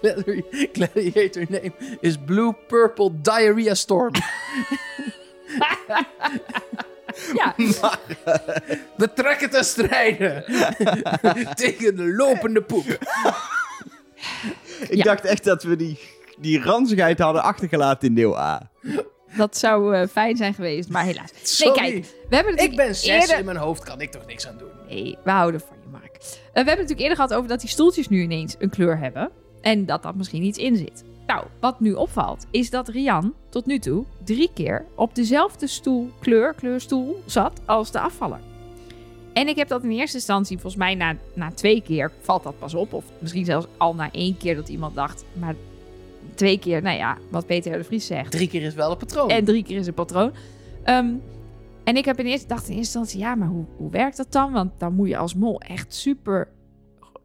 Gladi- 0.00 0.44
gladiator 0.72 1.44
name 1.48 1.72
is 2.00 2.16
Blue 2.24 2.52
Purple 2.66 3.20
Diarrhea 3.20 3.74
Storm. 3.74 4.12
ja, 7.34 7.54
We 8.96 9.12
trekken 9.14 9.50
te 9.50 9.62
strijden 9.62 10.44
tegen 11.62 11.96
de 11.96 12.14
lopende 12.16 12.62
poep. 12.62 12.86
Ik 14.88 14.94
Ja. 14.94 15.04
dacht 15.04 15.24
echt 15.24 15.44
dat 15.44 15.62
we 15.62 15.76
die, 15.76 15.98
die 16.40 16.60
ranzigheid 16.62 17.18
hadden 17.18 17.42
achtergelaten 17.42 18.08
in 18.08 18.14
deel 18.14 18.38
A. 18.38 18.70
dat 19.36 19.56
zou 19.56 19.94
eh, 19.94 20.08
fijn 20.08 20.36
zijn 20.36 20.54
geweest, 20.54 20.88
maar 20.88 21.04
helaas. 21.04 21.32
Nee, 21.32 21.40
Sorry. 21.42 21.72
kijk, 21.80 22.14
we 22.28 22.34
hebben 22.36 22.56
Ik 22.56 22.76
ben 22.76 22.94
zes 22.94 23.06
eerder... 23.06 23.38
in 23.38 23.44
mijn 23.44 23.56
hoofd, 23.56 23.82
kan 23.82 24.00
ik 24.00 24.10
toch 24.10 24.26
niks 24.26 24.46
aan 24.46 24.58
doen. 24.58 24.68
Nee, 24.88 25.18
we 25.24 25.30
houden 25.30 25.60
van 25.60 25.76
je, 25.82 25.88
Mark. 25.90 26.16
Eh, 26.16 26.20
we 26.22 26.28
hebben 26.52 26.64
het 26.64 26.66
natuurlijk 26.66 27.00
eerder 27.00 27.16
gehad 27.16 27.34
over 27.34 27.48
dat 27.48 27.60
die 27.60 27.68
stoeltjes 27.68 28.08
nu 28.08 28.22
ineens 28.22 28.56
een 28.58 28.70
kleur 28.70 28.98
hebben. 28.98 29.30
En 29.60 29.86
dat 29.86 30.02
dat 30.02 30.14
misschien 30.14 30.42
iets 30.42 30.58
in 30.58 30.76
zit. 30.76 31.04
Nou, 31.26 31.44
wat 31.60 31.80
nu 31.80 31.92
opvalt, 31.92 32.46
is 32.50 32.70
dat 32.70 32.88
Rian 32.88 33.34
tot 33.48 33.66
nu 33.66 33.78
toe 33.78 34.04
drie 34.24 34.50
keer 34.54 34.84
op 34.94 35.14
dezelfde 35.14 35.66
stoel, 35.66 36.10
kleur, 36.20 36.54
kleurstoel 36.54 37.22
zat 37.26 37.60
als 37.66 37.90
de 37.90 38.00
afvaller. 38.00 38.40
En 39.32 39.48
ik 39.48 39.56
heb 39.56 39.68
dat 39.68 39.82
in 39.82 39.90
eerste 39.90 40.16
instantie, 40.16 40.58
volgens 40.58 40.82
mij 40.82 40.94
na, 40.94 41.16
na 41.34 41.50
twee 41.52 41.82
keer 41.82 42.12
valt 42.20 42.42
dat 42.42 42.58
pas 42.58 42.74
op. 42.74 42.92
Of 42.92 43.04
misschien 43.18 43.44
zelfs 43.44 43.66
al 43.76 43.94
na 43.94 44.08
één 44.12 44.36
keer 44.36 44.56
dat 44.56 44.68
iemand 44.68 44.94
dacht. 44.94 45.24
Maar 45.32 45.54
twee 46.34 46.58
keer, 46.58 46.82
nou 46.82 46.96
ja, 46.96 47.18
wat 47.30 47.46
Peter 47.46 47.78
de 47.78 47.84
Vries 47.84 48.06
zegt. 48.06 48.30
Drie 48.30 48.48
keer 48.48 48.62
is 48.62 48.74
wel 48.74 48.90
een 48.90 48.96
patroon. 48.96 49.30
En 49.30 49.44
drie 49.44 49.64
keer 49.64 49.78
is 49.78 49.86
een 49.86 49.94
patroon. 49.94 50.32
Ehm, 50.82 51.10
en 51.84 51.96
ik 51.96 52.04
heb 52.04 52.18
in 52.18 52.26
eerste, 52.26 52.48
dacht 52.48 52.68
in 52.68 52.76
eerste 52.76 52.98
instantie, 52.98 53.18
ja, 53.18 53.34
maar 53.34 53.48
hoe, 53.48 53.64
hoe 53.76 53.90
werkt 53.90 54.16
dat 54.16 54.32
dan? 54.32 54.52
Want 54.52 54.72
dan 54.78 54.94
moet 54.94 55.08
je 55.08 55.16
als 55.16 55.34
mol 55.34 55.60
echt 55.60 55.94
super 55.94 56.48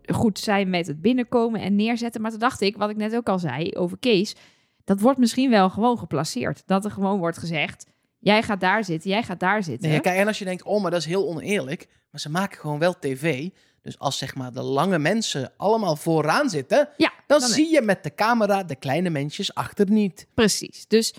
goed 0.05 0.39
zijn 0.39 0.69
met 0.69 0.87
het 0.87 1.01
binnenkomen 1.01 1.61
en 1.61 1.75
neerzetten. 1.75 2.21
Maar 2.21 2.31
toen 2.31 2.39
dacht 2.39 2.61
ik, 2.61 2.77
wat 2.77 2.89
ik 2.89 2.95
net 2.95 3.15
ook 3.15 3.29
al 3.29 3.39
zei 3.39 3.73
over 3.73 3.97
Kees, 3.97 4.35
dat 4.83 4.99
wordt 4.99 5.19
misschien 5.19 5.49
wel 5.49 5.69
gewoon 5.69 5.97
geplaceerd. 5.97 6.63
Dat 6.65 6.85
er 6.85 6.91
gewoon 6.91 7.19
wordt 7.19 7.37
gezegd, 7.37 7.85
jij 8.19 8.43
gaat 8.43 8.59
daar 8.59 8.83
zitten, 8.83 9.09
jij 9.09 9.23
gaat 9.23 9.39
daar 9.39 9.63
zitten. 9.63 9.89
Nee, 9.89 9.99
kijk, 9.99 10.17
en 10.17 10.27
als 10.27 10.39
je 10.39 10.45
denkt, 10.45 10.63
oh, 10.63 10.81
maar 10.81 10.91
dat 10.91 10.99
is 10.99 11.05
heel 11.05 11.27
oneerlijk. 11.27 11.87
Maar 12.11 12.21
ze 12.21 12.29
maken 12.29 12.59
gewoon 12.59 12.79
wel 12.79 12.99
tv. 12.99 13.49
Dus 13.85 13.99
als 13.99 14.17
zeg 14.17 14.35
maar 14.35 14.51
de 14.53 14.61
lange 14.61 14.99
mensen 14.99 15.51
allemaal 15.57 15.95
vooraan 15.95 16.49
zitten, 16.49 16.89
ja, 16.97 17.11
dan, 17.27 17.39
dan- 17.39 17.49
zie 17.49 17.71
je 17.71 17.81
met 17.81 18.03
de 18.03 18.15
camera 18.15 18.63
de 18.63 18.75
kleine 18.75 19.09
mensjes 19.09 19.53
achter 19.55 19.89
niet. 19.91 20.27
Precies. 20.33 20.87
Dus 20.87 21.13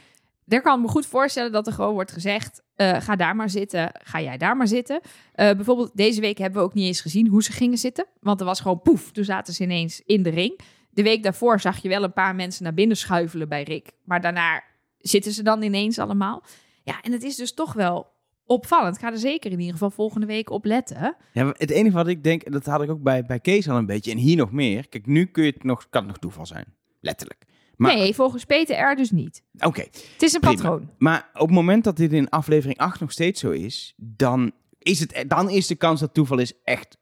daar 0.45 0.63
kan 0.63 0.77
ik 0.77 0.85
me 0.85 0.89
goed 0.91 1.07
voorstellen 1.07 1.53
dat 1.53 1.67
er 1.67 1.73
gewoon 1.73 1.93
wordt 1.95 2.13
gezegd: 2.13 2.63
eh, 2.75 3.01
ga 3.01 3.17
daar 3.17 3.37
maar 3.37 3.51
zitten, 3.51 3.91
ga 4.03 4.21
jij 4.21 4.37
daar 4.37 4.57
maar 4.57 4.69
zitten. 4.69 5.01
Eh, 5.33 5.51
bijvoorbeeld, 5.51 5.91
deze 5.95 6.21
week 6.21 6.39
hebben 6.39 6.61
we 6.61 6.67
ook 6.67 6.75
niet 6.75 6.87
eens 6.87 7.01
gezien 7.01 7.27
hoe 7.29 7.43
ze 7.43 7.53
gingen 7.53 7.79
zitten. 7.79 8.07
Want 8.21 8.41
er 8.41 8.47
was 8.47 8.61
gewoon 8.61 8.83
poef, 8.83 9.13
toen 9.13 9.25
zaten 9.25 9.55
ze 9.55 9.63
ineens 9.63 10.03
in 10.07 10.23
de 10.23 10.31
ring. 10.31 10.61
De 10.91 11.03
week 11.03 11.23
daarvoor 11.23 11.61
zag 11.61 11.83
je 11.83 11.89
wel 11.89 12.03
een 12.03 12.13
paar 12.13 12.35
mensen 12.35 12.65
naar 12.65 12.75
binnen 12.75 12.97
schuifelen 12.97 13.49
bij 13.49 13.63
Rick. 13.63 13.91
Maar 14.05 14.21
daarna 14.21 14.63
zitten 14.99 15.33
ze 15.33 15.43
dan 15.43 15.63
ineens 15.63 15.99
allemaal. 15.99 16.43
Ja, 16.85 17.01
en 17.03 17.13
het 17.13 17.23
is 17.23 17.37
dus 17.37 17.55
toch 17.55 17.73
wel 17.73 18.07
opvallend. 18.47 18.99
Ga 18.99 19.13
er 19.13 19.19
zeker 19.19 19.51
in 19.51 19.59
ieder 19.59 19.73
geval 19.73 19.91
volgende 19.91 20.27
week 20.27 20.51
op 20.51 20.65
letten. 20.65 21.17
Ja, 21.33 21.55
het 21.57 21.71
enige 21.71 21.97
wat 21.97 22.07
ik 22.09 22.25
denk, 22.25 22.43
en 22.43 22.53
dat 22.53 22.67
had 22.67 22.83
ik 22.83 22.91
ook 22.91 23.03
bij, 23.03 23.25
bij 23.25 23.41
Kees 23.41 23.69
al 23.69 23.77
een 23.77 23.87
beetje, 23.87 24.11
en 24.11 24.17
hier 24.19 24.37
nog 24.37 24.53
meer. 24.53 24.89
Kijk, 24.89 25.07
nu 25.07 25.25
kun 25.27 25.45
je 25.45 25.51
het 25.51 25.65
nog, 25.65 25.89
kan 25.89 26.01
het 26.03 26.11
nog 26.11 26.19
toeval 26.19 26.47
zijn. 26.47 26.65
Letterlijk. 27.01 27.45
Maar, 27.77 27.95
nee, 27.95 28.15
volgens 28.15 28.45
Peter 28.45 28.91
R. 28.93 28.97
dus 28.97 29.11
niet. 29.11 29.43
Oké, 29.59 29.81
Het 29.81 30.23
is 30.23 30.33
een 30.33 30.41
Prima. 30.41 30.55
patroon. 30.57 30.91
maar 30.99 31.31
op 31.35 31.41
het 31.41 31.51
moment 31.51 31.85
dat 31.85 31.97
dit 31.97 32.13
in 32.13 32.29
aflevering 32.29 32.79
8 32.79 33.01
nog 33.01 33.13
steeds 33.13 33.41
zo 33.41 33.51
is, 33.51 33.95
dan 33.97 34.53
is, 34.79 35.01
het, 35.01 35.25
dan 35.29 35.51
is 35.51 35.67
de 35.67 35.75
kans 35.75 36.01
dat 36.01 36.15
toeval 36.15 36.39
is 36.39 36.53
echt 36.65 36.99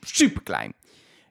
super 0.00 0.42
klein. 0.42 0.72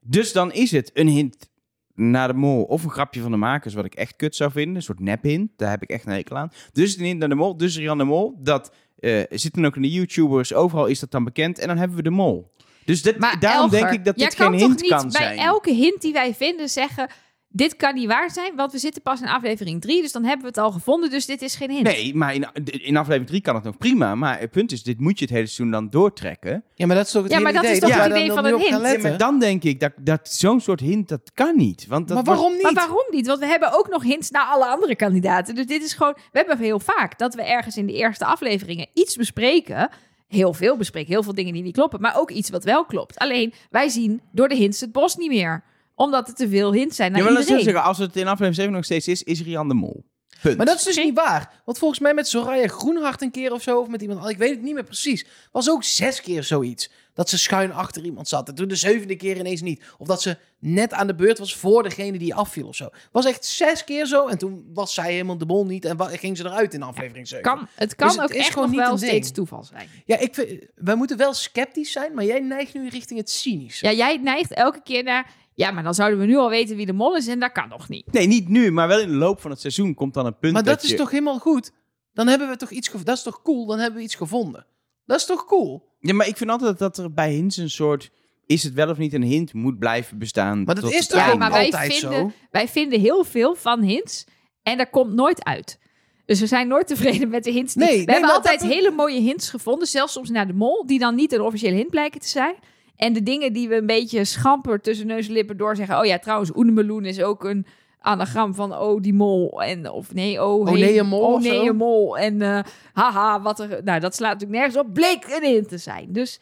Dus 0.02 0.32
dan 0.34 0.52
is 0.52 0.72
het 0.72 0.92
een 0.94 1.08
hint 1.08 1.50
naar 1.96 2.28
de 2.28 2.34
mol 2.34 2.64
of 2.64 2.84
een 2.84 2.90
grapje 2.90 3.22
van 3.22 3.32
de 3.32 3.38
makers, 3.38 3.74
wat 3.74 3.86
ik 3.86 3.96
echt 3.96 4.16
kut 4.16 4.36
zou 4.36 4.52
vinden. 4.52 4.76
Een 4.76 4.82
soort 4.82 5.00
nep-hint, 5.00 5.52
daar 5.56 5.70
heb 5.70 5.84
ik 5.84 5.90
echt 5.90 6.06
een 6.06 6.12
hekel 6.12 6.38
aan. 6.38 6.52
Dus 6.74 6.98
een 6.98 7.06
hint 7.06 7.20
naar 7.20 7.30
de 7.30 7.36
mol, 7.36 7.58
dus 7.58 7.78
Rian 7.78 7.98
de 7.98 8.04
Mol. 8.04 8.36
Dat 8.38 8.72
eh, 9.00 9.24
zitten 9.30 9.66
ook 9.66 9.76
in 9.76 9.82
de 9.82 9.92
YouTubers, 9.92 10.54
overal 10.54 10.86
is 10.86 11.00
dat 11.00 11.12
dan 11.12 11.24
bekend. 11.24 11.60
En 11.60 11.68
dan 11.68 11.78
hebben 11.78 11.98
we 11.98 12.04
de 12.04 12.10
mol. 12.10 12.54
Dus 12.86 13.18
Maar 13.18 13.40
daarom 13.40 13.72
Elger, 13.72 13.80
denk 13.80 14.00
ik 14.00 14.06
dat 14.06 14.16
dit 14.18 14.36
geen 14.36 14.50
kan 14.50 14.60
hint 14.60 14.82
kan 14.82 15.02
bij 15.02 15.12
zijn. 15.12 15.38
elke 15.38 15.72
hint 15.72 16.02
die 16.02 16.14
wij 16.14 16.34
vinden 16.34 16.70
zeggen... 16.70 17.10
dit 17.56 17.76
kan 17.76 17.94
niet 17.96 18.08
waar 18.08 18.32
zijn, 18.32 18.56
want 18.56 18.72
we 18.72 18.78
zitten 18.78 19.02
pas 19.02 19.22
in 19.22 19.28
aflevering 19.28 19.82
3... 19.82 20.02
dus 20.02 20.12
dan 20.12 20.24
hebben 20.24 20.42
we 20.42 20.48
het 20.48 20.58
al 20.58 20.72
gevonden, 20.72 21.10
dus 21.10 21.26
dit 21.26 21.42
is 21.42 21.56
geen 21.56 21.70
hint. 21.72 21.84
Nee, 21.84 22.16
maar 22.16 22.34
in, 22.36 22.46
in 22.64 22.98
aflevering 22.98 23.28
3 23.28 23.42
kan 23.42 23.56
het 23.56 23.64
nog 23.64 23.78
prima. 23.78 24.16
Maar 24.16 24.40
het 24.40 24.52
punt 24.52 24.72
is, 24.72 24.84
dit 24.84 25.00
moet 25.00 25.20
je 25.20 25.26
het 25.26 25.34
hele 25.34 25.46
seizoen 25.46 25.72
dan 25.72 25.90
doortrekken. 25.90 26.64
Ja, 26.74 26.86
maar 26.86 26.96
dat 26.96 27.06
is 27.06 27.12
toch 27.12 27.24
het 27.24 27.32
Ja, 27.32 27.38
hele 27.38 27.52
maar 27.52 27.62
dat 27.62 27.72
idee. 27.72 27.90
is 27.90 27.94
toch 27.96 28.04
het 28.04 28.12
idee 28.16 28.32
van 28.32 28.46
een 28.46 28.56
hint? 28.58 28.66
Ja, 28.70 28.72
maar 28.80 28.82
letten. 28.82 29.18
dan 29.18 29.40
denk 29.40 29.64
ik 29.64 29.80
dat, 29.80 29.92
dat 30.00 30.30
zo'n 30.30 30.62
soort 30.62 30.80
hint, 30.80 31.10
dat 31.10 31.32
kan 31.34 31.58
niet. 31.58 31.86
Want 31.88 32.08
dat 32.08 32.16
Maar 32.16 32.26
wordt- 32.26 32.40
waarom 32.40 32.54
niet? 32.58 32.64
Maar 32.64 32.74
waarom 32.88 33.06
niet? 33.10 33.28
Want 33.28 33.40
we 33.40 33.46
hebben 33.46 33.78
ook 33.78 33.88
nog 33.90 34.04
hints 34.04 34.30
naar 34.32 34.46
alle 34.46 34.66
andere 34.66 34.96
kandidaten. 34.96 35.56
Dus 35.56 35.66
dit 35.66 35.84
is 35.84 35.94
gewoon... 35.94 36.14
We 36.32 36.38
hebben 36.38 36.58
heel 36.58 36.80
vaak 36.80 37.18
dat 37.18 37.36
we 37.36 37.44
ergens 37.44 37.78
in 37.78 37.86
de 37.86 37.94
eerste 37.94 38.26
afleveringen 38.26 38.88
iets 38.94 39.16
bespreken... 39.16 39.90
Heel 40.28 40.54
veel 40.54 40.78
bespreken, 40.78 41.12
heel 41.12 41.24
veel 41.24 41.34
dingen 41.34 41.54
die 41.54 41.64
niet 41.64 41.74
kloppen. 41.74 42.02
Maar 42.02 42.18
ook 42.18 42.32
iets 42.32 42.50
wat 42.50 42.64
wel 42.64 42.86
klopt. 42.86 43.18
Alleen, 43.18 43.54
wij 43.70 43.90
zien 43.90 44.22
door 44.32 44.48
de 44.48 44.56
hints 44.56 44.80
het 44.80 44.92
bos 44.92 45.16
niet 45.16 45.30
meer. 45.30 45.64
Omdat 45.96 46.28
er 46.28 46.34
te 46.34 46.50
veel 46.50 46.74
hints 46.74 46.96
zijn 46.96 47.12
naar 47.12 47.22
Ja, 47.22 47.30
maar 47.30 47.40
iedereen. 47.40 47.64
zeggen, 47.64 47.84
als 47.84 47.98
het 47.98 48.16
in 48.16 48.24
aflevering 48.24 48.56
7 48.56 48.72
nog 48.72 48.86
steeds 48.86 49.08
is, 49.08 49.24
is 49.24 49.42
Rian 49.42 49.68
de 49.68 49.74
Mol. 49.74 50.06
Punt. 50.42 50.58
Maar 50.58 50.66
dat 50.66 50.78
is 50.78 50.84
dus 50.84 50.96
niet 50.96 51.16
waar. 51.16 51.62
Want 51.66 51.78
volgens 51.78 52.00
mij 52.00 52.14
met 52.14 52.28
Soraya 52.28 52.68
Groenhart 52.68 53.22
een 53.22 53.32
keer 53.32 53.52
of 53.52 53.62
zo, 53.62 53.80
of 53.80 53.88
met 53.88 54.02
iemand 54.02 54.20
anders, 54.20 54.38
ik 54.38 54.42
weet 54.44 54.56
het 54.56 54.62
niet 54.62 54.74
meer 54.74 54.84
precies, 54.84 55.26
was 55.52 55.70
ook 55.70 55.84
zes 55.84 56.22
keer 56.22 56.44
zoiets. 56.44 56.92
Dat 57.14 57.30
ze 57.30 57.38
schuin 57.38 57.74
achter 57.74 58.04
iemand 58.04 58.28
zat. 58.28 58.48
En 58.50 58.56
toen 58.56 58.68
de 58.68 58.76
zevende 58.76 59.16
keer 59.16 59.38
ineens 59.38 59.62
niet. 59.62 59.84
Of 59.98 60.08
dat 60.08 60.22
ze 60.22 60.38
net 60.60 60.94
aan 60.94 61.08
de 61.08 61.16
beurt 61.16 61.40
was 61.40 61.56
voor 61.56 61.84
degene 61.84 62.18
die 62.18 62.36
afviel 62.36 62.68
of 62.68 62.76
zo. 62.76 62.90
Was 63.12 63.26
echt 63.26 63.46
zes 63.46 63.84
keer 63.84 64.06
zo. 64.06 64.28
En 64.28 64.38
toen 64.38 64.70
was 64.74 64.94
zij 64.94 65.12
helemaal 65.12 65.38
de 65.38 65.46
bol 65.46 65.66
niet. 65.66 65.86
En 65.86 65.98
ging 66.00 66.38
ze 66.38 66.46
eruit 66.46 66.74
in 66.74 66.84
aflevering 66.84 67.28
7. 67.28 67.44
Kan, 67.44 67.68
het 67.76 67.96
kan 67.96 68.08
Dus 68.08 68.16
het 68.16 68.26
ook 68.26 68.30
is 68.30 68.38
echt 68.38 68.54
gewoon 68.54 68.68
nog 68.68 68.78
niet 68.78 68.88
wel 68.88 68.98
steeds 68.98 69.32
toeval 69.32 69.64
zijn. 69.64 69.90
Ja, 70.06 70.18
ik 70.18 70.34
vind, 70.34 70.62
wij 70.76 70.96
moeten 70.96 71.18
wel 71.18 71.34
sceptisch 71.34 71.92
zijn, 71.92 72.14
maar 72.14 72.26
jij 72.26 72.40
neigt 72.40 72.74
nu 72.74 72.90
richting 72.90 73.20
het 73.20 73.30
cynische. 73.30 73.86
Ja, 73.86 73.92
jij 73.92 74.18
neigt 74.18 74.54
elke 74.54 74.82
keer 74.84 75.04
naar... 75.04 75.32
Ja, 75.56 75.72
maar 75.72 75.84
dan 75.84 75.94
zouden 75.94 76.20
we 76.20 76.26
nu 76.26 76.36
al 76.36 76.50
weten 76.50 76.76
wie 76.76 76.86
de 76.86 76.94
mol 76.94 77.16
is 77.16 77.28
en 77.28 77.40
dat 77.40 77.52
kan 77.52 77.70
nog 77.70 77.90
niet. 77.90 78.12
Nee, 78.12 78.28
niet 78.28 78.48
nu, 78.48 78.72
maar 78.72 78.88
wel 78.88 79.00
in 79.00 79.08
de 79.08 79.16
loop 79.16 79.42
van 79.42 79.52
het 79.52 79.60
seizoen 79.60 79.94
komt 79.94 80.14
dan 80.14 80.26
een 80.26 80.38
punt 80.38 80.54
maar 80.54 80.64
dat, 80.64 80.84
is 80.84 80.96
toch 80.96 81.12
helemaal 81.12 81.40
goed? 81.40 81.72
Dan 82.14 82.28
hebben 82.28 82.50
we 82.50 82.56
toch 82.56 82.70
iets 82.72 82.88
gevonden. 82.88 83.08
Dat 83.08 83.18
is 83.18 83.24
toch 83.24 83.42
cool? 83.42 83.66
Dan 83.66 83.80
hebben 83.80 83.98
we 84.00 84.06
iets 84.06 84.16
gevonden. 84.16 84.66
Dat 85.06 85.18
is 85.20 85.26
toch 85.26 85.46
cool? 85.46 85.94
Ja, 86.00 86.14
maar 86.14 86.28
ik 86.28 86.38
vind 86.38 86.50
altijd 86.50 86.78
dat 86.80 86.98
er 86.98 87.14
bij 87.14 87.32
hints 87.32 87.58
een 87.58 87.70
soort... 87.70 88.12
Is 88.46 88.64
het 88.64 88.74
wel 88.74 88.90
of 88.90 88.98
niet 88.98 89.14
een 89.14 89.24
hint 89.24 89.54
moet 89.54 89.80
blijven 89.80 90.18
bestaan. 90.18 90.64
Maar 90.64 90.76
dat 90.76 90.84
tot 90.84 90.94
is 90.94 91.08
toch 91.08 91.20
Ja, 91.20 91.36
maar 91.36 91.52
wij 91.52 91.66
altijd 91.66 91.94
vinden, 91.94 92.20
zo? 92.20 92.32
wij 92.52 92.68
vinden 92.68 93.00
heel 93.00 93.24
veel 93.24 93.56
van 93.56 93.82
hints 93.82 94.26
en 94.64 94.78
dat 94.78 94.90
komt 94.90 95.14
nooit 95.14 95.44
uit. 95.44 95.80
Dus 96.26 96.40
we 96.40 96.48
zijn 96.48 96.68
nooit 96.68 96.88
tevreden 96.88 97.30
met 97.30 97.44
de 97.44 97.52
hints. 97.52 97.74
die- 97.74 97.84
Nee, 97.84 97.92
we 98.00 98.06
nee, 98.06 98.16
hebben 98.16 98.34
altijd 98.36 98.60
dat- 98.60 98.70
hele 98.70 98.92
mooie 98.92 99.20
hints 99.20 99.50
gevonden, 99.50 99.88
zelfs 99.88 100.14
soms 100.14 100.30
naar 100.30 100.48
de 100.48 100.54
mol, 100.54 100.86
die 100.86 101.00
dan 101.00 101.16
niet 101.16 101.32
een 101.34 101.42
officiële 101.42 101.76
hint 101.76 101.90
blijken 101.90 102.20
te 102.22 102.28
zijn. 102.28 102.56
En 102.96 103.14
de 103.14 103.24
dingen 103.24 103.54
die 103.54 103.68
we 103.68 103.76
een 103.76 103.86
beetje 103.86 104.26
schamper 104.26 104.82
tussen 104.82 105.08
neus 105.08 105.28
en 105.28 105.34
lippen 105.34 105.58
door 105.58 105.76
zeggen. 105.76 106.00
Oh 106.00 106.06
ja, 106.06 106.20
trouwens, 106.20 106.52
Oenemeloen 106.56 107.06
is 107.06 107.22
ook 107.22 107.44
een 107.44 107.66
anagram 108.00 108.54
van 108.56 108.74
oh 108.78 109.02
die 109.02 109.14
mol. 109.14 109.64
En, 109.64 109.90
of 109.90 110.14
nee, 110.14 110.44
oh, 110.44 110.60
Oh, 110.60 110.72
nee, 110.72 111.00
een 111.00 111.08
mol 111.08 111.34
Oh 111.34 111.42
nee, 111.42 111.70
een 111.70 111.76
mol. 111.76 112.18
En 112.18 112.42
eh, 112.42 112.60
haha, 112.94 113.42
wat 113.42 113.60
er... 113.60 113.84
Nou, 113.84 114.00
dat 114.00 114.16
slaat 114.16 114.34
natuurlijk 114.34 114.60
nergens 114.60 114.86
op. 114.86 114.94
Bleek 114.94 115.40
hint 115.42 115.70
te 115.70 115.78
zijn. 115.78 116.14
Dus 116.14 116.40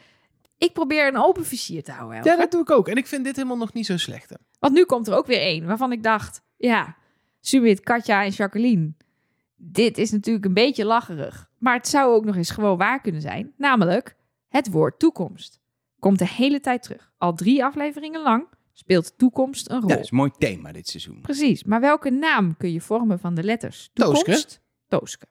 ik 0.57 0.73
probeer 0.73 1.07
een 1.07 1.17
open 1.17 1.45
vizier 1.45 1.83
te 1.83 1.91
houden. 1.91 2.23
Ja, 2.23 2.35
dat 2.35 2.51
doe 2.51 2.61
ik 2.61 2.71
ook. 2.71 2.87
En 2.87 2.95
ik 2.95 3.07
vind 3.07 3.23
dit 3.23 3.35
helemaal 3.35 3.57
nog 3.57 3.73
niet 3.73 3.85
zo 3.85 3.97
slecht. 3.97 4.29
hè. 4.29 4.35
Want 4.59 4.73
nu 4.73 4.85
komt 4.85 5.07
er 5.07 5.17
ook 5.17 5.25
weer 5.25 5.41
één 5.41 5.65
waarvan 5.65 5.91
ik 5.91 6.03
dacht, 6.03 6.41
ja, 6.57 6.95
Subit, 7.39 7.79
Katja 7.79 8.23
en 8.23 8.29
Jacqueline. 8.29 8.93
Dit 9.55 9.97
is 9.97 10.11
natuurlijk 10.11 10.45
een 10.45 10.53
beetje 10.53 10.85
lacherig. 10.85 11.49
Maar 11.57 11.75
het 11.75 11.87
zou 11.87 12.13
ook 12.13 12.25
nog 12.25 12.35
eens 12.35 12.49
gewoon 12.49 12.77
waar 12.77 13.01
kunnen 13.01 13.21
zijn. 13.21 13.53
Namelijk 13.57 14.15
het 14.47 14.71
woord 14.71 14.99
toekomst. 14.99 15.61
Komt 16.03 16.19
de 16.19 16.27
hele 16.27 16.59
tijd 16.59 16.83
terug. 16.83 17.11
Al 17.17 17.33
drie 17.33 17.63
afleveringen 17.63 18.21
lang. 18.21 18.47
speelt 18.73 19.17
toekomst 19.17 19.69
een 19.69 19.79
rol. 19.79 19.89
Ja, 19.89 19.95
dat 19.95 20.03
is 20.03 20.11
een 20.11 20.17
mooi 20.17 20.31
thema 20.37 20.71
dit 20.71 20.87
seizoen. 20.87 21.21
Precies, 21.21 21.63
maar 21.63 21.81
welke 21.81 22.09
naam 22.09 22.57
kun 22.57 22.71
je 22.71 22.81
vormen 22.81 23.19
van 23.19 23.33
de 23.35 23.43
letters 23.43 23.89
toekomst? 23.93 24.61
Tooske. 24.87 25.25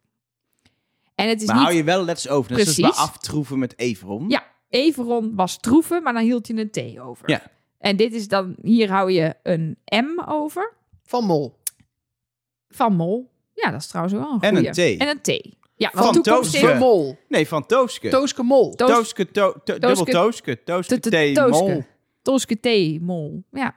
En 1.15 1.29
het 1.29 1.41
is 1.41 1.47
Maar 1.47 1.57
niet... 1.57 1.65
hou 1.65 1.77
je 1.77 1.85
wel 1.85 2.05
letters 2.05 2.29
over. 2.29 2.51
Net 2.53 2.61
zoals 2.61 2.77
bij 2.81 2.89
Precies. 2.91 3.09
aftroeven 3.09 3.59
met 3.59 3.79
Everon. 3.79 4.29
Ja, 4.29 4.45
Everon 4.69 5.35
was 5.35 5.61
troeven, 5.61 6.03
maar 6.03 6.13
dan 6.13 6.23
hield 6.23 6.47
je 6.47 6.55
een 6.55 6.71
T 6.71 6.99
over. 6.99 7.31
Ja. 7.31 7.43
En 7.79 7.97
dit 7.97 8.13
is 8.13 8.29
dan, 8.29 8.57
hier 8.63 8.91
hou 8.91 9.11
je 9.11 9.35
een 9.43 9.79
M 9.85 10.21
over 10.27 10.75
Van 11.05 11.25
Mol. 11.25 11.59
van 12.69 12.95
Mol. 12.97 13.31
Ja, 13.55 13.71
dat 13.71 13.81
is 13.81 13.87
trouwens 13.87 14.15
wel 14.15 14.33
een 14.33 14.41
En 14.41 14.57
een. 14.57 14.73
T. 14.73 14.79
En 15.01 15.09
een 15.09 15.21
T. 15.21 15.57
Ja, 15.83 15.91
Van 15.93 16.23
Tooske. 16.23 16.75
Mol. 16.79 17.19
Nee, 17.29 17.49
van 17.49 17.67
Tooske. 17.67 18.09
Tooske 18.09 18.43
Mol. 18.43 18.75
Toos- 18.75 18.91
Tooske, 18.91 19.31
to, 19.31 19.53
to- 19.65 19.79
dubbel 19.79 20.05
Tooske. 20.05 20.63
Tooske, 20.65 20.99
T- 20.99 21.35
Tooske. 21.35 21.63
mol. 21.65 21.85
Toske 22.23 22.61
T, 22.61 23.01
Mol. 23.01 23.45
Ja. 23.51 23.75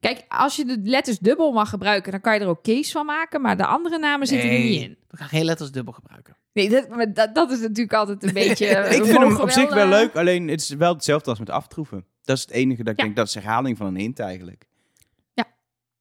Kijk, 0.00 0.24
als 0.28 0.56
je 0.56 0.64
de 0.64 0.78
letters 0.82 1.18
dubbel 1.18 1.52
mag 1.52 1.68
gebruiken, 1.68 2.10
dan 2.12 2.20
kan 2.20 2.34
je 2.34 2.40
er 2.40 2.46
ook 2.46 2.62
Kees 2.62 2.92
van 2.92 3.06
maken, 3.06 3.40
maar 3.40 3.56
de 3.56 3.66
andere 3.66 3.98
namen 3.98 4.26
zitten 4.26 4.50
er 4.50 4.58
niet 4.58 4.82
in. 4.82 4.96
We 5.08 5.16
gaan 5.16 5.28
geen 5.28 5.44
letters 5.44 5.70
dubbel 5.70 5.92
gebruiken. 5.92 6.36
Nee, 6.52 6.68
dat, 6.68 6.88
maar 6.88 7.12
dat, 7.12 7.34
dat 7.34 7.50
is 7.50 7.60
natuurlijk 7.60 7.92
altijd 7.92 8.22
een 8.22 8.32
beetje... 8.48 8.66
Ik 8.66 9.04
vind 9.04 9.18
hem 9.18 9.36
op 9.36 9.50
zich 9.50 9.74
wel 9.74 9.82
eh, 9.84 9.88
leuk, 9.90 10.16
alleen 10.16 10.48
het 10.48 10.60
is 10.60 10.68
wel 10.68 10.94
hetzelfde 10.94 11.30
als 11.30 11.38
met 11.38 11.50
aftroeven. 11.50 12.04
Dat 12.24 12.36
is 12.36 12.42
het 12.42 12.50
enige 12.50 12.82
dat 12.82 12.92
ik 12.92 12.98
Ja. 12.98 13.04
denk, 13.04 13.16
dat 13.16 13.26
is 13.26 13.34
herhaling 13.34 13.76
van 13.76 13.86
een 13.86 13.96
hint 13.96 14.18
eigenlijk. 14.18 14.70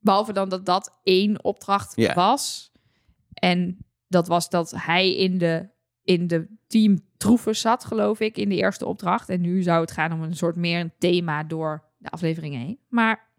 Behalve 0.03 0.33
dan 0.33 0.49
dat 0.49 0.65
dat 0.65 0.99
één 1.03 1.43
opdracht 1.43 1.93
Ja. 1.95 2.13
was. 2.13 2.71
En 3.33 3.77
dat 4.11 4.27
was 4.27 4.49
dat 4.49 4.73
hij 4.75 5.15
in 5.15 5.37
de, 5.37 5.69
in 6.03 6.27
de 6.27 6.47
team 6.67 6.99
troeven 7.17 7.55
zat, 7.55 7.85
geloof 7.85 8.19
ik, 8.19 8.37
in 8.37 8.49
de 8.49 8.55
eerste 8.55 8.85
opdracht. 8.85 9.29
En 9.29 9.41
nu 9.41 9.61
zou 9.61 9.81
het 9.81 9.91
gaan 9.91 10.13
om 10.13 10.21
een 10.21 10.35
soort 10.35 10.55
meer 10.55 10.79
een 10.79 10.93
thema 10.97 11.43
door 11.43 11.83
de 11.97 12.09
afleveringen 12.09 12.59
heen. 12.59 12.79
Maar 12.89 13.29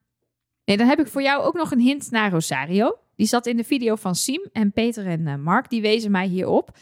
nee, 0.65 0.77
dan 0.77 0.87
heb 0.87 1.01
ik 1.01 1.07
voor 1.07 1.23
jou 1.23 1.43
ook 1.43 1.55
nog 1.55 1.71
een 1.71 1.81
hint 1.81 2.11
naar 2.11 2.31
Rosario. 2.31 2.99
Die 3.17 3.27
zat 3.27 3.47
in 3.47 3.57
de 3.57 3.65
video 3.65 3.95
van 3.95 4.15
Siem 4.15 4.49
en 4.53 4.73
Peter 4.73 5.07
en 5.07 5.27
eh, 5.27 5.37
Mark. 5.37 5.71
Die 5.71 5.83
wezen 5.83 6.11
mij 6.11 6.27
hierop. 6.27 6.79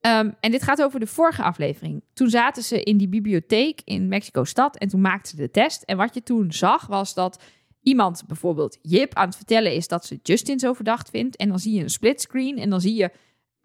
Ehm, 0.00 0.30
en 0.40 0.50
dit 0.50 0.62
gaat 0.62 0.82
over 0.82 1.00
de 1.00 1.06
vorige 1.06 1.42
aflevering. 1.42 2.04
Toen 2.12 2.30
zaten 2.30 2.62
ze 2.62 2.82
in 2.82 2.96
die 2.96 3.08
bibliotheek 3.08 3.80
in 3.84 4.08
Mexico-stad 4.08 4.76
en 4.76 4.88
toen 4.88 5.00
maakten 5.00 5.30
ze 5.30 5.36
de 5.36 5.50
test. 5.50 5.82
En 5.82 5.96
wat 5.96 6.14
je 6.14 6.22
toen 6.22 6.52
zag 6.52 6.86
was 6.86 7.14
dat 7.14 7.42
iemand, 7.82 8.22
bijvoorbeeld 8.26 8.78
Jip, 8.82 9.14
aan 9.14 9.26
het 9.26 9.36
vertellen 9.36 9.74
is 9.74 9.88
dat 9.88 10.04
ze 10.04 10.18
Justin 10.22 10.58
zo 10.58 10.72
verdacht 10.72 11.10
vindt. 11.10 11.36
En 11.36 11.48
dan 11.48 11.58
zie 11.58 11.74
je 11.74 11.82
een 11.82 11.90
splitscreen 11.90 12.58
en 12.58 12.70
dan 12.70 12.80
zie 12.80 12.94
je 12.94 13.10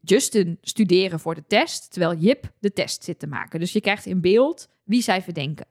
Justin 0.01 0.57
studeren 0.61 1.19
voor 1.19 1.35
de 1.35 1.43
test, 1.47 1.91
terwijl 1.91 2.15
Jip 2.19 2.51
de 2.59 2.73
test 2.73 3.03
zit 3.03 3.19
te 3.19 3.27
maken. 3.27 3.59
Dus 3.59 3.73
je 3.73 3.81
krijgt 3.81 4.05
in 4.05 4.21
beeld 4.21 4.69
wie 4.83 5.01
zij 5.01 5.21
verdenken. 5.21 5.67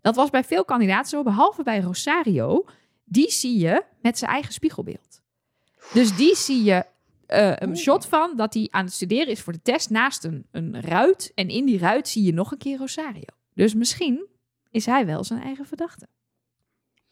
Dat 0.00 0.16
was 0.16 0.30
bij 0.30 0.44
veel 0.44 0.64
kandidaten 0.64 1.08
zo, 1.08 1.22
behalve 1.22 1.62
bij 1.62 1.80
Rosario. 1.80 2.64
Die 3.04 3.30
zie 3.30 3.58
je 3.58 3.82
met 4.02 4.18
zijn 4.18 4.30
eigen 4.30 4.52
spiegelbeeld. 4.52 5.20
Dus 5.92 6.16
die 6.16 6.36
zie 6.36 6.62
je 6.62 6.84
eh, 7.26 7.52
een 7.54 7.76
shot 7.76 8.06
van 8.06 8.36
dat 8.36 8.54
hij 8.54 8.68
aan 8.70 8.84
het 8.84 8.94
studeren 8.94 9.28
is 9.28 9.40
voor 9.40 9.52
de 9.52 9.62
test 9.62 9.90
naast 9.90 10.24
een, 10.24 10.46
een 10.50 10.80
ruit. 10.80 11.32
En 11.34 11.48
in 11.48 11.64
die 11.64 11.78
ruit 11.78 12.08
zie 12.08 12.22
je 12.22 12.32
nog 12.32 12.52
een 12.52 12.58
keer 12.58 12.78
Rosario. 12.78 13.26
Dus 13.54 13.74
misschien 13.74 14.26
is 14.70 14.86
hij 14.86 15.06
wel 15.06 15.24
zijn 15.24 15.42
eigen 15.42 15.66
verdachte. 15.66 16.08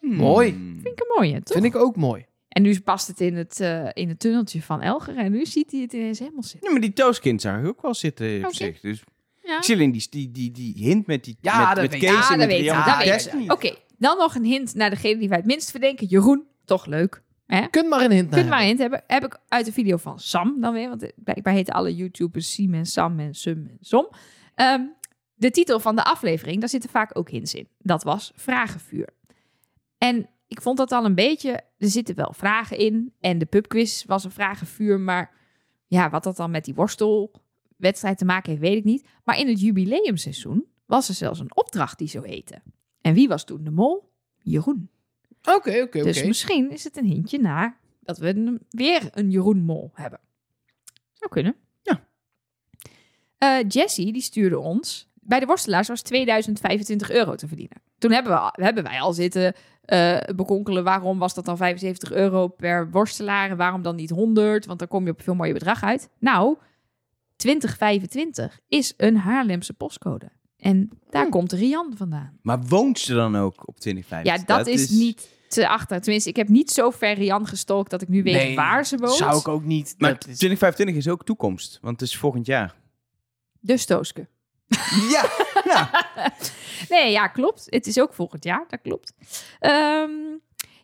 Mooi. 0.01 0.51
Hmm. 0.51 0.81
Vind 0.83 1.01
ik 1.01 1.01
een 1.01 1.15
mooie, 1.17 1.43
toch? 1.43 1.53
Vind 1.53 1.75
ik 1.75 1.77
ook 1.77 1.97
mooi. 1.97 2.27
En 2.57 2.63
nu 2.63 2.81
past 2.81 3.07
het 3.07 3.21
in 3.21 3.37
het, 3.37 3.61
eh, 3.61 3.89
in 3.93 4.09
het 4.09 4.19
tunneltje 4.19 4.63
van 4.63 4.83
Elger. 4.83 5.17
En 5.17 5.33
nu 5.33 5.47
ziet 5.47 5.71
hij 5.71 5.81
het 5.81 5.93
ineens 5.93 6.19
helemaal 6.19 6.43
zitten. 6.43 6.61
Ja, 6.63 6.71
maar 6.71 6.81
die 6.81 6.93
Tooskind 6.93 7.41
zag 7.41 7.61
ik 7.61 7.67
ook 7.67 7.83
wel 7.83 7.95
zitten 7.95 8.45
op 8.45 8.55
zich. 8.55 8.81
Dus 8.81 9.03
Ja, 9.43 9.57
ik 9.57 9.65
zie 9.65 9.75
alleen 9.75 9.93
die, 9.93 10.07
die, 10.11 10.31
die, 10.31 10.51
die 10.51 10.75
hint 10.77 11.07
met 11.07 11.25
die 11.25 11.37
Ja, 11.41 11.59
met, 11.59 11.77
dat 11.77 11.91
met 11.91 12.01
Kees 12.01 12.11
en 12.11 12.17
ah, 12.17 12.29
dat 12.29 12.39
met 12.39 13.33
weet. 13.33 13.51
Oké, 13.51 13.75
dan 13.99 14.19
nog 14.19 14.35
een 14.35 14.45
hint 14.45 14.75
naar 14.75 14.91
degene 14.91 15.19
die 15.19 15.29
wij 15.29 15.37
het 15.37 15.47
minst 15.47 15.71
verdenken. 15.71 16.07
Jeroen, 16.07 16.45
toch 16.65 16.87
leuk. 16.87 17.23
Hè? 17.47 17.67
Kunt 17.67 17.89
maar 17.89 18.05
een 18.05 18.11
hint 18.11 18.31
Kunt 18.31 18.41
naar 18.41 18.51
maar 18.51 18.61
een 18.61 18.67
hint 18.67 18.79
hebben. 18.79 19.03
Heb 19.07 19.25
ik 19.25 19.39
uit 19.49 19.65
de 19.65 19.73
video 19.73 19.97
van 19.97 20.19
Sam 20.19 20.61
dan 20.61 20.73
weer. 20.73 20.89
Want 20.89 21.13
blijkbaar 21.17 21.55
heten 21.55 21.75
alle 21.75 21.95
YouTubers 21.95 22.53
Sim 22.53 22.75
en 22.75 22.87
Sam 22.87 23.21
en 23.21 23.35
Sum 23.35 23.67
en 23.67 23.79
Som. 23.81 24.09
Ehm, 24.55 24.83
de 25.35 25.51
titel 25.51 25.81
van 25.81 25.97
de 25.97 26.05
aflevering, 26.05 26.61
daar 26.61 26.69
zitten 26.69 26.91
vaak 26.91 27.19
ook 27.19 27.31
hints 27.31 27.55
in. 27.55 27.69
Dat 27.79 28.03
was 28.03 28.33
Vragenvuur. 28.35 29.09
En 29.99 30.29
ik 30.47 30.61
vond 30.61 30.79
dat 30.79 30.93
al 30.93 31.05
een 31.05 31.15
beetje... 31.15 31.61
Er 31.79 31.89
zitten 31.89 32.15
wel 32.15 32.33
vragen 32.33 32.79
in. 32.79 33.13
En 33.21 33.39
de 33.39 33.47
pubquiz 33.47 34.05
was 34.05 34.25
een 34.25 34.31
vragenvuur. 34.31 35.01
Maar 35.01 35.35
ja, 35.87 36.11
wat 36.11 36.25
dat 36.25 36.37
dan 36.37 36.51
met 36.51 36.65
die 36.65 36.75
worstelwedstrijd 36.75 38.19
te 38.19 38.25
maken 38.25 38.51
heeft, 38.51 38.63
weet 38.63 38.77
ik 38.77 38.85
niet. 38.85 39.07
Maar 39.25 39.39
in 39.39 39.49
het 39.49 39.61
jubileumseizoen 39.61 40.67
was 40.87 41.09
er 41.09 41.15
zelfs 41.15 41.41
een 41.41 41.57
opdracht 41.57 41.99
die 41.99 42.09
zo 42.09 42.23
heette. 42.23 42.63
En 43.01 43.15
wie 43.15 43.29
was 43.29 43.45
toen 43.45 43.65
de 43.65 43.71
mol? 43.71 44.13
Jeroen. 44.39 44.91
Oké, 45.43 45.83
oké, 45.83 46.03
Dus 46.03 46.25
misschien 46.25 46.71
is 46.71 46.85
het 46.85 46.97
een 46.97 47.05
hintje 47.05 47.39
naar 47.39 47.81
dat 48.01 48.19
we 48.19 48.59
weer 48.71 49.09
een 49.11 49.31
Jeroen 49.31 49.65
Mol 49.65 49.91
hebben. 49.95 50.21
Zou 51.13 51.31
kunnen. 51.31 51.57
Ja. 51.83 52.07
Eh, 53.39 53.69
Jessie, 53.69 54.13
die 54.13 54.23
stuurde 54.23 54.59
ons. 54.59 55.11
Bij 55.15 55.41
de 55.41 55.47
worstelaars 55.47 55.89
was 55.89 56.03
2025 56.03 57.11
euro 57.11 57.35
te 57.35 57.49
verdienen. 57.49 57.83
Toen 57.99 58.11
hebben, 58.13 58.33
we, 58.33 58.65
hebben 58.65 58.83
wij 58.83 59.01
al 59.01 59.13
zitten 59.13 59.55
eh, 59.85 60.17
bekonkelen 60.35 60.85
waarom 60.85 61.19
was 61.19 61.35
dat 61.35 61.45
dan 61.45 61.57
75 61.57 62.13
euro 62.13 62.49
per 62.49 62.91
worstelaar 62.91 63.51
en 63.51 63.57
waarom 63.57 63.83
dan 63.83 63.97
niet 63.97 64.11
100, 64.11 64.67
want 64.67 64.79
dan 64.79 64.89
kom 64.89 65.05
je 65.05 65.11
op 65.11 65.19
een 65.19 65.25
veel 65.25 65.35
mooier 65.35 65.55
bedrag 65.55 65.83
uit. 65.83 66.09
Nou, 66.19 66.57
2025 67.37 68.61
is 68.69 68.95
een 68.97 69.17
Haarlemse 69.17 69.73
postcode. 69.73 70.31
En 70.57 70.91
daar 71.11 71.25
Hm. 71.25 71.31
komt 71.31 71.53
Rian 71.53 71.93
vandaan. 71.97 72.39
Maar 72.43 72.63
woont 72.63 72.99
ze 72.99 73.15
dan 73.15 73.37
ook 73.37 73.69
op 73.69 73.81
2050? 73.81 74.47
Ja, 74.49 74.57
dat, 74.57 74.67
is, 74.67 74.89
niet 74.91 75.29
te 75.49 75.69
achter. 75.69 76.01
Tenminste, 76.01 76.29
ik 76.31 76.37
heb 76.37 76.49
niet 76.49 76.71
zo 76.71 76.91
ver 76.91 77.15
Rian 77.15 77.47
gestolkt 77.47 77.91
dat 77.91 78.03
ik 78.03 78.09
nu 78.09 78.23
weet 78.23 78.35
Nee, 78.35 78.57
waar 78.57 78.87
ze 78.87 78.97
woont. 78.97 79.13
Zou 79.17 79.39
ik 79.39 79.49
ook 79.49 79.65
niet. 79.65 79.95
Maar 79.99 80.11
dat 80.13 80.19
is- 80.27 80.37
2025 80.39 80.97
is 80.97 81.09
ook 81.09 81.25
toekomst, 81.25 81.79
want 81.83 82.01
het 82.01 82.09
is 82.09 82.17
volgend 82.17 82.47
jaar. 82.47 82.75
Dus 83.61 83.85
Tooske. 83.85 84.29
ja, 85.11 85.25
ja. 85.73 85.91
Nee, 86.89 87.11
ja, 87.11 87.27
klopt. 87.29 87.67
Het 87.69 87.87
is 87.87 88.01
ook 88.01 88.15
volgend 88.15 88.45
jaar, 88.45 88.65
dat 88.69 88.81
klopt. 88.83 89.13
Ehm, 89.61 90.11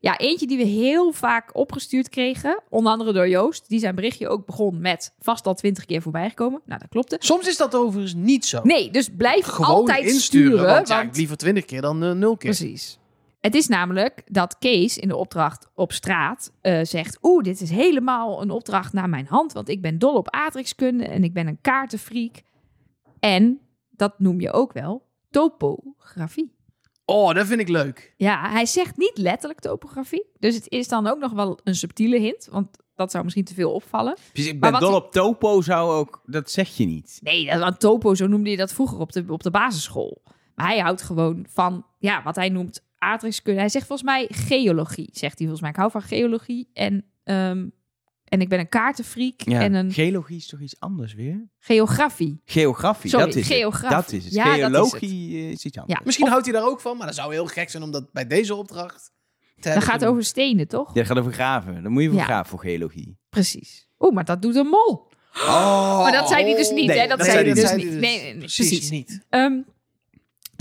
ja, 0.00 0.18
eentje 0.18 0.46
die 0.46 0.56
we 0.56 0.64
heel 0.64 1.12
vaak 1.12 1.56
opgestuurd 1.56 2.08
kregen, 2.08 2.62
onder 2.68 2.92
andere 2.92 3.12
door 3.12 3.28
Joost. 3.28 3.68
Die 3.68 3.78
zijn 3.78 3.94
berichtje 3.94 4.28
ook 4.28 4.46
begon 4.46 4.80
met 4.80 5.14
vast 5.20 5.46
al 5.46 5.54
twintig 5.54 5.84
keer 5.84 6.02
voorbij 6.02 6.28
gekomen. 6.28 6.60
Nou, 6.64 6.80
dat 6.80 6.88
klopte. 6.88 7.16
Soms 7.18 7.48
is 7.48 7.56
dat 7.56 7.74
overigens 7.74 8.14
niet 8.14 8.44
zo. 8.44 8.60
Nee, 8.62 8.90
dus 8.90 9.08
blijf 9.16 9.44
Gewoon 9.44 9.74
altijd 9.74 10.04
insturen. 10.04 10.48
sturen. 10.48 10.74
want, 10.74 10.88
ja, 10.88 10.96
want- 11.02 11.16
liever 11.16 11.36
twintig 11.36 11.64
keer 11.64 11.80
dan 11.80 12.02
eh, 12.02 12.12
nul 12.12 12.36
keer. 12.36 12.54
Precies. 12.56 12.98
Het 13.40 13.54
is 13.54 13.68
namelijk 13.68 14.22
dat 14.26 14.58
Kees 14.58 14.98
in 14.98 15.08
de 15.08 15.16
opdracht 15.16 15.68
op 15.74 15.92
straat 15.92 16.52
eh, 16.60 16.80
zegt... 16.82 17.18
Oeh, 17.22 17.44
dit 17.44 17.60
is 17.60 17.70
helemaal 17.70 18.42
een 18.42 18.50
opdracht 18.50 18.92
naar 18.92 19.08
mijn 19.08 19.26
hand... 19.26 19.52
want 19.52 19.68
ik 19.68 19.82
ben 19.82 19.98
dol 19.98 20.14
op 20.14 20.30
aardrijkskunde 20.30 21.04
en 21.04 21.24
ik 21.24 21.32
ben 21.32 21.46
een 21.46 21.58
kaartenfreak. 21.60 22.42
En, 23.20 23.60
dat 23.90 24.18
noem 24.18 24.40
je 24.40 24.52
ook 24.52 24.72
wel, 24.72 25.06
topografie. 25.32 26.54
Oh, 27.04 27.34
dat 27.34 27.46
vind 27.46 27.60
ik 27.60 27.68
leuk. 27.68 28.14
Ja, 28.16 28.50
hij 28.50 28.66
zegt 28.66 28.96
niet 28.96 29.18
letterlijk 29.18 29.60
topografie. 29.60 30.26
Dus 30.38 30.54
het 30.54 30.68
is 30.70 30.88
dan 30.88 31.06
ook 31.06 31.18
nog 31.18 31.32
wel 31.32 31.58
een 31.64 31.74
subtiele 31.74 32.18
hint... 32.18 32.48
want 32.50 32.68
dat 32.94 33.10
zou 33.10 33.24
misschien 33.24 33.44
te 33.44 33.54
veel 33.54 33.72
opvallen. 33.72 34.16
Dus 34.32 34.46
ik 34.46 34.60
ben 34.60 34.72
dol 34.72 34.80
hij- 34.88 34.98
op 34.98 35.12
topo, 35.12 35.60
zou 35.60 35.92
ook... 35.92 36.22
Dat 36.26 36.50
zeg 36.50 36.76
je 36.76 36.84
niet. 36.86 37.18
Nee, 37.22 37.46
dat- 37.46 37.58
want 37.60 37.80
topo, 37.80 38.14
zo 38.14 38.26
noemde 38.26 38.50
je 38.50 38.56
dat 38.56 38.72
vroeger 38.72 38.98
op 38.98 39.12
de, 39.12 39.24
op 39.28 39.42
de 39.42 39.50
basisschool. 39.50 40.22
Maar 40.54 40.66
hij 40.66 40.78
houdt 40.78 41.02
gewoon 41.02 41.46
van, 41.48 41.86
ja, 41.98 42.22
wat 42.22 42.36
hij 42.36 42.48
noemt 42.48 42.84
aardrijkskunde. 42.98 43.60
Hij 43.60 43.68
zegt 43.68 43.86
volgens 43.86 44.08
mij 44.08 44.26
geologie, 44.30 45.08
zegt 45.12 45.38
hij 45.38 45.46
volgens 45.48 45.60
mij. 45.60 45.70
Ik 45.70 45.76
hou 45.76 45.90
van 45.90 46.02
geologie 46.02 46.70
en, 46.72 47.04
ehm, 47.24 47.68
en 48.32 48.40
ik 48.40 48.48
ben 48.48 48.58
een 48.58 48.68
kaartenfreak 48.68 49.32
Ja. 49.36 49.60
en 49.60 49.74
een 49.74 49.92
Geologie 49.92 50.36
is 50.36 50.46
toch 50.46 50.60
iets 50.60 50.80
anders 50.80 51.14
weer? 51.14 51.48
geografie. 51.58 52.40
Geografie, 52.44 53.10
Sorry, 53.10 53.26
dat 53.26 53.34
is 53.34 53.46
geografie. 53.46 53.96
het. 53.96 54.06
Dat 54.06 54.12
is 54.12 54.24
het. 54.24 54.34
Ja, 54.34 54.44
dat 54.44 54.84
is 54.84 54.90
Geologie 54.90 55.36
eh, 55.42 55.50
is 55.50 55.64
iets 55.64 55.78
anders. 55.78 55.98
Ja, 55.98 56.04
Misschien 56.04 56.24
of- 56.26 56.30
houdt 56.32 56.46
hij 56.46 56.54
daar 56.54 56.66
ook 56.68 56.80
van, 56.80 56.96
maar 56.96 57.06
dat 57.06 57.14
zou 57.16 57.32
heel 57.32 57.46
gek 57.46 57.70
zijn 57.70 57.82
om 57.82 57.90
dat 57.90 58.12
bij 58.12 58.26
deze 58.26 58.54
opdracht 58.54 59.10
te 59.60 59.72
dat 59.74 59.84
gaat 59.84 60.04
over 60.04 60.24
stenen, 60.24 60.68
toch? 60.68 60.88
Ja, 60.88 60.94
dat 60.94 61.06
gaat 61.06 61.18
over 61.18 61.32
graven. 61.32 61.82
Dan 61.82 61.92
moet 61.92 62.02
je 62.02 62.08
voor 62.08 62.18
Ja. 62.18 62.24
graven 62.24 62.50
voor 62.50 62.58
geologie. 62.60 63.18
Precies. 63.28 63.88
Oeh, 63.98 64.14
maar 64.14 64.24
dat 64.24 64.42
doet 64.42 64.56
een 64.56 64.66
mol. 64.66 65.10
Oh, 65.34 65.98
maar 66.02 66.12
dat 66.12 66.28
zei 66.28 66.44
hij 66.44 66.54
dus 66.56 66.70
niet, 66.70 66.86
nee, 66.86 66.98
hè? 66.98 67.06
Dat, 67.06 67.18
dat 67.18 67.26
zei 67.26 67.44
hij 67.44 67.54
dus 67.54 67.62
zei 67.68 67.76
niet. 67.76 67.86
hij 67.92 68.00
Nee, 68.00 68.16
nee, 68.22 68.30
nee, 68.30 68.38
precies, 68.38 68.68
precies. 68.68 68.90
niet. 68.90 69.24
Ehm, 69.28 69.52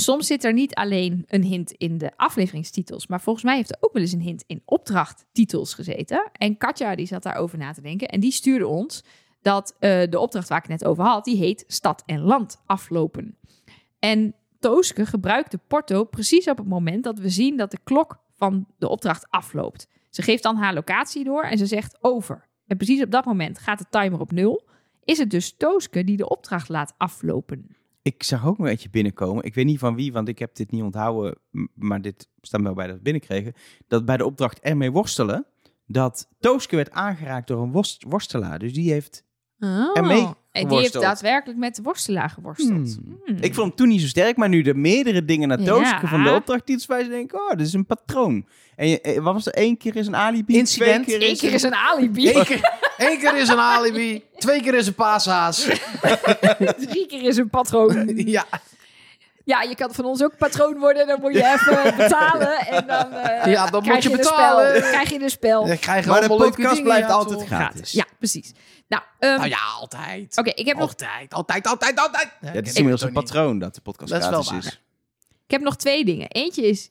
soms 0.01 0.27
zit 0.27 0.43
er 0.43 0.53
niet 0.53 0.73
alleen 0.73 1.23
een 1.27 1.43
hint 1.43 1.71
in 1.71 1.97
de 1.97 2.11
afleveringstitels, 2.15 3.07
maar 3.07 3.21
volgens 3.21 3.45
mij 3.45 3.55
heeft 3.55 3.71
er 3.71 3.77
ook 3.79 3.93
wel 3.93 4.01
eens 4.01 4.11
een 4.11 4.21
hint 4.21 4.43
in 4.47 4.61
opdrachttitels 4.65 5.73
gezeten. 5.73 6.29
En 6.33 6.57
Katja 6.57 6.95
die 6.95 7.05
zat 7.05 7.23
daarover 7.23 7.57
na 7.57 7.71
te 7.71 7.81
denken 7.81 8.07
en 8.07 8.19
die 8.19 8.31
stuurde 8.31 8.67
ons 8.67 9.03
dat 9.41 9.75
eh, 9.79 10.01
de 10.09 10.19
opdracht 10.19 10.49
waar 10.49 10.63
ik 10.63 10.67
net 10.67 10.85
over 10.85 11.03
had, 11.03 11.25
die 11.25 11.37
heet 11.37 11.63
Stad 11.67 12.03
en 12.05 12.19
Land 12.19 12.61
aflopen. 12.65 13.37
En 13.99 14.35
Tooske 14.59 15.05
gebruikt 15.05 15.51
de 15.51 15.59
porto 15.67 16.03
precies 16.03 16.47
op 16.47 16.57
het 16.57 16.67
moment 16.67 17.03
dat 17.03 17.19
we 17.19 17.29
zien 17.29 17.57
dat 17.57 17.71
de 17.71 17.79
klok 17.83 18.19
van 18.35 18.67
de 18.77 18.89
opdracht 18.89 19.29
afloopt. 19.29 19.87
Ze 20.09 20.21
geeft 20.21 20.43
dan 20.43 20.55
haar 20.55 20.73
locatie 20.73 21.23
door 21.23 21.43
en 21.43 21.57
ze 21.57 21.65
zegt 21.65 21.97
over. 22.01 22.47
En 22.67 22.77
precies 22.77 23.03
op 23.03 23.11
dat 23.11 23.25
moment 23.25 23.59
gaat 23.59 23.79
de 23.79 23.85
timer 23.89 24.19
op 24.19 24.31
nul. 24.31 24.67
Is 25.03 25.17
het 25.17 25.29
dus 25.29 25.57
Tooske 25.57 26.03
die 26.03 26.17
de 26.17 26.29
opdracht 26.29 26.69
laat 26.69 26.93
aflopen? 26.97 27.75
Ik 28.01 28.23
zag 28.23 28.45
ook 28.47 28.57
nog 28.57 28.67
eentje 28.67 28.89
binnenkomen. 28.89 29.43
Ik 29.43 29.53
weet 29.53 29.65
niet 29.65 29.79
van 29.79 29.95
wie, 29.95 30.11
want 30.11 30.27
ik 30.27 30.39
heb 30.39 30.55
dit 30.55 30.71
niet 30.71 30.83
onthouden. 30.83 31.37
Maar 31.73 32.01
dit 32.01 32.29
staat 32.41 32.61
wel 32.61 32.73
bij 32.73 32.87
dat 32.87 32.95
we 32.95 33.01
binnenkregen. 33.01 33.53
Dat 33.87 34.05
bij 34.05 34.17
de 34.17 34.25
opdracht 34.25 34.59
ermee 34.59 34.91
worstelen. 34.91 35.45
Dat 35.85 36.27
Tooske 36.39 36.75
werd 36.75 36.91
aangeraakt 36.91 37.47
door 37.47 37.61
een 37.61 37.71
worst- 37.71 38.03
worstelaar. 38.07 38.59
Dus 38.59 38.73
die 38.73 38.91
heeft... 38.91 39.23
Oh. 39.59 39.97
ermee 39.97 40.27
En 40.51 40.67
die 40.67 40.77
heeft 40.77 40.93
daadwerkelijk 40.93 41.59
met 41.59 41.75
de 41.75 41.81
worstelaar 41.81 42.29
geworsteld. 42.29 42.97
Hmm. 43.03 43.19
Hmm. 43.25 43.35
Ik 43.35 43.53
vond 43.53 43.67
hem 43.67 43.75
toen 43.75 43.87
niet 43.87 44.01
zo 44.01 44.07
sterk. 44.07 44.37
Maar 44.37 44.49
nu 44.49 44.61
de 44.61 44.73
meerdere 44.73 45.25
dingen 45.25 45.47
naar 45.47 45.63
Tooske 45.63 46.01
Ja. 46.01 46.07
van 46.07 46.23
de 46.23 46.33
opdracht 46.33 46.85
wijzen. 46.85 47.11
denk 47.11 47.31
ik, 47.31 47.39
oh, 47.39 47.49
dit 47.49 47.67
is 47.67 47.73
een 47.73 47.85
patroon. 47.85 48.45
En 48.75 49.01
eh, 49.01 49.21
wat 49.23 49.33
was 49.33 49.45
er? 49.47 49.57
Eén 49.57 49.77
keer 49.77 49.95
is 49.95 50.07
een 50.07 50.15
alibi. 50.15 50.57
Incident. 50.57 51.03
Twee 51.07 51.17
keer 51.17 51.27
Eén 51.27 51.33
is, 51.33 51.39
keer 51.39 51.53
is 51.53 51.63
een 51.63 51.75
alibi. 51.75 52.27
Eén 52.27 52.43
keer, 52.43 52.79
één 53.01 53.19
keer 53.19 53.35
is 53.37 53.47
een 53.49 53.59
alibi, 53.59 54.23
twee 54.37 54.61
keer 54.61 54.73
is 54.73 54.87
een 54.87 54.93
paashaas. 54.95 55.67
Drie 56.77 57.05
keer 57.07 57.23
is 57.23 57.37
een 57.37 57.49
patroon. 57.49 58.11
Ja, 58.25 58.45
Ja, 59.43 59.61
je 59.61 59.75
kan 59.75 59.93
van 59.93 60.05
ons 60.05 60.23
ook 60.23 60.37
patroon 60.37 60.77
worden. 60.79 61.07
Dan 61.07 61.21
moet 61.21 61.33
je 61.33 61.43
even 61.45 61.95
betalen. 61.97 62.57
En 62.59 62.87
dan, 62.87 63.11
eh, 63.13 63.51
Ja, 63.51 63.65
dan 63.69 63.81
krijg 63.81 63.95
moet 63.95 64.03
je 64.03 64.09
een 64.11 64.17
betalen. 64.17 64.75
Spel, 64.75 64.89
krijg 64.89 65.09
je 65.09 65.19
een 65.21 65.29
spel. 65.29 65.65
dan 65.65 65.77
krijg 65.79 66.03
je 66.03 66.09
Maar 66.09 66.21
de 66.21 66.27
podcast 66.27 66.83
blijft 66.83 67.07
ja, 67.07 67.13
altijd 67.13 67.45
gratis. 67.45 67.91
Ja, 67.91 68.05
precies. 68.17 68.51
Nou, 68.87 69.03
ehm, 69.19 69.35
Nou 69.37 69.49
ja, 69.49 69.57
altijd. 69.79 70.37
oké, 70.37 70.49
ik 70.49 70.65
heb 70.65 70.77
nog 70.77 70.89
Altijd, 70.89 71.33
altijd, 71.33 71.67
altijd, 71.67 71.99
altijd. 71.99 72.29
Ja, 72.41 72.51
het 72.51 72.67
is 72.67 72.73
inmiddels 72.73 73.01
een 73.03 73.13
patroon 73.13 73.59
dat 73.59 73.75
de 73.75 73.81
podcast 73.81 74.11
Dat 74.11 74.21
is 74.23 74.29
wel 74.29 74.41
gratis 74.43 74.63
waar. 74.65 74.73
is. 74.73 74.81
Ik 75.45 75.51
heb 75.51 75.61
nog 75.61 75.75
twee 75.75 76.05
dingen. 76.05 76.27
Eentje 76.27 76.61
is 76.67 76.89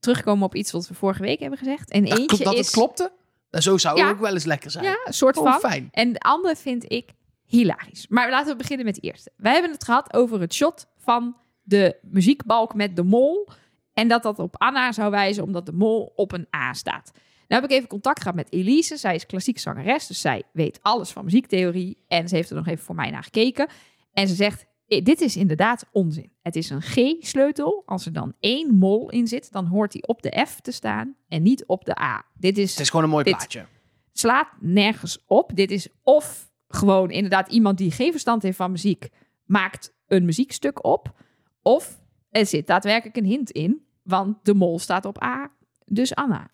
terugkomen 0.00 0.44
op 0.44 0.54
iets 0.54 0.72
wat 0.72 0.88
we 0.88 0.94
vorige 0.94 1.22
week 1.22 1.40
hebben 1.40 1.58
gezegd. 1.58 1.90
En 1.90 2.04
Dat, 2.04 2.18
eentje 2.18 2.44
dat 2.44 2.52
is... 2.54 2.58
het 2.66 2.70
klopte? 2.70 3.12
En 3.50 3.62
zo 3.62 3.78
zou 3.78 3.96
Ja. 3.98 4.08
ook 4.08 4.18
wel 4.18 4.32
eens 4.32 4.44
lekker 4.44 4.70
zijn. 4.70 4.84
Ja, 4.84 4.98
een 5.04 5.12
soort 5.14 5.36
van. 5.36 5.58
fijn. 5.60 5.88
En 5.92 6.12
de 6.12 6.20
andere 6.20 6.56
vind 6.56 6.92
ik 6.92 7.10
hilarisch. 7.44 8.06
Maar 8.08 8.30
laten 8.30 8.52
we 8.52 8.56
beginnen 8.58 8.86
met 8.86 8.94
de 8.94 9.00
eerste. 9.00 9.32
Wij 9.36 9.52
hebben 9.52 9.70
het 9.70 9.84
gehad 9.84 10.14
over 10.14 10.40
het 10.40 10.54
shot 10.54 10.86
van 10.96 11.36
de 11.62 11.96
muziekbalk 12.02 12.74
met 12.74 12.96
de 12.96 13.02
mol. 13.02 13.48
En 13.92 14.08
dat 14.08 14.22
dat 14.22 14.38
op 14.38 14.54
Anna 14.58 14.92
zou 14.92 15.10
wijzen 15.10 15.42
omdat 15.42 15.66
de 15.66 15.72
mol 15.72 16.12
op 16.16 16.32
een 16.32 16.46
A 16.56 16.72
staat. 16.72 17.10
Nou 17.48 17.62
heb 17.62 17.70
ik 17.70 17.76
even 17.76 17.88
contact 17.88 18.18
gehad 18.20 18.34
met 18.34 18.52
Elise. 18.52 18.96
Zij 18.96 19.14
is 19.14 19.26
klassiek 19.26 19.58
zangeres, 19.58 20.06
dus 20.06 20.20
zij 20.20 20.42
weet 20.52 20.78
alles 20.82 21.10
van 21.10 21.24
muziektheorie. 21.24 22.04
En 22.08 22.28
ze 22.28 22.34
heeft 22.34 22.50
er 22.50 22.56
nog 22.56 22.66
even 22.66 22.84
voor 22.84 22.94
mij 22.94 23.10
naar 23.10 23.22
gekeken. 23.22 23.68
En 24.12 24.28
ze 24.28 24.34
zegt, 24.34 24.60
"Eh, 24.62 24.68
dit 24.98 25.20
is 25.20 25.36
inderdaad 25.36 25.86
onzin. 25.92 26.32
Het 26.42 26.56
is 26.56 26.70
een 26.70 26.82
G-sleutel. 26.82 27.82
Als 27.86 28.06
er 28.06 28.12
dan 28.12 28.34
één 28.40 28.74
mol 28.74 29.10
in 29.10 29.26
zit, 29.26 29.52
dan 29.52 29.66
hoort 29.66 29.92
hij 29.92 30.02
op 30.06 30.22
de 30.22 30.44
F 30.48 30.60
te 30.60 30.70
staan 30.72 31.16
en 31.28 31.42
niet 31.42 31.64
op 31.66 31.84
de 31.84 32.00
A. 32.00 32.24
Dit 32.34 32.58
is 32.58 32.70
Het 32.70 32.80
is 32.80 32.90
gewoon 32.90 33.04
een 33.04 33.10
mooi 33.10 33.24
Dit- 33.24 33.36
plaatje. 33.36 33.66
slaat 34.12 34.48
nergens 34.60 35.24
op. 35.26 35.50
Dit 35.54 35.70
is 35.70 35.88
of 36.02 36.50
gewoon 36.68 37.10
inderdaad 37.10 37.52
iemand 37.52 37.78
die 37.78 37.90
geen 37.90 38.10
verstand 38.10 38.42
heeft 38.42 38.56
van 38.56 38.70
muziek, 38.70 39.08
maakt 39.44 39.94
een 40.06 40.24
muziekstuk 40.24 40.84
op. 40.84 41.14
Of 41.62 42.00
er 42.30 42.46
zit 42.46 42.66
daadwerkelijk 42.66 43.16
een 43.16 43.24
hint 43.24 43.50
in, 43.50 43.84
want 44.02 44.36
de 44.42 44.54
mol 44.54 44.78
staat 44.78 45.04
op 45.04 45.22
A, 45.22 45.50
dus 45.86 46.14
Anna. 46.14 46.50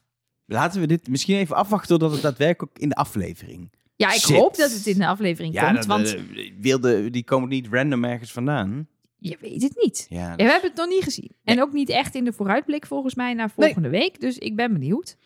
Laten 0.47 0.81
we 0.81 0.87
dit 0.87 1.09
misschien 1.09 1.37
even 1.37 1.57
afwachten 1.57 1.89
totdat 1.89 2.13
het 2.13 2.23
daadwerkelijk 2.23 2.79
in 2.79 2.89
de 2.89 2.95
aflevering. 2.95 3.73
Ja, 3.97 4.13
ik 4.13 4.21
Zit. 4.21 4.37
hoop 4.37 4.57
dat 4.57 4.73
het 4.73 4.87
in 4.87 4.99
de 4.99 5.07
aflevering 5.07 5.55
Ja, 5.55 5.65
komt, 5.65 5.77
dat, 5.77 5.87
want 5.87 6.15
eh, 6.15 6.53
wilde, 6.61 7.11
die 7.11 7.25
komen 7.25 7.49
niet 7.49 7.67
random 7.71 8.05
ergens 8.05 8.33
vandaan. 8.33 8.89
je 9.19 9.37
weet 9.41 9.63
het 9.63 9.77
niet. 9.83 10.07
Ja, 10.09 10.19
Ja, 10.29 10.37
we 10.37 10.43
hebben 10.43 10.71
het 10.71 10.79
nog 10.79 10.89
niet 10.89 11.03
gezien. 11.05 11.31
En 11.45 11.63
ook 11.63 11.73
niet 11.73 11.89
echt 11.89 12.15
in 12.15 12.25
de 12.25 12.33
vooruitblik 12.33 12.87
volgens 12.87 13.15
mij 13.15 13.35
naar 13.35 13.51
volgende 13.51 13.89
week. 13.89 14.21
Dus 14.21 14.39
ik 14.39 14.57
ben 14.57 14.73
benieuwd. 14.73 15.17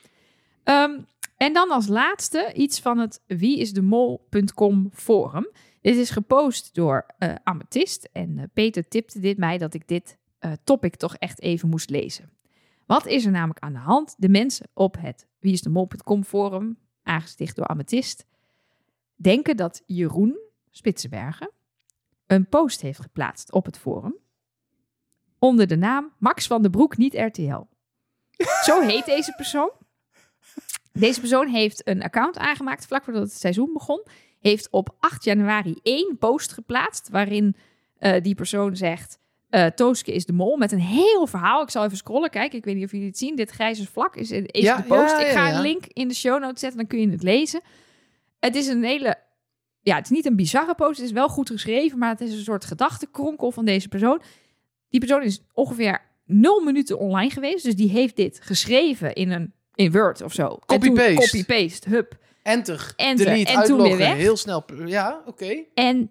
Ehm, 0.65 0.99
en 1.37 1.53
dan 1.53 1.71
als 1.71 1.87
laatste 1.87 2.53
iets 2.55 2.81
van 2.81 2.99
het 2.99 3.21
wieisdemol.com 3.27 4.91
forum. 4.93 5.49
Dit 5.81 5.97
is 5.97 6.11
gepost 6.11 6.75
door 6.75 7.07
eh 7.19 7.35
Amethyst. 7.43 8.09
En 8.13 8.39
eh, 8.39 8.45
Peter 8.55 8.89
tipte 8.89 9.21
dit 9.21 9.39
mij 9.39 9.59
dat 9.59 9.75
ik 9.75 9.89
dit 9.89 10.19
topic 10.65 10.97
toch 10.97 11.17
echt 11.17 11.41
even 11.41 11.69
moest 11.69 11.91
lezen. 11.91 12.31
Wat 12.87 13.07
is 13.07 13.25
er 13.25 13.31
namelijk 13.31 13.59
aan 13.59 13.73
de 13.73 13.79
hand? 13.79 14.15
De 14.19 14.29
mensen 14.29 14.67
op 14.75 14.97
het 15.01 15.27
wieisdemol.com 15.39 16.25
forum, 16.25 16.79
aangesticht 17.03 17.57
door 17.57 17.67
Amethyst, 17.67 18.25
denken 19.23 19.57
dat 19.57 19.83
Jeroen 19.87 20.39
Spitsenbergen 20.71 21.51
een 22.27 22.49
post 22.49 22.81
heeft 22.81 23.01
geplaatst 23.01 23.53
op 23.53 23.65
het 23.65 23.79
forum 23.79 24.17
onder 25.39 25.67
de 25.67 25.77
naam 25.77 26.13
Max 26.19 26.47
van 26.47 26.63
den 26.63 26.71
Broek 26.71 26.97
niet 26.97 27.15
RTL. 27.15 27.61
Zo 28.67 28.81
heet 28.81 29.05
deze 29.05 29.33
persoon. 29.37 29.71
Deze 30.93 31.21
persoon 31.21 31.49
heeft 31.49 31.89
een 31.89 32.03
account 32.03 32.39
aangemaakt 32.39 32.87
vlak 32.87 33.05
voordat 33.05 33.23
het 33.23 33.33
seizoen 33.33 33.73
begon. 33.73 34.07
Heeft 34.41 34.71
op 34.71 34.97
8 35.01 35.25
januari 35.25 35.79
één 35.83 36.17
post 36.19 36.53
geplaatst 36.53 37.09
waarin 37.09 37.57
eh, 37.99 38.23
die 38.23 38.35
persoon 38.35 38.77
zegt... 38.77 39.19
eh 39.49 39.67
Tooske 39.67 40.13
is 40.13 40.25
de 40.27 40.33
mol 40.33 40.57
met 40.57 40.73
een 40.73 40.81
heel 40.81 41.27
verhaal. 41.27 41.63
Ik 41.63 41.71
zal 41.71 41.85
even 41.85 41.97
scrollen. 41.97 42.31
Kijk, 42.31 42.53
ik 42.53 42.65
weet 42.65 42.75
niet 42.75 42.85
of 42.85 42.91
jullie 42.93 43.07
het 43.07 43.19
zien. 43.19 43.37
Dit 43.37 43.51
grijze 43.51 43.87
vlak 43.87 44.17
is, 44.17 44.31
is 44.31 44.63
Ja, 44.63 44.77
de 44.77 44.83
post. 44.83 45.11
ja, 45.11 45.21
ik 45.21 45.31
ga 45.33 45.55
een 45.55 45.61
link 45.61 45.87
in 45.87 46.09
de 46.09 46.15
show 46.15 46.41
notes 46.41 46.61
zetten, 46.61 46.79
dan 46.79 46.87
kun 46.89 47.01
je 47.01 47.11
het 47.11 47.23
lezen. 47.23 47.61
Het 48.41 48.55
is 48.55 48.67
een 48.67 48.85
hele... 48.85 49.19
Ja, 49.81 49.97
het 49.97 50.05
is 50.05 50.11
niet 50.11 50.27
een 50.27 50.37
bizarre 50.37 50.75
post. 50.75 50.97
Het 50.97 51.07
is 51.07 51.13
wel 51.13 51.29
goed 51.29 51.51
geschreven, 51.51 51.99
maar 51.99 52.11
het 52.11 52.21
is 52.21 52.33
een 52.33 52.45
soort 52.45 52.65
gedachtenkronkel 52.65 53.53
van 53.53 53.65
deze 53.65 53.89
persoon. 53.89 54.23
Die 54.89 55.01
persoon 55.01 55.23
is 55.23 55.43
ongeveer 55.53 56.01
nul 56.25 56.61
minuten 56.61 56.99
online 56.99 57.31
geweest. 57.31 57.65
Dus 57.65 57.77
die 57.77 57.91
heeft 57.91 58.17
dit 58.17 58.41
geschreven 58.43 59.15
in 59.15 59.31
een 59.31 59.53
in 59.75 59.93
Word 59.93 60.23
of 60.23 60.33
zo. 60.33 60.47
En 60.49 60.59
Copy-paste. 60.67 61.15
Copy-paste, 61.15 61.89
hup. 61.89 62.19
Enter, 62.43 62.93
Enter, 62.97 63.27
delete, 63.27 63.53
en 63.53 63.65
toen 63.65 63.83
weer 63.83 63.97
weg. 63.97 64.17
Heel 64.17 64.37
snel. 64.37 64.65
Ja, 64.85 65.23
oké. 65.27 65.65
En 65.75 66.11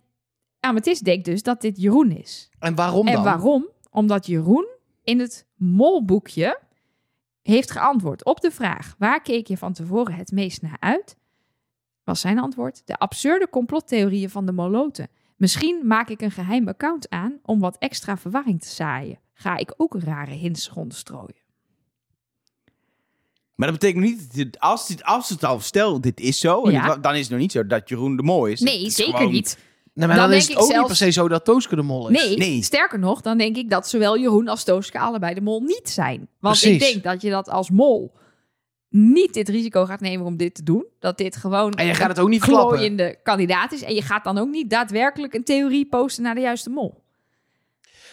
Amethyst 0.59 1.05
denkt 1.05 1.25
dus 1.25 1.43
dat 1.43 1.61
dit 1.61 1.81
Jeroen 1.81 2.11
is. 2.11 2.49
En 2.59 2.75
waarom 2.75 3.07
en 3.07 3.13
dan? 3.13 3.23
waarom? 3.23 3.69
Omdat 3.91 4.25
Jeroen 4.25 4.67
in 5.03 5.19
het 5.19 5.47
molboekje 5.55 6.59
heeft 7.41 7.71
geantwoord 7.71 8.25
op 8.25 8.41
de 8.41 8.51
vraag... 8.51 8.95
waar 8.97 9.21
keek 9.21 9.47
je 9.47 9.57
van 9.57 9.73
tevoren 9.73 10.13
het 10.13 10.31
meest 10.31 10.61
naar 10.61 10.77
uit? 10.79 11.17
Was 12.09 12.21
zijn 12.21 12.39
antwoord 12.39 12.81
de 12.85 12.97
absurde 12.97 13.49
complottheorieën 13.49 14.29
van 14.29 14.45
de 14.45 14.51
moloten. 14.51 15.07
Misschien 15.37 15.81
maak 15.83 16.09
ik 16.09 16.21
een 16.21 16.31
geheim 16.31 16.67
account 16.67 17.09
aan 17.09 17.39
om 17.45 17.59
wat 17.59 17.75
extra 17.79 18.17
verwarring 18.17 18.61
te 18.61 18.67
zaaien. 18.67 19.19
Ga 19.33 19.57
ik 19.57 19.73
ook 19.77 19.95
rare 20.03 20.31
hints 20.31 20.69
rondstrooien. 20.69 21.35
Maar 23.55 23.67
dat 23.71 23.79
betekent 23.79 24.03
niet, 24.03 24.19
dat 24.19 24.31
dit- 24.31 24.59
als, 24.59 24.87
dit, 24.87 25.03
als 25.03 25.29
het 25.29 25.43
al, 25.43 25.59
stel 25.59 26.01
dit 26.01 26.19
is 26.19 26.39
zo, 26.39 26.69
Ja. 26.71 26.95
dan 26.97 27.13
is 27.15 27.19
het 27.21 27.29
nog 27.29 27.39
niet 27.39 27.51
zo 27.51 27.65
dat 27.67 27.89
Jeroen 27.89 28.15
de 28.15 28.23
Mooi 28.23 28.51
is. 28.53 28.59
Nee, 28.59 28.85
is 28.85 28.95
zeker 28.95 29.17
gewoon- 29.17 29.31
niet. 29.31 29.57
Nee, 29.93 30.07
maar 30.07 30.17
Dan 30.17 30.27
dan, 30.29 30.37
is 30.37 30.45
denk 30.47 30.57
het 30.59 30.67
ik 30.67 30.73
ook 30.75 30.79
niet 30.79 30.87
zelfs- 30.87 30.99
per 30.99 31.07
se 31.07 31.19
zo 31.19 31.27
dat 31.27 31.45
Tooske 31.45 31.75
de 31.75 31.81
mol 31.81 32.09
is. 32.09 32.25
Nee, 32.25 32.37
Nee. 32.37 32.63
sterker 32.63 32.99
nog, 32.99 33.21
dan 33.21 33.37
denk 33.37 33.55
ik 33.57 33.69
dat 33.69 33.89
zowel 33.89 34.17
Jeroen 34.19 34.47
als 34.47 34.63
Tooske 34.63 34.99
allebei 34.99 35.33
de 35.33 35.41
mol 35.41 35.61
niet 35.61 35.89
zijn. 35.89 36.17
Want 36.39 36.59
Precies. 36.59 36.73
ik 36.87 36.91
denk 36.91 37.03
dat 37.03 37.21
je 37.21 37.29
dat 37.29 37.49
als 37.49 37.69
mol 37.69 38.11
niet 38.89 39.33
dit 39.33 39.49
risico 39.49 39.85
gaat 39.85 39.99
nemen 39.99 40.25
om 40.25 40.37
dit 40.37 40.55
te 40.55 40.63
doen. 40.63 40.85
Dat 40.99 41.17
dit 41.17 41.35
gewoon 41.35 41.71
En 41.71 41.85
je 41.85 41.93
gaat 41.93 42.07
het 42.09 42.19
ook 42.19 42.29
niet 42.29 42.41
een 42.41 42.47
klappen. 42.47 42.77
glooiende 42.77 43.19
kandidaat 43.23 43.71
is. 43.71 43.81
En 43.81 43.95
je 43.95 44.01
gaat 44.01 44.23
dan 44.23 44.37
ook 44.37 44.49
niet 44.49 44.69
daadwerkelijk 44.69 45.33
een 45.33 45.43
theorie 45.43 45.85
posten 45.85 46.23
naar 46.23 46.35
de 46.35 46.41
juiste 46.41 46.69
mol. 46.69 47.03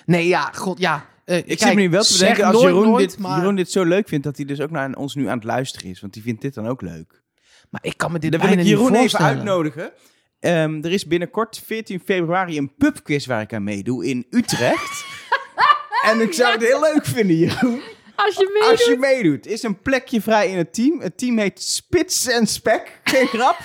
Nee, 0.07 0.27
ja, 0.29 0.51
god, 0.55 0.79
ja. 0.79 1.07
Eh, 1.25 1.37
Ik 1.37 1.45
kijk, 1.47 1.59
zit 1.61 1.75
me 1.75 1.81
nu 1.81 1.91
wel 1.91 2.03
te 2.03 2.13
bedenken, 2.19 2.45
als 2.45 2.55
nooit, 2.55 2.67
Jeroen, 2.67 2.91
nooit, 2.91 3.11
dit, 3.11 3.19
maar, 3.19 3.39
Jeroen 3.39 3.57
dit 3.57 3.71
zo 3.71 3.85
leuk 3.85 4.09
vindt, 4.09 4.25
dat 4.25 4.37
hij 4.37 4.47
dus 4.47 4.61
ook 4.61 4.71
naar 4.71 4.95
ons 4.95 5.15
nu 5.15 5.27
aan 5.29 5.37
het 5.37 5.45
luisteren 5.45 5.91
is. 5.91 6.01
Want 6.01 6.13
die 6.13 6.23
vindt 6.23 6.43
dit 6.43 6.55
dan 6.55 6.67
ook 6.67 6.81
leuk. 6.83 7.23
maar 7.71 7.81
ik 7.85 7.97
kan 7.97 8.13
me 8.13 8.19
dit 8.19 8.31
Dan 8.31 8.41
wil 8.41 8.49
bijna 8.49 8.63
ik 8.63 8.69
Jeroen 8.69 8.95
even 8.95 9.19
uitnodigen. 9.19 9.93
Ehm, 10.41 10.79
er 10.85 10.93
is 10.93 11.07
binnenkort 11.07 11.63
14 11.67 12.01
februari 12.05 12.59
een 12.59 12.75
pubquiz 12.77 13.27
waar 13.27 13.41
ik 13.41 13.53
aan 13.55 13.65
meedoe 13.65 14.07
in 14.07 14.27
Utrecht. 14.31 15.05
en 16.11 16.21
ik 16.21 16.33
zou 16.33 16.53
het 16.53 16.63
heel 16.63 16.81
leuk 16.81 17.05
vinden, 17.07 17.37
Jeroen. 17.37 17.81
Als 18.17 18.35
je 18.37 18.51
meedoet. 18.53 18.71
Als 18.71 18.85
je 18.87 18.97
meedoet, 18.99 19.47
is 19.47 19.63
een 19.63 19.81
plekje 19.83 20.21
vrij 20.21 20.51
in 20.51 20.57
het 20.59 20.75
team. 20.75 21.01
Het 21.01 21.19
team 21.19 21.39
heet 21.39 21.63
Spits 21.63 22.29
en 22.29 22.47
Spek. 22.47 23.01
Geen 23.05 23.27
grap. 23.39 23.57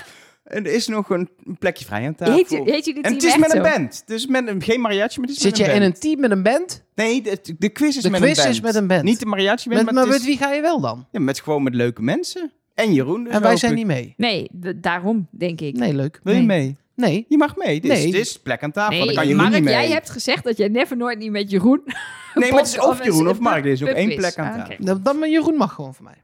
En 0.43 0.65
er 0.65 0.73
is 0.73 0.87
nog 0.87 1.09
een 1.09 1.29
plekje 1.59 1.85
vrij 1.85 2.05
aan 2.07 2.15
tafel. 2.15 2.33
Heet, 2.35 2.49
je- 2.49 2.61
heet 2.71 2.85
je 2.85 2.93
dit 2.93 3.03
en 3.05 3.11
team 3.11 3.13
het 3.13 3.23
is 3.23 3.37
met 3.37 3.53
een 3.55 3.65
zo? 3.65 3.71
band. 3.71 4.03
Dus 4.05 4.27
met 4.27 4.47
een, 4.47 4.61
geen 4.61 4.81
mariachi, 4.81 5.19
maar 5.19 5.27
het 5.27 5.35
is 5.37 5.41
Zit 5.43 5.57
met 5.57 5.67
je 5.67 5.73
in 5.73 5.81
een 5.81 5.93
team 5.93 6.19
met 6.19 6.31
een 6.31 6.43
band? 6.43 6.83
Nee, 6.95 7.21
de, 7.21 7.37
de 7.57 7.69
quiz 7.69 7.95
is 7.97 8.03
De 8.03 8.09
met 8.09 8.19
quiz 8.21 8.37
een 8.37 8.43
band. 8.43 8.55
is 8.55 8.61
met 8.61 8.75
een 8.75 8.87
band. 8.87 9.03
Niet 9.03 9.19
de 9.19 9.25
mariachi 9.25 9.69
band, 9.69 9.83
Met, 9.85 9.93
maar, 9.93 10.03
maar 10.03 10.07
met 10.13 10.19
is- 10.21 10.25
wie 10.25 10.37
ga 10.37 10.51
je 10.53 10.61
wel 10.61 10.79
dan? 10.81 11.07
ja, 11.11 11.19
met 11.19 11.39
gewoon 11.41 11.63
met 11.63 11.75
leuke 11.75 12.01
mensen. 12.01 12.51
En 12.75 12.93
Jeroen 12.93 13.23
dus 13.23 13.33
en 13.33 13.41
wij 13.41 13.57
zijn 13.57 13.73
niet 13.75 13.85
mee. 13.85 14.13
Nee, 14.17 14.47
daarom 14.75 15.27
denk 15.31 15.61
ik. 15.61 15.75
Nee, 15.75 15.93
leuk. 15.93 16.19
Wil 16.23 16.33
je 16.33 16.39
Nee. 16.39 16.47
mee? 16.59 16.77
Nee. 17.01 17.25
Je 17.29 17.37
mag 17.37 17.55
mee. 17.55 17.81
Dit, 17.81 17.91
is, 17.91 17.97
Nee. 18.03 18.11
dit 18.11 18.21
is 18.21 18.39
plek 18.39 18.63
aan 18.63 18.71
tafel. 18.71 18.95
Nee, 18.97 19.05
dan 19.05 19.15
kan 19.15 19.23
Jeroen 19.27 19.41
Mark, 19.41 19.53
niet 19.53 19.63
mee. 19.63 19.73
jij 19.73 19.89
hebt 19.89 20.09
gezegd 20.09 20.43
dat 20.43 20.57
jij 20.57 20.67
never 20.67 20.97
nooit 20.97 21.17
niet 21.17 21.31
met 21.31 21.49
Jeroen... 21.51 21.81
Nee, 22.33 22.51
maar 22.51 22.59
het 22.59 22.67
is 22.69 22.79
of 22.89 23.03
Jeroen 23.03 23.19
een 23.19 23.27
of 23.27 23.39
Mark. 23.39 23.65
Er 23.65 23.71
is 23.71 23.81
ook 23.83 23.89
één 23.89 24.15
plek 24.15 24.37
aan 24.37 24.47
Ah, 24.51 24.57
tafel. 24.67 24.85
Dan, 24.85 25.03
dan 25.03 25.19
maar 25.19 25.29
Jeroen 25.29 25.55
mag 25.55 25.73
gewoon 25.73 25.93
voor 25.95 26.03
mij. 26.03 26.23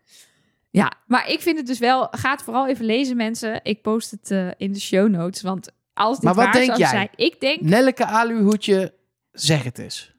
Ja, 0.70 0.92
maar 1.08 1.30
ik 1.30 1.42
vind 1.42 1.58
het 1.58 1.68
dus 1.68 1.80
wel... 1.80 2.08
Ga 2.12 2.32
het 2.32 2.42
vooral 2.44 2.68
even 2.68 2.86
lezen, 2.86 3.16
mensen. 3.18 3.60
Ik 3.64 3.82
post 3.82 4.12
het 4.12 4.32
eh, 4.32 4.48
in 4.58 4.74
de 4.74 4.80
show 4.80 5.10
notes. 5.10 5.42
Want 5.42 5.70
als 5.94 6.16
dit 6.16 6.24
Maar 6.24 6.34
wat 6.34 6.44
waar 6.44 6.54
denk 6.54 6.66
zou 6.66 6.80
jij? 6.80 6.90
zijn... 6.90 7.10
Ik 7.16 7.40
denk, 7.42 7.62
Nelleke 7.62 8.06
Aluhoedje, 8.06 8.94
zeg 9.32 9.64
het 9.64 9.78
eens. 9.80 10.14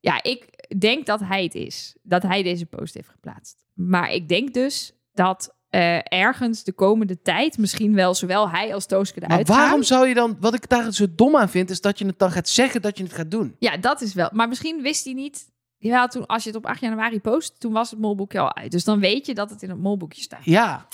ja, 0.00 0.22
ik 0.22 0.44
denk 0.78 1.06
dat 1.06 1.20
hij 1.20 1.42
het 1.42 1.54
is. 1.54 1.94
Dat 2.02 2.22
hij 2.22 2.42
deze 2.42 2.66
post 2.66 2.94
heeft 2.94 3.08
geplaatst. 3.08 3.64
Maar 3.74 4.12
ik 4.12 4.28
denk 4.28 4.54
dus 4.54 4.92
dat 5.14 5.53
eh, 5.74 5.98
ergens 6.20 6.64
de 6.64 6.72
komende 6.72 7.22
tijd 7.22 7.58
misschien 7.58 7.94
wel 7.94 8.14
zowel 8.14 8.50
hij 8.50 8.74
als 8.74 8.86
Tooske 8.86 9.20
Maar 9.20 9.30
eruit 9.30 9.48
waarom 9.48 9.70
gaan. 9.70 9.84
zou 9.84 10.08
je 10.08 10.14
dan... 10.14 10.36
Wat 10.40 10.54
ik 10.54 10.68
daar 10.68 10.92
zo 10.92 11.06
dom 11.14 11.36
aan 11.36 11.48
vind, 11.48 11.70
is 11.70 11.80
dat 11.80 11.98
je 11.98 12.06
het 12.06 12.18
dan 12.18 12.30
gaat 12.30 12.48
zeggen 12.48 12.82
dat 12.82 12.98
je 12.98 13.04
het 13.04 13.12
gaat 13.12 13.30
doen. 13.30 13.56
Ja, 13.58 13.76
dat 13.76 14.00
is 14.00 14.14
wel. 14.14 14.28
Maar 14.32 14.48
misschien 14.48 14.82
wist 14.82 15.04
hij 15.04 15.14
niet. 15.14 15.52
Ja, 15.78 16.06
toen, 16.06 16.26
als 16.26 16.42
je 16.42 16.48
het 16.48 16.58
op 16.58 16.66
8 16.66 16.80
januari 16.80 17.20
post, 17.20 17.60
toen 17.60 17.72
was 17.72 17.90
het 17.90 18.00
molboekje 18.00 18.38
al 18.38 18.54
uit. 18.56 18.70
Dus 18.70 18.84
dan 18.84 19.00
weet 19.00 19.26
je 19.26 19.34
dat 19.34 19.50
het 19.50 19.62
in 19.62 19.68
het 19.68 19.78
molboekje 19.78 20.22
staat. 20.22 20.44
Ja. 20.44 20.86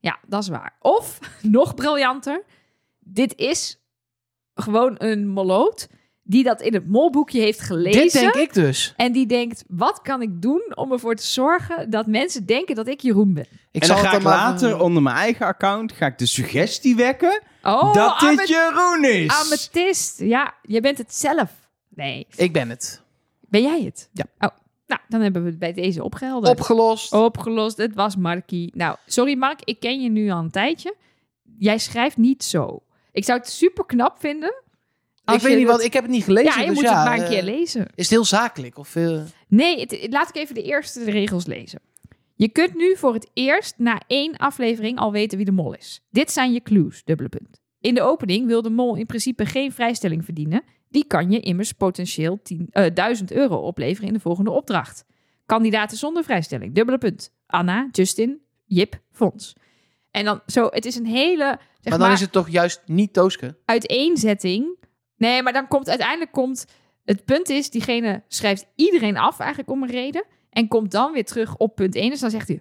Ja, 0.00 0.18
dat 0.26 0.42
is 0.42 0.48
waar. 0.48 0.76
Of, 0.80 1.18
nog 1.42 1.74
briljanter, 1.74 2.42
dit 2.98 3.36
is 3.36 3.78
gewoon 4.54 4.94
een 4.98 5.28
moloot 5.28 5.88
die 6.22 6.42
dat 6.44 6.60
in 6.60 6.74
het 6.74 6.88
molboekje 6.88 7.40
heeft 7.40 7.60
gelezen. 7.60 8.02
Dit 8.02 8.12
denk 8.12 8.34
ik 8.34 8.54
dus. 8.54 8.94
En 8.96 9.12
die 9.12 9.26
denkt, 9.26 9.64
wat 9.68 10.02
kan 10.02 10.22
ik 10.22 10.42
doen 10.42 10.72
om 10.74 10.92
ervoor 10.92 11.14
te 11.14 11.26
zorgen 11.26 11.90
dat 11.90 12.06
mensen 12.06 12.46
denken 12.46 12.74
dat 12.74 12.86
ik 12.88 13.00
Jeroen 13.00 13.34
ben? 13.34 13.46
Ik 13.70 13.82
en 13.82 13.88
dan 13.88 13.96
zal 13.98 14.06
ga 14.06 14.10
het 14.10 14.18
ik 14.18 14.22
maar- 14.22 14.36
later 14.36 14.80
onder 14.80 15.02
mijn 15.02 15.16
eigen 15.16 15.46
account 15.46 15.92
ga 15.92 16.06
ik 16.06 16.18
de 16.18 16.26
suggestie 16.26 16.96
wekken 16.96 17.42
Oh, 17.62 17.94
dat 17.94 18.20
dit 18.20 18.48
Jeroen 18.48 19.04
is. 19.04 19.28
amethyst. 19.44 20.18
Ja, 20.20 20.54
je 20.62 20.80
bent 20.80 20.98
het 20.98 21.14
zelf. 21.14 21.50
Nee, 21.88 22.26
Ik 22.36 22.52
ben 22.52 22.68
het. 22.70 23.02
ben 23.40 23.62
jij 23.62 23.82
het? 23.82 24.08
Ja. 24.12 24.24
Oh, 24.38 24.56
nou, 24.86 25.00
dan 25.08 25.20
hebben 25.20 25.42
we 25.42 25.48
het 25.48 25.58
bij 25.58 25.72
deze 25.72 26.04
opgehelderd. 26.04 26.58
Opgelost. 26.58 27.12
Opgelost. 27.12 27.76
Het 27.76 27.94
was 27.94 28.16
Markie. 28.16 28.70
Nou, 28.76 28.96
sorry 29.06 29.36
Mark, 29.38 29.60
ik 29.64 29.80
ken 29.80 30.00
je 30.02 30.08
nu 30.10 30.30
al 30.30 30.38
een 30.38 30.50
tijdje. 30.50 30.94
Jij 31.58 31.78
schrijft 31.78 32.16
niet 32.16 32.44
zo. 32.44 32.82
Ik 33.12 33.24
zou 33.24 33.38
het 33.38 33.48
super 33.48 33.84
knap 33.86 34.16
vinden. 34.18 34.62
Ik 35.34 35.40
weet 35.40 35.56
niet 35.56 35.66
dat- 35.66 35.76
wat... 35.76 35.84
Ik 35.84 35.92
heb 35.92 36.02
het 36.02 36.12
niet 36.12 36.24
gelezen, 36.24 36.52
Ja, 36.52 36.60
je 36.60 36.66
dus 36.66 36.74
moet 36.74 36.84
ja, 36.84 36.96
het 36.96 37.04
maar 37.08 37.16
een 37.18 37.22
eh, 37.24 37.28
keer 37.30 37.42
lezen. 37.42 37.80
Is 37.80 37.90
het 38.04 38.08
heel 38.10 38.24
zakelijk? 38.24 38.78
Of, 38.78 38.96
eh, 38.96 39.20
Nee, 39.48 39.80
het- 39.80 40.06
laat 40.10 40.28
ik 40.28 40.36
even 40.36 40.54
de 40.54 40.62
eerste 40.62 41.04
regels 41.10 41.46
lezen. 41.46 41.80
Je 42.34 42.48
kunt 42.48 42.74
nu 42.74 42.96
voor 42.96 43.14
het 43.14 43.30
eerst 43.34 43.74
na 43.78 44.00
één 44.06 44.36
aflevering 44.36 44.98
al 44.98 45.12
weten 45.12 45.36
wie 45.36 45.46
de 45.46 45.52
mol 45.52 45.74
is. 45.74 46.00
Dit 46.10 46.30
zijn 46.30 46.52
je 46.52 46.60
clues, 46.62 47.04
dubbele 47.04 47.28
punt. 47.28 47.60
In 47.80 47.94
de 47.94 48.02
opening 48.02 48.46
wil 48.46 48.62
de 48.62 48.70
mol 48.70 48.96
in 48.96 49.06
principe 49.06 49.46
geen 49.46 49.72
vrijstelling 49.72 50.24
verdienen. 50.24 50.62
Die 50.88 51.04
kan 51.06 51.30
je 51.30 51.40
immers 51.40 51.72
potentieel 51.72 52.40
10, 52.42 52.66
eh, 52.70 52.94
1000 52.94 53.32
euro 53.32 53.56
opleveren 53.56 54.08
in 54.08 54.14
de 54.14 54.20
volgende 54.20 54.50
opdracht. 54.50 55.04
Kandidaten 55.46 55.96
zonder 55.96 56.24
vrijstelling, 56.24 56.74
dubbele 56.74 56.98
punt. 56.98 57.32
Anna, 57.46 57.88
Justin, 57.92 58.38
Jip, 58.66 59.00
Fons. 59.12 59.52
En 60.10 60.24
dan 60.24 60.40
zo, 60.46 60.66
het 60.70 60.84
is 60.84 60.96
een 60.96 61.06
hele 61.06 61.58
zeg 61.80 61.92
maar 61.92 61.98
dan 61.98 62.10
is 62.12 62.20
het 62.20 62.32
toch 62.32 62.48
juist 62.50 62.82
niet 62.86 63.12
Tooske? 63.12 63.56
uiteenzetting. 63.64 64.76
Nee, 65.20 65.42
maar 65.42 65.52
dan 65.52 65.68
komt 65.68 65.88
uiteindelijk 65.88 66.32
komt. 66.32 66.66
Het 67.04 67.24
punt 67.24 67.48
is, 67.48 67.70
diegene 67.70 68.22
schrijft 68.28 68.66
iedereen 68.74 69.16
af 69.16 69.38
eigenlijk 69.38 69.70
om 69.70 69.82
een 69.82 69.90
reden. 69.90 70.24
En 70.50 70.68
komt 70.68 70.90
dan 70.90 71.12
weer 71.12 71.24
terug 71.24 71.56
op 71.56 71.74
punt 71.74 71.94
1. 71.94 72.10
Dus 72.10 72.20
dan 72.20 72.30
zegt 72.30 72.48
hij, 72.48 72.60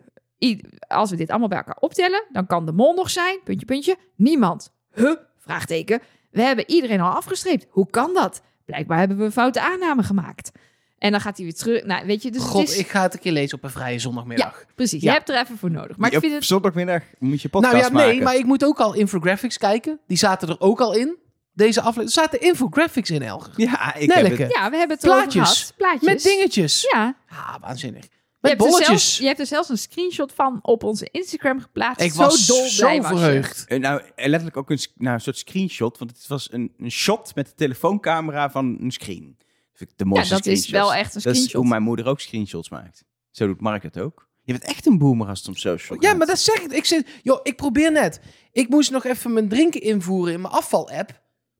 als 0.88 1.10
we 1.10 1.16
dit 1.16 1.30
allemaal 1.30 1.47
bij 1.47 1.57
elkaar 1.57 1.78
optellen, 1.80 2.24
dan 2.32 2.45
kan 2.45 2.66
de 2.66 2.72
mol 2.72 2.93
nog 2.93 3.10
zijn, 3.10 3.39
puntje, 3.43 3.66
puntje, 3.66 3.95
niemand. 4.16 4.72
Huh? 4.93 5.16
Vraagteken. 5.38 6.01
We 6.32 6.41
hebben 6.41 6.70
iedereen 6.70 7.01
al 7.01 7.12
afgestreept. 7.12 7.66
Hoe 7.70 7.89
kan 7.89 8.14
dat? 8.14 8.41
Blijkbaar 8.66 8.97
hebben 8.97 9.18
we 9.18 9.24
een 9.24 9.32
foute 9.32 9.62
aanname 9.62 10.03
gemaakt. 10.03 10.51
En 10.97 11.12
dan 11.12 11.22
gaat 11.22 11.36
hij 11.38 11.45
weer 11.45 11.55
terug. 11.55 11.84
Nou, 11.84 12.05
weet 12.05 12.24
je, 12.24 12.32
dus 12.32 12.43
God, 12.43 12.62
het 12.62 12.70
is... 12.70 12.78
ik 12.78 12.88
ga 12.88 13.01
het 13.01 13.14
een 13.14 13.20
keer 13.20 13.32
lezen 13.32 13.57
op 13.57 13.64
een 13.64 13.70
vrije 13.70 13.99
zondagmiddag. 13.99 14.66
Precies, 14.76 15.01
Ja. 15.01 15.12
je 15.12 15.18
hebt 15.18 15.30
er 15.30 15.39
even 15.39 15.57
voor 15.57 15.72
nodig. 15.72 15.97
Maar 15.97 16.10
ik 16.10 16.16
Op 16.16 16.22
vind 16.22 16.34
het... 16.34 16.45
zondagmiddag 16.45 17.03
moet 17.20 17.41
je 17.41 17.49
podcast 17.49 17.74
nou 17.74 17.86
ja, 17.86 17.91
nee, 17.91 18.07
maken. 18.07 18.24
maar 18.24 18.36
ik 18.36 18.45
moet 18.45 18.66
ook 18.66 18.80
al 18.80 18.93
infographics 18.93 19.57
kijken. 19.57 19.99
Die 20.07 20.18
zaten 20.18 20.47
er 20.49 20.60
ook 20.60 20.82
al 20.82 20.93
in. 20.95 21.18
Deze 21.60 21.80
aflevering. 21.80 22.07
Er 22.16 22.22
zaten 22.24 22.41
infographics 22.41 23.10
in, 23.10 23.22
Elger. 23.22 23.53
Ja, 23.55 23.95
ik 23.95 24.07
Nelleke. 24.07 24.30
heb 24.36 24.38
het. 24.47 24.57
Ja, 24.57 24.70
we 24.70 24.78
hebben 24.78 24.97
het 24.97 25.05
Plaatjes. 25.05 25.34
gehad. 25.49 25.74
Plaatjes. 25.78 26.01
Met 26.14 26.24
dingetjes. 26.24 26.88
Ja, 26.91 27.16
Ah, 27.30 27.55
waanzinnig. 27.62 28.03
Je 28.03 28.10
Met 28.41 28.51
hebt, 28.51 28.64
er 28.64 28.68
bolletjes. 28.70 28.88
zelfs, 28.88 29.18
je 29.18 29.26
hebt 29.26 29.39
er 29.39 29.45
zelfs 29.45 29.70
een 29.70 29.78
screenshot 29.78 30.32
van 30.36 30.60
op 30.62 30.84
onze 30.84 31.07
Instagram 31.12 31.60
geplaatst. 31.62 32.01
ik 32.01 32.12
zo 32.12 32.18
was 32.18 32.45
dol 32.47 32.68
zo 32.68 32.86
blij 32.86 33.01
was 33.01 33.10
je. 33.12 33.16
verheugd. 33.18 33.66
Eh, 33.68 33.80
Nou, 33.80 34.01
eh, 34.16 34.26
letterlijk 34.28 34.57
ook 34.57 34.70
een, 34.70 34.80
nou, 34.95 35.14
een 35.16 35.22
soort 35.22 35.38
screenshot. 35.38 35.97
Want 35.97 36.12
het 36.12 36.28
was 36.28 36.47
een, 36.51 36.74
een 36.78 36.91
shot 36.91 37.36
met 37.36 37.45
de 37.47 37.53
telefoonscamera 37.55 38.49
van 38.51 38.78
een 38.82 38.91
screen. 38.91 39.36
Dat 39.38 39.47
vind 39.78 39.89
ik 39.91 39.97
de 39.97 40.03
Ja, 40.03 40.10
mooiste 40.10 40.34
dat 40.34 40.45
is 40.45 40.62
screenshots. 40.64 40.89
wel 40.91 40.99
echt 40.99 41.16
een 41.16 41.22
Dat 41.22 41.32
is 41.32 41.38
screenshot. 41.38 41.62
hoe 41.62 41.70
mijn 41.70 41.84
moeder 41.84 42.07
ook 42.07 42.20
screenshots 42.20 42.70
maakt. 42.70 43.03
Zo 43.32 43.47
doet 43.47 43.62
Mark 43.62 43.84
het 43.84 43.99
ook. 43.99 44.28
Je 44.43 44.51
bent 44.51 44.64
echt 44.66 44.86
een 44.86 44.97
boomer 44.97 45.28
als 45.28 45.39
het 45.39 45.47
om 45.47 45.55
social 45.55 46.01
Ja, 46.01 46.07
gaat. 46.10 46.18
maar 46.18 46.28
dat 46.28 46.39
zeg 46.39 46.55
ik. 46.62 46.72
Ik, 46.72 46.86
zit, 46.86 47.07
joh, 47.24 47.39
ik 47.43 47.55
probeer 47.55 47.91
net. 47.91 48.20
Ik 48.51 48.70
moest 48.70 48.91
nog 48.91 49.05
even 49.05 49.34
mijn 49.34 49.49
drinken 49.49 49.82
invoeren 49.82 50.34
in 50.34 50.41
mijn 50.41 50.53
afval-app. 50.53 51.20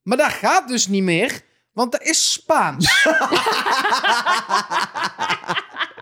Maar 0.10 0.18
dat 0.18 0.32
gaat 0.32 0.68
dus 0.68 0.88
niet 0.88 1.04
meer. 1.04 1.42
Want 1.74 1.92
dat 1.92 2.02
is 2.02 2.32
Spaans. 2.32 2.86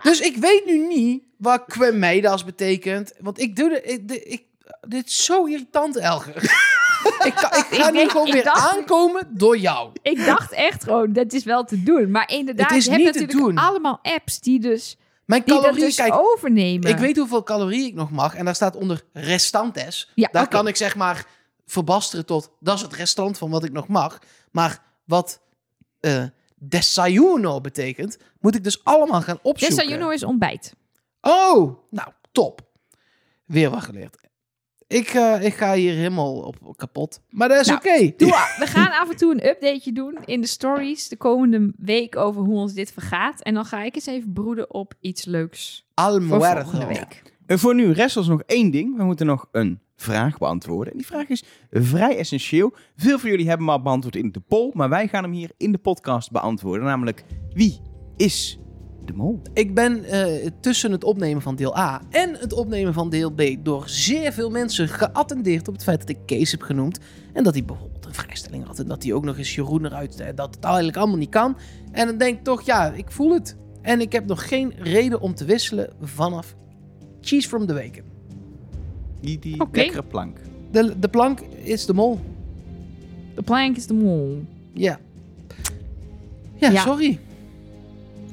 dus 0.02 0.20
ik 0.20 0.36
weet 0.36 0.62
nu 0.66 0.86
niet 0.86 1.22
wat 1.38 1.64
quemeidas 1.66 2.44
betekent. 2.44 3.12
Want 3.20 3.40
ik 3.40 3.56
doe 3.56 3.68
de, 3.68 3.82
ik, 3.82 4.08
de- 4.08 4.22
ik, 4.22 4.42
dit 4.88 5.06
is 5.06 5.24
zo 5.24 5.44
irritant, 5.44 5.96
Elger. 5.96 6.42
ik, 7.24 7.32
ga 7.36 7.56
Ik 7.86 7.92
nu 7.92 8.08
gewoon 8.08 8.30
weer 8.30 8.44
dacht- 8.44 8.76
aankomen 8.76 9.28
door 9.30 9.58
jou. 9.58 9.90
Ik 10.02 10.24
dacht 10.26 10.52
echt 10.52 10.84
gewoon, 10.84 11.12
dat 11.12 11.32
is 11.32 11.44
wel 11.44 11.64
te 11.64 11.82
doen. 11.82 12.10
Maar 12.10 12.30
inderdaad, 12.30 12.84
je 12.84 12.90
hebt 12.90 13.04
natuurlijk 13.04 13.32
doen. 13.32 13.58
allemaal 13.58 13.98
apps 14.02 14.40
die, 14.40 14.60
dus, 14.60 14.96
Mijn 15.24 15.42
die 15.44 15.54
dat 15.54 15.62
calorieën, 15.62 15.86
dus 15.86 15.96
kijk, 15.96 16.14
overnemen. 16.14 16.90
ik 16.90 16.96
weet 16.98 17.16
hoeveel 17.16 17.42
calorieën 17.42 17.86
ik 17.86 17.94
nog 17.94 18.10
mag. 18.10 18.34
En 18.34 18.44
daar 18.44 18.54
staat 18.54 18.76
onder 18.76 19.02
restantes. 19.12 20.10
Ja, 20.14 20.28
Daar 20.32 20.48
kan 20.48 20.66
ik 20.68 20.76
zeg 20.76 20.96
maar 20.96 21.24
verbasteren 21.68 22.26
tot, 22.26 22.50
dat 22.60 22.76
is 22.76 22.82
het 22.82 22.94
restant 22.94 23.38
van 23.38 23.50
wat 23.50 23.64
ik 23.64 23.72
nog 23.72 23.88
mag. 23.88 24.18
Maar 24.50 24.82
wat 25.04 25.40
eh 26.00 26.24
desayuno 26.60 27.60
betekent, 27.60 28.18
moet 28.40 28.54
ik 28.54 28.64
dus 28.64 28.84
allemaal 28.84 29.22
gaan 29.22 29.38
opzoeken. 29.42 29.76
Desayuno 29.76 30.10
is 30.10 30.24
ontbijt. 30.24 30.74
Oh, 31.20 31.78
nou, 31.90 32.08
top. 32.32 32.60
Weer 33.44 33.70
wat 33.70 33.82
geleerd. 33.82 34.16
Ik, 34.86 35.08
eh, 35.08 35.44
ik 35.44 35.54
ga 35.54 35.74
hier 35.74 35.94
helemaal 35.94 36.34
op 36.34 36.76
kapot. 36.76 37.20
Maar 37.30 37.48
dat 37.48 37.60
is 37.60 37.66
Nou, 37.66 37.78
oké. 37.78 38.12
Doe, 38.16 38.28
we 38.58 38.66
gaan 38.66 38.92
af 38.92 39.10
en 39.10 39.16
toe 39.16 39.32
een 39.32 39.46
updateje 39.48 39.92
doen 39.92 40.18
in 40.24 40.40
de 40.40 40.46
stories 40.46 41.08
de 41.08 41.16
komende 41.16 41.72
week 41.78 42.16
over 42.16 42.42
hoe 42.42 42.58
ons 42.58 42.72
dit 42.72 42.92
vergaat. 42.92 43.42
En 43.42 43.54
dan 43.54 43.64
ga 43.64 43.82
ik 43.82 43.94
eens 43.94 44.06
even 44.06 44.32
broeden 44.32 44.74
op 44.74 44.94
iets 45.00 45.24
leuks 45.24 45.86
voor 45.94 46.04
Almuerzo. 46.06 46.60
volgende 46.60 46.86
week. 46.86 47.22
En 47.46 47.58
voor 47.58 47.74
nu 47.74 47.92
rest 47.92 48.16
ons 48.16 48.28
nog 48.28 48.42
één 48.46 48.70
ding. 48.70 48.96
We 48.96 49.04
moeten 49.04 49.26
nog 49.26 49.48
een 49.52 49.80
vraag 50.02 50.38
beantwoorden. 50.38 50.92
En 50.92 50.98
die 50.98 51.06
vraag 51.06 51.28
is 51.28 51.44
vrij 51.70 52.18
essentieel. 52.18 52.74
Veel 52.96 53.18
van 53.18 53.30
jullie 53.30 53.48
hebben 53.48 53.66
hem 53.66 53.74
al 53.76 53.82
beantwoord 53.82 54.16
in 54.16 54.32
de 54.32 54.40
poll. 54.40 54.70
Maar 54.74 54.88
wij 54.88 55.08
gaan 55.08 55.22
hem 55.22 55.32
hier 55.32 55.50
in 55.56 55.72
de 55.72 55.78
podcast 55.78 56.30
beantwoorden. 56.30 56.86
Namelijk, 56.86 57.24
wie 57.52 57.80
is 58.16 58.58
de 59.04 59.12
mol? 59.12 59.42
Ik 59.54 59.74
ben 59.74 60.04
eh, 60.04 60.50
tussen 60.60 60.92
het 60.92 61.04
opnemen 61.04 61.42
van 61.42 61.56
deel 61.56 61.78
A 61.78 62.02
en 62.10 62.34
het 62.34 62.52
opnemen 62.52 62.94
van 62.94 63.10
deel 63.10 63.30
B 63.30 63.42
door 63.62 63.88
zeer 63.88 64.32
veel 64.32 64.50
mensen 64.50 64.88
geattendeerd 64.88 65.68
op 65.68 65.74
het 65.74 65.82
feit 65.82 66.00
dat 66.00 66.08
ik 66.08 66.18
Kees 66.26 66.50
heb 66.50 66.62
genoemd. 66.62 66.98
En 67.32 67.44
dat 67.44 67.54
hij 67.54 67.64
bijvoorbeeld 67.64 68.06
een 68.06 68.14
vrijstelling 68.14 68.66
had. 68.66 68.78
En 68.78 68.88
dat 68.88 69.02
hij 69.02 69.12
ook 69.12 69.24
nog 69.24 69.38
eens 69.38 69.54
Jeroen 69.54 69.84
eruit. 69.86 70.20
eh, 70.20 70.28
dat 70.34 70.54
het 70.54 70.64
eigenlijk 70.64 70.96
allemaal 70.96 71.16
niet 71.16 71.30
kan. 71.30 71.56
En 71.92 72.06
dan 72.06 72.18
denk 72.18 72.38
ik 72.38 72.44
toch, 72.44 72.62
ja, 72.62 72.92
ik 72.92 73.10
voel 73.10 73.32
het. 73.32 73.56
En 73.82 74.00
ik 74.00 74.12
heb 74.12 74.26
nog 74.26 74.48
geen 74.48 74.72
reden 74.78 75.20
om 75.20 75.34
te 75.34 75.44
wisselen 75.44 75.92
vanaf 76.00 76.56
Cheese 77.20 77.48
from 77.48 77.66
the 77.66 77.74
Bacon. 77.74 78.17
Die, 79.20 79.38
die 79.38 79.56
lekkere 79.72 80.02
plank. 80.02 80.36
De, 80.70 80.98
de 80.98 81.08
plank 81.08 81.40
is 81.62 81.86
de 81.86 81.92
mol. 81.94 82.20
De 83.34 83.42
plank 83.42 83.76
is 83.76 83.86
de 83.86 83.94
mol. 83.94 84.44
Ja. 84.72 84.98
Ja, 86.54 86.70
Ja. 86.70 86.80
sorry. 86.82 87.18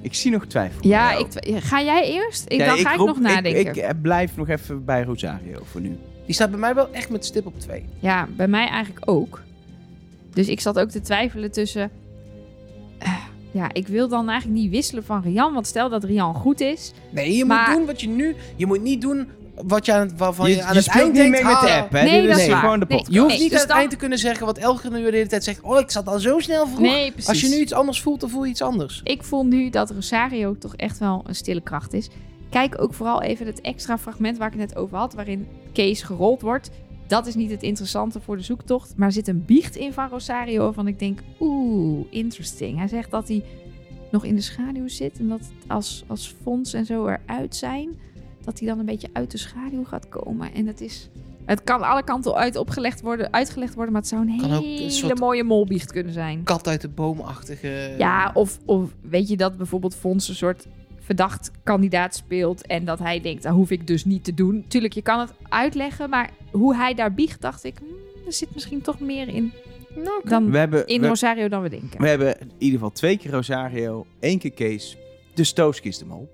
Ik 0.02 0.14
zie 0.14 0.32
nog 0.32 0.46
twijfel. 0.46 0.88
Ja, 0.88 1.12
ik, 1.18 1.28
ga 1.64 1.82
jij 1.84 2.12
eerst? 2.14 2.44
Ik, 2.48 2.60
Ja, 2.60 2.66
dan 2.66 2.78
ga 2.78 2.92
ik, 2.92 2.98
roep- 2.98 3.08
nog 3.08 3.20
nadenken. 3.20 3.60
Ik, 3.68 3.76
eh, 3.76 3.90
blijf 4.02 4.38
nog 4.38 4.50
even 4.50 4.86
bij 4.86 5.04
Rosario 5.04 5.60
voor 5.64 5.82
nu. 5.82 5.98
Die 6.26 6.36
staat 6.36 6.50
bij 6.50 6.60
mij 6.60 6.76
wel 6.76 6.92
echt 6.92 7.10
met 7.10 7.26
stip 7.26 7.46
op 7.46 7.60
twee. 7.60 7.86
Ja, 8.00 8.28
bij 8.36 8.48
mij 8.48 8.68
eigenlijk 8.68 9.10
ook. 9.10 9.42
Dus 10.34 10.48
ik 10.48 10.60
zat 10.60 10.80
ook 10.80 10.90
te 10.90 11.02
twijfelen 11.02 11.52
tussen... 11.52 11.92
eh, 13.00 13.24
ja, 13.52 13.74
ik 13.74 13.88
wil 13.88 14.08
dan 14.08 14.30
eigenlijk 14.30 14.60
niet 14.62 14.72
wisselen 14.72 15.04
van 15.04 15.22
Rian. 15.22 15.54
Want 15.54 15.68
stel 15.68 15.90
dat 15.90 16.04
Rian 16.04 16.34
goed 16.34 16.60
is. 16.62 16.94
Nee, 17.10 17.36
je 17.36 17.46
Maar- 17.46 17.68
moet 17.70 17.78
doen 17.78 17.86
wat 17.86 18.02
je 18.02 18.08
nu... 18.08 18.36
Je 18.56 18.66
moet 18.66 18.82
niet 18.82 19.02
doen 19.02 19.28
wat 19.64 19.86
je 19.86 19.94
aan, 19.94 20.18
waarvan 20.18 20.50
je, 20.50 20.56
je 20.56 20.62
aan 20.64 20.70
je 20.70 20.76
het 20.76 20.84
speelt 20.84 21.02
eind 21.04 21.14
niet 21.14 21.22
denkt... 21.22 21.38
mee 21.44 21.54
met 21.54 21.62
de 21.62 21.68
"Ah, 21.68 21.78
app, 21.82 21.92
hè? 21.92 22.04
Nee, 22.04 22.22
Dit 22.22 22.30
dat 22.30 22.40
is 22.40 22.48
waar. 22.48 22.60
gewoon 22.60 22.80
de 22.80 22.86
Nee, 22.90 22.98
podcast. 22.98 23.14
Je 23.16 23.20
hoeft 23.20 23.32
Nee, 23.34 23.42
niet 23.42 23.50
dus 23.52 23.58
aan 23.60 23.64
het 23.66 23.70
dan- 23.72 23.80
eind 23.80 23.92
te 23.92 23.98
kunnen 23.98 24.18
zeggen 24.18 24.46
wat 24.46 24.58
Elger 24.58 24.92
nu 24.92 24.98
de 25.10 25.16
hele 25.18 25.28
tijd 25.28 25.44
zegt. 25.44 25.62
Oh, 25.62 25.80
ik 25.80 25.92
zat 25.92 26.08
al 26.08 26.20
zo 26.20 26.40
snel 26.40 26.68
vroeg. 26.68 26.80
Nee, 26.80 27.12
precies. 27.12 27.30
Als 27.30 27.42
je 27.42 27.48
nu 27.48 27.56
iets 27.56 27.74
anders 27.74 28.02
voelt, 28.02 28.20
dan 28.20 28.30
voel 28.30 28.44
je 28.44 28.50
iets 28.50 28.62
anders. 28.62 29.02
Ik 29.04 29.24
voel 29.24 29.46
nu 29.46 29.70
dat 29.70 29.92
Rosario 29.92 30.56
toch 30.58 30.76
echt 30.76 30.98
wel 31.00 31.24
een 31.28 31.36
stille 31.36 31.62
kracht 31.62 31.94
is. 31.94 32.10
Kijk 32.50 32.82
ook 32.82 32.94
vooral 32.94 33.22
even 33.22 33.46
het 33.46 33.62
extra 33.62 33.98
fragment 33.98 34.38
waar 34.38 34.54
ik 34.54 34.60
het 34.60 34.70
net 34.70 34.78
over 34.78 34.98
had, 34.98 35.14
waarin 35.14 35.48
Kees 35.74 36.02
gerold 36.02 36.42
wordt. 36.42 36.70
Dat 37.08 37.28
is 37.28 37.36
niet 37.36 37.52
het 37.52 37.64
interessante 37.64 38.20
voor 38.22 38.38
de 38.38 38.44
zoektocht, 38.44 38.94
maar 38.96 39.08
er 39.08 39.14
zit 39.14 39.28
een 39.28 39.46
biecht 39.46 39.76
in 39.76 39.94
van 39.94 40.10
Rosario 40.10 40.64
waarvan 40.64 40.88
ik 40.88 41.00
denk, 41.00 41.20
oeh, 41.40 42.06
interesting. 42.10 42.78
Hij 42.78 42.88
zegt 42.88 43.12
dat 43.12 43.28
hij 43.28 43.44
nog 44.12 44.26
in 44.26 44.36
de 44.36 44.42
schaduw 44.42 44.88
zit 44.88 45.20
en 45.20 45.28
dat 45.28 45.42
als, 45.68 46.04
als 46.08 46.36
Fons 46.44 46.74
en 46.74 46.86
zo 46.86 47.08
eruit 47.08 47.56
zijn, 47.56 47.90
dat 48.46 48.60
hij 48.60 48.68
dan 48.68 48.80
een 48.80 48.86
beetje 48.86 49.10
uit 49.14 49.32
de 49.32 49.38
schaduw 49.38 49.84
gaat 49.84 50.10
komen. 50.10 50.54
En 50.54 50.66
dat 50.66 50.82
is... 50.82 51.10
Het 51.46 51.64
kan 51.64 51.82
alle 51.82 52.04
kanten 52.04 52.36
uit 52.36 52.56
opgelegd 52.56 53.02
worden, 53.02 53.34
uitgelegd 53.34 53.74
worden, 53.74 53.94
maar 53.94 54.02
het 54.02 54.10
zou 54.10 54.22
een 54.22 54.40
Kan 54.40 54.54
ook 54.54 54.64
een 54.64 54.90
hele 54.92 55.16
mooie 55.16 55.44
molbiecht 55.44 55.92
kunnen 55.92 56.14
zijn. 56.14 56.44
Kat 56.44 56.68
uit 56.68 56.82
de 56.82 56.90
boomachtige... 56.90 57.96
Ja, 57.98 58.32
of, 58.34 58.60
of 58.66 58.90
weet 59.02 59.28
je 59.28 59.38
dat 59.38 59.58
bijvoorbeeld 59.58 59.96
Fons 59.96 60.28
een 60.28 60.36
soort 60.36 60.68
verdacht 61.00 61.52
kandidaat 61.64 62.16
speelt 62.16 62.68
en 62.68 62.86
dat 62.86 63.00
hij 63.00 63.22
denkt, 63.22 63.44
dat 63.44 63.54
hoef 63.54 63.72
ik 63.72 63.88
dus 63.88 64.06
niet 64.06 64.24
te 64.24 64.34
doen. 64.34 64.66
Tuurlijk, 64.68 64.94
je 64.94 65.02
kan 65.02 65.20
het 65.20 65.34
uitleggen, 65.50 66.10
maar 66.10 66.30
hoe 66.52 66.76
hij 66.76 66.94
daar 66.94 67.14
biegt, 67.14 67.42
dacht 67.42 67.64
ik, 67.64 67.78
hmm, 67.78 68.26
er 68.26 68.34
zit 68.34 68.54
misschien 68.54 68.82
toch 68.82 69.00
meer 69.00 69.28
in 69.28 69.54
dan 70.24 70.52
We 70.52 70.58
hebben, 70.58 70.88
in 70.88 71.02
we, 71.02 71.08
Rosario 71.08 71.48
dan 71.48 71.62
we 71.62 71.70
denken. 71.70 72.02
we 72.02 72.08
hebben 72.08 72.40
in 72.40 72.52
ieder 72.58 72.80
geval 72.80 72.92
twee 72.92 73.18
keer 73.18 73.32
Rosario, 73.32 74.06
één 74.20 74.40
keer 74.40 74.52
Kees. 74.52 74.98
De 75.34 75.44
Stooskist 75.44 76.00
de 76.00 76.06
Mol. 76.06 76.30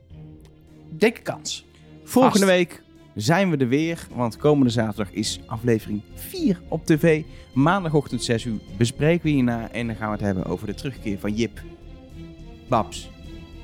Dikke 0.89 1.21
kans. 1.21 1.65
Volgende 2.11 2.45
Vast. 2.45 2.51
week 2.51 2.83
zijn 3.15 3.49
we 3.49 3.57
er 3.57 3.67
weer, 3.67 4.07
want 4.13 4.37
komende 4.37 4.71
zaterdag 4.71 5.11
is 5.11 5.39
aflevering 5.45 6.01
4 6.13 6.61
op 6.67 6.85
tv. 6.85 7.23
Maandagochtend 7.53 8.23
6 8.23 8.45
uur 8.45 8.59
bespreken 8.77 9.23
we 9.23 9.29
hierna 9.29 9.69
en 9.71 9.87
dan 9.87 9.95
gaan 9.95 10.07
we 10.07 10.13
het 10.13 10.21
hebben 10.25 10.45
over 10.45 10.67
de 10.67 10.73
terugkeer 10.73 11.19
van 11.19 11.33
Jip, 11.33 11.61
Babs 12.67 13.09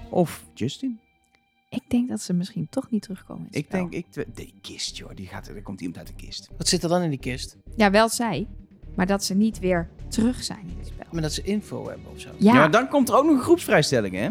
of 0.10 0.44
Justin. 0.54 1.00
Ik 1.70 1.82
denk 1.88 2.10
dat 2.10 2.22
ze 2.22 2.34
misschien 2.34 2.68
toch 2.70 2.90
niet 2.90 3.02
terugkomen. 3.02 3.48
Ik 3.52 3.72
denk, 3.72 3.94
ik, 3.94 4.06
de 4.14 4.52
kist 4.62 4.98
joh, 4.98 5.10
die 5.16 5.28
gaat, 5.28 5.48
er 5.48 5.62
komt 5.62 5.82
iemand 5.82 5.98
uit 5.98 6.08
de 6.08 6.26
kist. 6.26 6.50
Wat 6.58 6.68
zit 6.68 6.84
er 6.84 6.90
dan 6.90 7.02
in 7.02 7.10
die 7.10 7.20
kist? 7.20 7.58
Ja, 7.76 7.92
wel 7.92 8.10
zij, 8.10 8.48
maar 8.96 9.06
dat 9.06 9.24
ze 9.24 9.34
niet 9.34 9.60
weer 9.60 9.90
terug 10.08 10.44
zijn 10.44 10.64
in 10.68 10.78
het 10.78 10.88
spel. 10.88 11.06
Maar 11.12 11.22
dat 11.22 11.34
ze 11.34 11.42
info 11.42 11.88
hebben 11.88 12.12
of 12.14 12.20
zo. 12.20 12.30
Ja, 12.30 12.54
Ja, 12.54 12.54
maar 12.54 12.72
dan 12.72 12.88
komt 12.88 13.10
er 13.10 13.16
ook 13.16 13.26
nog 13.26 13.36
een 13.36 13.42
groepsvrijstelling 13.42 14.16
hè? 14.16 14.30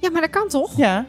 ja 0.00 0.10
maar 0.10 0.20
dat 0.20 0.30
kan 0.30 0.48
toch? 0.48 0.76
Ja. 0.76 1.06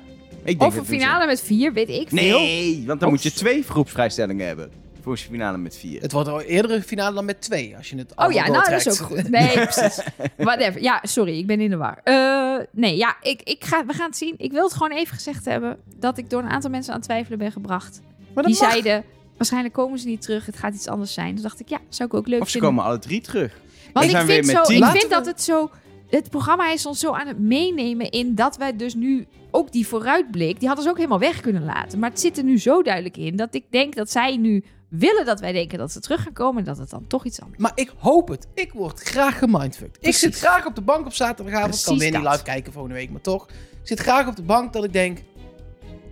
Ik 0.50 0.60
denk 0.60 0.72
Of 0.72 0.78
een 0.78 0.84
dat 0.86 1.00
finale 1.00 1.26
met 1.26 1.41
vier, 1.41 1.74
weet 1.74 1.89
ik 1.89 2.10
veel. 2.10 2.39
Nee, 2.39 2.84
want 2.86 3.00
dan 3.00 3.08
Of- 3.10 3.14
moet 3.16 3.24
je 3.24 3.32
twee 3.34 3.64
groepsvrijstellingen 3.64 4.47
hebben. 4.47 4.72
Voor 5.02 5.12
een 5.12 5.18
finale 5.18 5.58
met 5.58 5.78
vier. 5.78 6.02
Het 6.02 6.12
wordt 6.12 6.30
al 6.30 6.41
eerder 6.41 6.72
een 6.72 6.84
finale 6.84 7.16
dan 7.16 7.26
met 7.26 7.41
twee, 7.41 7.78
als 7.78 7.89
je 7.89 7.97
het 7.97 8.12
Oh 8.12 8.18
allemaal 8.18 8.38
ja, 8.45 8.52
nou 8.52 8.70
dat 8.70 8.86
is 8.86 9.02
ook 9.02 9.08
goed. 9.08 9.30
Nee, 9.30 9.54
precies. 9.68 10.04
Whatever. 10.38 10.82
Ja, 10.82 11.00
sorry, 11.04 11.38
ik 11.38 11.47
ben 11.47 11.62
in 11.62 11.70
de 11.70 11.78
war. 11.78 12.00
Eh, 12.04 12.66
nee, 12.72 12.97
ja, 12.97 13.18
ik, 13.22 13.41
ik 13.43 13.64
ga, 13.66 13.86
we 13.86 13.93
gaan 13.93 14.06
het 14.08 14.18
zien. 14.18 14.34
Ik 14.38 14.52
wil 14.52 14.64
het 14.64 14.74
gewoon 14.74 14.91
even 14.91 15.16
gezegd 15.16 15.45
hebben 15.45 15.78
dat 15.95 16.18
ik 16.18 16.30
door 16.30 16.41
een 16.41 16.50
aantal 16.50 16.70
mensen 16.70 16.91
aan 16.93 17.00
het 17.00 17.08
twijfelen 17.08 17.38
ben 17.38 17.52
gebracht. 17.52 18.02
Maar 18.34 18.43
Die 18.43 18.58
mag. 18.60 18.70
zeiden, 18.72 19.04
waarschijnlijk 19.38 19.74
komen 19.74 20.00
ze 20.00 20.08
niet 20.08 20.22
terug, 20.22 20.45
het 20.45 20.58
gaat 20.58 20.74
iets 20.74 20.88
anders 20.88 21.14
zijn. 21.14 21.34
Toen 21.34 21.43
dacht 21.43 21.60
ik, 21.60 21.70
ja, 21.70 21.78
zou 21.89 22.10
ik 22.10 22.16
ook 22.16 22.28
leuk 22.28 22.41
Of 22.41 22.45
ze 22.45 22.52
vinden. 22.52 22.70
komen 22.70 22.84
alle 22.86 23.00
drie 23.00 23.22
terug. 23.22 23.58
Want 23.93 24.06
ik 24.06 24.12
zijn 24.12 24.26
vind, 24.26 24.45
met 24.45 24.56
zo, 24.56 24.62
tien. 24.64 24.76
ik 24.76 24.82
Laten 24.82 25.00
vind 25.00 25.12
we- 25.12 25.18
dat 25.18 25.26
het 25.26 25.41
zo... 25.41 25.70
Het 26.10 26.30
programma 26.30 26.72
is 26.72 26.86
ons 26.86 26.99
zo 26.99 27.12
aan 27.12 27.28
het 27.28 27.39
meenemen 27.39 28.10
in 28.10 28.36
dat 28.36 28.57
wij 28.57 28.76
dus 28.76 28.93
nu 28.93 29.28
ook 29.51 29.72
die 29.72 29.88
vooruitblik... 29.88 30.60
Die 30.60 30.68
hadden 30.68 30.86
ze 30.86 30.91
ook 30.91 30.97
helemaal 30.97 31.20
weg 31.20 31.41
kunnen 31.41 31.66
laten. 31.66 31.99
Maar 31.99 32.10
het 32.10 32.20
zit 32.20 32.38
er 32.38 32.43
nu 32.43 32.60
zo 32.60 32.82
duidelijk 32.82 33.18
in 33.18 33.36
dat 33.36 33.53
ik 33.53 33.66
denk 33.70 33.95
dat 33.95 34.12
zij 34.12 34.38
nu 34.38 34.64
willen 34.89 35.26
dat 35.26 35.39
wij 35.39 35.51
denken 35.51 35.78
dat 35.78 35.91
ze 35.91 35.99
terug 35.99 36.24
gaan 36.24 36.34
komen... 36.34 36.60
en 36.60 36.66
dat 36.66 36.78
het 36.78 36.89
dan 36.89 37.07
toch 37.07 37.26
iets 37.26 37.41
anders 37.41 37.62
Maar 37.62 37.72
ik 37.76 37.93
hoop 37.97 38.28
het. 38.28 38.47
Ik 38.53 38.72
word 38.74 38.99
graag 38.99 39.38
gemindfucked. 39.38 39.95
Ik 39.95 40.01
Precies. 40.01 40.20
zit 40.20 40.36
graag 40.36 40.66
op 40.66 40.76
de 40.76 40.82
bank 40.82 41.05
op 41.05 41.14
zaterdagavond. 41.14 41.76
Ik 41.76 41.84
kan 41.84 41.95
Precies 41.95 42.12
weer 42.12 42.22
niet 42.22 42.32
live 42.32 42.43
kijken 42.43 42.74
volgende 42.74 42.97
week, 42.97 43.10
maar 43.12 43.22
toch. 43.22 43.47
Ik 43.49 43.88
zit 43.88 43.99
graag 43.99 44.28
op 44.28 44.36
de 44.36 44.43
bank 44.43 44.74
dat 44.74 44.84
ik 44.84 44.93
denk... 44.93 45.24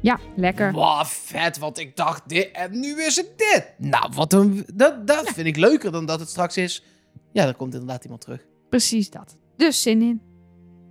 Ja, 0.01 0.19
lekker. 0.35 0.71
Wauw, 0.71 1.03
vet, 1.05 1.57
want 1.57 1.79
ik 1.79 1.95
dacht 1.95 2.29
dit 2.29 2.51
en 2.51 2.79
nu 2.79 3.01
is 3.01 3.15
het 3.15 3.31
dit. 3.37 3.73
Nou, 3.77 4.11
wat 4.13 4.33
een... 4.33 4.65
Dat, 4.73 5.07
dat 5.07 5.29
vind 5.29 5.47
ik 5.47 5.57
leuker 5.57 5.91
dan 5.91 6.05
dat 6.05 6.19
het 6.19 6.29
straks 6.29 6.57
is... 6.57 6.83
Ja, 7.31 7.45
er 7.47 7.55
komt 7.55 7.73
inderdaad 7.73 8.03
iemand 8.03 8.21
terug. 8.21 8.45
Precies 8.69 9.09
dat. 9.09 9.37
Dus 9.57 9.81
zin 9.81 10.01
in. 10.01 10.21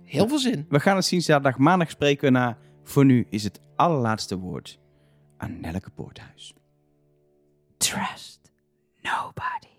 Heel 0.03 0.27
veel 0.27 0.39
zin. 0.39 0.65
We 0.69 0.79
gaan 0.79 0.95
het 0.95 1.05
zien 1.05 1.21
zaterdag. 1.21 1.57
Maandag 1.57 1.89
spreken 1.89 2.23
we 2.23 2.29
na. 2.29 2.57
Voor 2.83 3.05
nu 3.05 3.27
is 3.29 3.43
het 3.43 3.61
allerlaatste 3.75 4.37
woord 4.37 4.79
aan 5.37 5.59
Nelleke 5.59 5.89
Poorthuis. 5.89 6.53
Trust 7.77 8.51
nobody. 9.01 9.76